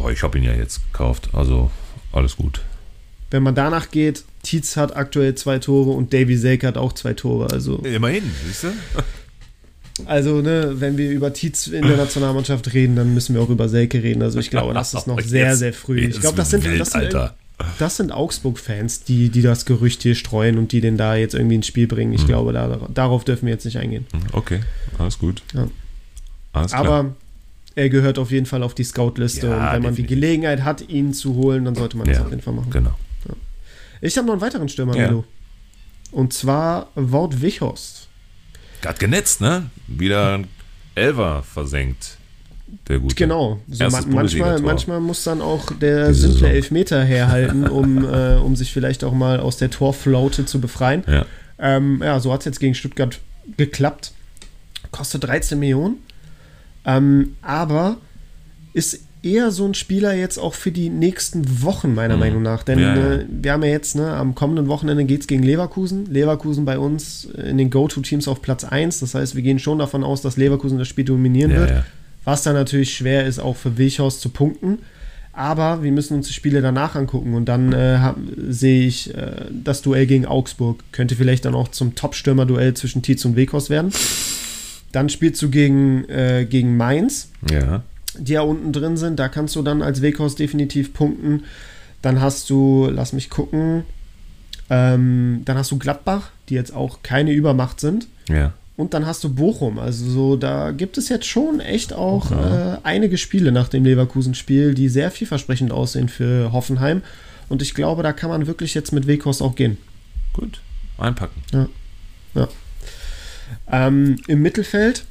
Ja, 0.04 0.10
ich 0.10 0.22
habe 0.22 0.36
ihn 0.36 0.44
ja 0.44 0.52
jetzt 0.52 0.80
gekauft. 0.92 1.30
Also 1.32 1.70
alles 2.12 2.36
gut. 2.36 2.60
Wenn 3.30 3.42
man 3.42 3.54
danach 3.54 3.90
geht, 3.90 4.24
Tietz 4.42 4.76
hat 4.76 4.96
aktuell 4.96 5.34
zwei 5.34 5.58
Tore 5.58 5.90
und 5.90 6.12
Davy 6.14 6.36
Selke 6.36 6.66
hat 6.66 6.78
auch 6.78 6.92
zwei 6.92 7.12
Tore. 7.12 7.50
Also, 7.52 7.76
Immerhin, 7.78 8.22
siehst 8.46 8.64
du? 8.64 8.68
also 10.06 10.40
ne, 10.40 10.72
wenn 10.76 10.96
wir 10.96 11.10
über 11.10 11.32
Tietz 11.32 11.66
in 11.66 11.86
der 11.86 11.96
Nationalmannschaft 11.96 12.72
reden, 12.72 12.96
dann 12.96 13.12
müssen 13.14 13.34
wir 13.34 13.42
auch 13.42 13.50
über 13.50 13.68
Selke 13.68 14.02
reden. 14.02 14.22
Also 14.22 14.38
ich 14.38 14.50
glaube, 14.50 14.72
das 14.74 14.94
ist 14.94 15.06
noch 15.06 15.20
sehr, 15.20 15.56
sehr 15.56 15.72
früh. 15.72 16.00
Ich 16.00 16.20
glaube, 16.20 16.36
das 16.36 16.50
sind, 16.50 16.64
das 16.78 16.92
sind, 16.92 17.14
das 17.78 17.96
sind 17.96 18.12
Augsburg-Fans, 18.12 19.04
die, 19.04 19.28
die 19.30 19.42
das 19.42 19.64
Gerücht 19.64 20.02
hier 20.02 20.14
streuen 20.14 20.58
und 20.58 20.72
die 20.72 20.80
den 20.80 20.96
da 20.96 21.16
jetzt 21.16 21.34
irgendwie 21.34 21.56
ins 21.56 21.66
Spiel 21.66 21.86
bringen. 21.86 22.12
Mhm. 22.12 22.16
Ich 22.16 22.26
glaube, 22.26 22.52
da, 22.52 22.78
darauf 22.94 23.24
dürfen 23.24 23.46
wir 23.46 23.52
jetzt 23.52 23.64
nicht 23.64 23.78
eingehen. 23.78 24.06
Okay, 24.32 24.60
alles 24.98 25.18
gut. 25.18 25.42
Ja. 25.54 25.68
Alles. 26.52 26.72
Aber 26.72 27.14
er 27.74 27.88
gehört 27.90 28.18
auf 28.18 28.30
jeden 28.30 28.46
Fall 28.46 28.62
auf 28.62 28.74
die 28.74 28.84
Scout-Liste 28.84 29.48
Ja, 29.48 29.52
und 29.52 29.60
wenn 29.60 29.82
man 29.82 29.94
die 29.94 30.02
definitiv. 30.02 30.08
Gelegenheit 30.08 30.64
hat, 30.64 30.88
ihn 30.88 31.12
zu 31.12 31.34
holen, 31.34 31.64
dann 31.64 31.74
sollte 31.74 31.96
man 31.96 32.06
das 32.06 32.18
ja, 32.18 32.24
auf 32.24 32.30
jeden 32.30 32.42
Fall 32.42 32.54
machen. 32.54 32.70
genau. 32.70 32.94
Ich 34.00 34.16
habe 34.16 34.26
noch 34.26 34.34
einen 34.34 34.40
weiteren 34.42 34.68
Stürmer, 34.68 34.96
Ja. 34.96 35.06
Milo. 35.08 35.24
Und 36.10 36.32
zwar 36.32 36.88
Wout 36.94 37.40
Wichhorst. 37.40 38.08
Gerade 38.80 38.98
genetzt, 38.98 39.40
ne? 39.40 39.70
Wieder 39.86 40.34
ein 40.38 40.46
Elfer 40.94 41.42
versenkt. 41.42 42.16
Der 42.86 42.98
gute. 42.98 43.14
Genau. 43.14 43.60
So 43.68 43.88
man, 43.88 44.10
manchmal, 44.10 44.60
manchmal 44.60 45.00
muss 45.00 45.24
dann 45.24 45.40
auch 45.40 45.70
der 45.72 46.08
Diese 46.08 46.20
simple 46.22 46.38
Saison. 46.38 46.50
Elfmeter 46.54 47.04
herhalten, 47.04 47.66
um, 47.68 48.04
äh, 48.04 48.36
um 48.36 48.56
sich 48.56 48.72
vielleicht 48.72 49.04
auch 49.04 49.12
mal 49.12 49.40
aus 49.40 49.56
der 49.56 49.70
Torflaute 49.70 50.44
zu 50.46 50.60
befreien. 50.60 51.02
Ja. 51.06 51.26
Ähm, 51.58 52.00
ja, 52.02 52.20
so 52.20 52.32
hat 52.32 52.40
es 52.40 52.46
jetzt 52.46 52.60
gegen 52.60 52.74
Stuttgart 52.74 53.18
geklappt. 53.56 54.12
Kostet 54.90 55.24
13 55.24 55.58
Millionen. 55.58 55.96
Ähm, 56.84 57.36
aber 57.42 57.96
ist 58.74 59.00
eher 59.30 59.50
so 59.50 59.64
ein 59.66 59.74
Spieler 59.74 60.14
jetzt 60.14 60.38
auch 60.38 60.54
für 60.54 60.70
die 60.72 60.88
nächsten 60.88 61.62
Wochen, 61.62 61.94
meiner 61.94 62.14
Mhm. 62.14 62.20
Meinung 62.20 62.42
nach. 62.42 62.62
Denn 62.62 62.78
Ja, 62.78 62.94
ja. 62.96 63.12
Äh, 63.16 63.26
wir 63.28 63.52
haben 63.52 63.62
ja 63.62 63.70
jetzt, 63.70 63.96
ne, 63.96 64.12
am 64.12 64.34
kommenden 64.34 64.68
Wochenende 64.68 65.04
geht 65.04 65.20
es 65.22 65.26
gegen 65.26 65.42
Leverkusen. 65.42 66.06
Leverkusen 66.06 66.64
bei 66.64 66.78
uns 66.78 67.24
in 67.26 67.58
den 67.58 67.70
Go-To-Teams 67.70 68.26
auf 68.28 68.42
Platz 68.42 68.64
1. 68.64 69.00
Das 69.00 69.14
heißt, 69.14 69.34
wir 69.36 69.42
gehen 69.42 69.58
schon 69.58 69.78
davon 69.78 70.04
aus, 70.04 70.22
dass 70.22 70.36
Leverkusen 70.36 70.78
das 70.78 70.88
Spiel 70.88 71.04
dominieren 71.04 71.50
Ja, 71.52 71.58
wird. 71.60 71.72
Was 72.24 72.42
dann 72.42 72.54
natürlich 72.54 72.94
schwer 72.94 73.26
ist, 73.26 73.38
auch 73.38 73.56
für 73.56 73.78
Wilchhaus 73.78 74.20
zu 74.20 74.28
punkten. 74.28 74.78
Aber 75.32 75.84
wir 75.84 75.92
müssen 75.92 76.14
uns 76.16 76.26
die 76.26 76.32
Spiele 76.34 76.60
danach 76.60 76.96
angucken 76.96 77.34
und 77.34 77.44
dann 77.46 77.72
äh, 77.72 77.98
sehe 78.48 78.86
ich 78.88 79.14
äh, 79.14 79.46
das 79.64 79.82
Duell 79.82 80.06
gegen 80.06 80.26
Augsburg. 80.26 80.82
Könnte 80.90 81.14
vielleicht 81.14 81.44
dann 81.44 81.54
auch 81.54 81.68
zum 81.68 81.94
Top-Stürmer-Duell 81.94 82.74
zwischen 82.74 83.02
Tietz 83.02 83.24
und 83.24 83.36
Weghorst 83.36 83.70
werden. 83.70 83.92
Dann 84.90 85.08
spielst 85.10 85.40
du 85.42 85.48
gegen, 85.50 86.08
äh, 86.08 86.44
gegen 86.48 86.76
Mainz, 86.76 87.28
Ja. 87.50 87.82
Die 88.18 88.32
ja 88.34 88.42
unten 88.42 88.72
drin 88.72 88.96
sind. 88.96 89.18
Da 89.18 89.28
kannst 89.28 89.56
du 89.56 89.62
dann 89.62 89.82
als 89.82 90.02
Weghorst 90.02 90.38
definitiv 90.38 90.92
punkten. 90.94 91.44
Dann 92.02 92.20
hast 92.20 92.48
du, 92.50 92.88
lass 92.92 93.12
mich 93.12 93.28
gucken, 93.30 93.84
ähm, 94.70 95.42
dann 95.44 95.56
hast 95.56 95.70
du 95.70 95.78
Gladbach, 95.78 96.30
die 96.48 96.54
jetzt 96.54 96.74
auch 96.74 97.02
keine 97.02 97.32
Übermacht 97.32 97.80
sind. 97.80 98.06
Ja. 98.28 98.52
Und 98.76 98.94
dann 98.94 99.06
hast 99.06 99.24
du 99.24 99.34
Bochum. 99.34 99.78
Also 99.80 100.08
so, 100.08 100.36
da 100.36 100.70
gibt 100.70 100.98
es 100.98 101.08
jetzt 101.08 101.26
schon 101.26 101.58
echt 101.58 101.92
auch 101.92 102.30
Ja. 102.30 102.74
äh, 102.74 102.78
einige 102.84 103.18
Spiele 103.18 103.50
nach 103.50 103.68
dem 103.68 103.84
Leverkusen-Spiel, 103.84 104.74
die 104.74 104.88
sehr 104.88 105.10
vielversprechend 105.10 105.72
aussehen 105.72 106.08
für 106.08 106.52
Hoffenheim. 106.52 107.02
Und 107.48 107.60
ich 107.62 107.74
glaube, 107.74 108.02
da 108.04 108.12
kann 108.12 108.30
man 108.30 108.46
wirklich 108.46 108.74
jetzt 108.74 108.92
mit 108.92 109.06
Weghorst 109.08 109.42
auch 109.42 109.56
gehen. 109.56 109.78
Gut. 110.32 110.60
Einpacken. 110.98 111.40
Ähm, 113.70 114.16
Im 114.28 114.42
Mittelfeld, 114.42 115.04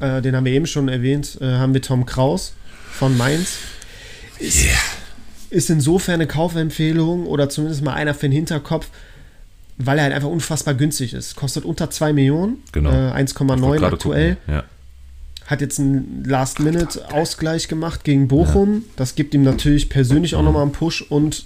äh, 0.00 0.22
den 0.22 0.34
haben 0.36 0.44
wir 0.44 0.52
eben 0.52 0.66
schon 0.66 0.88
erwähnt, 0.88 1.38
äh, 1.40 1.44
haben 1.46 1.74
wir 1.74 1.82
Tom 1.82 2.06
Kraus 2.06 2.54
von 2.92 3.16
Mainz. 3.16 3.58
Ist, 4.38 4.66
ist 5.50 5.70
insofern 5.70 6.14
eine 6.14 6.26
Kaufempfehlung 6.26 7.26
oder 7.26 7.48
zumindest 7.48 7.82
mal 7.82 7.94
einer 7.94 8.14
für 8.14 8.22
den 8.28 8.32
Hinterkopf, 8.32 8.88
weil 9.78 9.98
er 9.98 10.04
halt 10.04 10.14
einfach 10.14 10.28
unfassbar 10.28 10.74
günstig 10.74 11.14
ist. 11.14 11.36
Kostet 11.36 11.64
unter 11.64 11.90
2 11.90 12.12
Millionen, 12.12 12.62
Genau. 12.72 12.90
äh, 12.90 13.08
Ich 13.08 13.14
1,9 13.36 13.60
wollte 13.62 13.80
gerade 13.82 13.94
aktuell. 13.94 14.34
gucken. 14.36 14.54
Ja. 14.54 14.64
hat 15.46 15.60
jetzt 15.60 15.78
einen 15.80 16.24
Last-Minute-Ausgleich 16.26 17.68
gemacht 17.68 18.04
gegen 18.04 18.28
Bochum. 18.28 18.84
Das 18.96 19.14
gibt 19.14 19.34
ihm 19.34 19.42
natürlich 19.42 19.88
persönlich 19.88 20.34
auch 20.34 20.42
nochmal 20.42 20.62
einen 20.62 20.72
Push 20.72 21.02
und 21.02 21.44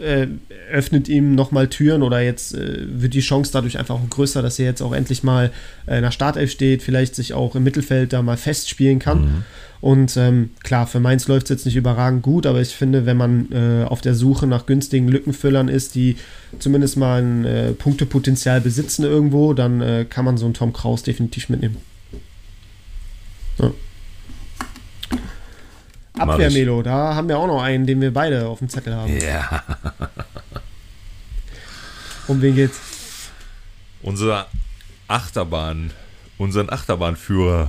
äh, 0.00 0.28
öffnet 0.70 1.08
ihm 1.08 1.34
nochmal 1.34 1.68
Türen 1.68 2.02
oder 2.02 2.20
jetzt 2.20 2.54
äh, 2.54 2.78
wird 2.88 3.14
die 3.14 3.20
Chance 3.20 3.52
dadurch 3.52 3.78
einfach 3.78 3.96
auch 3.96 4.10
größer, 4.10 4.42
dass 4.42 4.58
er 4.58 4.66
jetzt 4.66 4.82
auch 4.82 4.92
endlich 4.92 5.22
mal 5.22 5.50
äh, 5.86 5.96
in 5.96 6.02
der 6.02 6.10
Startelf 6.10 6.50
steht, 6.50 6.82
vielleicht 6.82 7.14
sich 7.14 7.34
auch 7.34 7.54
im 7.54 7.64
Mittelfeld 7.64 8.12
da 8.12 8.22
mal 8.22 8.36
festspielen 8.36 8.98
kann. 8.98 9.44
Und 9.80 10.16
ähm, 10.16 10.50
klar, 10.64 10.86
für 10.86 10.98
Mainz 10.98 11.28
läuft 11.28 11.44
es 11.44 11.50
jetzt 11.50 11.66
nicht 11.66 11.76
überragend 11.76 12.22
gut, 12.22 12.46
aber 12.46 12.60
ich 12.60 12.74
finde, 12.74 13.06
wenn 13.06 13.16
man 13.16 13.52
äh, 13.52 13.84
auf 13.84 14.00
der 14.00 14.14
Suche 14.14 14.46
nach 14.46 14.66
günstigen 14.66 15.08
Lückenfüllern 15.08 15.68
ist, 15.68 15.94
die 15.94 16.16
zumindest 16.58 16.96
mal 16.96 17.22
ein 17.22 17.44
äh, 17.44 17.72
Punktepotenzial 17.72 18.60
besitzen 18.60 19.04
irgendwo, 19.04 19.54
dann 19.54 19.80
äh, 19.80 20.04
kann 20.08 20.24
man 20.24 20.36
so 20.36 20.46
einen 20.46 20.54
Tom 20.54 20.72
Kraus 20.72 21.04
definitiv 21.04 21.48
mitnehmen. 21.48 21.76
Ja. 23.58 23.72
Abwehrmelo, 26.18 26.82
da 26.82 27.14
haben 27.14 27.28
wir 27.28 27.38
auch 27.38 27.46
noch 27.46 27.62
einen, 27.62 27.86
den 27.86 28.00
wir 28.00 28.12
beide 28.12 28.46
auf 28.46 28.58
dem 28.58 28.68
Zettel 28.68 28.94
haben. 28.94 29.16
ja. 29.18 29.62
Um 32.26 32.42
wen 32.42 32.54
geht's? 32.54 32.78
Unser 34.02 34.46
Achterbahn, 35.08 35.92
unseren 36.36 36.70
Achterbahnführer. 36.70 37.68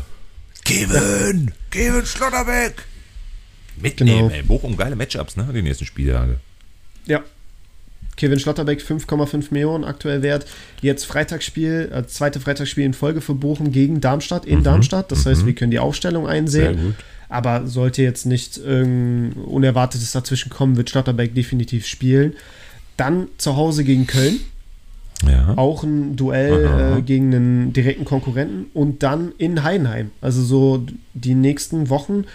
Kevin! 0.65 1.53
Kevin 1.71 2.05
Schlotterbeck! 2.05 2.85
Mitnehmen, 3.77 4.29
genau. 4.29 4.35
ey. 4.35 4.43
Bochum, 4.43 4.75
geile 4.75 4.95
Matchups, 4.95 5.37
ne? 5.37 5.47
Die 5.53 5.61
nächsten 5.61 5.85
Spieltage. 5.85 6.39
Ja. 7.05 7.23
Kevin 8.17 8.39
Schlotterbeck 8.39 8.81
5,5 8.81 9.47
Millionen 9.51 9.85
aktuell 9.85 10.21
wert. 10.21 10.45
Jetzt 10.81 11.05
Freitagsspiel, 11.05 11.89
äh, 11.93 12.05
zweite 12.05 12.41
Freitagsspiel 12.41 12.83
in 12.83 12.93
Folge 12.93 13.21
für 13.21 13.33
Bochum 13.33 13.71
gegen 13.71 14.01
Darmstadt 14.01 14.45
in 14.45 14.59
mhm. 14.59 14.63
Darmstadt. 14.63 15.11
Das 15.11 15.23
mhm. 15.23 15.29
heißt, 15.29 15.45
wir 15.45 15.55
können 15.55 15.71
die 15.71 15.79
Aufstellung 15.79 16.27
einsehen. 16.27 16.75
Sehr 16.75 16.85
gut. 16.85 16.95
Aber 17.29 17.67
sollte 17.67 18.01
jetzt 18.01 18.25
nicht 18.25 18.57
irgendein 18.57 19.43
Unerwartetes 19.43 20.11
dazwischen 20.11 20.49
kommen, 20.49 20.77
wird 20.77 20.89
Schlotterbeck 20.89 21.35
definitiv 21.35 21.85
spielen. 21.85 22.33
Dann 22.97 23.27
zu 23.37 23.55
Hause 23.55 23.83
gegen 23.83 24.07
Köln. 24.07 24.39
Ja. 25.27 25.53
Auch 25.57 25.83
ein 25.83 26.15
Duell 26.15 26.97
äh, 26.97 27.01
gegen 27.01 27.33
einen 27.33 27.73
direkten 27.73 28.05
Konkurrenten. 28.05 28.65
Und 28.73 29.03
dann 29.03 29.31
in 29.37 29.63
Heidenheim. 29.63 30.11
Also 30.21 30.41
so 30.43 30.85
die 31.13 31.35
nächsten 31.35 31.89
Wochen 31.89 32.25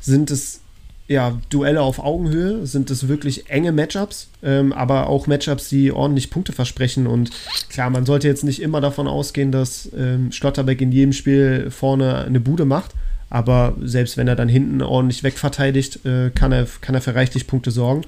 sind 0.00 0.30
es 0.30 0.60
ja, 1.08 1.38
Duelle 1.50 1.82
auf 1.82 1.98
Augenhöhe, 2.00 2.66
sind 2.66 2.90
es 2.90 3.06
wirklich 3.06 3.48
enge 3.48 3.70
Matchups, 3.70 4.28
ähm, 4.42 4.72
aber 4.72 5.08
auch 5.08 5.26
Matchups, 5.26 5.68
die 5.68 5.92
ordentlich 5.92 6.30
Punkte 6.30 6.52
versprechen. 6.52 7.06
Und 7.06 7.30
klar, 7.68 7.90
man 7.90 8.06
sollte 8.06 8.26
jetzt 8.26 8.42
nicht 8.42 8.60
immer 8.60 8.80
davon 8.80 9.06
ausgehen, 9.06 9.52
dass 9.52 9.88
ähm, 9.96 10.32
Schlotterbeck 10.32 10.80
in 10.80 10.90
jedem 10.90 11.12
Spiel 11.12 11.70
vorne 11.70 12.24
eine 12.24 12.40
Bude 12.40 12.64
macht. 12.64 12.92
Aber 13.28 13.76
selbst 13.80 14.16
wenn 14.16 14.28
er 14.28 14.36
dann 14.36 14.48
hinten 14.48 14.82
ordentlich 14.82 15.24
wegverteidigt, 15.24 16.06
äh, 16.06 16.30
kann, 16.30 16.52
er, 16.52 16.66
kann 16.80 16.94
er 16.94 17.00
für 17.00 17.14
reichlich 17.14 17.46
Punkte 17.46 17.70
sorgen. 17.70 18.02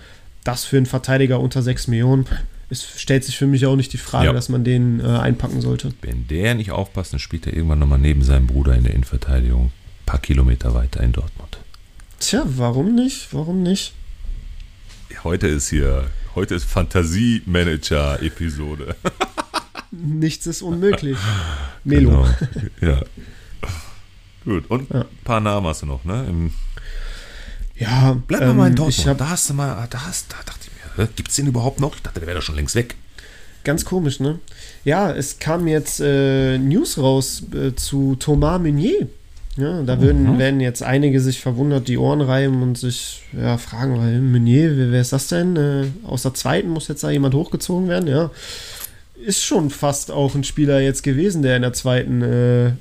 Das 0.45 0.65
für 0.65 0.77
einen 0.77 0.87
Verteidiger 0.87 1.41
unter 1.41 1.63
6 1.63 1.89
Millionen. 1.89 2.27
Es 2.71 3.01
stellt 3.01 3.25
sich 3.25 3.37
für 3.37 3.47
mich 3.47 3.67
auch 3.67 3.77
nicht 3.77 3.93
die 3.93 3.99
Frage, 3.99 4.27
ja. 4.27 4.33
dass 4.33 4.49
man 4.49 4.63
den 4.63 5.01
äh, 5.01 5.05
einpacken 5.05 5.61
sollte. 5.61 5.93
Wenn 6.03 6.29
der 6.29 6.55
nicht 6.55 6.71
aufpasst, 6.71 7.13
dann 7.13 7.19
spielt 7.19 7.47
er 7.47 7.55
irgendwann 7.55 7.81
nochmal 7.81 7.99
neben 7.99 8.23
seinem 8.23 8.47
Bruder 8.47 8.75
in 8.75 8.85
der 8.85 8.93
Innenverteidigung. 8.93 9.67
Ein 9.67 10.07
paar 10.07 10.21
Kilometer 10.21 10.75
weiter 10.75 11.03
in 11.03 11.13
Dortmund. 11.13 11.59
Tja, 12.21 12.43
warum 12.47 12.95
nicht? 12.95 13.29
Warum 13.33 13.63
nicht? 13.63 13.95
Heute 15.25 15.49
ist 15.49 15.71
hier, 15.71 16.05
heute 16.35 16.55
ist 16.55 16.65
Fantasie-Manager-Episode. 16.65 18.95
Nichts 19.91 20.47
ist 20.47 20.61
unmöglich. 20.63 21.17
Melo. 21.85 22.11
Genau. 22.11 22.29
Ja. 22.81 23.03
Gut, 24.49 24.65
und 24.71 24.89
ja. 24.89 25.03
ein 25.03 25.25
paar 25.25 25.41
Namen 25.41 25.67
hast 25.67 25.83
du 25.83 25.87
noch, 25.87 26.05
ne? 26.05 26.25
Im 26.27 26.53
ja, 27.77 28.17
bleib 28.27 28.41
ähm, 28.41 28.57
mal 28.57 28.69
in 28.69 28.77
Dortmund. 28.77 29.07
Hab, 29.07 29.19
da 29.19 29.29
hast 29.29 29.51
du 29.51 29.55
mal, 29.55 29.87
da, 29.91 30.07
hast, 30.07 30.33
da 30.33 30.37
dachte 30.47 30.61
ich 30.63 30.99
mir, 30.99 31.07
gibt 31.17 31.29
es 31.29 31.37
den 31.37 31.47
überhaupt 31.49 31.81
noch? 31.81 31.95
Ich 31.95 32.03
dachte, 32.03 32.21
der 32.21 32.27
wäre 32.27 32.39
doch 32.39 32.45
schon 32.45 32.57
längst 32.57 32.75
weg. 32.75 32.97
Ganz 33.63 33.85
komisch, 33.85 34.21
ne? 34.21 34.39
Ja, 34.85 35.13
es 35.13 35.39
kam 35.39 35.69
jetzt 35.69 36.01
äh, 36.01 36.57
News 36.57 36.97
raus 36.97 37.43
äh, 37.53 37.75
zu 37.75 38.17
Thomas 38.17 38.59
Meunier. 38.63 39.07
Ja, 39.59 39.83
da 39.83 40.01
würden, 40.01 40.35
mhm. 40.35 40.39
werden 40.39 40.61
jetzt 40.61 40.83
einige 40.83 41.21
sich 41.21 41.41
verwundert 41.41 41.87
die 41.87 41.99
Ohren 41.99 42.23
reiben 42.23 42.63
und 42.63 42.79
sich 42.79 43.25
ja, 43.39 43.59
fragen, 43.59 43.99
weil 43.99 44.19
Meunier, 44.23 44.79
wer, 44.79 44.93
wer, 44.93 45.01
ist 45.03 45.13
das 45.13 45.29
denn? 45.29 45.57
Äh, 45.57 45.89
aus 46.07 46.23
der 46.23 46.33
zweiten 46.33 46.71
muss 46.71 46.89
jetzt 46.89 47.05
da 47.05 47.11
jemand 47.11 47.35
hochgezogen 47.35 47.89
werden, 47.89 48.09
ja. 48.09 48.31
Ist 49.27 49.45
schon 49.45 49.69
fast 49.69 50.11
auch 50.11 50.35
ein 50.35 50.45
Spieler 50.45 50.81
jetzt 50.81 51.03
gewesen, 51.03 51.43
der 51.43 51.57
in 51.57 51.63
der 51.63 51.75
zweiten 51.75 52.23
äh, 52.23 52.73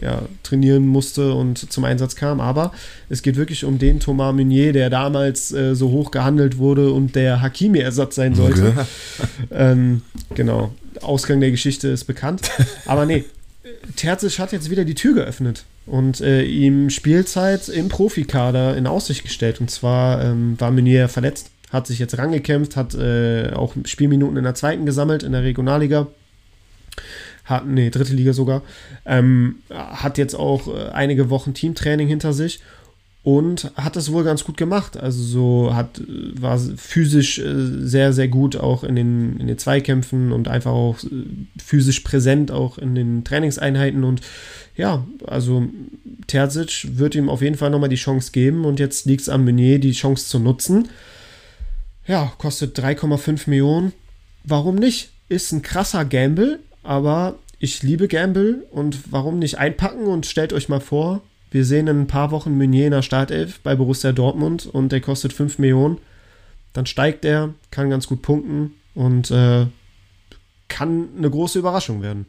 ja, 0.00 0.22
trainieren 0.42 0.86
musste 0.86 1.34
und 1.34 1.70
zum 1.72 1.84
Einsatz 1.84 2.16
kam. 2.16 2.40
Aber 2.40 2.72
es 3.08 3.22
geht 3.22 3.36
wirklich 3.36 3.64
um 3.64 3.78
den 3.78 4.00
Thomas 4.00 4.34
Meunier, 4.34 4.72
der 4.72 4.90
damals 4.90 5.52
äh, 5.52 5.74
so 5.74 5.90
hoch 5.90 6.10
gehandelt 6.10 6.58
wurde 6.58 6.92
und 6.92 7.14
der 7.14 7.40
Hakimi-Ersatz 7.40 8.14
sein 8.14 8.34
sollte. 8.34 8.86
ähm, 9.50 10.02
genau. 10.34 10.72
Ausgang 11.00 11.40
der 11.40 11.50
Geschichte 11.50 11.88
ist 11.88 12.04
bekannt. 12.04 12.50
Aber 12.86 13.06
nee, 13.06 13.24
Terzic 13.96 14.38
hat 14.38 14.52
jetzt 14.52 14.70
wieder 14.70 14.84
die 14.84 14.94
Tür 14.94 15.14
geöffnet 15.14 15.64
und 15.86 16.20
äh, 16.20 16.42
ihm 16.42 16.90
Spielzeit 16.90 17.68
im 17.68 17.88
Profikader 17.88 18.76
in 18.76 18.86
Aussicht 18.86 19.22
gestellt. 19.22 19.60
Und 19.60 19.70
zwar 19.70 20.22
ähm, 20.24 20.58
war 20.58 20.70
Meunier 20.70 21.08
verletzt, 21.08 21.50
hat 21.70 21.86
sich 21.86 21.98
jetzt 21.98 22.16
rangekämpft, 22.18 22.76
hat 22.76 22.94
äh, 22.94 23.50
auch 23.54 23.74
Spielminuten 23.84 24.36
in 24.36 24.44
der 24.44 24.54
zweiten 24.54 24.86
gesammelt, 24.86 25.22
in 25.22 25.32
der 25.32 25.42
Regionalliga. 25.42 26.06
Hat, 27.44 27.66
nee, 27.66 27.90
dritte 27.90 28.14
Liga 28.14 28.32
sogar. 28.32 28.62
Ähm, 29.04 29.56
hat 29.70 30.18
jetzt 30.18 30.34
auch 30.34 30.68
äh, 30.68 30.90
einige 30.90 31.30
Wochen 31.30 31.54
Teamtraining 31.54 32.08
hinter 32.08 32.32
sich 32.32 32.60
und 33.24 33.72
hat 33.74 33.96
es 33.96 34.12
wohl 34.12 34.22
ganz 34.22 34.44
gut 34.44 34.58
gemacht. 34.58 34.98
Also 34.98 35.22
so 35.22 35.74
hat 35.74 36.00
war 36.06 36.58
physisch 36.58 37.38
äh, 37.38 37.86
sehr 37.86 38.12
sehr 38.12 38.28
gut 38.28 38.56
auch 38.56 38.84
in 38.84 38.94
den 38.96 39.40
in 39.40 39.46
den 39.46 39.58
Zweikämpfen 39.58 40.30
und 40.30 40.46
einfach 40.46 40.72
auch 40.72 41.02
äh, 41.04 41.24
physisch 41.62 42.00
präsent 42.00 42.50
auch 42.50 42.76
in 42.76 42.94
den 42.94 43.24
Trainingseinheiten 43.24 44.04
und 44.04 44.20
ja, 44.76 45.06
also 45.26 45.68
Terzic 46.26 46.98
wird 46.98 47.14
ihm 47.14 47.30
auf 47.30 47.40
jeden 47.40 47.56
Fall 47.56 47.70
nochmal 47.70 47.88
die 47.88 47.96
Chance 47.96 48.30
geben 48.30 48.66
und 48.66 48.78
jetzt 48.78 49.06
liegt 49.06 49.22
es 49.22 49.28
am 49.30 49.44
Meunier, 49.44 49.78
die 49.78 49.92
Chance 49.92 50.28
zu 50.28 50.38
nutzen. 50.38 50.88
Ja, 52.06 52.32
kostet 52.36 52.78
3,5 52.78 53.48
Millionen. 53.48 53.92
Warum 54.42 54.74
nicht? 54.74 55.10
Ist 55.28 55.52
ein 55.52 55.62
krasser 55.62 56.04
Gamble, 56.04 56.58
aber 56.84 57.36
ich 57.58 57.82
liebe 57.82 58.08
Gamble 58.08 58.66
und 58.70 59.12
warum 59.12 59.38
nicht 59.38 59.58
einpacken 59.58 60.06
und 60.06 60.26
stellt 60.26 60.52
euch 60.52 60.68
mal 60.68 60.80
vor, 60.80 61.22
wir 61.50 61.64
sehen 61.64 61.86
in 61.86 62.02
ein 62.02 62.06
paar 62.06 62.30
Wochen 62.30 62.58
Meunier 62.58 62.86
in 62.86 62.90
der 62.90 63.02
Startelf 63.02 63.60
bei 63.60 63.74
Borussia 63.74 64.12
Dortmund 64.12 64.66
und 64.66 64.90
der 64.90 65.00
kostet 65.00 65.32
5 65.32 65.58
Millionen. 65.58 65.98
Dann 66.72 66.86
steigt 66.86 67.24
er, 67.24 67.54
kann 67.70 67.90
ganz 67.90 68.06
gut 68.06 68.22
punkten 68.22 68.74
und 68.94 69.30
äh, 69.30 69.66
kann 70.68 71.08
eine 71.16 71.30
große 71.30 71.58
Überraschung 71.58 72.02
werden. 72.02 72.26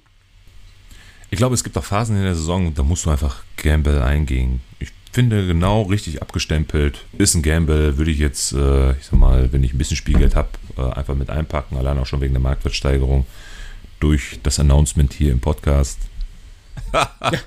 Ich 1.31 1.37
glaube, 1.37 1.55
es 1.55 1.63
gibt 1.63 1.77
auch 1.77 1.83
Phasen 1.83 2.15
in 2.15 2.23
der 2.23 2.35
Saison, 2.35 2.73
da 2.75 2.83
musst 2.83 3.05
du 3.05 3.09
einfach 3.09 3.43
Gamble 3.57 4.03
eingehen. 4.03 4.61
Ich 4.79 4.91
finde 5.11 5.47
genau 5.47 5.81
richtig 5.81 6.21
abgestempelt. 6.21 7.03
Ist 7.17 7.35
ein 7.35 7.41
Gamble, 7.41 7.97
würde 7.97 8.11
ich 8.11 8.19
jetzt, 8.19 8.53
äh, 8.53 8.91
ich 8.91 9.05
sag 9.05 9.19
mal, 9.19 9.51
wenn 9.51 9.63
ich 9.63 9.73
ein 9.73 9.77
bisschen 9.77 9.97
Spielgeld 9.97 10.35
habe, 10.35 10.49
äh, 10.77 10.81
einfach 10.81 11.15
mit 11.15 11.29
einpacken, 11.29 11.77
allein 11.77 11.97
auch 11.97 12.05
schon 12.05 12.21
wegen 12.21 12.33
der 12.33 12.41
Marktwertsteigerung 12.41 13.25
durch 13.99 14.39
das 14.43 14.59
Announcement 14.59 15.13
hier 15.13 15.31
im 15.31 15.39
Podcast. 15.39 15.99
Einfach 16.91 17.43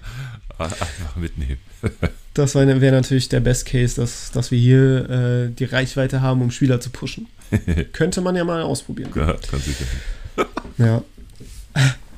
mitnehmen. 1.16 1.58
das 2.34 2.54
wäre 2.54 2.92
natürlich 2.92 3.28
der 3.28 3.40
Best 3.40 3.66
Case, 3.66 4.00
dass, 4.00 4.30
dass 4.32 4.50
wir 4.50 4.58
hier 4.58 5.10
äh, 5.10 5.50
die 5.50 5.64
Reichweite 5.64 6.20
haben, 6.20 6.42
um 6.42 6.50
Spieler 6.50 6.80
zu 6.80 6.90
pushen. 6.90 7.26
Könnte 7.92 8.20
man 8.20 8.36
ja 8.36 8.44
mal 8.44 8.62
ausprobieren. 8.62 9.10
Ja, 9.14 9.34
kann 9.34 9.60
sicher. 9.60 9.84
ja. 10.78 11.02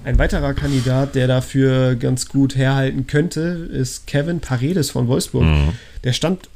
Ein 0.02 0.18
weiterer 0.18 0.54
Kandidat, 0.54 1.14
der 1.14 1.26
dafür 1.26 1.94
ganz 1.94 2.28
gut 2.28 2.56
herhalten 2.56 3.06
könnte, 3.06 3.40
ist 3.40 4.06
Kevin 4.06 4.40
Paredes 4.40 4.90
von 4.90 5.08
Wolfsburg. 5.08 5.44
Mhm. 5.44 5.72
Der 6.04 6.14
stand 6.14 6.48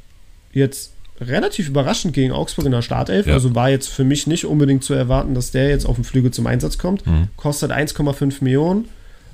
jetzt 0.51 0.94
relativ 1.19 1.69
überraschend 1.69 2.13
gegen 2.13 2.31
Augsburg 2.31 2.65
in 2.65 2.71
der 2.71 2.81
Startelf. 2.81 3.27
Ja. 3.27 3.33
Also 3.33 3.55
war 3.55 3.69
jetzt 3.69 3.87
für 3.87 4.03
mich 4.03 4.27
nicht 4.27 4.45
unbedingt 4.45 4.83
zu 4.83 4.93
erwarten, 4.93 5.33
dass 5.33 5.51
der 5.51 5.69
jetzt 5.69 5.85
auf 5.85 5.95
dem 5.95 6.03
Flügel 6.03 6.31
zum 6.31 6.47
Einsatz 6.47 6.77
kommt. 6.77 7.05
Mhm. 7.07 7.29
Kostet 7.37 7.71
1,5 7.71 8.43
Millionen 8.43 8.89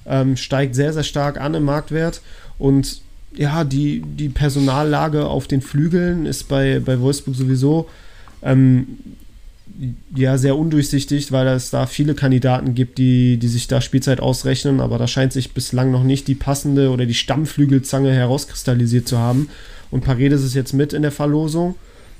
ähm, 0.05 0.37
steigt 0.37 0.75
sehr, 0.75 0.93
sehr 0.93 1.03
stark 1.03 1.39
an 1.39 1.53
im 1.53 1.63
Marktwert 1.63 2.21
und 2.57 3.01
ja, 3.33 3.63
die, 3.63 4.01
die 4.01 4.29
Personallage 4.29 5.25
auf 5.25 5.47
den 5.47 5.61
Flügeln 5.61 6.25
ist 6.25 6.47
bei, 6.49 6.79
bei 6.79 6.99
Wolfsburg 6.99 7.35
sowieso 7.35 7.87
ähm, 8.43 8.87
ja 10.13 10.37
sehr 10.37 10.57
undurchsichtig, 10.57 11.31
weil 11.31 11.47
es 11.47 11.69
da 11.69 11.85
viele 11.85 12.13
Kandidaten 12.13 12.75
gibt, 12.75 12.97
die, 12.97 13.37
die 13.37 13.47
sich 13.47 13.67
da 13.67 13.79
Spielzeit 13.81 14.19
ausrechnen, 14.19 14.81
aber 14.81 14.97
da 14.97 15.07
scheint 15.07 15.33
sich 15.33 15.53
bislang 15.53 15.91
noch 15.91 16.03
nicht 16.03 16.27
die 16.27 16.35
passende 16.35 16.89
oder 16.89 17.05
die 17.05 17.13
Stammflügelzange 17.13 18.11
herauskristallisiert 18.11 19.07
zu 19.07 19.17
haben. 19.17 19.49
Und 19.91 20.03
Paredes 20.03 20.43
ist 20.43 20.55
jetzt 20.55 20.73
mit 20.73 20.93
in 20.93 21.03
der 21.03 21.11
Verlosung 21.11 21.75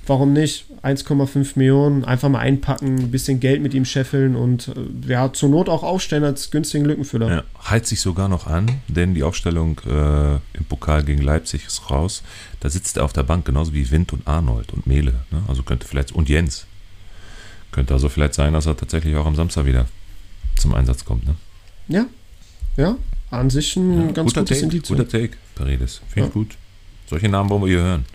warum 0.07 0.33
nicht? 0.33 0.65
1,5 0.83 1.51
Millionen, 1.55 2.05
einfach 2.05 2.29
mal 2.29 2.39
einpacken, 2.39 2.97
ein 2.97 3.11
bisschen 3.11 3.39
Geld 3.39 3.61
mit 3.61 3.73
ihm 3.73 3.85
scheffeln 3.85 4.35
und 4.35 4.69
äh, 4.69 5.11
ja, 5.11 5.31
zur 5.31 5.49
Not 5.49 5.69
auch 5.69 5.83
aufstellen 5.83 6.23
als 6.23 6.49
günstigen 6.49 6.85
Lückenfüller. 6.85 7.29
Ja, 7.29 7.43
heizt 7.69 7.89
sich 7.89 8.01
sogar 8.01 8.27
noch 8.27 8.47
an, 8.47 8.79
denn 8.87 9.13
die 9.13 9.23
Aufstellung 9.23 9.79
äh, 9.85 10.35
im 10.35 10.65
Pokal 10.67 11.03
gegen 11.03 11.21
Leipzig 11.21 11.65
ist 11.65 11.89
raus. 11.89 12.23
Da 12.59 12.69
sitzt 12.69 12.97
er 12.97 13.05
auf 13.05 13.13
der 13.13 13.23
Bank, 13.23 13.45
genauso 13.45 13.73
wie 13.73 13.89
Wind 13.91 14.11
und 14.11 14.27
Arnold 14.27 14.73
und 14.73 14.87
Mele. 14.87 15.13
Ne? 15.29 15.43
Also 15.47 15.63
könnte 15.63 15.87
vielleicht, 15.87 16.11
und 16.13 16.29
Jens. 16.29 16.65
Könnte 17.71 17.93
also 17.93 18.09
vielleicht 18.09 18.33
sein, 18.33 18.53
dass 18.53 18.65
er 18.65 18.75
tatsächlich 18.75 19.15
auch 19.15 19.25
am 19.25 19.35
Samstag 19.35 19.65
wieder 19.65 19.87
zum 20.57 20.73
Einsatz 20.73 21.05
kommt. 21.05 21.25
Ne? 21.25 21.35
Ja, 21.87 22.05
ja, 22.75 22.97
an 23.29 23.49
sich 23.49 23.75
ein 23.75 24.07
ja, 24.07 24.11
ganz 24.11 24.29
guter 24.29 24.41
gutes 24.41 24.57
Take, 24.57 24.63
Indiz. 24.63 24.87
Guter 24.87 25.07
Take, 25.07 25.37
Paredes. 25.55 26.01
Finde 26.09 26.27
ich 26.27 26.33
gut. 26.33 26.57
Solche 27.11 27.27
Namen 27.27 27.49
wollen 27.49 27.63
wir 27.63 27.67
hier 27.67 27.81
hören. 27.81 28.05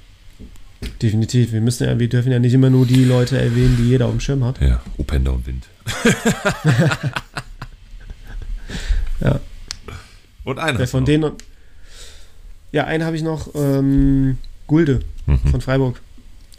Definitiv. 1.03 1.53
Wir 1.53 1.61
müssen 1.61 1.87
ja, 1.87 1.99
wir 1.99 2.09
dürfen 2.09 2.33
ja 2.33 2.39
nicht 2.39 2.55
immer 2.55 2.71
nur 2.71 2.87
die 2.87 3.05
Leute 3.05 3.37
erwähnen, 3.37 3.77
die 3.79 3.91
jeder 3.91 4.07
auf 4.07 4.13
dem 4.13 4.21
Schirm 4.21 4.43
hat. 4.43 4.59
Ja, 4.59 4.81
Openda 4.97 5.33
und 5.33 5.47
Wind. 5.47 5.67
ja. 9.21 9.39
Und 10.45 10.59
einer. 10.59 10.81
Ja, 10.81 10.87
von 10.87 11.05
denen 11.05 11.25
und, 11.25 11.45
ja, 12.73 12.85
einen 12.85 13.05
habe 13.05 13.17
ich 13.17 13.23
noch, 13.23 13.55
ähm, 13.55 14.39
Gulde 14.67 15.01
mhm. 15.27 15.41
von 15.41 15.61
Freiburg. 15.61 16.01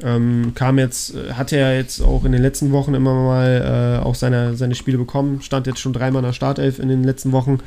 Ähm, 0.03 0.51
kam 0.53 0.77
jetzt, 0.77 1.15
äh, 1.15 1.33
hat 1.33 1.51
er 1.51 1.75
jetzt 1.75 2.01
auch 2.01 2.23
in 2.23 2.33
den 2.33 2.43
letzten 2.43 2.71
Wochen 2.71 2.93
immer 2.93 3.15
mal 3.15 3.99
äh, 3.99 4.05
auch 4.05 4.13
seine, 4.13 4.55
seine 4.55 4.75
Spiele 4.75 4.99
bekommen, 4.99 5.41
stand 5.41 5.65
jetzt 5.65 5.79
schon 5.79 5.91
dreimal 5.91 6.19
in 6.19 6.27
der 6.27 6.33
Startelf 6.33 6.77
in 6.77 6.87
den 6.87 7.03
letzten 7.03 7.31
Wochen 7.31 7.61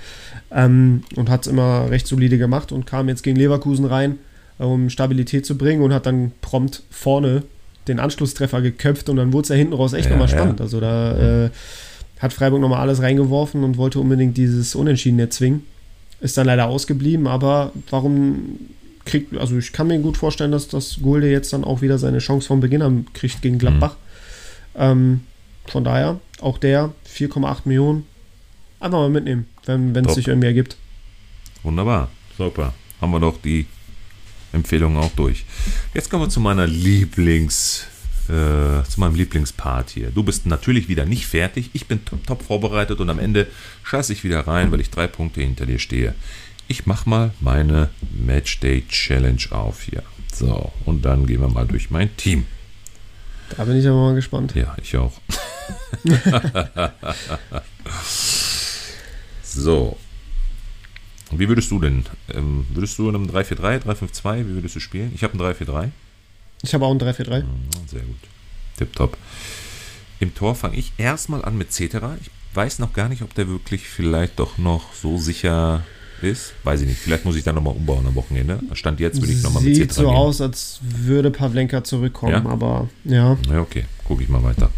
ähm, 0.52 1.02
und 1.16 1.28
hat 1.28 1.40
es 1.40 1.48
immer 1.48 1.90
recht 1.90 2.06
solide 2.06 2.38
gemacht 2.38 2.70
und 2.70 2.86
kam 2.86 3.08
jetzt 3.08 3.24
gegen 3.24 3.36
Leverkusen 3.36 3.84
rein 3.84 4.20
um 4.64 4.90
Stabilität 4.90 5.46
zu 5.46 5.56
bringen 5.56 5.82
und 5.82 5.92
hat 5.92 6.06
dann 6.06 6.32
prompt 6.40 6.82
vorne 6.90 7.42
den 7.88 7.98
Anschlusstreffer 7.98 8.60
geköpft 8.60 9.08
und 9.08 9.16
dann 9.16 9.32
wurde 9.32 9.44
es 9.44 9.48
ja 9.48 9.56
hinten 9.56 9.72
raus 9.72 9.92
echt 9.92 10.06
Ja, 10.06 10.10
nochmal 10.12 10.28
ja. 10.28 10.36
spannend. 10.36 10.60
Also 10.60 10.80
da 10.80 11.44
äh, 11.46 11.50
hat 12.18 12.32
Freiburg 12.32 12.60
nochmal 12.60 12.80
alles 12.80 13.00
reingeworfen 13.00 13.64
und 13.64 13.78
wollte 13.78 13.98
unbedingt 14.00 14.36
dieses 14.36 14.74
Unentschieden 14.74 15.18
erzwingen. 15.18 15.64
Ist 16.20 16.36
dann 16.36 16.46
leider 16.46 16.66
ausgeblieben, 16.66 17.26
aber 17.26 17.72
warum 17.88 18.58
kriegt, 19.06 19.36
also 19.38 19.56
ich 19.56 19.72
kann 19.72 19.86
mir 19.86 19.98
gut 19.98 20.18
vorstellen, 20.18 20.52
dass 20.52 20.68
das 20.68 20.98
Gulde 21.00 21.30
jetzt 21.30 21.52
dann 21.54 21.64
auch 21.64 21.80
wieder 21.80 21.98
seine 21.98 22.18
Chance 22.18 22.46
vom 22.46 22.60
Beginn 22.60 22.82
an 22.82 23.06
kriegt 23.14 23.40
gegen 23.40 23.58
Gladbach. 23.58 23.96
Ähm, 24.76 25.20
von 25.66 25.84
daher, 25.84 26.20
auch 26.40 26.58
der 26.58 26.92
4,8 27.08 27.60
Millionen, 27.64 28.04
einfach 28.78 28.98
mal 28.98 29.08
mitnehmen, 29.08 29.46
wenn 29.64 30.04
es 30.04 30.14
sich 30.14 30.28
irgendwie 30.28 30.48
ergibt. 30.48 30.76
Wunderbar. 31.62 32.10
Super. 32.36 32.74
Haben 33.00 33.12
wir 33.12 33.20
doch 33.20 33.38
die 33.42 33.66
Empfehlungen 34.52 34.98
auch 34.98 35.12
durch. 35.12 35.44
Jetzt 35.94 36.10
kommen 36.10 36.24
wir 36.24 36.28
zu 36.28 36.40
meiner 36.40 36.66
Lieblings, 36.66 37.86
äh, 38.28 38.82
zu 38.88 38.98
meinem 38.98 39.14
Lieblingspart 39.14 39.90
hier. 39.90 40.10
Du 40.10 40.22
bist 40.22 40.46
natürlich 40.46 40.88
wieder 40.88 41.06
nicht 41.06 41.26
fertig. 41.26 41.70
Ich 41.72 41.86
bin 41.86 42.04
top, 42.04 42.26
top 42.26 42.42
vorbereitet 42.42 43.00
und 43.00 43.10
am 43.10 43.18
Ende 43.18 43.46
scheiße 43.84 44.12
ich 44.12 44.24
wieder 44.24 44.46
rein, 44.46 44.72
weil 44.72 44.80
ich 44.80 44.90
drei 44.90 45.06
Punkte 45.06 45.40
hinter 45.40 45.66
dir 45.66 45.78
stehe. 45.78 46.14
Ich 46.68 46.86
mach 46.86 47.06
mal 47.06 47.32
meine 47.40 47.90
Matchday 48.12 48.86
Challenge 48.88 49.42
auf 49.50 49.82
hier. 49.82 50.02
So, 50.32 50.72
und 50.84 51.04
dann 51.04 51.26
gehen 51.26 51.40
wir 51.40 51.48
mal 51.48 51.66
durch 51.66 51.90
mein 51.90 52.16
Team. 52.16 52.46
Da 53.56 53.64
bin 53.64 53.76
ich 53.76 53.86
aber 53.86 53.96
mal 53.96 54.14
gespannt. 54.14 54.54
Ja, 54.54 54.76
ich 54.80 54.96
auch. 54.96 55.12
so. 59.42 59.98
Wie 61.32 61.48
würdest 61.48 61.70
du 61.70 61.78
denn? 61.78 62.04
Ähm, 62.34 62.66
würdest 62.70 62.98
du 62.98 63.08
in 63.08 63.14
einem 63.14 63.26
3-4-3, 63.30 63.84
3-5-2, 63.84 64.46
wie 64.48 64.54
würdest 64.54 64.76
du 64.76 64.80
spielen? 64.80 65.12
Ich 65.14 65.22
habe 65.22 65.34
ein 65.34 65.40
3-4-3. 65.54 65.90
Ich 66.62 66.74
habe 66.74 66.84
auch 66.84 66.90
ein 66.90 66.98
3-4-3. 67.00 67.42
Mhm, 67.42 67.46
Sehr 67.86 68.00
gut. 68.02 68.16
Tipptopp. 68.76 69.16
Im 70.18 70.34
Tor 70.34 70.54
fange 70.54 70.76
ich 70.76 70.92
erstmal 70.98 71.44
an 71.44 71.56
mit 71.56 71.72
Cetera. 71.72 72.16
Ich 72.20 72.30
weiß 72.54 72.78
noch 72.80 72.92
gar 72.92 73.08
nicht, 73.08 73.22
ob 73.22 73.32
der 73.34 73.48
wirklich 73.48 73.88
vielleicht 73.88 74.38
doch 74.38 74.58
noch 74.58 74.92
so 74.92 75.16
sicher 75.18 75.82
ist. 76.20 76.52
Weiß 76.64 76.82
ich 76.82 76.88
nicht. 76.88 76.98
Vielleicht 76.98 77.24
muss 77.24 77.36
ich 77.36 77.44
da 77.44 77.52
nochmal 77.52 77.74
umbauen 77.74 78.06
am 78.06 78.14
Wochenende. 78.14 78.60
Stand 78.74 79.00
jetzt 79.00 79.20
würde 79.22 79.32
ich 79.32 79.42
nochmal 79.42 79.62
mit 79.62 79.74
Sieht 79.76 79.92
Cetera 79.92 80.02
so 80.04 80.08
gehen. 80.10 80.18
aus, 80.18 80.40
als 80.42 80.80
würde 80.82 81.30
Pavlenka 81.30 81.82
zurückkommen, 81.84 82.32
Ja? 82.32 82.44
aber 82.50 82.88
ja. 83.04 83.38
Ja, 83.48 83.60
okay. 83.60 83.86
Gucke 84.04 84.22
ich 84.22 84.28
mal 84.28 84.42
weiter. 84.42 84.70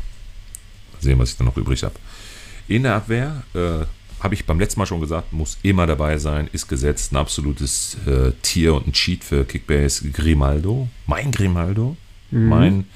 Mal 0.93 1.01
sehen, 1.01 1.19
was 1.19 1.31
ich 1.31 1.37
da 1.39 1.45
noch 1.45 1.57
übrig 1.57 1.83
habe. 1.83 1.95
In 2.69 2.85
der 2.85 2.95
Abwehr 2.95 3.43
äh, 3.55 3.85
habe 4.23 4.35
ich 4.35 4.45
beim 4.47 4.61
letzten 4.61 4.79
Mal 4.81 4.87
schon 4.87 5.01
gesagt, 5.01 5.33
muss 5.33 5.59
immer 5.63 5.87
dabei 5.87 6.19
sein, 6.19 6.49
ist 6.53 6.69
gesetzt. 6.69 7.13
Ein 7.13 7.17
absolutes 7.17 7.97
äh, 8.07 8.33
Tier 8.43 8.75
und 8.75 8.87
ein 8.87 8.93
Cheat 8.93 9.25
für 9.25 9.45
Kickbase. 9.45 10.11
Grimaldo. 10.11 10.89
Mein 11.07 11.31
Grimaldo. 11.33 11.97
Mein, 12.31 12.87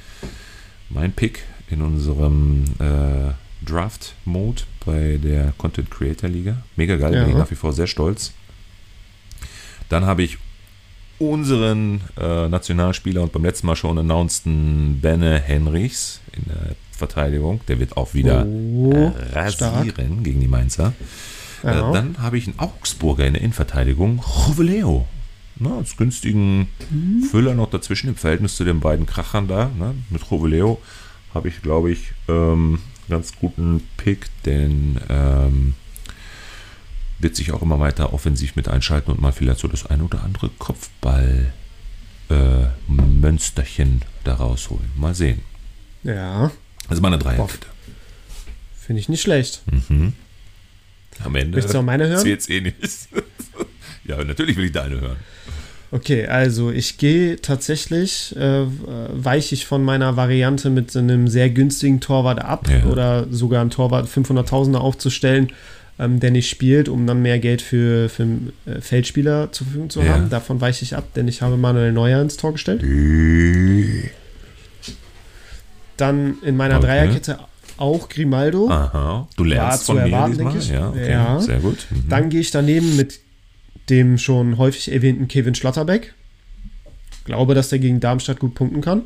mein 0.88 1.12
Pick 1.12 1.42
in 1.68 1.82
unserem 1.82 2.64
äh, 2.78 3.32
Draft-Mode 3.66 4.62
bei 4.84 5.18
der 5.22 5.52
Content 5.58 5.90
Creator 5.90 6.30
Liga. 6.30 6.62
Mega 6.76 6.96
geil, 6.96 7.12
Ja. 7.14 7.20
bin 7.22 7.30
ich 7.32 7.36
nach 7.36 7.50
wie 7.50 7.54
vor 7.56 7.72
sehr 7.72 7.86
stolz. 7.86 8.32
Dann 9.88 10.06
habe 10.06 10.22
ich 10.22 10.38
unseren 11.18 12.00
äh, 12.18 12.48
Nationalspieler 12.48 13.22
und 13.22 13.32
beim 13.32 13.44
letzten 13.44 13.66
Mal 13.66 13.76
schon 13.76 13.98
announceden 13.98 15.00
Benne 15.00 15.38
Henrichs 15.38 16.20
in 16.36 16.44
der 16.46 16.76
Verteidigung. 16.92 17.60
Der 17.68 17.78
wird 17.78 17.96
auch 17.96 18.14
wieder 18.14 18.46
Oh, 18.46 18.90
äh, 18.92 19.38
rasieren 19.38 20.22
gegen 20.22 20.40
die 20.40 20.48
Mainzer. 20.48 20.92
Ja. 21.62 21.90
Äh, 21.90 21.92
dann 21.92 22.16
habe 22.18 22.38
ich 22.38 22.46
einen 22.46 22.58
Augsburger 22.58 23.26
in 23.26 23.34
der 23.34 23.42
Innenverteidigung, 23.42 24.22
Joveleo. 24.48 25.06
Na, 25.58 25.78
als 25.78 25.96
günstigen 25.96 26.68
Füller 27.30 27.54
noch 27.54 27.70
dazwischen 27.70 28.08
im 28.08 28.16
Verhältnis 28.16 28.56
zu 28.56 28.64
den 28.64 28.80
beiden 28.80 29.06
Krachern 29.06 29.48
da. 29.48 29.70
Ne? 29.78 29.94
Mit 30.10 30.22
Joveleo 30.30 30.80
habe 31.32 31.48
ich, 31.48 31.62
glaube 31.62 31.90
ich, 31.90 32.12
ähm, 32.28 32.78
ganz 33.08 33.32
guten 33.40 33.82
Pick, 33.96 34.26
denn 34.44 34.98
ähm, 35.08 35.74
wird 37.18 37.34
sich 37.36 37.52
auch 37.52 37.62
immer 37.62 37.80
weiter 37.80 38.12
offensiv 38.12 38.56
mit 38.56 38.68
einschalten 38.68 39.10
und 39.10 39.20
mal 39.20 39.32
vielleicht 39.32 39.60
so 39.60 39.68
das 39.68 39.86
ein 39.86 40.02
oder 40.02 40.22
andere 40.22 40.50
Kopfball 40.58 41.52
äh, 42.28 42.34
Mönsterchen 42.88 44.02
da 44.24 44.34
rausholen. 44.34 44.90
Mal 44.96 45.14
sehen. 45.14 45.40
ja, 46.02 46.50
Also 46.88 47.00
meine 47.02 47.18
Dreierkette. 47.18 47.66
finde 48.76 49.00
ich 49.00 49.08
nicht 49.08 49.22
schlecht. 49.22 49.62
Am 51.24 51.34
Ende 51.34 51.56
Möchtest 51.56 51.74
du 51.74 51.78
auch 51.78 51.82
meine 51.82 52.06
hören? 52.08 52.20
zählt's 52.20 52.48
eh 52.48 52.60
nicht. 52.60 52.76
ja, 54.04 54.22
natürlich 54.22 54.56
will 54.56 54.66
ich 54.66 54.72
deine 54.72 55.00
hören. 55.00 55.16
Okay, 55.92 56.26
also 56.26 56.70
ich 56.72 56.98
gehe 56.98 57.40
tatsächlich, 57.40 58.34
äh, 58.36 58.62
äh, 58.62 58.66
weiche 59.12 59.54
ich 59.54 59.66
von 59.66 59.84
meiner 59.84 60.16
Variante 60.16 60.68
mit 60.68 60.94
einem 60.96 61.28
sehr 61.28 61.48
günstigen 61.48 62.00
Torwart 62.00 62.40
ab 62.44 62.68
Ja. 62.68 62.84
oder 62.90 63.26
sogar 63.32 63.60
einen 63.60 63.70
Torwart 63.70 64.08
500.000er 64.08 64.78
aufzustellen, 64.78 65.52
ähm, 65.98 66.20
der 66.20 66.30
nicht 66.30 66.48
spielt, 66.50 66.88
um 66.88 67.06
dann 67.06 67.22
mehr 67.22 67.38
Geld 67.38 67.62
für, 67.62 68.08
für 68.08 68.24
äh, 68.66 68.80
Feldspieler 68.80 69.50
zur 69.52 69.66
Verfügung 69.66 69.90
zu 69.90 70.00
Ja. 70.02 70.14
haben. 70.14 70.28
Davon 70.30 70.60
weiche 70.60 70.84
ich 70.84 70.94
ab, 70.96 71.04
denn 71.14 71.26
ich 71.28 71.42
habe 71.42 71.56
Manuel 71.56 71.92
Neuer 71.92 72.20
ins 72.20 72.36
Tor 72.36 72.52
gestellt. 72.52 72.82
Dann 75.96 76.36
in 76.42 76.56
meiner 76.56 76.76
Okay. 76.78 76.86
Dreierkette 76.86 77.38
auch 77.78 78.08
Grimaldo. 78.08 78.68
Aha. 78.70 79.28
Du 79.36 79.44
lernst 79.44 79.84
von 79.84 79.96
mir 79.96 80.02
erwarten, 80.02 80.32
diesmal. 80.32 80.52
denke 80.52 80.64
ich. 80.64 80.70
Ja, 80.70 80.88
okay. 80.90 81.10
Ja. 81.10 81.40
Sehr 81.40 81.58
gut. 81.60 81.86
Mhm. 81.90 82.08
Dann 82.08 82.30
gehe 82.30 82.40
ich 82.40 82.50
daneben 82.50 82.96
mit 82.96 83.20
dem 83.88 84.18
schon 84.18 84.58
häufig 84.58 84.92
erwähnten 84.92 85.28
Kevin 85.28 85.54
Schlotterbeck. 85.54 86.14
Glaube, 87.24 87.54
dass 87.54 87.68
der 87.70 87.78
gegen 87.78 88.00
Darmstadt 88.00 88.38
gut 88.38 88.54
punkten 88.54 88.80
kann. 88.80 89.02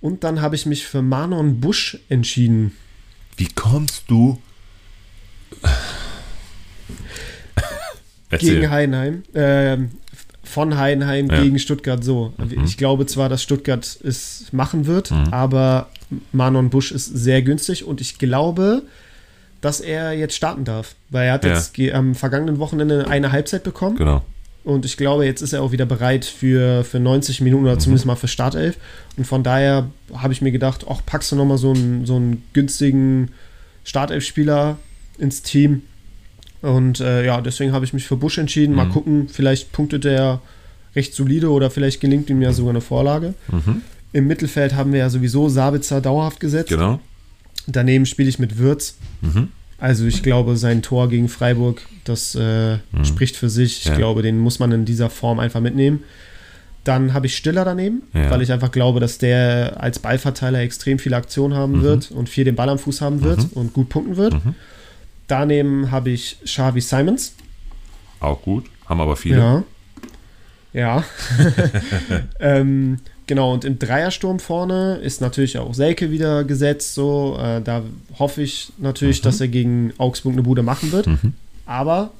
Und 0.00 0.24
dann 0.24 0.40
habe 0.42 0.54
ich 0.54 0.66
mich 0.66 0.86
für 0.86 1.02
Manon 1.02 1.60
Busch 1.60 1.98
entschieden. 2.08 2.72
Wie 3.36 3.48
kommst 3.54 4.04
du? 4.08 4.38
Gegen 8.38 8.70
Heidenheim. 8.70 9.22
Ähm, 9.34 9.90
von 10.42 10.76
Heidenheim 10.78 11.28
Ja. 11.28 11.38
Mhm. 11.38 11.42
gegen 11.44 11.58
Stuttgart 11.58 12.04
so. 12.04 12.32
Ich 12.64 12.76
glaube 12.76 13.06
zwar, 13.06 13.28
dass 13.28 13.42
Stuttgart 13.42 13.98
es 14.04 14.46
machen 14.52 14.86
wird, 14.86 15.12
aber 15.30 15.88
Manon 16.32 16.70
Busch 16.70 16.92
ist 16.92 17.06
sehr 17.06 17.42
günstig 17.42 17.84
und 17.84 18.00
ich 18.00 18.18
glaube, 18.18 18.82
dass 19.60 19.80
er 19.80 20.12
jetzt 20.12 20.36
starten 20.36 20.64
darf. 20.64 20.94
Weil 21.10 21.26
er 21.28 21.32
hat 21.34 21.44
Ja. 21.44 21.54
jetzt 21.54 21.78
am 21.94 22.14
vergangenen 22.14 22.58
Wochenende 22.58 23.08
eine 23.08 23.32
Halbzeit 23.32 23.62
bekommen. 23.64 23.96
Genau. 23.96 24.24
Und 24.64 24.84
ich 24.84 24.96
glaube, 24.96 25.24
jetzt 25.24 25.42
ist 25.42 25.52
er 25.52 25.62
auch 25.62 25.70
wieder 25.72 25.86
bereit 25.86 26.24
für, 26.24 26.84
für 26.84 26.98
90 27.00 27.40
Minuten 27.40 27.62
Mhm. 27.62 27.68
oder 27.70 27.78
zumindest 27.78 28.06
mal 28.06 28.16
für 28.16 28.28
Startelf. 28.28 28.76
Und 29.16 29.26
von 29.26 29.42
daher 29.44 29.88
habe 30.14 30.32
ich 30.32 30.42
mir 30.42 30.50
gedacht, 30.52 30.84
ach, 30.88 31.00
packst 31.06 31.30
du 31.32 31.36
nochmal 31.36 31.58
so 31.58 31.72
einen, 31.72 32.04
so 32.04 32.16
einen 32.16 32.44
günstigen 32.52 33.30
Startelf-Spieler 33.84 34.76
ins 35.18 35.42
Team. 35.42 35.82
Und 36.62 37.00
äh, 37.00 37.24
ja, 37.24 37.40
deswegen 37.40 37.72
habe 37.72 37.84
ich 37.84 37.92
mich 37.92 38.06
für 38.06 38.16
Busch 38.16 38.38
entschieden. 38.38 38.72
Mhm. 38.72 38.76
Mal 38.76 38.88
gucken, 38.88 39.28
vielleicht 39.28 39.72
punktet 39.72 40.04
er 40.04 40.40
recht 40.94 41.14
solide 41.14 41.50
oder 41.50 41.70
vielleicht 41.70 42.00
gelingt 42.00 42.30
ihm 42.30 42.40
ja 42.42 42.52
sogar 42.52 42.70
eine 42.70 42.80
Vorlage. 42.80 43.34
Im 44.12 44.26
Mittelfeld 44.26 44.74
haben 44.74 44.92
wir 44.92 45.00
ja 45.00 45.10
sowieso 45.10 45.48
Sabitzer 45.48 46.00
dauerhaft 46.00 46.40
gesetzt. 46.40 46.70
Mhm. 46.70 46.74
Genau. 46.76 47.00
Daneben 47.66 48.06
spiele 48.06 48.28
ich 48.28 48.38
mit 48.38 48.58
Würz. 48.58 48.96
Mhm. 49.20 49.48
Also 49.78 50.06
ich 50.06 50.22
glaube, 50.22 50.56
sein 50.56 50.80
Tor 50.80 51.08
gegen 51.10 51.28
Freiburg, 51.28 51.82
das 52.04 52.34
äh, 52.34 52.78
spricht 53.02 53.36
für 53.36 53.50
sich. 53.50 53.80
Ich 53.80 53.84
Mhm. 53.86 53.90
Ja. 53.92 53.98
glaube, 53.98 54.22
den 54.22 54.38
muss 54.38 54.58
man 54.58 54.72
in 54.72 54.84
dieser 54.86 55.10
Form 55.10 55.38
einfach 55.38 55.60
mitnehmen. 55.60 56.02
Dann 56.84 57.12
habe 57.12 57.26
ich 57.26 57.36
Stiller 57.36 57.64
daneben, 57.64 58.02
Ja. 58.14 58.30
weil 58.30 58.40
ich 58.42 58.52
einfach 58.52 58.70
glaube, 58.70 59.00
dass 59.00 59.18
der 59.18 59.74
als 59.78 59.98
Ballverteiler 59.98 60.60
extrem 60.60 60.98
viele 60.98 61.16
Aktionen 61.16 61.52
Mhm. 61.52 61.58
haben 61.58 61.82
wird 61.82 62.10
und 62.12 62.28
viel 62.28 62.44
den 62.44 62.54
Ball 62.54 62.68
am 62.70 62.78
Fuß 62.78 63.00
haben 63.02 63.22
wird 63.22 63.48
und 63.54 63.74
gut 63.74 63.88
punkten 63.90 64.16
wird. 64.16 64.34
Daneben 65.26 65.90
habe 65.90 66.10
ich 66.10 66.38
Xavi 66.44 66.80
Simons. 66.80 67.34
Auch 68.20 68.40
gut. 68.42 68.66
Haben 68.86 69.00
aber 69.00 69.16
viele. 69.16 69.38
Ja. 69.38 69.64
Ja. 70.72 71.04
ähm, 72.40 72.98
genau, 73.26 73.54
und 73.54 73.64
im 73.64 73.78
Dreiersturm 73.78 74.38
vorne 74.38 74.96
ist 74.96 75.20
natürlich 75.20 75.58
auch 75.58 75.74
Selke 75.74 76.10
wieder 76.10 76.44
gesetzt. 76.44 76.94
So, 76.94 77.38
äh, 77.40 77.62
da 77.62 77.82
hoffe 78.18 78.42
ich 78.42 78.72
natürlich, 78.78 79.22
dass 79.22 79.40
er 79.40 79.48
gegen 79.48 79.92
Augsburg 79.98 80.34
eine 80.34 80.42
Bude 80.42 80.62
machen 80.62 80.92
wird. 80.92 81.08
Aber 81.64 82.10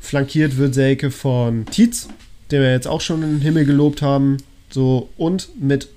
flankiert 0.00 0.56
wird 0.56 0.74
Selke 0.74 1.10
von 1.10 1.66
Tietz, 1.66 2.08
den 2.50 2.62
wir 2.62 2.72
jetzt 2.72 2.88
auch 2.88 3.02
schon 3.02 3.20
den 3.20 3.40
Himmel 3.40 3.66
gelobt 3.66 4.02
haben. 4.02 4.38
So, 4.70 5.10
und 5.16 5.50
mit 5.60 5.88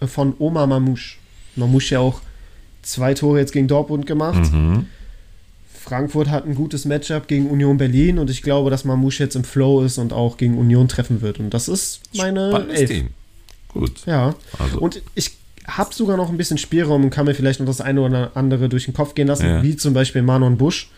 äh, 0.00 0.06
von 0.06 0.34
Oma 0.38 0.66
Mamouche. 0.66 1.18
Mamouche 1.54 1.94
ja 1.94 2.00
auch 2.00 2.20
zwei 2.82 3.14
Tore 3.14 3.38
jetzt 3.38 3.52
gegen 3.52 3.68
Dortmund 3.68 4.06
gemacht. 4.06 4.52
Mhm. 4.52 4.86
Frankfurt 5.82 6.28
hat 6.30 6.46
ein 6.46 6.54
gutes 6.54 6.84
Matchup 6.84 7.26
gegen 7.28 7.50
Union 7.50 7.76
Berlin 7.76 8.18
und 8.18 8.30
ich 8.30 8.42
glaube, 8.42 8.70
dass 8.70 8.84
Mamouche 8.84 9.24
jetzt 9.24 9.34
im 9.36 9.44
Flow 9.44 9.82
ist 9.82 9.98
und 9.98 10.12
auch 10.12 10.36
gegen 10.36 10.56
Union 10.58 10.86
treffen 10.88 11.20
wird. 11.22 11.40
Und 11.40 11.50
das 11.50 11.68
ist 11.68 12.00
meine 12.16 12.50
Spannendes 12.50 12.80
Elf. 12.80 12.90
Team. 12.90 13.08
Gut. 13.68 13.92
Ja. 14.06 14.34
Also- 14.58 14.78
Und 14.78 15.02
ich 15.14 15.32
habe 15.66 15.94
sogar 15.94 16.16
noch 16.16 16.28
ein 16.30 16.36
bisschen 16.36 16.58
Spielraum 16.58 17.04
und 17.04 17.10
kann 17.10 17.24
mir 17.26 17.34
vielleicht 17.34 17.60
noch 17.60 17.66
das 17.66 17.80
eine 17.80 18.00
oder 18.00 18.30
andere 18.34 18.68
durch 18.68 18.84
den 18.84 18.94
Kopf 18.94 19.14
gehen 19.14 19.28
lassen, 19.28 19.46
Ja. 19.46 19.62
wie 19.62 19.76
zum 19.76 19.92
Beispiel 19.94 20.22
Manon 20.22 20.56
Busch. 20.56 20.90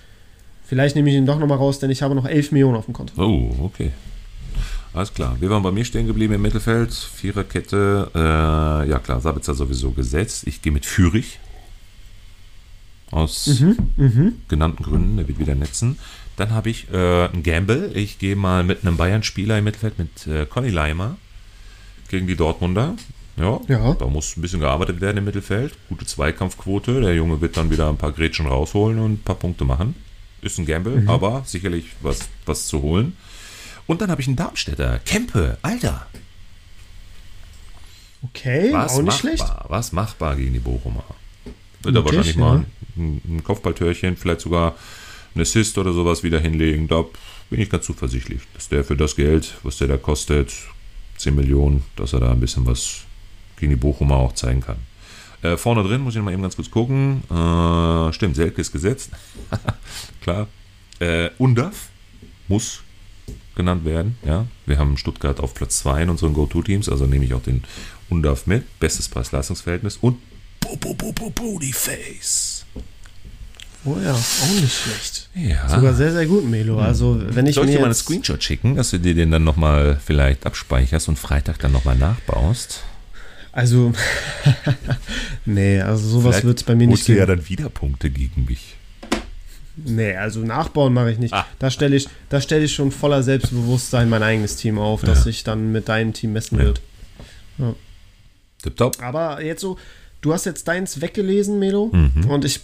Vielleicht 0.66 0.96
nehme 0.96 1.10
ich 1.10 1.16
ihn 1.16 1.26
doch 1.26 1.38
nochmal 1.38 1.58
raus, 1.58 1.78
denn 1.78 1.90
ich 1.90 2.02
habe 2.02 2.14
noch 2.14 2.26
11 2.26 2.50
Millionen 2.52 2.76
auf 2.76 2.86
dem 2.86 2.94
Konto. 2.94 3.12
Oh, 3.22 3.54
okay. 3.64 3.90
alles 4.94 5.12
klar. 5.12 5.36
Wir 5.40 5.50
waren 5.50 5.62
bei 5.62 5.70
mir 5.72 5.84
stehen 5.84 6.06
geblieben 6.06 6.34
im 6.34 6.42
Mittelfeld. 6.42 6.92
Viererkette. 6.92 8.10
Äh, 8.14 8.88
ja 8.88 8.98
klar, 8.98 9.20
Sabitzer 9.20 9.54
sowieso 9.54 9.90
gesetzt. 9.90 10.44
Ich 10.46 10.62
gehe 10.62 10.72
mit 10.72 10.86
Fürich. 10.86 11.38
Aus 13.10 13.46
Mhm. 13.96 14.32
genannten 14.48 14.82
Gründen. 14.82 15.16
Der 15.16 15.28
wird 15.28 15.38
wieder 15.38 15.54
netzen. 15.54 15.98
Dann 16.36 16.50
habe 16.50 16.70
ich 16.70 16.88
äh, 16.92 17.28
einen 17.28 17.42
Gamble. 17.42 17.92
Ich 17.94 18.18
gehe 18.18 18.34
mal 18.36 18.64
mit 18.64 18.82
einem 18.84 18.96
Bayern-Spieler 18.96 19.58
im 19.58 19.64
Mittelfeld, 19.64 19.98
mit 19.98 20.26
äh, 20.26 20.46
Conny 20.46 20.70
Leimer 20.70 21.16
gegen 22.08 22.26
die 22.26 22.34
Dortmunder. 22.36 22.94
Ja, 23.36 23.60
Ja. 23.68 23.94
da 23.94 24.06
muss 24.06 24.36
ein 24.36 24.42
bisschen 24.42 24.60
gearbeitet 24.60 25.00
werden 25.00 25.18
im 25.18 25.24
Mittelfeld. 25.24 25.74
Gute 25.88 26.06
Zweikampfquote. 26.06 27.00
Der 27.00 27.14
Junge 27.14 27.40
wird 27.40 27.56
dann 27.56 27.70
wieder 27.70 27.88
ein 27.88 27.96
paar 27.96 28.12
Grätschen 28.12 28.46
rausholen 28.46 28.98
und 28.98 29.12
ein 29.14 29.22
paar 29.22 29.36
Punkte 29.36 29.64
machen. 29.64 29.94
Ist 30.40 30.58
ein 30.58 30.66
Gamble, 30.66 31.00
Mhm. 31.02 31.08
aber 31.10 31.42
sicherlich 31.46 31.86
was, 32.00 32.28
was 32.46 32.66
zu 32.66 32.82
holen. 32.82 33.16
Und 33.86 34.00
dann 34.00 34.10
habe 34.10 34.20
ich 34.20 34.26
einen 34.28 34.36
Darmstädter. 34.36 34.98
Kempe, 35.04 35.58
Alter. 35.62 36.06
Okay, 38.22 38.72
Was 38.72 38.92
auch 38.92 39.02
nicht 39.02 39.06
machbar, 39.06 39.18
schlecht. 39.18 39.44
was 39.68 39.92
machbar 39.92 40.36
gegen 40.36 40.54
die 40.54 40.58
Bochumer. 40.58 41.04
Wird 41.82 41.94
er 41.96 42.04
wahrscheinlich 42.04 42.36
mal 42.36 42.54
ja. 42.54 42.60
ein, 42.60 42.66
ein 42.96 43.42
Kopfballtörchen, 43.44 44.16
vielleicht 44.16 44.40
sogar 44.40 44.74
ein 45.34 45.40
Assist 45.40 45.78
oder 45.78 45.92
sowas 45.92 46.22
wieder 46.22 46.40
hinlegen. 46.40 46.88
Da 46.88 47.04
bin 47.50 47.60
ich 47.60 47.70
ganz 47.70 47.86
zuversichtlich, 47.86 48.42
dass 48.54 48.68
der 48.68 48.84
für 48.84 48.96
das 48.96 49.16
Geld, 49.16 49.54
was 49.62 49.78
der 49.78 49.88
da 49.88 49.96
kostet, 49.96 50.52
10 51.18 51.34
Millionen, 51.34 51.84
dass 51.96 52.12
er 52.12 52.20
da 52.20 52.32
ein 52.32 52.40
bisschen 52.40 52.66
was 52.66 53.02
gegen 53.56 53.70
die 53.70 53.76
Bochumer 53.76 54.16
auch 54.16 54.32
zeigen 54.32 54.60
kann. 54.60 54.78
Äh, 55.42 55.56
vorne 55.56 55.82
drin 55.82 56.00
muss 56.00 56.16
ich 56.16 56.22
mal 56.22 56.32
eben 56.32 56.42
ganz 56.42 56.56
kurz 56.56 56.70
gucken. 56.70 57.22
Äh, 57.30 58.12
stimmt, 58.12 58.36
Selke 58.36 58.60
ist 58.60 58.72
gesetzt. 58.72 59.10
Klar. 60.22 60.48
Äh, 61.00 61.30
Undaf 61.38 61.88
muss 62.48 62.82
genannt 63.54 63.84
werden. 63.84 64.16
Ja, 64.24 64.46
wir 64.66 64.78
haben 64.78 64.96
Stuttgart 64.96 65.40
auf 65.40 65.54
Platz 65.54 65.78
2 65.80 66.04
in 66.04 66.10
unseren 66.10 66.32
Go-To-Teams, 66.32 66.88
also 66.88 67.06
nehme 67.06 67.24
ich 67.24 67.34
auch 67.34 67.42
den 67.42 67.62
Undaf 68.08 68.46
mit. 68.46 68.80
Bestes 68.80 69.08
Preis-Leistungsverhältnis 69.08 69.98
und 69.98 70.18
Bo 70.60 70.76
Bo 70.76 70.94
Bo 70.94 71.12
Bo 71.12 71.30
Bootyface. 71.30 72.53
Oh 73.86 73.96
ja, 74.02 74.12
auch 74.12 74.60
nicht 74.60 74.74
schlecht. 74.74 75.28
Ja. 75.34 75.68
Sogar 75.68 75.92
sehr, 75.94 76.12
sehr 76.12 76.24
gut, 76.26 76.48
Melo. 76.48 76.78
Also, 76.78 77.20
wenn 77.20 77.46
ich 77.46 77.54
Soll 77.54 77.64
ich 77.64 77.70
mir 77.70 77.76
dir 77.76 77.80
mal 77.80 77.84
einen 77.86 77.92
jetzt, 77.92 78.04
Screenshot 78.04 78.42
schicken, 78.42 78.76
dass 78.76 78.90
du 78.90 78.98
dir 78.98 79.14
den 79.14 79.30
dann 79.30 79.44
nochmal 79.44 80.00
vielleicht 80.04 80.46
abspeicherst 80.46 81.08
und 81.08 81.18
Freitag 81.18 81.58
dann 81.58 81.72
nochmal 81.72 81.96
nachbaust? 81.96 82.82
Also, 83.52 83.92
nee, 85.44 85.80
also 85.80 86.08
sowas 86.08 86.36
Vielleicht 86.36 86.46
wird 86.46 86.58
es 86.58 86.64
bei 86.64 86.74
mir 86.74 86.86
nicht 86.86 86.98
holst 86.98 87.08
du 87.08 87.12
ja 87.12 87.26
geben. 87.26 87.38
dann 87.40 87.48
wieder 87.48 87.68
Punkte 87.68 88.10
gegen 88.10 88.46
mich. 88.46 88.74
Nee, 89.76 90.14
also 90.16 90.40
nachbauen 90.40 90.92
mache 90.94 91.10
ich 91.12 91.18
nicht. 91.18 91.34
Ah. 91.34 91.46
Da 91.58 91.70
stelle 91.70 91.96
ich, 91.96 92.08
da 92.30 92.40
stelle 92.40 92.64
ich 92.64 92.72
schon 92.74 92.90
voller 92.90 93.22
Selbstbewusstsein 93.22 94.08
mein 94.08 94.22
eigenes 94.22 94.56
Team 94.56 94.78
auf, 94.78 95.02
dass 95.02 95.18
Ja. 95.18 95.24
sich 95.24 95.44
dann 95.44 95.72
mit 95.72 95.88
deinem 95.88 96.12
Team 96.12 96.32
messen 96.32 96.58
Ja. 96.58 96.64
wird. 96.64 96.80
Tipptopp. 98.62 99.02
Aber 99.02 99.42
jetzt 99.42 99.60
so, 99.60 99.76
du 100.20 100.32
hast 100.32 100.46
jetzt 100.46 100.66
deins 100.68 101.00
weggelesen, 101.00 101.58
Melo, 101.58 101.90
Mhm. 101.92 102.30
und 102.30 102.44
ich 102.44 102.60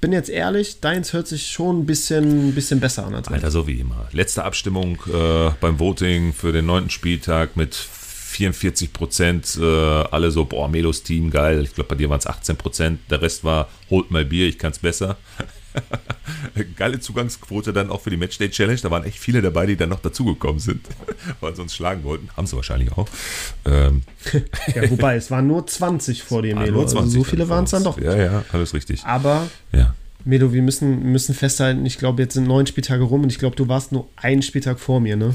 bin 0.00 0.12
jetzt 0.12 0.30
ehrlich, 0.30 0.80
deins 0.80 1.12
hört 1.12 1.28
sich 1.28 1.48
schon 1.48 1.80
ein 1.80 1.86
bisschen, 1.86 2.54
bisschen 2.54 2.80
besser 2.80 3.06
an 3.06 3.14
als. 3.14 3.28
Alter, 3.28 3.50
so 3.50 3.66
wie 3.66 3.80
immer. 3.80 4.08
Letzte 4.12 4.44
Abstimmung 4.44 4.98
äh, 5.12 5.50
beim 5.60 5.78
Voting 5.78 6.32
für 6.32 6.52
den 6.52 6.66
neunten 6.66 6.90
Spieltag 6.90 7.56
mit 7.56 7.74
44 7.74 8.92
Prozent. 8.92 9.58
Äh, 9.60 9.64
alle 9.64 10.30
so, 10.30 10.44
boah, 10.44 10.68
Melos 10.68 11.02
Team, 11.02 11.30
geil. 11.30 11.64
Ich 11.64 11.74
glaube, 11.74 11.88
bei 11.88 11.96
dir 11.96 12.08
waren 12.08 12.18
es 12.18 12.26
18 12.26 12.56
Prozent. 12.56 13.00
Der 13.10 13.20
Rest 13.20 13.44
war, 13.44 13.68
holt 13.90 14.10
mal 14.10 14.24
Bier, 14.24 14.46
ich 14.46 14.58
kann 14.58 14.72
es 14.72 14.78
besser. 14.78 15.18
Geile 16.76 17.00
Zugangsquote 17.00 17.72
dann 17.72 17.90
auch 17.90 18.00
für 18.00 18.10
die 18.10 18.16
Matchday 18.16 18.50
Challenge. 18.50 18.80
Da 18.80 18.90
waren 18.90 19.04
echt 19.04 19.18
viele 19.18 19.42
dabei, 19.42 19.66
die 19.66 19.76
dann 19.76 19.88
noch 19.88 20.00
dazugekommen 20.00 20.58
sind, 20.58 20.86
weil 21.40 21.54
sie 21.54 21.62
uns 21.62 21.74
schlagen 21.74 22.04
wollten. 22.04 22.28
Haben 22.36 22.46
sie 22.46 22.56
wahrscheinlich 22.56 22.92
auch. 22.92 23.08
Ähm, 23.64 24.02
Ja, 24.74 24.88
wobei, 24.90 25.16
es 25.16 25.30
waren 25.30 25.46
nur 25.46 25.66
20 25.66 26.22
vor 26.22 26.42
dir, 26.42 26.56
ah, 26.56 26.60
Melo. 26.60 26.72
nur 26.72 26.82
Also 26.84 26.96
20 26.96 27.12
so 27.14 27.24
viele 27.24 27.48
waren 27.48 27.64
es 27.64 27.70
dann 27.70 27.84
doch. 27.84 27.98
Ja, 27.98 28.16
ja, 28.16 28.44
alles 28.52 28.74
richtig. 28.74 29.04
Aber, 29.04 29.48
Ja. 29.72 29.94
Melo, 30.24 30.52
wir 30.52 30.60
müssen, 30.60 31.02
müssen 31.12 31.34
festhalten, 31.34 31.86
ich 31.86 31.96
glaube, 31.96 32.22
jetzt 32.22 32.34
sind 32.34 32.46
neun 32.46 32.66
Spieltage 32.66 33.02
rum 33.04 33.22
und 33.22 33.32
ich 33.32 33.38
glaube, 33.38 33.56
du 33.56 33.68
warst 33.68 33.90
nur 33.90 34.06
einen 34.16 34.42
Spieltag 34.42 34.78
vor 34.78 35.00
mir, 35.00 35.16
ne? 35.16 35.34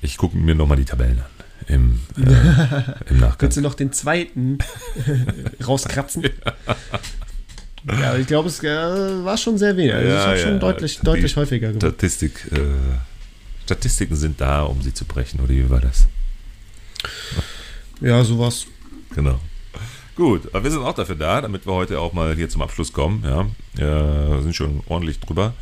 Ich 0.00 0.16
gucke 0.16 0.36
mir 0.36 0.54
nochmal 0.54 0.78
die 0.78 0.86
Tabellen 0.86 1.18
an. 1.18 1.24
Im, 1.68 2.00
äh, 2.16 3.10
im 3.10 3.20
Nachgang. 3.20 3.42
Willst 3.42 3.56
du 3.56 3.60
noch 3.60 3.74
den 3.74 3.92
zweiten 3.92 4.58
rauskratzen? 5.66 6.22
Ja, 6.24 6.76
ich 8.20 8.26
glaube, 8.26 8.48
es 8.48 8.62
äh, 8.62 9.24
war 9.24 9.36
schon 9.36 9.58
sehr 9.58 9.76
wenig. 9.76 9.94
Also 9.94 10.06
ich 10.08 10.14
Ja, 10.14 10.26
habe 10.26 10.38
ja, 10.38 10.46
schon 10.46 10.60
deutlich, 10.60 10.98
deutlich 11.00 11.36
häufiger 11.36 11.68
gewonnen. 11.68 11.80
Statistik, 11.80 12.48
äh, 12.52 12.58
Statistiken 13.64 14.16
sind 14.16 14.40
da, 14.40 14.62
um 14.62 14.80
sie 14.82 14.94
zu 14.94 15.04
brechen, 15.04 15.40
oder 15.40 15.50
wie 15.50 15.68
war 15.68 15.80
das? 15.80 16.06
Ja, 18.00 18.22
sowas. 18.24 18.66
Genau. 19.14 19.38
Gut, 20.14 20.48
aber 20.52 20.64
wir 20.64 20.70
sind 20.70 20.82
auch 20.82 20.94
dafür 20.94 21.16
da, 21.16 21.40
damit 21.40 21.66
wir 21.66 21.72
heute 21.72 21.98
auch 21.98 22.12
mal 22.12 22.34
hier 22.34 22.48
zum 22.48 22.62
Abschluss 22.62 22.92
kommen. 22.92 23.24
Ja, 23.24 24.36
äh, 24.38 24.42
sind 24.42 24.54
schon 24.54 24.82
ordentlich 24.86 25.20
drüber. 25.20 25.54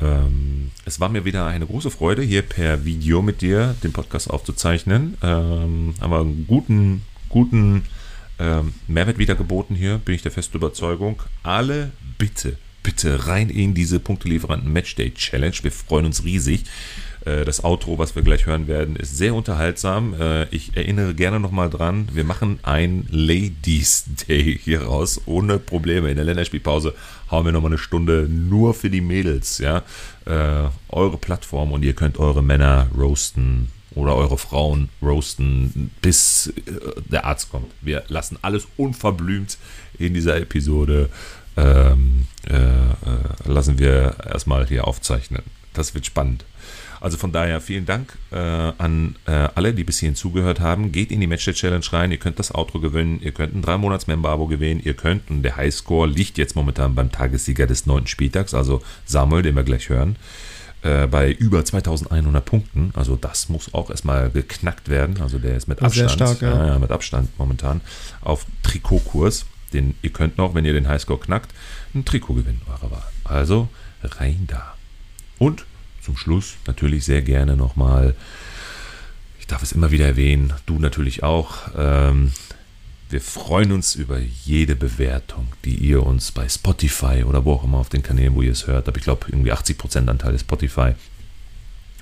Ähm, 0.00 0.70
es 0.84 0.98
war 0.98 1.08
mir 1.08 1.24
wieder 1.24 1.46
eine 1.46 1.66
große 1.66 1.90
Freude, 1.90 2.22
hier 2.22 2.42
per 2.42 2.84
Video 2.84 3.22
mit 3.22 3.42
dir 3.42 3.76
den 3.82 3.92
Podcast 3.92 4.30
aufzuzeichnen. 4.30 5.16
Ähm, 5.22 5.94
haben 6.00 6.10
wir 6.10 6.20
einen 6.20 6.46
guten, 6.46 7.02
guten 7.28 7.84
ähm, 8.40 8.74
Mehrwert 8.88 9.18
wieder 9.18 9.34
geboten 9.34 9.74
hier, 9.74 9.98
bin 9.98 10.14
ich 10.14 10.22
der 10.22 10.32
festen 10.32 10.56
Überzeugung. 10.56 11.22
Alle 11.42 11.90
bitte, 12.18 12.56
bitte 12.82 13.26
rein 13.26 13.50
in 13.50 13.74
diese 13.74 14.00
Punktelieferanten 14.00 14.72
Matchday 14.72 15.12
Challenge. 15.12 15.56
Wir 15.62 15.70
freuen 15.72 16.06
uns 16.06 16.24
riesig. 16.24 16.64
Äh, 17.26 17.44
Das 17.44 17.62
Outro, 17.64 17.98
was 17.98 18.16
wir 18.16 18.22
gleich 18.22 18.46
hören 18.46 18.66
werden, 18.66 18.96
ist 18.96 19.16
sehr 19.18 19.34
unterhaltsam. 19.34 20.14
Äh, 20.18 20.46
Ich 20.50 20.74
erinnere 20.74 21.14
gerne 21.14 21.38
nochmal 21.38 21.68
dran, 21.68 22.08
wir 22.14 22.24
machen 22.24 22.58
ein 22.62 23.06
Ladies 23.10 24.04
Day 24.26 24.58
hier 24.62 24.82
raus, 24.84 25.20
ohne 25.26 25.58
Probleme. 25.58 26.08
In 26.10 26.16
der 26.16 26.24
Länderspielpause 26.24 26.94
hauen 27.30 27.44
wir 27.44 27.52
nochmal 27.52 27.72
eine 27.72 27.78
Stunde 27.78 28.26
nur 28.28 28.72
für 28.72 28.88
die 28.90 29.02
Mädels, 29.02 29.58
ja. 29.58 29.82
Äh, 30.24 30.68
Eure 30.88 31.18
Plattform 31.18 31.72
und 31.72 31.84
ihr 31.84 31.92
könnt 31.92 32.18
eure 32.18 32.42
Männer 32.42 32.88
roasten 32.96 33.68
oder 33.94 34.14
eure 34.16 34.38
Frauen 34.38 34.88
roasten, 35.02 35.90
bis 36.00 36.48
äh, 36.48 37.00
der 37.10 37.24
Arzt 37.24 37.50
kommt. 37.50 37.72
Wir 37.80 38.04
lassen 38.08 38.38
alles 38.42 38.68
unverblümt 38.76 39.58
in 39.98 40.14
dieser 40.14 40.36
Episode. 40.36 41.10
Ähm, 41.56 42.26
äh, 42.48 42.56
äh, 42.56 42.92
lassen 43.44 43.78
wir 43.78 44.16
erstmal 44.24 44.66
hier 44.66 44.86
aufzeichnen. 44.86 45.42
Das 45.74 45.94
wird 45.94 46.06
spannend. 46.06 46.44
Also 47.00 47.16
von 47.16 47.32
daher 47.32 47.60
vielen 47.62 47.86
Dank 47.86 48.18
äh, 48.30 48.36
an 48.36 49.16
äh, 49.26 49.48
alle, 49.54 49.72
die 49.72 49.84
bis 49.84 49.98
hierhin 49.98 50.14
zugehört 50.14 50.60
haben. 50.60 50.92
Geht 50.92 51.10
in 51.10 51.20
die 51.20 51.26
Matchday 51.26 51.54
Challenge 51.54 51.84
rein. 51.92 52.12
Ihr 52.12 52.18
könnt 52.18 52.38
das 52.38 52.54
Outro 52.54 52.78
gewinnen. 52.78 53.20
Ihr 53.22 53.32
könnt 53.32 53.54
ein 53.54 53.62
3 53.62 53.78
monats 53.78 54.06
abo 54.08 54.46
gewinnen. 54.46 54.80
Ihr 54.84 54.94
könnt, 54.94 55.30
und 55.30 55.42
der 55.42 55.56
Highscore 55.56 56.08
liegt 56.08 56.36
jetzt 56.36 56.56
momentan 56.56 56.94
beim 56.94 57.10
Tagessieger 57.10 57.66
des 57.66 57.86
neunten 57.86 58.06
Spieltags, 58.06 58.52
also 58.52 58.82
Samuel, 59.06 59.42
den 59.42 59.56
wir 59.56 59.62
gleich 59.62 59.88
hören, 59.88 60.16
äh, 60.82 61.06
bei 61.06 61.30
über 61.30 61.64
2100 61.64 62.44
Punkten. 62.44 62.92
Also 62.94 63.16
das 63.16 63.48
muss 63.48 63.74
auch 63.74 63.90
erstmal 63.90 64.30
geknackt 64.30 64.88
werden. 64.88 65.20
Also 65.20 65.38
der 65.38 65.56
ist 65.56 65.68
mit 65.68 65.82
Abstand, 65.82 66.10
stark, 66.10 66.42
ja. 66.42 66.68
ja, 66.68 66.78
mit 66.78 66.90
Abstand 66.90 67.28
momentan 67.38 67.80
auf 68.22 68.46
Trikotkurs. 68.62 69.46
Den, 69.72 69.94
ihr 70.02 70.10
könnt 70.10 70.38
noch, 70.38 70.54
wenn 70.54 70.64
ihr 70.64 70.72
den 70.72 70.88
Highscore 70.88 71.20
knackt, 71.20 71.52
ein 71.94 72.04
Trikot 72.04 72.34
gewinnen 72.34 72.62
eurer 72.66 72.90
Wahl. 72.90 73.08
Also 73.24 73.68
rein 74.02 74.46
da. 74.48 74.74
Und 75.38 75.64
zum 76.02 76.16
Schluss 76.16 76.56
natürlich 76.66 77.04
sehr 77.04 77.22
gerne 77.22 77.56
nochmal, 77.56 78.14
ich 79.38 79.46
darf 79.46 79.62
es 79.62 79.72
immer 79.72 79.90
wieder 79.90 80.06
erwähnen, 80.06 80.52
du 80.66 80.78
natürlich 80.78 81.22
auch. 81.22 81.68
Ähm, 81.76 82.32
wir 83.10 83.20
freuen 83.20 83.72
uns 83.72 83.96
über 83.96 84.18
jede 84.18 84.76
Bewertung, 84.76 85.48
die 85.64 85.74
ihr 85.74 86.04
uns 86.06 86.30
bei 86.30 86.48
Spotify 86.48 87.24
oder 87.24 87.44
wo 87.44 87.54
auch 87.54 87.64
immer 87.64 87.78
auf 87.78 87.88
den 87.88 88.02
Kanälen, 88.02 88.34
wo 88.34 88.42
ihr 88.42 88.52
es 88.52 88.66
hört, 88.66 88.86
aber 88.86 88.98
ich 88.98 89.04
glaube 89.04 89.26
irgendwie 89.28 89.52
80% 89.52 90.08
Anteil 90.08 90.34
ist 90.34 90.42
Spotify. 90.42 90.92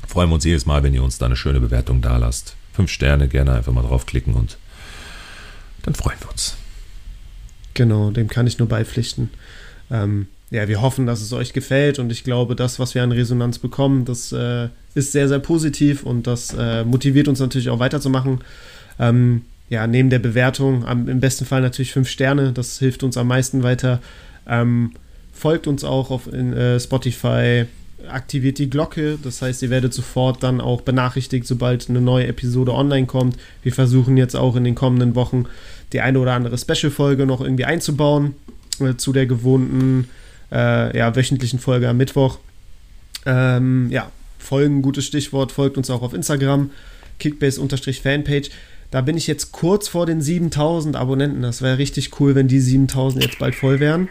Freuen 0.06 0.28
wir 0.28 0.35
uns 0.35 0.44
jedes 0.44 0.66
Mal, 0.66 0.82
wenn 0.82 0.94
ihr 0.94 1.02
uns 1.02 1.18
da 1.18 1.26
eine 1.26 1.36
schöne 1.36 1.60
Bewertung 1.60 2.02
da 2.02 2.18
lasst. 2.18 2.56
Fünf 2.72 2.90
Sterne, 2.90 3.28
gerne 3.28 3.52
einfach 3.52 3.72
mal 3.72 3.82
draufklicken 3.82 4.35
und 4.35 4.59
dann 5.82 5.94
freuen 5.94 6.18
wir 6.20 6.30
uns. 6.30 6.56
Genau, 7.74 8.10
dem 8.10 8.28
kann 8.28 8.47
ich 8.47 8.59
nur 8.59 8.68
beipflichten. 8.68 9.30
Ähm, 9.90 10.26
ja, 10.51 10.68
wir 10.68 10.80
hoffen, 10.80 11.06
dass 11.06 11.20
es 11.20 11.32
euch 11.32 11.52
gefällt 11.52 11.98
und 11.98 12.10
ich 12.10 12.24
glaube, 12.24 12.55
das, 12.55 12.78
was 12.78 12.94
wir 12.94 13.02
an 13.02 13.12
Resonanz 13.12 13.59
bekommen, 13.59 14.05
das 14.05 14.32
äh, 14.32 14.68
ist 14.94 15.12
sehr, 15.12 15.28
sehr 15.28 15.39
positiv 15.39 16.02
und 16.02 16.26
das 16.26 16.55
äh, 16.59 16.85
motiviert 16.85 17.28
uns 17.28 17.40
natürlich 17.40 17.70
auch 17.70 17.78
weiterzumachen. 17.78 18.40
Ähm, 18.98 19.43
ja, 19.70 19.86
neben 19.86 20.10
der 20.10 20.18
Bewertung, 20.18 20.84
am, 20.84 21.08
im 21.08 21.20
besten 21.20 21.44
Fall 21.44 21.60
natürlich 21.60 21.92
fünf 21.92 22.08
Sterne, 22.08 22.52
das 22.52 22.78
hilft 22.78 23.02
uns 23.02 23.16
am 23.16 23.28
meisten 23.28 23.62
weiter. 23.62 24.00
Ähm, 24.46 24.92
folgt 25.32 25.66
uns 25.66 25.84
auch 25.84 26.10
auf 26.10 26.32
in, 26.32 26.52
äh, 26.52 26.80
Spotify, 26.80 27.66
aktiviert 28.08 28.58
die 28.58 28.70
Glocke, 28.70 29.18
das 29.22 29.42
heißt, 29.42 29.62
ihr 29.62 29.70
werdet 29.70 29.92
sofort 29.92 30.42
dann 30.42 30.60
auch 30.60 30.82
benachrichtigt, 30.82 31.46
sobald 31.46 31.88
eine 31.88 32.00
neue 32.00 32.26
Episode 32.26 32.72
online 32.72 33.06
kommt. 33.06 33.36
Wir 33.62 33.72
versuchen 33.72 34.16
jetzt 34.16 34.36
auch 34.36 34.56
in 34.56 34.64
den 34.64 34.74
kommenden 34.74 35.14
Wochen 35.14 35.46
die 35.92 36.00
eine 36.00 36.18
oder 36.18 36.32
andere 36.32 36.56
Special-Folge 36.58 37.26
noch 37.26 37.40
irgendwie 37.40 37.64
einzubauen 37.64 38.34
äh, 38.80 38.94
zu 38.96 39.12
der 39.12 39.26
gewohnten 39.26 40.08
äh, 40.52 40.96
ja, 40.96 41.14
wöchentlichen 41.14 41.58
Folge 41.58 41.88
am 41.88 41.96
Mittwoch. 41.96 42.38
Ähm, 43.26 43.88
ja, 43.90 44.10
folgen, 44.38 44.82
gutes 44.82 45.04
Stichwort, 45.04 45.52
folgt 45.52 45.76
uns 45.76 45.90
auch 45.90 46.02
auf 46.02 46.14
Instagram, 46.14 46.70
kickbase-fanpage. 47.20 48.50
Da 48.90 49.02
bin 49.02 49.16
ich 49.16 49.27
jetzt 49.27 49.52
kurz 49.52 49.89
vor 49.89 50.06
den 50.06 50.20
7000 50.20 50.97
Abonnenten. 50.97 51.43
Das 51.43 51.60
wäre 51.60 51.78
richtig 51.78 52.20
cool, 52.20 52.35
wenn 52.35 52.48
die 52.48 52.60
7000 52.60 53.23
jetzt 53.23 53.39
bald 53.39 53.55
voll 53.55 53.81
wären. 53.81 54.09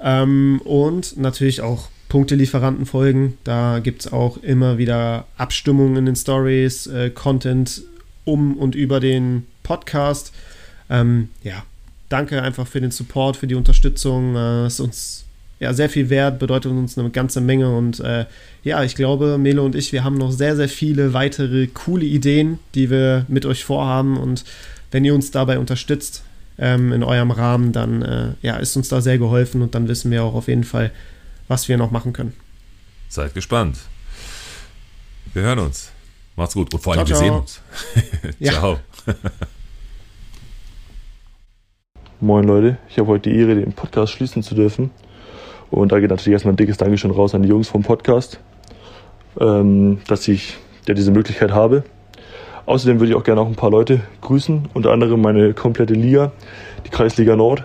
Ähm, 0.00 0.60
und 0.64 1.18
natürlich 1.18 1.60
auch 1.60 1.88
Punktelieferanten 2.08 2.86
folgen. 2.86 3.38
Da 3.44 3.78
gibt 3.78 4.00
es 4.00 4.12
auch 4.12 4.38
immer 4.38 4.78
wieder 4.78 5.26
Abstimmungen 5.36 5.96
in 5.96 6.06
den 6.06 6.16
Stories, 6.16 6.86
äh, 6.86 7.10
Content 7.10 7.82
um 8.24 8.56
und 8.56 8.74
über 8.74 9.00
den 9.00 9.46
Podcast. 9.62 10.32
Ähm, 10.88 11.28
ja, 11.42 11.62
danke 12.08 12.42
einfach 12.42 12.66
für 12.66 12.80
den 12.80 12.90
Support, 12.90 13.36
für 13.36 13.46
die 13.46 13.54
Unterstützung. 13.54 14.34
Äh, 14.34 14.66
ist 14.66 14.80
uns 14.80 15.24
ja, 15.60 15.74
sehr 15.74 15.90
viel 15.90 16.08
wert, 16.08 16.38
bedeutet 16.38 16.72
uns 16.72 16.98
eine 16.98 17.10
ganze 17.10 17.42
Menge. 17.42 17.76
Und 17.76 18.00
äh, 18.00 18.24
ja, 18.64 18.82
ich 18.82 18.94
glaube, 18.94 19.36
Melo 19.36 19.64
und 19.64 19.74
ich, 19.74 19.92
wir 19.92 20.02
haben 20.02 20.16
noch 20.16 20.32
sehr, 20.32 20.56
sehr 20.56 20.70
viele 20.70 21.12
weitere 21.12 21.66
coole 21.66 22.06
Ideen, 22.06 22.58
die 22.74 22.88
wir 22.88 23.26
mit 23.28 23.44
euch 23.44 23.62
vorhaben. 23.62 24.16
Und 24.16 24.44
wenn 24.90 25.04
ihr 25.04 25.14
uns 25.14 25.30
dabei 25.30 25.58
unterstützt 25.58 26.24
ähm, 26.58 26.92
in 26.92 27.04
eurem 27.04 27.30
Rahmen, 27.30 27.72
dann 27.72 28.00
äh, 28.00 28.28
ja, 28.40 28.56
ist 28.56 28.74
uns 28.74 28.88
da 28.88 29.02
sehr 29.02 29.18
geholfen 29.18 29.60
und 29.60 29.74
dann 29.74 29.86
wissen 29.86 30.10
wir 30.10 30.24
auch 30.24 30.34
auf 30.34 30.48
jeden 30.48 30.64
Fall, 30.64 30.90
was 31.46 31.68
wir 31.68 31.76
noch 31.76 31.90
machen 31.90 32.14
können. 32.14 32.32
Seid 33.10 33.34
gespannt. 33.34 33.76
Wir 35.34 35.42
hören 35.42 35.58
uns. 35.58 35.92
Macht's 36.36 36.54
gut 36.54 36.72
und 36.72 36.80
vor 36.80 36.94
allem, 36.94 37.06
ciao, 37.06 37.20
wir 37.20 37.26
ciao. 37.28 37.44
sehen 37.44 38.30
uns. 38.30 38.40
ciao. 38.42 38.78
Moin 42.20 42.46
Leute, 42.46 42.78
ich 42.88 42.98
habe 42.98 43.08
heute 43.08 43.28
die 43.28 43.36
Ehre, 43.36 43.54
den 43.54 43.74
Podcast 43.74 44.12
schließen 44.12 44.42
zu 44.42 44.54
dürfen. 44.54 44.90
Und 45.70 45.92
da 45.92 46.00
geht 46.00 46.10
natürlich 46.10 46.32
erstmal 46.32 46.54
ein 46.54 46.56
dickes 46.56 46.76
Dankeschön 46.76 47.10
raus 47.10 47.34
an 47.34 47.42
die 47.42 47.48
Jungs 47.48 47.68
vom 47.68 47.82
Podcast, 47.82 48.40
ähm, 49.40 49.98
dass 50.08 50.26
ich 50.28 50.58
ja, 50.88 50.94
diese 50.94 51.12
Möglichkeit 51.12 51.52
habe. 51.52 51.84
Außerdem 52.66 53.00
würde 53.00 53.12
ich 53.12 53.16
auch 53.16 53.24
gerne 53.24 53.40
auch 53.40 53.46
ein 53.46 53.56
paar 53.56 53.70
Leute 53.70 54.00
grüßen, 54.20 54.68
unter 54.74 54.92
anderem 54.92 55.20
meine 55.20 55.54
komplette 55.54 55.94
Liga, 55.94 56.32
die 56.84 56.90
Kreisliga 56.90 57.36
Nord. 57.36 57.64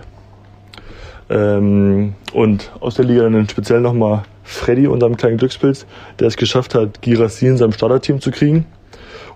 Ähm, 1.28 2.14
und 2.32 2.72
aus 2.80 2.94
der 2.94 3.04
Liga 3.04 3.22
dann 3.22 3.48
speziell 3.48 3.80
nochmal 3.80 4.22
Freddy, 4.44 4.86
unserem 4.86 5.16
kleinen 5.16 5.38
Glückspilz, 5.38 5.86
der 6.20 6.28
es 6.28 6.36
geschafft 6.36 6.74
hat, 6.74 7.02
Girassi 7.02 7.46
in 7.46 7.56
seinem 7.56 7.72
Starterteam 7.72 8.20
zu 8.20 8.30
kriegen. 8.30 8.66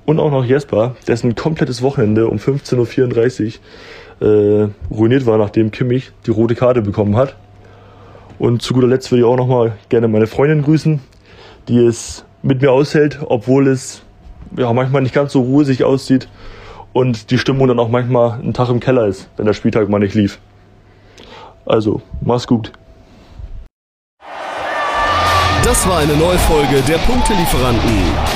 Und 0.07 0.19
auch 0.19 0.31
noch 0.31 0.45
Jesper, 0.45 0.95
dessen 1.07 1.35
komplettes 1.35 1.83
Wochenende 1.83 2.29
um 2.29 2.39
15.34 2.39 3.59
Uhr 4.21 4.29
äh, 4.29 4.69
ruiniert 4.91 5.27
war, 5.27 5.39
nachdem 5.39 5.71
Kimmich 5.73 6.13
die 6.27 6.31
rote 6.31 6.55
Karte 6.55 6.83
bekommen 6.83 7.17
hat. 7.17 7.37
Und 8.41 8.63
zu 8.63 8.73
guter 8.73 8.87
Letzt 8.87 9.11
würde 9.13 9.21
ich 9.21 9.27
auch 9.27 9.37
nochmal 9.37 9.75
gerne 9.91 10.09
meine 10.09 10.27
Freundin 10.27 10.63
grüßen, 10.63 10.99
die 11.69 11.77
es 11.77 12.25
mit 12.43 12.63
mir 12.63 12.73
aushält, 12.73 13.19
obwohl 13.27 13.69
es 13.69 14.01
ja, 14.57 14.73
manchmal 14.73 15.03
nicht 15.03 15.15
ganz 15.15 15.33
so 15.33 15.43
ruhig 15.43 15.85
aussieht 15.85 16.27
und 16.95 17.31
die 17.31 17.37
Stimmung 17.37 17.69
dann 17.69 17.79
auch 17.79 17.91
manchmal 17.91 18.41
ein 18.41 18.55
Tag 18.55 18.71
im 18.71 18.81
Keller 18.81 19.07
ist, 19.07 19.29
wenn 19.37 19.45
der 19.45 19.53
Spieltag 19.53 19.91
mal 19.91 19.99
nicht 19.99 20.15
lief. 20.15 20.39
Also, 21.67 22.01
mach's 22.23 22.47
gut. 22.47 22.73
Das 25.63 25.87
war 25.87 25.99
eine 25.99 26.17
neue 26.17 26.39
Folge 26.39 26.81
der 26.89 26.97
Punktelieferanten. 26.97 27.91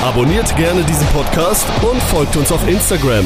Abonniert 0.05 0.55
gerne 0.57 0.83
diesen 0.83 1.07
Podcast 1.09 1.67
und 1.83 2.03
folgt 2.03 2.37
uns 2.37 2.53
auf 2.53 2.69
Instagram. 2.69 3.25